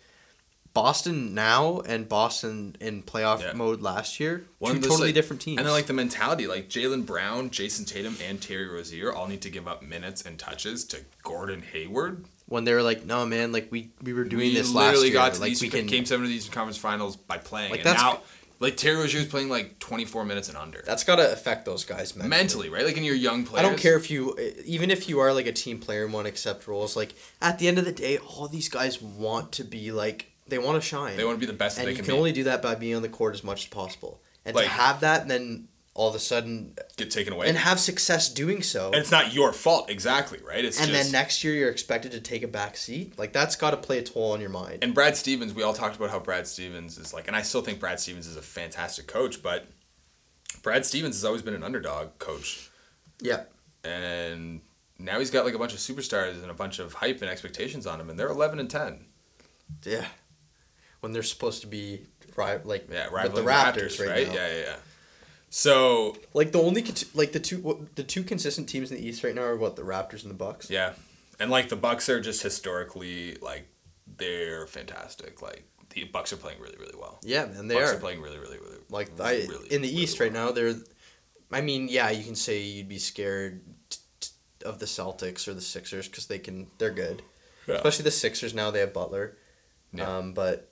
Boston 0.74 1.34
now 1.34 1.80
and 1.80 2.08
Boston 2.08 2.76
in 2.80 3.02
playoff 3.02 3.40
Yeah. 3.40 3.52
mode 3.54 3.80
last 3.80 4.20
year. 4.20 4.44
One 4.58 4.74
two 4.74 4.80
those, 4.80 4.90
totally 4.90 5.08
like- 5.08 5.14
different 5.14 5.42
teams. 5.42 5.58
And 5.58 5.66
then 5.66 5.72
like 5.72 5.86
the 5.86 5.92
mentality, 5.94 6.46
like 6.46 6.68
Jaylen 6.68 7.04
Brown, 7.06 7.50
Jayson 7.50 7.84
Tatum, 7.86 8.16
and 8.22 8.40
Terry 8.40 8.68
Rozier 8.68 9.12
all 9.12 9.26
need 9.26 9.42
to 9.42 9.50
give 9.50 9.66
up 9.66 9.82
minutes 9.82 10.22
and 10.22 10.38
touches 10.38 10.84
to 10.86 11.00
Gordon 11.24 11.62
Hayward. 11.72 12.26
When 12.48 12.64
they 12.64 12.72
were 12.74 12.82
like, 12.82 13.04
"No, 13.04 13.24
man, 13.26 13.52
like 13.52 13.68
we 13.70 13.90
we 14.02 14.12
were 14.12 14.24
doing 14.24 14.48
we 14.48 14.54
this 14.54 14.72
last 14.74 14.86
literally 14.86 15.06
year. 15.08 15.14
got 15.14 15.34
to 15.34 15.40
like 15.40 15.50
these 15.50 15.62
we 15.62 15.68
can." 15.68 15.86
game 15.86 16.04
seven 16.04 16.24
of 16.24 16.30
these 16.30 16.48
conference 16.48 16.76
finals 16.78 17.16
by 17.16 17.38
playing. 17.38 17.70
Like, 17.70 17.80
and 17.80 17.86
that's- 17.86 18.02
now, 18.02 18.20
like 18.60 18.76
Terry 18.76 18.96
Rozier 18.96 19.20
is 19.20 19.26
playing 19.26 19.48
like 19.48 19.78
twenty 19.78 20.04
four 20.04 20.24
minutes 20.24 20.48
and 20.48 20.56
under. 20.58 20.82
That's 20.84 21.04
gotta 21.04 21.32
affect 21.32 21.64
those 21.64 21.84
guys 21.84 22.16
mentally. 22.16 22.28
mentally, 22.28 22.68
right? 22.70 22.84
Like 22.84 22.96
in 22.96 23.04
your 23.04 23.14
young 23.14 23.44
players. 23.44 23.64
I 23.64 23.68
don't 23.68 23.78
care 23.78 23.96
if 23.96 24.10
you, 24.10 24.36
eh, 24.38 24.50
even 24.64 24.90
if 24.90 25.08
you 25.08 25.20
are 25.20 25.32
like 25.32 25.46
a 25.46 25.52
team 25.52 25.78
player 25.78 26.04
and 26.04 26.12
want 26.12 26.24
to 26.26 26.28
accept 26.30 26.66
roles. 26.66 26.96
Like 26.96 27.14
at 27.40 27.58
the 27.58 27.68
end 27.68 27.78
of 27.78 27.84
the 27.84 27.92
day, 27.92 28.18
all 28.18 28.48
these 28.48 28.68
guys 28.68 29.00
want 29.00 29.52
to 29.52 29.64
be 29.64 29.92
like 29.92 30.32
they 30.48 30.58
want 30.58 30.80
to 30.82 30.86
shine. 30.86 31.16
They 31.16 31.24
want 31.24 31.36
to 31.36 31.40
be 31.40 31.46
the 31.46 31.52
best 31.56 31.76
that 31.76 31.82
and 31.82 31.88
they 31.88 31.92
you 31.92 31.96
can, 31.96 32.04
can 32.06 32.14
be. 32.14 32.18
only 32.18 32.32
do 32.32 32.44
that 32.44 32.60
by 32.62 32.74
being 32.74 32.96
on 32.96 33.02
the 33.02 33.08
court 33.08 33.34
as 33.34 33.44
much 33.44 33.64
as 33.64 33.68
possible. 33.68 34.20
And 34.44 34.56
Like- 34.56 34.64
to 34.64 34.70
have 34.70 35.00
that, 35.00 35.20
and 35.22 35.30
then 35.30 35.68
all 35.98 36.08
of 36.08 36.14
a 36.14 36.20
sudden, 36.20 36.74
get 36.96 37.10
taken 37.10 37.32
away. 37.32 37.48
and 37.48 37.58
have 37.58 37.80
success 37.80 38.28
doing 38.32 38.62
so. 38.62 38.86
And 38.86 38.94
it's 38.94 39.10
not 39.10 39.34
your 39.34 39.52
fault, 39.52 39.90
exactly, 39.90 40.38
right? 40.46 40.64
It's 40.64 40.78
and 40.80 40.92
just 40.92 41.02
then 41.02 41.12
next 41.12 41.42
year 41.42 41.54
you're 41.54 41.70
expected 41.70 42.12
to 42.12 42.20
take 42.20 42.44
a 42.44 42.46
back 42.46 42.76
seat. 42.76 43.18
Like 43.18 43.32
that's 43.32 43.56
got 43.56 43.72
to 43.72 43.76
play 43.76 43.98
a 43.98 44.02
toll 44.04 44.30
on 44.30 44.40
your 44.40 44.48
mind. 44.48 44.78
and 44.82 44.94
Brad 44.94 45.16
Stevens, 45.16 45.52
we 45.54 45.64
all 45.64 45.74
talked 45.74 45.96
about 45.96 46.10
how 46.10 46.20
Brad 46.20 46.46
Stevens 46.46 46.98
is 46.98 47.12
like, 47.12 47.26
and 47.26 47.34
I 47.34 47.42
still 47.42 47.62
think 47.62 47.80
Brad 47.80 47.98
Stevens 47.98 48.28
is 48.28 48.36
a 48.36 48.42
fantastic 48.42 49.08
coach, 49.08 49.42
but 49.42 49.66
Brad 50.62 50.86
Stevens 50.86 51.16
has 51.16 51.24
always 51.24 51.42
been 51.42 51.54
an 51.54 51.64
underdog 51.64 52.16
coach, 52.20 52.70
yeah, 53.20 53.42
and 53.82 54.60
now 55.00 55.18
he's 55.18 55.32
got 55.32 55.44
like 55.44 55.54
a 55.54 55.58
bunch 55.58 55.72
of 55.72 55.80
superstars 55.80 56.40
and 56.40 56.50
a 56.50 56.54
bunch 56.54 56.78
of 56.78 56.92
hype 56.94 57.20
and 57.22 57.28
expectations 57.28 57.88
on 57.88 58.00
him, 58.00 58.08
and 58.08 58.16
they're 58.16 58.28
eleven 58.28 58.60
and 58.60 58.70
ten. 58.70 59.06
yeah. 59.84 60.06
When 61.00 61.12
they're 61.12 61.22
supposed 61.22 61.60
to 61.62 61.68
be 61.68 62.06
like 62.64 62.86
Yeah, 62.90 63.08
with 63.10 63.34
the 63.34 63.42
Raptors, 63.42 64.04
right, 64.04 64.26
now. 64.28 64.34
Yeah, 64.34 64.48
yeah, 64.48 64.60
yeah. 64.60 64.76
So 65.50 66.16
Like 66.34 66.52
the 66.52 66.60
only 66.60 66.84
like 67.14 67.32
the 67.32 67.40
two 67.40 67.88
the 67.94 68.02
two 68.02 68.22
consistent 68.22 68.68
teams 68.68 68.90
in 68.90 68.98
the 68.98 69.06
East 69.06 69.24
right 69.24 69.34
now 69.34 69.42
are 69.42 69.56
what 69.56 69.76
the 69.76 69.82
Raptors 69.82 70.22
and 70.22 70.30
the 70.30 70.34
Bucks. 70.34 70.70
yeah, 70.70 70.92
and 71.40 71.50
like 71.50 71.68
the 71.68 71.76
Bucks 71.76 72.08
are 72.08 72.20
just 72.20 72.42
historically 72.42 73.36
like 73.36 73.66
they're 74.18 74.66
fantastic. 74.66 75.40
Like 75.42 75.64
the 75.90 76.04
Bucks 76.04 76.32
are 76.32 76.36
playing 76.36 76.60
really, 76.60 76.76
really 76.78 76.98
well. 76.98 77.18
Yeah, 77.22 77.46
man, 77.46 77.66
they 77.68 77.74
Bucks 77.76 77.92
are. 77.92 77.96
are 77.96 78.00
playing 78.00 78.20
really, 78.20 78.38
really, 78.38 78.58
really. 78.58 78.78
like 78.90 79.10
I 79.20 79.46
really, 79.48 79.72
in 79.72 79.80
the 79.82 79.88
really 79.88 80.02
East 80.02 80.18
well. 80.20 80.28
right 80.28 80.32
now. 80.34 80.52
They're, 80.52 80.74
I 81.50 81.62
mean, 81.62 81.88
yeah, 81.88 82.10
you 82.10 82.24
can 82.24 82.34
say 82.34 82.60
you'd 82.60 82.88
be 82.88 82.98
scared 82.98 83.62
t- 83.88 83.98
t- 84.20 84.30
of 84.66 84.78
the 84.80 84.86
Celtics 84.86 85.48
or 85.48 85.54
the 85.54 85.60
Sixers 85.62 86.08
because 86.08 86.26
they 86.26 86.38
can 86.38 86.66
they're 86.78 86.90
good. 86.90 87.22
Yeah. 87.66 87.76
Especially 87.76 88.02
the 88.04 88.10
Sixers 88.10 88.52
now 88.54 88.70
they 88.70 88.80
have 88.80 88.92
Butler. 88.92 89.36
Yeah. 89.94 90.18
Um, 90.18 90.34
but 90.34 90.67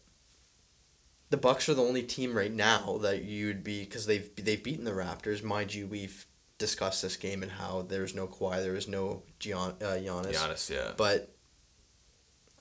the 1.31 1.37
Bucks 1.37 1.69
are 1.69 1.75
the 1.75 1.83
only 1.83 2.03
team 2.03 2.37
right 2.37 2.53
now 2.53 2.99
that 3.03 3.23
you'd 3.25 3.65
be 3.65 3.85
because 3.85 4.07
they've 4.07 4.29
they've 4.37 4.63
beaten 4.63 4.85
the 4.85 4.93
Raptors. 4.93 5.43
Mind 5.43 5.75
you, 5.75 5.87
we've 5.87 6.27
discussed 6.59 7.03
this 7.03 7.17
game 7.17 7.43
and 7.43 7.53
how 7.53 7.83
there 7.83 8.03
was 8.03 8.15
no 8.15 8.27
Kawhi, 8.27 8.63
there 8.63 8.73
was 8.73 8.89
no 8.89 9.23
Gian, 9.39 9.75
uh, 9.83 9.97
Giannis. 9.99 10.35
Giannis, 10.35 10.71
yeah. 10.71 10.93
But 10.97 11.33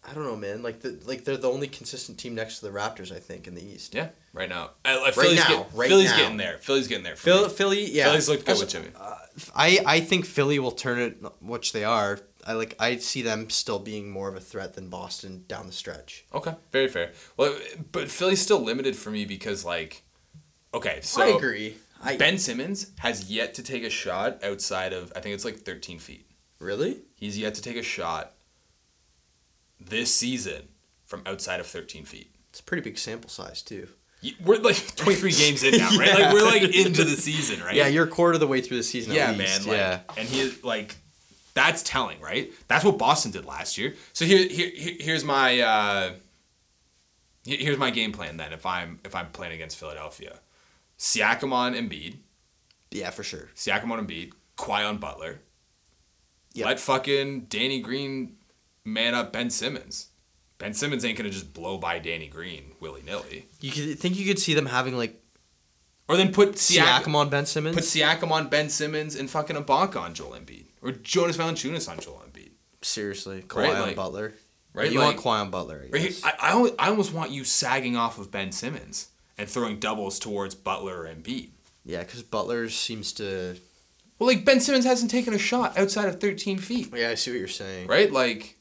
I 0.07 0.13
don't 0.13 0.23
know, 0.25 0.35
man. 0.35 0.61
Like 0.61 0.81
the 0.81 0.99
like 1.05 1.23
they're 1.25 1.37
the 1.37 1.49
only 1.49 1.67
consistent 1.67 2.17
team 2.19 2.35
next 2.35 2.59
to 2.59 2.65
the 2.65 2.71
Raptors, 2.71 3.11
I 3.15 3.19
think, 3.19 3.47
in 3.47 3.55
the 3.55 3.63
East. 3.65 3.95
Yeah, 3.95 4.09
right 4.33 4.49
now. 4.49 4.71
I, 4.83 4.99
like, 5.01 5.13
Philly's 5.15 5.37
now, 5.39 5.47
get- 5.63 5.67
right 5.73 5.89
Philly's 5.89 6.11
now. 6.11 6.17
getting 6.17 6.37
there. 6.37 6.57
Philly's 6.59 6.87
getting 6.87 7.03
there. 7.03 7.15
for 7.15 7.23
Phil, 7.23 7.43
me. 7.43 7.49
Philly, 7.49 7.91
yeah. 7.91 8.05
Philly's 8.05 8.29
looked 8.29 8.45
good 8.45 8.51
Also, 8.51 8.65
with 8.65 8.71
Jimmy. 8.71 8.89
uh, 8.99 9.15
I 9.55 9.79
I 9.85 9.99
think 10.01 10.25
Philly 10.25 10.59
will 10.59 10.71
turn 10.71 10.99
it, 10.99 11.17
which 11.41 11.71
they 11.73 11.83
are. 11.83 12.19
I 12.45 12.53
like. 12.53 12.75
I 12.79 12.97
see 12.97 13.21
them 13.21 13.49
still 13.49 13.79
being 13.79 14.09
more 14.09 14.29
of 14.29 14.35
a 14.35 14.39
threat 14.39 14.73
than 14.73 14.89
Boston 14.89 15.45
down 15.47 15.67
the 15.67 15.73
stretch. 15.73 16.25
Okay, 16.33 16.53
very 16.71 16.87
fair. 16.87 17.11
Well, 17.37 17.57
but 17.91 18.09
Philly's 18.09 18.41
still 18.41 18.59
limited 18.59 18.95
for 18.95 19.09
me 19.09 19.25
because 19.25 19.65
like, 19.65 20.03
okay, 20.73 20.99
so 21.01 21.23
I 21.23 21.27
agree. 21.27 21.77
I 22.03 22.17
Ben 22.17 22.37
Simmons 22.37 22.91
has 22.99 23.31
yet 23.31 23.53
to 23.55 23.63
take 23.63 23.83
a 23.83 23.89
shot 23.89 24.43
outside 24.43 24.93
of 24.93 25.11
I 25.15 25.21
think 25.21 25.33
it's 25.33 25.45
like 25.45 25.57
13 25.57 25.99
feet. 25.99 26.27
really. 26.59 27.01
He's 27.15 27.37
yet 27.37 27.55
to 27.55 27.61
take 27.61 27.77
a 27.77 27.83
shot 27.83 28.33
this 29.79 30.13
season 30.13 30.67
from 31.05 31.23
outside 31.25 31.59
of 31.59 31.67
13 31.67 32.05
feet. 32.05 32.31
It's 32.49 32.59
a 32.59 32.63
pretty 32.63 32.81
big 32.81 32.97
sample 32.97 33.29
size 33.29 33.61
too. 33.61 33.87
We're 34.43 34.57
like 34.57 34.75
23 34.95 35.31
games 35.31 35.63
in 35.63 35.77
now, 35.77 35.97
right? 35.97 36.13
Like 36.19 36.33
we're 36.33 36.45
like 36.45 36.63
into 36.63 37.03
the 37.03 37.15
season, 37.15 37.61
right? 37.63 37.75
Yeah, 37.75 37.87
you're 37.87 38.05
a 38.05 38.09
quarter 38.09 38.33
of 38.35 38.39
the 38.39 38.47
way 38.47 38.61
through 38.61 38.77
the 38.77 38.83
season. 38.83 39.13
yeah, 39.13 39.31
man. 39.31 39.65
Like, 39.65 39.77
yeah. 39.77 39.99
and 40.17 40.27
he 40.27 40.51
like 40.63 40.95
That's 41.55 41.81
telling, 41.81 42.19
right? 42.21 42.53
That's 42.67 42.83
what 42.85 42.97
Boston 42.99 43.31
did 43.31 43.45
last 43.45 43.77
year. 43.77 43.95
So 44.13 44.25
here, 44.25 44.47
here 44.47 44.69
here- 44.75 44.97
here's 44.99 45.23
my 45.23 45.59
uh, 45.59 46.11
here's 47.45 47.77
my 47.77 47.89
game 47.91 48.11
plan 48.11 48.37
then. 48.37 48.53
If 48.53 48.65
I'm 48.65 48.99
if 49.03 49.15
I'm 49.15 49.31
playing 49.31 49.53
against 49.53 49.77
Philadelphia, 49.77 50.39
Siakam 50.99 51.51
on 51.53 51.73
Embiid, 51.73 52.17
Yeah, 52.91 53.09
for 53.09 53.23
sure. 53.23 53.49
Siakam 53.55 53.89
on 53.91 54.05
Embiid, 54.05 54.33
Kawhi 54.57 54.87
on 54.87 54.97
Butler. 54.97 55.39
Yep. 56.53 56.65
Let 56.65 56.79
fucking 56.79 57.41
Danny 57.45 57.79
Green 57.81 58.35
man 58.83 59.13
up 59.13 59.33
Ben 59.33 59.49
Simmons. 59.49 60.09
Ben 60.57 60.73
Simmons 60.73 61.03
ain't 61.03 61.17
gonna 61.17 61.29
just 61.29 61.53
blow 61.53 61.77
by 61.77 61.99
Danny 61.99 62.27
Green 62.27 62.73
willy 62.79 63.01
nilly. 63.01 63.47
You 63.59 63.71
could 63.71 63.99
think 63.99 64.17
you 64.17 64.25
could 64.25 64.39
see 64.39 64.53
them 64.53 64.65
having 64.67 64.95
like 64.97 65.21
Or 66.07 66.15
then 66.17 66.31
put 66.33 66.53
Siakam, 66.53 67.03
Siakam 67.03 67.15
on 67.15 67.29
Ben 67.29 67.45
Simmons. 67.45 67.75
put 67.75 67.83
Siakam 67.85 68.31
on 68.31 68.47
Ben 68.49 68.69
Simmons 68.69 69.15
and 69.15 69.29
fucking 69.29 69.55
Ibaka 69.55 70.01
on 70.01 70.13
Joel 70.13 70.31
Embiid. 70.31 70.64
Or 70.85 70.91
Jonas 70.91 71.35
Valanciunas 71.37 71.89
on 71.89 71.99
Joel 71.99 72.23
Embiid. 72.31 72.51
Seriously, 72.83 73.41
Kawhi 73.41 73.63
Right, 73.73 73.79
like- 73.79 73.95
Butler. 73.95 74.33
right, 74.73 74.91
You 74.91 74.99
like- 74.99 75.23
want 75.25 75.47
Kawhi 75.47 75.51
Butler? 75.51 75.85
I 75.87 75.97
Right. 75.97 76.21
I, 76.23 76.33
I, 76.39 76.51
almost, 76.51 76.73
I 76.77 76.89
almost 76.89 77.11
want 77.13 77.31
you 77.31 77.43
sagging 77.43 77.97
off 77.97 78.19
of 78.19 78.29
Ben 78.29 78.51
Simmons 78.51 79.07
and 79.37 79.49
throwing 79.49 79.79
doubles 79.79 80.19
towards 80.19 80.53
Butler 80.55 81.01
or 81.01 81.05
Embiid. 81.07 81.49
yeah, 81.83 82.03
because 82.03 82.21
Butler 82.23 82.69
seems 82.69 83.11
to. 83.13 83.57
Well, 84.19 84.27
like 84.27 84.45
Ben 84.45 84.59
Simmons 84.61 84.85
hasn't 84.85 85.09
taken 85.11 85.33
a 85.33 85.37
shot 85.39 85.77
outside 85.77 86.07
of 86.07 86.21
13 86.21 86.57
feet, 86.59 86.93
Yeah, 86.95 87.09
I 87.09 87.15
see 87.15 87.31
what 87.31 87.39
you're 87.39 87.47
saying. 87.49 87.87
right? 87.87 88.11
Like 88.11 88.55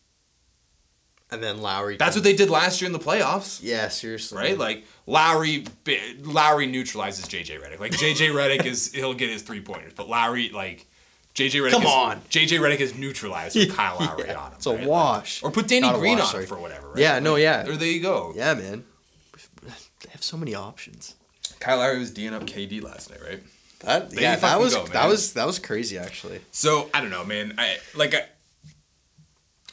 And 1.30 1.42
then 1.42 1.60
Lowry. 1.60 1.96
that's 1.96 2.14
can- 2.14 2.20
what 2.20 2.24
they 2.24 2.34
did 2.34 2.50
last 2.50 2.80
year 2.80 2.86
in 2.86 2.92
the 2.92 2.98
playoffs. 2.98 3.60
Yeah, 3.62 3.88
seriously. 3.88 4.38
right? 4.38 4.56
Like 4.58 4.84
Lowry, 5.06 5.64
Lowry 6.22 6.66
neutralizes 6.66 7.26
JJ 7.26 7.60
Redick. 7.60 7.80
Like 7.80 7.92
JJ 7.92 8.30
Redick 8.30 8.64
is 8.66 8.92
he'll 8.92 9.14
get 9.14 9.30
his 9.30 9.42
three 9.42 9.60
pointers, 9.60 9.92
but 9.94 10.08
Lowry 10.08 10.48
like 10.50 10.86
JJ 11.34 11.50
Redick. 11.62 11.70
Come 11.70 11.82
is, 11.82 11.88
on. 11.88 12.20
JJ 12.30 12.60
Redick 12.60 12.80
is 12.80 12.94
neutralized 12.96 13.56
with 13.56 13.72
Kyle 13.76 13.96
Lowry 13.98 14.28
Yeah, 14.28 14.38
on 14.38 14.46
him. 14.50 14.54
it's 14.56 14.66
a 14.66 14.76
right? 14.76 14.86
wash. 14.86 15.42
Or 15.42 15.50
put 15.50 15.66
Danny 15.66 15.80
Not 15.80 15.98
Green 15.98 16.18
wash, 16.18 16.26
on 16.26 16.30
sorry. 16.30 16.44
him 16.44 16.48
for 16.48 16.58
whatever. 16.58 16.88
Right? 16.88 16.98
Yeah, 16.98 17.18
no, 17.18 17.36
yeah. 17.36 17.66
Or 17.68 17.76
there 17.76 17.88
you 17.88 18.00
go. 18.00 18.32
Yeah, 18.36 18.54
man. 18.54 18.84
They 19.62 20.10
have 20.10 20.22
so 20.22 20.36
many 20.36 20.54
options. 20.54 21.16
Kyle 21.60 21.78
Lowry 21.78 21.98
was 21.98 22.10
D'ing 22.10 22.34
up 22.34 22.44
KD 22.44 22.82
last 22.82 23.10
night, 23.10 23.20
right? 23.26 23.42
That 23.80 24.10
There 24.10 24.22
yeah, 24.22 24.36
that 24.36 24.60
was 24.60 24.74
go, 24.74 24.86
that 24.88 25.08
was 25.08 25.32
that 25.32 25.46
was 25.46 25.58
crazy 25.58 25.98
actually. 25.98 26.40
So 26.52 26.88
I 26.94 27.00
don't 27.00 27.10
know, 27.10 27.24
man. 27.24 27.54
I 27.58 27.78
like 27.94 28.14
I. 28.14 28.26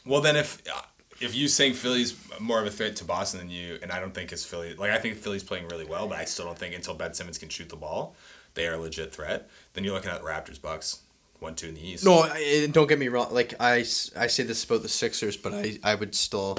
Well, 0.04 0.20
then 0.20 0.36
if 0.36 0.60
uh, 0.70 0.80
if 1.20 1.34
you 1.34 1.48
saying 1.48 1.74
Philly's 1.74 2.14
more 2.40 2.60
of 2.60 2.66
a 2.66 2.70
threat 2.70 2.96
to 2.96 3.04
Boston 3.04 3.40
than 3.40 3.50
you, 3.50 3.78
and 3.82 3.92
I 3.92 4.00
don't 4.00 4.12
think 4.12 4.32
it's 4.32 4.44
Philly. 4.44 4.74
Like 4.74 4.90
I 4.90 4.98
think 4.98 5.16
Philly's 5.16 5.44
playing 5.44 5.68
really 5.68 5.84
well, 5.84 6.08
but 6.08 6.18
I 6.18 6.24
still 6.24 6.44
don't 6.46 6.58
think 6.58 6.74
until 6.74 6.94
Ben 6.94 7.14
Simmons 7.14 7.38
can 7.38 7.48
shoot 7.48 7.68
the 7.68 7.76
ball, 7.76 8.14
they 8.54 8.66
are 8.66 8.74
a 8.74 8.78
legit 8.78 9.14
threat. 9.14 9.48
Then 9.74 9.84
you're 9.84 9.94
looking 9.94 10.10
at 10.10 10.20
the 10.20 10.26
Raptors, 10.26 10.60
Bucks, 10.60 11.00
one 11.42 11.54
two 11.54 11.68
in 11.68 11.74
the 11.74 11.86
East. 11.86 12.04
No, 12.04 12.20
I, 12.20 12.68
don't 12.70 12.88
get 12.88 12.98
me 12.98 13.08
wrong. 13.08 13.32
Like 13.32 13.54
I, 13.60 13.78
I 13.78 14.26
say 14.26 14.42
this 14.44 14.64
about 14.64 14.82
the 14.82 14.88
Sixers, 14.88 15.36
but 15.36 15.52
I, 15.52 15.78
I 15.82 15.94
would 15.94 16.14
still 16.14 16.58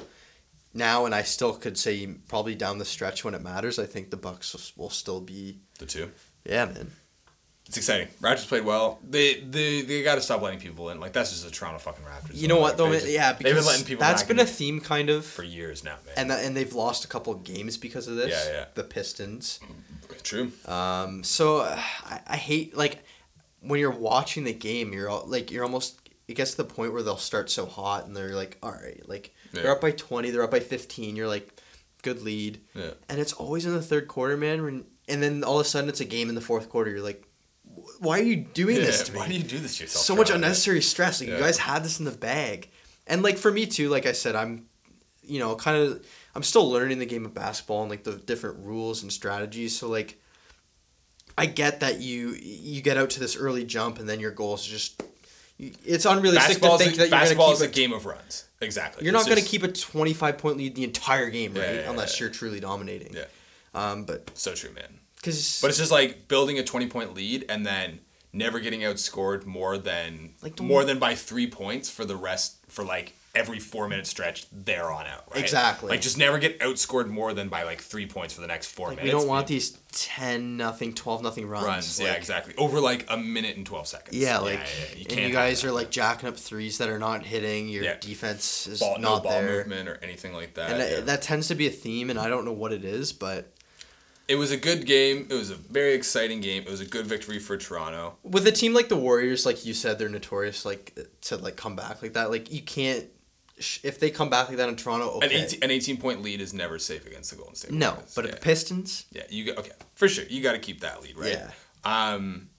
now, 0.74 1.06
and 1.06 1.14
I 1.14 1.24
still 1.24 1.54
could 1.54 1.78
say 1.78 2.08
probably 2.28 2.56
down 2.56 2.78
the 2.78 2.86
stretch 2.86 3.24
when 3.24 3.34
it 3.34 3.42
matters. 3.42 3.80
I 3.80 3.86
think 3.86 4.10
the 4.10 4.18
Bucks 4.18 4.76
will, 4.76 4.90
still 4.90 5.22
be. 5.22 5.60
the 5.80 5.86
two. 5.86 6.12
Yeah, 6.46 6.66
man. 6.66 6.92
It's 7.68 7.78
exciting. 7.78 8.10
Raptors 8.22 8.48
played 8.48 8.66
well. 8.66 9.00
They 9.10 9.36
they 9.40 9.82
they 9.82 10.04
got 10.04 10.16
to 10.16 10.22
stop 10.22 10.42
letting 10.42 10.60
people 10.60 10.90
in. 10.90 11.00
Like 11.00 11.14
that's 11.14 11.30
just 11.32 11.46
the 11.46 11.52
Toronto 11.52 11.80
fucking 11.80 12.04
Raptors. 12.04 12.36
You 12.36 12.50
know 12.50 12.60
what 12.60 12.78
though? 12.78 12.92
Just- 12.92 13.08
yeah, 13.08 13.32
they've 13.32 13.40
because 13.40 13.56
been 13.56 13.66
letting 13.66 13.86
people. 13.86 14.02
that's 14.02 14.24
been 14.24 14.40
a 14.40 14.46
theme 14.46 14.82
kind 14.82 15.10
of, 15.10 15.26
for 15.26 15.44
years 15.44 15.84
now, 15.84 15.96
man. 16.06 16.14
and 16.18 16.30
that, 16.30 16.44
and 16.44 16.58
they've 16.58 16.74
lost 16.74 17.06
a 17.06 17.08
couple 17.08 17.34
of 17.34 17.44
games 17.44 17.78
because 17.78 18.08
of 18.08 18.16
this. 18.18 18.30
Yeah, 18.30 18.54
yeah. 18.54 18.66
The 18.74 18.84
Pistons. 18.84 19.60
True. 20.24 20.52
Um, 20.66 21.24
so 21.24 21.60
uh, 21.60 21.82
I, 22.06 22.20
I 22.28 22.38
hate 22.38 22.76
like 22.76 23.04
when 23.66 23.80
you're 23.80 23.92
watching 23.92 24.44
the 24.44 24.54
game, 24.54 24.94
you're 24.94 25.10
all, 25.10 25.26
like 25.26 25.52
you're 25.52 25.64
almost 25.64 26.00
it 26.28 26.36
gets 26.36 26.52
to 26.52 26.58
the 26.58 26.64
point 26.64 26.94
where 26.94 27.02
they'll 27.04 27.18
start 27.18 27.50
so 27.50 27.66
hot 27.66 28.06
and 28.06 28.16
they're 28.16 28.36
like, 28.36 28.58
all 28.64 28.72
right, 28.72 29.02
like 29.10 29.34
they're 29.52 29.72
up 29.72 29.82
by 29.82 29.92
twenty, 29.92 30.30
they're 30.30 30.44
up 30.44 30.52
by 30.52 30.60
fifteen. 30.60 31.16
You're 31.16 31.28
like, 31.28 31.60
good 32.02 32.22
lead, 32.22 32.62
Yeah. 32.74 32.92
and 33.10 33.20
it's 33.20 33.34
always 33.34 33.66
in 33.66 33.74
the 33.74 33.82
third 33.82 34.08
quarter, 34.08 34.38
man. 34.38 34.64
When, 34.64 34.86
and 35.10 35.22
then 35.22 35.44
all 35.44 35.60
of 35.60 35.66
a 35.66 35.70
sudden 35.70 35.90
it's 35.90 36.00
a 36.02 36.06
game 36.06 36.30
in 36.30 36.36
the 36.36 36.42
fourth 36.42 36.70
quarter. 36.70 36.92
You're 36.92 37.02
like, 37.02 37.28
why 38.00 38.20
are 38.20 38.24
you 38.24 38.38
doing 38.38 38.78
Yeah, 38.78 38.84
this 38.84 39.04
to 39.04 39.12
me? 39.14 39.20
Why 39.20 39.28
do 39.28 39.34
you 39.34 39.44
do 39.44 39.60
this 39.60 39.78
to 39.78 39.84
yourself? 39.84 40.06
so 40.06 40.16
much 40.16 40.30
unnecessary 40.30 40.82
stress. 40.82 41.20
Like 41.20 41.30
Yeah. 41.30 41.38
you 41.38 41.42
guys 41.44 41.58
had 41.58 41.84
this 41.84 42.00
in 42.00 42.06
the 42.06 42.12
bag, 42.12 42.70
and 43.08 43.22
like 43.24 43.38
for 43.38 43.52
me 43.52 43.66
too. 43.66 43.90
Like 43.90 44.06
I 44.06 44.12
said, 44.14 44.36
I'm, 44.36 44.68
you 45.24 45.40
know, 45.40 45.56
kind 45.56 45.78
of, 45.78 46.06
I'm 46.36 46.44
still 46.44 46.70
learning 46.70 47.00
the 47.00 47.06
game 47.06 47.26
of 47.26 47.34
basketball 47.34 47.82
and 47.82 47.90
like 47.90 48.04
the 48.04 48.14
different 48.14 48.60
rules 48.66 49.04
and 49.04 49.12
strategies. 49.12 49.78
So 49.78 49.88
like, 49.90 50.20
I 51.38 51.46
get 51.48 51.80
that 51.82 52.00
you 52.02 52.30
you 52.40 52.82
get 52.82 52.98
out 52.98 53.12
to 53.12 53.20
this 53.20 53.36
early 53.36 53.64
jump 53.66 54.00
and 54.00 54.08
then 54.08 54.20
your 54.20 54.32
goal 54.32 54.56
is 54.56 54.66
just. 54.66 55.02
It's 55.60 56.06
unrealistic 56.06 56.62
Basketball 56.62 56.78
to 56.78 56.84
is 56.84 56.90
think 56.90 56.96
a, 56.96 56.98
that 57.02 57.10
you're 57.10 57.20
basketball 57.20 57.52
is 57.54 57.62
a 57.62 57.68
keep. 57.68 57.76
game 57.76 57.94
of 57.94 58.06
runs. 58.06 58.46
Exactly. 58.60 59.06
You're 59.06 59.16
It's 59.16 59.26
not 59.26 59.30
going 59.32 59.42
to 59.42 59.48
keep 59.50 59.64
a 59.64 59.68
25 59.72 60.38
point 60.38 60.58
lead 60.58 60.76
the 60.76 60.84
entire 60.84 61.30
game, 61.30 61.54
right? 61.54 61.62
yeah, 61.64 61.74
yeah, 61.82 61.90
Unless 61.92 62.20
yeah. 62.20 62.26
you're 62.26 62.34
truly 62.34 62.60
dominating. 62.60 63.14
Yeah. 63.14 63.26
Um, 63.76 64.04
but 64.06 64.32
So 64.34 64.54
true, 64.56 64.72
man. 64.74 65.00
because 65.16 65.60
But 65.62 65.70
it's 65.70 65.78
just 65.78 65.92
like 65.92 66.28
building 66.28 66.58
a 66.60 66.64
twenty 66.64 66.88
point 66.88 67.14
lead 67.14 67.46
and 67.50 67.66
then 67.66 68.00
never 68.34 68.60
getting 68.60 68.82
outscored 68.82 69.46
more 69.46 69.78
than 69.78 70.32
Like 70.42 70.60
more 70.60 70.84
than 70.84 70.98
by 71.00 71.14
three 71.16 71.48
points 71.48 71.90
for 71.90 72.04
the 72.04 72.16
rest 72.16 72.58
for 72.68 72.84
like 72.84 73.14
every 73.36 73.60
four 73.60 73.88
minute 73.88 74.06
stretch 74.06 74.46
there 74.52 74.92
on 74.92 75.08
out. 75.08 75.24
Right? 75.32 75.42
Exactly. 75.42 75.90
Like 75.90 76.02
just 76.02 76.18
never 76.18 76.38
get 76.38 76.60
outscored 76.60 77.08
more 77.08 77.34
than 77.34 77.50
by 77.50 77.64
like 77.64 77.82
three 77.82 78.06
points 78.06 78.34
for 78.34 78.42
the 78.42 78.48
next 78.48 78.68
four 78.68 78.90
like, 78.90 78.98
minutes. 78.98 79.14
we 79.14 79.20
don't 79.20 79.28
want 79.28 79.48
these 79.48 79.72
10 79.92 80.56
nothing, 80.56 80.94
12 80.94 81.24
nothing 81.24 81.48
runs. 81.48 81.66
runs. 81.66 82.00
yeah, 82.00 82.14
exactly. 82.14 82.54
Over 82.58 82.80
like 82.80 83.06
a 83.10 83.18
minute 83.18 83.58
and 83.58 83.66
twelve 83.66 83.88
seconds. 83.88 84.16
Yeah, 84.16 84.38
like, 84.38 84.60
You 84.96 85.06
and 85.10 85.20
you 85.20 85.32
guys 85.32 85.64
are 85.64 85.72
like 85.72 85.90
jacking 85.90 86.30
up 86.30 86.38
threes 86.38 86.78
that 86.78 86.90
are 86.90 87.00
not 87.00 87.26
hitting. 87.26 87.70
Your 87.70 87.84
Yeah. 87.84 87.98
defense 88.00 88.68
is 88.68 88.80
ball, 88.80 88.98
no 89.00 89.16
not 89.16 89.24
ball 89.24 89.32
there, 89.32 89.58
movement 89.58 89.90
or 89.90 90.00
anything 90.04 90.34
like 90.34 90.54
that. 90.56 90.72
and 90.72 90.80
yeah. 90.80 90.90
that, 90.98 91.06
that 91.08 91.22
tends 91.24 91.48
to 91.48 91.56
be 91.56 91.68
a 91.68 91.72
theme. 91.72 92.10
And 92.10 92.20
I 92.20 92.30
don't 92.30 92.46
know 92.46 92.54
what 92.54 92.72
it 92.72 92.86
is, 92.86 93.14
but 93.14 93.52
it 94.28 94.36
was 94.36 94.52
a 94.52 94.58
good 94.58 94.86
game. 94.86 95.28
It 95.30 95.34
was 95.34 95.50
a 95.50 95.56
very 95.56 95.94
exciting 95.94 96.40
game. 96.40 96.64
It 96.64 96.70
was 96.70 96.82
a 96.82 96.86
good 96.86 97.06
victory 97.06 97.40
for 97.40 97.58
Toronto. 97.58 98.16
with 98.24 98.48
a 98.48 98.52
team 98.52 98.74
like 98.74 98.90
the 98.90 98.96
Warriors, 98.96 99.46
like 99.46 99.66
you 99.66 99.74
said, 99.74 100.00
they're 100.00 100.08
notorious 100.10 100.66
like 100.66 100.98
to 101.22 101.38
like 101.38 101.56
come 101.56 101.76
back 101.76 102.02
like 102.02 102.14
that. 102.14 102.30
Like 102.30 102.52
you 102.52 102.62
can't 102.62 103.08
if 103.84 104.00
they 104.00 104.10
come 104.10 104.30
back 104.30 104.48
like 104.48 104.58
that 104.58 104.70
in 104.70 104.76
Toronto. 104.76 105.20
An, 105.20 105.32
18, 105.32 105.64
an 105.64 105.72
18 105.72 105.98
point 105.98 106.22
lead 106.22 106.42
is 106.42 106.54
never 106.54 106.80
safe 106.80 107.06
against 107.06 107.30
the 107.32 107.36
Golden 107.38 107.56
State 107.56 107.72
no, 107.72 107.92
Warriors. 107.92 108.14
but 108.16 108.26
yeah. 108.26 108.32
at 108.32 108.36
the 108.38 108.42
Pistons, 108.42 109.06
Yeah, 109.12 109.24
you 109.30 109.46
got 109.46 109.58
okay 109.60 109.72
for 109.96 110.08
sure. 110.08 110.26
You 110.30 110.42
got 110.42 110.54
to 110.54 110.60
keep 110.60 110.82
that 110.82 111.02
lead, 111.02 111.18
right? 111.18 111.32
Yeah. 111.34 111.50
Um, 111.84 112.50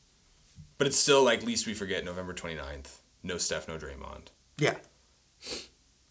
but 0.79 0.87
it's 0.87 0.99
still 0.99 1.23
like 1.23 1.43
least 1.43 1.67
we 1.67 1.75
forget 1.75 2.05
November 2.05 2.35
29th. 2.35 2.99
No 3.23 3.39
Steph, 3.39 3.69
no 3.69 3.79
Draymond. 3.79 4.29
yeah, 4.59 4.75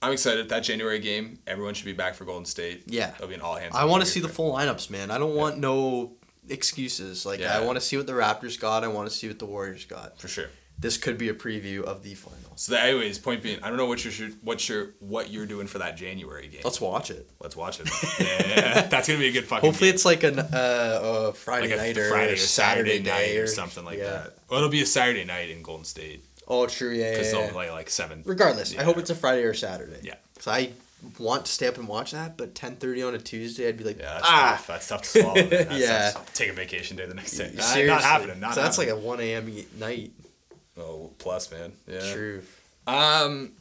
I'm 0.04 0.12
excited. 0.12 0.50
That 0.50 0.62
January 0.62 1.00
game, 1.00 1.40
everyone 1.48 1.74
should 1.76 1.86
be 1.86 1.94
back 1.94 2.16
for 2.16 2.26
Golden 2.26 2.46
State. 2.46 2.84
Yeah. 2.88 3.14
it'll 3.16 3.30
be 3.30 3.36
an 3.36 3.42
all 3.42 3.56
hands. 3.56 3.74
I 3.74 3.86
want 3.86 4.04
to 4.04 4.10
see 4.10 4.20
the 4.20 4.28
full 4.28 4.54
lineups, 4.54 4.90
man. 4.90 5.12
I 5.12 5.18
don't 5.18 5.36
want 5.36 5.60
no 5.60 6.14
excuses. 6.50 7.26
Like 7.26 7.40
Yeah. 7.40 7.58
I 7.58 7.62
want 7.62 7.78
to 7.78 7.82
see 7.82 7.96
what 7.96 8.06
the 8.06 8.14
Raptors 8.14 8.60
got. 8.60 8.84
I 8.84 8.90
want 8.90 9.10
to 9.10 9.16
see 9.16 9.30
what 9.30 9.40
the 9.40 9.46
Warriors 9.46 9.86
got. 9.86 10.20
for 10.20 10.28
sure. 10.28 10.50
This 10.80 10.98
could 10.98 11.18
be 11.18 11.30
a 11.30 11.34
preview 11.34 11.84
of 11.84 12.04
the 12.04 12.14
final. 12.14 12.40
So, 12.56 12.74
that, 12.74 12.88
anyways, 12.88 13.18
point 13.18 13.42
being, 13.42 13.64
I 13.64 13.70
don't 13.70 13.78
know 13.78 13.86
what 13.86 14.04
you're 14.04 14.30
what 14.42 14.68
you're 14.68 14.90
what 15.00 15.32
you're 15.32 15.46
doing 15.46 15.68
for 15.68 15.80
that 15.80 15.96
January 15.96 16.48
game. 16.48 16.62
Let's 16.64 16.82
watch 16.82 17.10
it. 17.10 17.30
Let's 17.40 17.56
watch 17.56 17.80
it. 17.80 17.90
yeah, 18.20 18.82
that's 18.90 19.08
gonna 19.08 19.20
be 19.20 19.28
a 19.28 19.32
good 19.32 19.46
fucking. 19.46 19.68
Hopefully, 19.68 19.90
game. 19.90 19.96
it's 19.96 20.06
like 20.06 20.24
an 20.24 20.40
uh, 20.40 21.00
a 21.02 21.34
Friday 21.34 21.70
like 21.70 21.80
a 21.80 21.82
night 21.82 21.98
or 21.98 22.10
Friday 22.10 22.34
or 22.34 22.38
Saturday, 22.38 22.98
night 23.00 23.06
day 23.06 23.38
or 23.38 23.48
something 23.48 23.86
like 23.86 23.98
yeah. 23.98 24.10
that. 24.10 24.38
Well, 24.50 24.60
it'll 24.60 24.70
be 24.70 24.82
a 24.82 24.86
Saturday 24.86 25.24
night 25.24 25.50
in 25.50 25.62
Golden 25.62 25.86
State 25.86 26.24
Oh, 26.48 26.68
true. 26.68 26.92
Yeah, 26.92 27.12
because 27.12 27.32
yeah. 27.32 27.42
they'll 27.42 27.52
play 27.52 27.72
like 27.72 27.90
seven. 27.90 28.24
Regardless, 28.26 28.78
I 28.78 28.84
hope 28.84 28.98
it's 28.98 29.10
a 29.10 29.16
Friday 29.16 29.44
or 29.44 29.54
Saturday. 29.54 30.00
Yeah. 30.04 30.16
Cause 30.36 30.48
I 30.48 30.72
want 31.20 31.46
to 31.46 31.52
stay 31.52 31.68
up 31.68 31.78
and 31.78 31.88
watch 31.88 32.12
that, 32.12 32.38
but 32.38 32.56
ten 32.56 32.76
thirty 32.76 33.02
on 33.04 33.16
a 33.16 33.18
Tuesday, 33.18 33.68
I'd 33.68 33.78
be 33.78 33.84
like, 33.84 34.00
Yeah, 34.00 34.14
that's 34.14 34.26
ah, 34.28 34.52
tough. 34.52 34.68
That's 34.68 34.88
tough 34.88 35.02
to 35.04 35.22
swallow. 35.22 35.36
Yeah. 35.78 36.12
tough. 36.12 36.34
Take 36.34 36.50
a 36.50 36.54
vacation 36.54 36.98
day 36.98 37.06
the 37.06 37.14
next 37.14 37.32
day. 37.32 37.50
Seriously. 37.50 37.88
Not 37.88 38.02
happening. 38.02 38.40
Not 38.40 38.56
so 38.56 38.62
that's 38.62 38.78
like 38.78 38.90
a 38.90 38.96
one 38.96 39.20
a.m. 39.20 39.54
night. 39.80 40.12
Oh 40.78 41.12
plus 41.18 41.52
man. 41.52 41.74
Yeah. 41.88 42.14
True. 42.14 42.42
Um, 42.88 43.54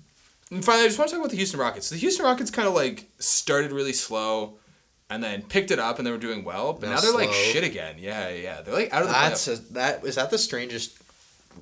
and 0.50 0.64
finally, 0.64 0.84
I 0.84 0.88
just 0.88 0.98
want 0.98 1.08
to 1.10 1.16
talk 1.16 1.22
about 1.24 1.30
the 1.30 1.36
Houston 1.36 1.58
Rockets. 1.60 1.90
The 1.90 1.96
Houston 1.96 2.24
Rockets 2.24 2.50
kind 2.50 2.68
of 2.68 2.74
like 2.74 3.08
started 3.18 3.72
really 3.72 3.92
slow, 3.92 4.58
and 5.08 5.22
then 5.22 5.42
picked 5.42 5.70
it 5.70 5.78
up, 5.78 5.98
and 5.98 6.06
they 6.06 6.10
were 6.10 6.18
doing 6.18 6.44
well. 6.44 6.72
But 6.74 6.88
now, 6.88 6.96
Now 6.96 7.00
they're 7.00 7.12
like 7.14 7.32
shit 7.32 7.64
again. 7.64 7.96
Yeah, 7.98 8.28
yeah. 8.30 8.60
They're 8.62 8.74
like 8.74 8.92
out 8.92 9.02
of 9.02 9.08
the 9.08 9.14
That's 9.14 9.48
a, 9.48 9.56
that 9.72 10.04
is 10.04 10.16
that 10.16 10.30
the 10.30 10.38
strangest 10.38 10.98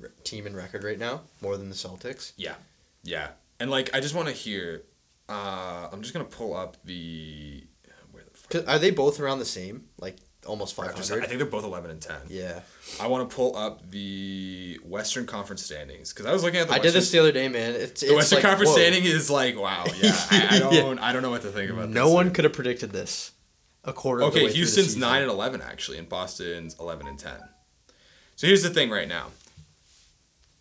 r- 0.01 0.09
team 0.23 0.45
in 0.47 0.55
record 0.55 0.83
right 0.83 0.99
now, 0.99 1.21
more 1.41 1.57
than 1.57 1.69
the 1.69 1.75
Celtics. 1.75 2.33
Yeah, 2.37 2.55
yeah. 3.03 3.29
And 3.59 3.69
like, 3.69 3.95
I 3.95 3.99
just 3.99 4.15
want 4.15 4.27
to 4.27 4.33
hear. 4.33 4.83
Uh, 5.29 5.87
I'm 5.91 6.01
just 6.01 6.13
gonna 6.13 6.25
pull 6.25 6.53
up 6.55 6.77
the. 6.83 7.63
Where 8.11 8.23
the 8.49 8.69
Are 8.69 8.79
they 8.79 8.91
both 8.91 9.19
around 9.19 9.39
the 9.39 9.45
same? 9.45 9.85
Like 9.99 10.17
almost 10.45 10.73
five 10.75 10.93
Raptors. 10.93 11.11
I 11.11 11.25
think 11.25 11.37
they're 11.37 11.45
both 11.45 11.63
11 11.63 11.91
and 11.91 12.01
10. 12.01 12.15
Yeah, 12.29 12.61
I 12.99 13.07
want 13.07 13.29
to 13.29 13.35
pull 13.35 13.55
up 13.55 13.89
the 13.91 14.79
Western 14.83 15.25
Conference 15.25 15.63
standings 15.63 16.13
because 16.13 16.25
I 16.25 16.33
was 16.33 16.43
looking 16.43 16.59
at 16.59 16.67
the 16.67 16.73
I 16.73 16.77
Western, 16.77 16.93
did 16.93 17.01
this 17.01 17.11
the 17.11 17.19
other 17.19 17.31
day, 17.31 17.47
man. 17.47 17.73
It's, 17.75 18.01
The 18.01 18.07
it's 18.07 18.15
Western 18.15 18.37
like, 18.37 18.45
Conference 18.45 18.69
whoa. 18.71 18.77
standing 18.77 19.03
is 19.03 19.29
like 19.29 19.59
wow, 19.59 19.83
yeah. 20.01 20.11
I, 20.31 20.47
I 20.51 20.59
don't, 20.59 20.99
I 20.99 21.13
don't 21.13 21.21
know 21.21 21.29
what 21.31 21.41
to 21.43 21.49
think 21.49 21.71
about. 21.71 21.87
This. 21.87 21.95
No 21.95 22.11
one 22.11 22.31
could 22.31 22.43
have 22.45 22.53
predicted 22.53 22.91
this. 22.91 23.31
A 23.83 23.93
quarter. 23.93 24.21
of 24.23 24.31
the 24.33 24.37
Okay, 24.37 24.45
way 24.45 24.51
through 24.51 24.53
the 24.53 24.57
Houston's 24.57 24.95
nine 24.95 25.23
and 25.23 25.31
eleven 25.31 25.61
actually, 25.61 25.97
and 25.97 26.07
Boston's 26.07 26.75
eleven 26.79 27.07
and 27.07 27.17
ten. 27.17 27.39
So 28.35 28.47
here's 28.47 28.63
the 28.63 28.69
thing 28.69 28.89
right 28.89 29.07
now. 29.07 29.27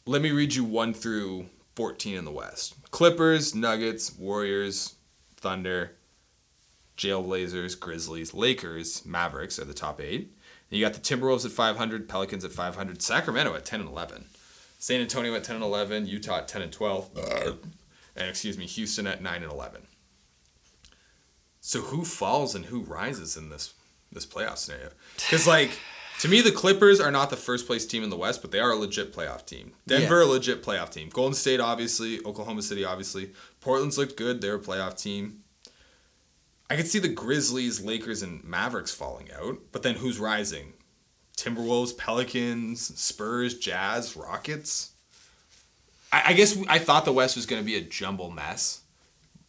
Let 0.07 0.23
me 0.23 0.31
read 0.32 0.55
you 0.55 0.65
one 0.65 0.93
through 0.94 1.47
14 1.77 2.16
in 2.16 2.24
the 2.24 2.31
West. 2.32 2.74
Clippers, 2.90 3.55
Nuggets, 3.55 4.16
Warriors, 4.19 4.97
Thunder, 5.36 5.93
Jailblazers, 7.01 7.81
Grizzlies, 7.81 8.35
Lakers, 8.35 9.06
Mavericks 9.06 9.59
are 9.59 9.64
the 9.64 9.72
top 9.72 10.02
eight. 10.02 10.36
And 10.70 10.78
you 10.78 10.85
got 10.85 10.93
the 10.93 11.01
Timberwolves 11.01 11.47
at 11.47 11.51
500, 11.51 12.09
Pelicans 12.10 12.44
at 12.44 12.52
500, 12.52 13.01
Sacramento 13.01 13.55
at 13.55 13.64
10 13.64 13.81
and 13.81 13.89
11, 13.89 14.27
San 14.78 15.01
Antonio 15.01 15.35
at 15.35 15.43
10 15.43 15.56
and 15.56 15.64
11, 15.64 16.06
Utah 16.06 16.39
at 16.39 16.48
10 16.48 16.60
and 16.60 16.72
12, 16.72 17.10
and 18.16 18.28
excuse 18.28 18.59
me, 18.59 18.66
Houston 18.66 19.06
at 19.06 19.22
9 19.22 19.43
and 19.43 19.51
11. 19.51 19.81
So 21.62 21.81
who 21.81 22.05
falls 22.05 22.55
and 22.55 22.66
who 22.66 22.81
rises 22.81 23.35
in 23.36 23.48
this 23.48 23.74
this 24.12 24.27
playoff 24.27 24.59
scenario? 24.59 24.90
Because 25.14 25.47
like 25.47 25.78
to 26.20 26.28
me, 26.28 26.43
the 26.43 26.52
Clippers 26.52 27.01
are 27.01 27.10
not 27.10 27.31
the 27.31 27.36
first 27.36 27.66
place 27.66 27.86
team 27.86 28.02
in 28.02 28.10
the 28.10 28.16
West, 28.16 28.43
but 28.43 28.51
they 28.51 28.60
are 28.60 28.72
a 28.72 28.77
legit 28.77 29.14
playoff 29.14 29.47
team. 29.47 29.72
Denver, 29.86 30.20
a 30.20 30.27
legit 30.27 30.62
playoff 30.62 30.90
team. 30.90 31.09
Golden 31.09 31.35
State, 31.35 31.60
obviously. 31.60 32.22
Oklahoma 32.27 32.60
City, 32.60 32.85
obviously. 32.85 33.31
Portland's 33.62 33.97
looked 33.97 34.18
good. 34.18 34.43
They're 34.43 34.56
a 34.56 34.60
playoff 34.60 35.01
team. 35.01 35.39
I 36.70 36.76
could 36.76 36.86
see 36.86 37.01
the 37.01 37.09
Grizzlies, 37.09 37.80
Lakers, 37.80 38.22
and 38.22 38.42
Mavericks 38.44 38.94
falling 38.94 39.28
out, 39.32 39.59
but 39.72 39.82
then 39.82 39.97
who's 39.97 40.20
rising? 40.20 40.74
Timberwolves, 41.36 41.97
Pelicans, 41.97 42.98
Spurs, 43.01 43.59
Jazz, 43.59 44.16
Rockets. 44.16 44.92
I, 46.12 46.22
I 46.26 46.32
guess 46.32 46.56
I 46.68 46.78
thought 46.78 47.05
the 47.05 47.12
West 47.12 47.34
was 47.34 47.47
going 47.47 47.60
to 47.60 47.66
be 47.66 47.76
a 47.76 47.80
jumble 47.80 48.30
mess, 48.30 48.82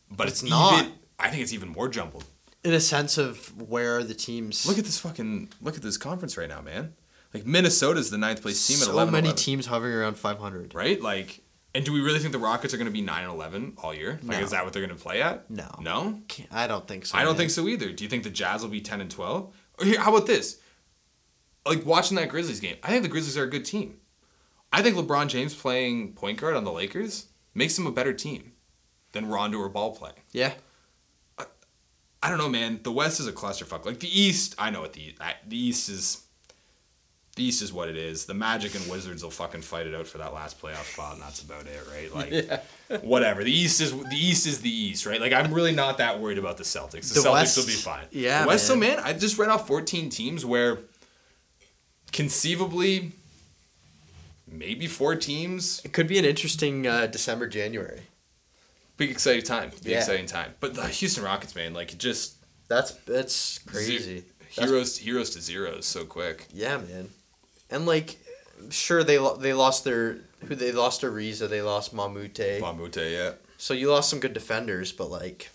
but 0.10 0.28
it's, 0.28 0.42
It's 0.42 0.50
not. 0.50 0.80
Even, 0.82 0.94
I 1.20 1.30
think 1.30 1.44
it's 1.44 1.54
even 1.54 1.70
more 1.70 1.88
jumbled. 1.90 2.26
In 2.64 2.74
a 2.74 2.80
sense 2.80 3.18
of 3.18 3.70
where 3.70 4.04
the 4.04 4.14
teams. 4.14 4.66
Look 4.66 4.78
at 4.78 4.86
this 4.86 5.00
fucking 5.00 5.50
look 5.62 5.76
at 5.76 5.82
this 5.82 5.98
conference 5.98 6.38
right 6.38 6.50
now, 6.50 6.62
man. 6.62 6.94
Like 7.34 7.46
Minnesota's 7.46 8.10
the 8.10 8.18
ninth 8.18 8.42
place 8.42 8.66
team 8.66 8.78
at 8.78 8.84
so 8.84 8.92
11 8.92 9.12
many 9.12 9.28
11, 9.28 9.38
teams 9.38 9.66
hovering 9.68 9.94
around 9.94 10.18
500. 10.18 10.74
right? 10.76 11.02
Like, 11.02 11.42
and 11.74 11.86
do 11.86 11.94
we 11.94 12.02
really 12.02 12.20
think 12.20 12.32
the 12.32 12.40
Rockets 12.40 12.74
are 12.74 12.78
going 12.78 12.86
to 12.88 12.92
be 12.92 13.02
9 13.02 13.24
and 13.24 13.32
11 13.32 13.74
all 13.78 13.94
year? 13.94 14.20
Like, 14.24 14.38
No. 14.40 14.44
is 14.44 14.52
that 14.52 14.64
what 14.64 14.74
they're 14.74 14.86
going 14.86 14.98
to 14.98 15.02
play 15.02 15.22
at? 15.22 15.50
No. 15.50 15.70
No? 15.80 16.22
I 16.52 16.68
don't 16.68 16.88
think 16.88 17.06
so. 17.06 17.18
I 17.18 17.22
don't 17.24 17.32
man. 17.34 17.38
think 17.38 17.52
so 17.52 17.68
either. 17.68 17.92
Do 17.92 18.04
you 18.04 18.10
think 18.10 18.24
the 18.24 18.30
Jazz 18.30 18.62
will 18.62 18.70
be 18.70 18.82
10 18.82 19.02
and 19.02 19.10
12? 19.12 19.54
Or 19.80 19.86
here, 19.86 20.00
how 20.00 20.14
about 20.16 20.28
this? 20.28 20.60
Like, 21.66 21.86
watching 21.86 22.18
that 22.18 22.30
Grizzlies 22.30 22.60
game, 22.60 22.76
I 22.84 22.90
think 22.90 23.04
the 23.04 23.10
Grizzlies 23.10 23.38
are 23.38 23.44
a 23.44 23.50
good 23.50 23.66
team. 23.66 23.98
I 24.74 24.82
think 24.82 24.96
LeBron 24.96 25.28
James 25.28 25.54
playing 25.54 26.14
point 26.14 26.40
guard 26.40 26.56
on 26.56 26.64
the 26.64 26.72
Lakers 26.72 27.28
makes 27.54 27.76
them 27.76 27.86
a 27.88 27.92
better 27.92 28.14
team 28.14 28.54
than 29.12 29.28
Rondo 29.28 29.58
or 29.60 29.70
Ball 29.70 29.94
playing. 29.96 30.16
Yeah. 30.32 30.54
I 32.24 32.30
don't 32.30 32.38
know, 32.38 32.50
man. 32.50 32.80
The 32.84 32.92
West 32.92 33.20
is 33.20 33.28
a 33.28 33.32
clusterfuck. 33.34 33.84
Like 33.86 34.00
the 34.00 34.20
East, 34.20 34.54
I 34.60 34.70
know 34.70 34.82
what 34.82 34.94
the 34.94 35.16
the 35.48 35.58
East 35.58 35.90
is. 35.90 36.24
The 37.38 37.44
East 37.44 37.62
is 37.62 37.72
what 37.72 37.88
it 37.88 37.96
is. 37.96 38.26
The 38.26 38.34
Magic 38.34 38.76
and 38.76 38.86
Wizards 38.92 39.24
will 39.24 39.32
fucking 39.32 39.62
fight 39.62 39.88
it 39.88 39.96
out 39.96 40.06
for 40.06 40.18
that 40.18 40.34
last 40.34 40.62
playoff 40.62 40.92
spot, 40.92 41.14
and 41.14 41.22
that's 41.22 41.42
about 41.42 41.66
it, 41.66 41.80
right? 41.90 42.62
Like, 42.90 43.04
whatever. 43.04 43.42
The 43.44 43.52
East 43.52 43.80
is 43.80 43.92
the 43.94 44.16
East 44.18 44.46
is 44.46 44.60
the 44.60 44.70
East, 44.70 45.06
right? 45.06 45.22
Like, 45.22 45.32
I'm 45.32 45.54
really 45.54 45.72
not 45.74 45.98
that 46.00 46.20
worried 46.20 46.38
about 46.38 46.58
the 46.58 46.64
Celtics. 46.66 47.14
The, 47.14 47.22
The 47.22 47.30
Celtics 47.30 47.34
West- 47.34 47.58
will 47.58 47.66
be 47.68 47.72
fine. 47.72 48.06
yeah, 48.12 48.42
the 48.42 48.48
West. 48.50 48.68
So, 48.68 48.76
man. 48.76 48.98
man, 48.98 49.06
I 49.06 49.14
just 49.14 49.38
read 49.38 49.48
off 49.50 49.66
14 49.66 50.10
teams 50.10 50.46
where, 50.46 50.80
conceivably, 52.12 53.12
maybe 54.48 54.88
four 54.88 55.16
teams. 55.16 55.82
It 55.86 55.94
could 55.94 56.08
be 56.08 56.20
an 56.20 56.26
interesting 56.26 56.86
uh, 56.88 57.08
December, 57.08 57.48
January. 57.48 58.02
Big 58.98 59.10
exciting 59.10 59.44
time. 59.44 59.70
Big 59.84 59.94
Yeah. 59.94 59.98
exciting 60.00 60.26
time. 60.26 60.54
But 60.60 60.76
the 60.76 60.86
Houston 60.88 61.24
Rockets, 61.24 61.56
man, 61.56 61.74
like 61.74 61.94
it 61.94 61.98
just 62.00 62.36
That's 62.68 62.92
that's 63.06 63.60
crazy. 63.60 64.26
That's- 64.56 64.70
heroes 64.70 64.98
heroes 64.98 65.30
to 65.32 65.42
zeros 65.42 65.86
so 65.86 66.04
quick. 66.04 66.48
Yeah, 66.54 66.78
man. 66.78 67.10
And 67.72 67.86
like, 67.86 68.18
sure 68.70 69.04
they 69.04 69.18
lo- 69.18 69.38
they 69.38 69.54
lost 69.54 69.84
their 69.84 70.18
who 70.48 70.56
they 70.56 70.72
lost 70.72 71.02
Ariza, 71.02 71.50
they 71.50 71.62
lost 71.62 71.96
Mamute. 71.96 72.60
Mamute, 72.60 73.12
yeah. 73.12 73.32
So 73.58 73.74
you 73.74 73.90
lost 73.92 74.10
some 74.10 74.20
good 74.20 74.34
defenders, 74.34 74.92
but 74.92 75.10
like 75.12 75.50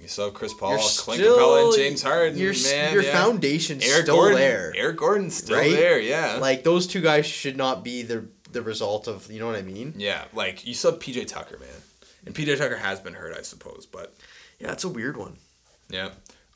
You 0.00 0.08
saw 0.08 0.30
Chris 0.30 0.54
Paul, 0.54 0.78
Clint 0.78 1.20
still- 1.20 1.34
Capella, 1.34 1.66
and 1.66 1.76
James 1.76 2.02
Harden. 2.02 2.38
Your 2.38 2.54
man, 2.62 2.92
your 2.94 3.02
yeah. 3.02 3.12
foundation's 3.12 3.86
Eric 3.86 4.02
still 4.04 4.16
Gordon, 4.16 4.38
there. 4.38 4.72
Eric 4.74 4.96
Gordon's 4.96 5.36
still 5.36 5.58
Right? 5.58 5.70
there. 5.72 6.00
Yeah. 6.00 6.38
Like 6.40 6.64
those 6.64 6.86
two 6.86 7.02
guys 7.02 7.26
should 7.26 7.56
not 7.56 7.84
be 7.84 8.02
the 8.02 8.24
the 8.52 8.62
result 8.62 9.06
of 9.06 9.30
you 9.30 9.38
know 9.38 9.46
what 9.46 9.56
I 9.56 9.62
mean? 9.62 9.94
yeah, 9.96 10.24
like 10.32 10.66
you 10.66 10.74
saw 10.74 10.90
PJ 10.90 11.28
Tucker, 11.28 11.56
man, 11.58 11.68
and 12.26 12.34
PJ 12.34 12.56
Tucker 12.58 12.78
has 12.78 12.98
been 12.98 13.14
hurt, 13.14 13.36
I 13.36 13.42
suppose, 13.42 13.86
but 13.86 14.16
Yeah, 14.58 14.72
it's 14.72 14.82
a 14.82 14.88
weird 14.88 15.16
one. 15.16 15.36
yeah, 15.88 16.10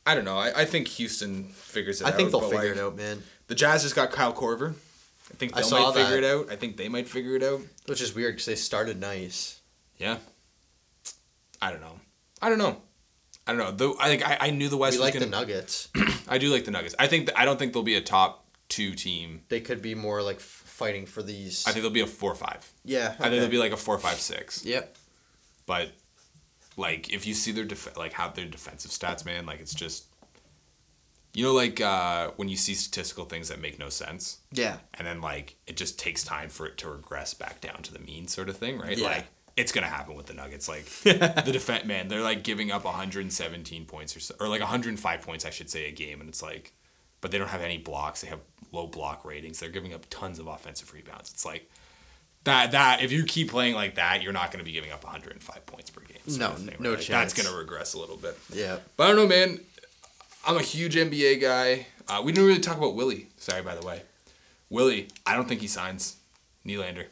I 0.05 0.15
don't 0.17 0.25
know. 0.25 0.37
I, 0.37 0.63
I 0.63 0.65
think 0.65 0.89
Houston 0.89 1.45
figures 1.51 2.01
it 2.01 2.05
I 2.05 2.09
out. 2.09 2.15
I 2.15 2.17
think 2.17 2.31
they'll 2.33 2.41
figure 2.41 2.71
like, 2.71 2.79
it 2.79 2.81
out, 2.81 2.97
man. 2.97 3.23
The 3.47 3.55
Jazz 3.55 3.83
just 3.83 3.95
got 3.95 4.11
Kyle 4.11 4.33
Korver. 4.33 4.75
I 5.31 5.35
think 5.37 5.55
they 5.55 5.63
might 5.71 5.95
figure 5.95 6.21
that. 6.21 6.23
it 6.23 6.25
out. 6.25 6.53
I 6.53 6.57
think 6.57 6.77
they 6.77 6.89
might 6.89 7.09
figure 7.09 7.35
it 7.37 7.43
out. 7.43 7.61
Which 7.87 8.01
is 8.01 8.15
weird 8.15 8.35
because 8.35 8.47
they 8.47 8.55
started 8.55 9.01
nice. 9.01 9.61
Yeah. 9.99 10.19
I 11.61 11.71
don't 11.71 11.81
know. 11.81 11.99
I 12.43 12.49
don't 12.49 12.59
know. 12.59 12.77
I 13.47 13.53
don't 13.53 13.59
know. 13.59 13.71
Though 13.73 13.97
I 14.01 14.09
think 14.09 14.27
I, 14.27 14.37
I 14.41 14.51
knew 14.51 14.69
the 14.69 14.77
West 14.77 14.97
we 14.99 15.03
like 15.03 15.15
gonna. 15.15 15.27
the 15.27 15.31
Nuggets. 15.31 15.89
I 16.29 16.39
do 16.39 16.51
like 16.51 16.65
the 16.65 16.71
Nuggets. 16.71 16.95
I 16.99 17.07
think 17.07 17.27
th- 17.27 17.39
I 17.39 17.45
don't 17.45 17.59
think 17.59 17.73
they'll 17.73 17.83
be 17.83 17.97
a 17.97 18.01
top 18.01 18.47
two 18.69 18.95
team. 18.95 19.43
they 19.49 19.61
could 19.61 19.83
be 19.83 19.95
more 19.95 20.23
like 20.23 20.41
fighting 20.41 21.07
for 21.07 21.23
these. 21.23 21.65
I 21.67 21.71
think 21.73 21.83
they'll 21.83 21.91
be 21.93 22.01
a 22.01 22.07
four 22.07 22.35
five. 22.35 22.71
yeah. 22.85 23.15
I 23.19 23.29
think 23.29 23.41
they'll 23.41 23.49
be 23.49 23.59
like 23.59 23.73
a 23.73 23.77
four 23.77 23.99
five 23.99 24.19
six. 24.21 24.65
Yep. 24.65 24.97
But 25.67 25.93
like 26.77 27.13
if 27.13 27.27
you 27.27 27.35
see 27.35 27.53
their 27.53 27.65
def- 27.65 27.97
like 27.97 28.13
how 28.13 28.29
their 28.29 28.47
defensive 28.47 28.91
stats, 28.91 29.25
man, 29.25 29.47
like 29.47 29.61
it's 29.61 29.75
just 29.75 30.05
you 31.35 31.45
know 31.45 31.53
like 31.53 31.81
uh, 31.81 32.31
when 32.37 32.49
you 32.49 32.57
see 32.57 32.75
statistical 32.75 33.25
things 33.25 33.49
that 33.49 33.61
make 33.61 33.79
no 33.79 33.89
sense, 33.89 34.39
Yeah. 34.53 34.77
and 34.95 35.07
then 35.07 35.21
like 35.21 35.57
it 35.67 35.77
just 35.77 35.99
takes 35.99 36.25
time 36.25 36.49
for 36.49 36.67
it 36.67 36.79
to 36.79 36.89
regress 36.89 37.35
back 37.35 37.61
down 37.61 37.83
to 37.83 37.93
the 37.93 37.99
mean 37.99 38.29
sort 38.29 38.49
of 38.49 38.57
thing, 38.57 38.79
right? 38.79 38.97
Yeah. 38.97 39.09
Like 39.09 39.27
it's 39.57 39.71
gonna 39.73 39.87
happen 39.89 40.15
with 40.15 40.27
the 40.27 40.35
Nuggets. 40.35 40.69
Like 40.69 40.85
the 41.05 41.51
defense, 41.53 41.85
man, 41.85 42.09
they're 42.09 42.23
like 42.23 42.43
giving 42.45 42.71
up 42.71 42.85
117 42.85 43.85
points 43.87 44.17
or 44.17 44.21
so, 44.21 44.35
or 44.41 44.49
like 44.49 44.61
105 44.61 45.21
points, 45.23 45.45
I 45.45 45.51
should 45.51 45.69
say, 45.71 45.89
a 45.89 45.93
game, 45.93 46.21
and 46.21 46.29
it's 46.29 46.43
like, 46.43 46.73
but 47.21 47.31
they 47.31 47.39
don't 47.39 47.49
have 47.49 47.63
any 47.63 47.79
blocks. 47.79 48.21
They 48.23 48.29
have 48.29 48.41
low 48.73 48.87
block 48.87 49.25
ratings. 49.25 49.61
They're 49.61 49.69
giving 49.71 49.95
up 49.95 50.07
tons 50.11 50.39
of 50.39 50.47
offensive 50.47 50.93
rebounds. 50.93 51.31
It's 51.31 51.45
like 51.45 51.71
that. 52.45 52.73
That 52.73 53.03
if 53.03 53.13
you 53.13 53.25
keep 53.25 53.51
playing 53.51 53.75
like 53.75 53.95
that, 53.97 54.23
you're 54.23 54.33
not 54.33 54.51
gonna 54.51 54.65
be 54.65 54.73
giving 54.73 54.91
up 54.93 55.05
105 55.05 55.67
points 55.67 55.91
per 55.91 56.01
game. 56.01 56.19
No, 56.39 56.51
thing, 56.51 56.77
no? 56.81 56.93
Like, 56.95 57.07
That's 57.07 57.35
gonna 57.35 57.57
regress 57.57 57.95
a 57.95 57.99
little 57.99 58.17
bit. 58.17 58.37
Yeah. 58.53 58.79
But 58.97 59.05
I 59.05 59.07
don't 59.09 59.17
know, 59.17 59.27
man. 59.29 59.61
I'm 60.47 60.57
a 60.57 60.63
huge 60.63 60.95
NBA 60.97 61.41
guy. 61.41 61.87
Uh, 62.09 62.21
we 62.25 62.33
didn't 62.33 62.47
really 62.47 62.61
talk 62.61 62.77
about 62.77 62.95
Willie. 62.95 63.29
Sorry, 63.37 63.63
by 63.63 63.75
the 63.75 63.87
way. 63.87 64.03
Willie, 64.71 65.09
I 65.27 65.35
don't 65.37 65.49
think 65.49 65.61
he 65.61 65.67
signs 65.67 66.17
Nylander. 66.67 67.07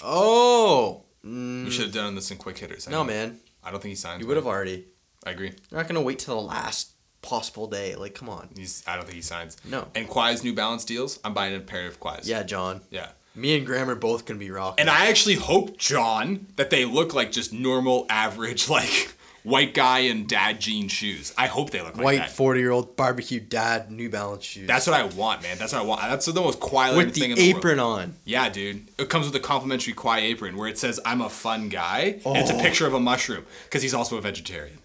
Oh. 0.00 1.02
We 1.24 1.70
should 1.70 1.84
have 1.86 1.94
done 1.94 2.14
this 2.14 2.30
in 2.30 2.36
quick 2.36 2.58
hitters. 2.58 2.88
I 2.88 2.90
No, 2.90 2.98
know. 2.98 3.04
man. 3.04 3.38
I 3.62 3.70
don't 3.70 3.80
think 3.80 3.90
he 3.90 3.96
signs. 3.96 4.20
You 4.20 4.26
would 4.26 4.36
have 4.36 4.46
already. 4.46 4.86
I 5.24 5.30
agree. 5.30 5.52
You're 5.70 5.78
not 5.80 5.86
gonna 5.86 6.02
wait 6.02 6.18
till 6.18 6.34
the 6.34 6.42
last 6.46 6.90
possible 7.22 7.68
day. 7.68 7.94
Like, 7.94 8.14
come 8.14 8.28
on. 8.28 8.48
He's. 8.56 8.82
I 8.88 8.96
don't 8.96 9.04
think 9.04 9.14
he 9.14 9.22
signs. 9.22 9.56
No. 9.64 9.86
And 9.94 10.08
Kawhi's 10.08 10.42
New 10.42 10.52
Balance 10.52 10.84
deals. 10.84 11.20
I'm 11.24 11.32
buying 11.32 11.54
a 11.54 11.60
pair 11.60 11.86
of 11.86 12.00
Kawhi's. 12.00 12.28
Yeah, 12.28 12.42
John. 12.42 12.80
Yeah. 12.90 13.10
Me 13.36 13.56
and 13.56 13.64
Graham 13.64 13.88
are 13.88 13.94
both 13.94 14.24
gonna 14.26 14.40
be 14.40 14.50
rocking. 14.50 14.80
And 14.80 14.90
I 14.90 15.06
actually 15.06 15.36
hope 15.36 15.78
John 15.78 16.48
that 16.56 16.70
they 16.70 16.84
look 16.84 17.14
like 17.14 17.30
just 17.30 17.52
normal, 17.52 18.04
average, 18.10 18.68
like 18.78 19.14
white 19.44 19.74
guy 19.74 20.00
in 20.00 20.26
dad 20.26 20.60
jean 20.60 20.88
shoes. 20.88 21.32
I 21.36 21.46
hope 21.46 21.70
they 21.70 21.80
look 21.82 21.96
like 21.96 22.04
white 22.04 22.30
forty 22.30 22.60
year 22.60 22.70
old 22.70 22.96
barbecue 22.96 23.40
dad 23.40 23.90
New 23.90 24.08
Balance 24.10 24.44
shoes. 24.44 24.66
That's 24.66 24.86
what 24.86 24.94
I 24.94 25.04
want, 25.04 25.42
man. 25.42 25.58
That's 25.58 25.72
what 25.72 25.82
I 25.82 25.84
want. 25.84 26.00
That's 26.02 26.26
the 26.26 26.34
most 26.40 26.60
Kawhi 26.60 26.96
with 26.96 27.14
thing 27.14 27.30
the 27.30 27.30
in 27.30 27.34
the 27.36 27.52
world. 27.52 27.56
apron 27.58 27.78
on. 27.80 28.14
Yeah, 28.24 28.48
dude. 28.48 28.88
It 28.98 29.08
comes 29.08 29.26
with 29.26 29.34
a 29.36 29.40
complimentary 29.40 29.94
Kawhi 29.94 30.18
apron 30.22 30.56
where 30.56 30.68
it 30.68 30.78
says 30.78 31.00
"I'm 31.04 31.20
a 31.20 31.28
fun 31.28 31.68
guy." 31.68 32.20
And 32.24 32.36
it's 32.38 32.50
a 32.50 32.54
Oh. 32.56 32.60
picture 32.60 32.86
of 32.86 32.94
a 32.94 33.00
mushroom 33.00 33.44
because 33.64 33.82
he's 33.82 33.94
also 33.94 34.16
a 34.16 34.20
vegetarian. 34.20 34.78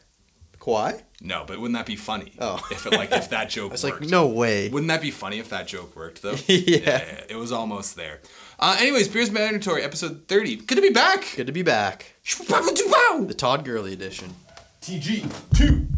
Kawhi? 0.60 1.02
No, 1.22 1.46
but 1.48 1.60
wouldn't 1.60 1.78
that 1.78 1.86
be 1.86 1.96
funny? 1.96 2.34
Oh. 2.40 2.62
if 2.72 2.86
it 2.86 2.92
like 2.94 3.12
if 3.12 3.30
that 3.30 3.50
joke 3.50 3.72
I 3.72 3.74
was 3.74 3.84
worked. 3.84 4.02
like, 4.02 4.10
no 4.10 4.28
way. 4.28 4.70
Wouldn't 4.70 4.90
that 4.90 5.02
be 5.02 5.12
funny 5.12 5.40
if 5.40 5.50
that 5.50 5.68
joke 5.68 5.96
worked 5.96 6.22
though? 6.22 6.36
Yeah. 6.48 7.04
It 7.30 7.38
was 7.38 7.52
almost 7.52 7.96
there. 7.96 8.20
Uh, 8.60 8.76
anyways, 8.80 9.08
Beers 9.08 9.32
Mandatory 9.32 9.84
episode 9.84 10.26
thirty. 10.28 10.56
Good 10.58 10.76
to 10.76 10.82
be 10.82 10.90
back. 10.90 11.26
Good 11.36 11.48
to 11.48 11.54
be 11.54 11.62
back. 11.64 12.14
The 12.26 13.24
The 13.28 13.34
Todd 13.34 13.64
Gurley 13.66 13.94
edition. 13.94 14.34
TG 14.88 15.30
two. 15.54 15.97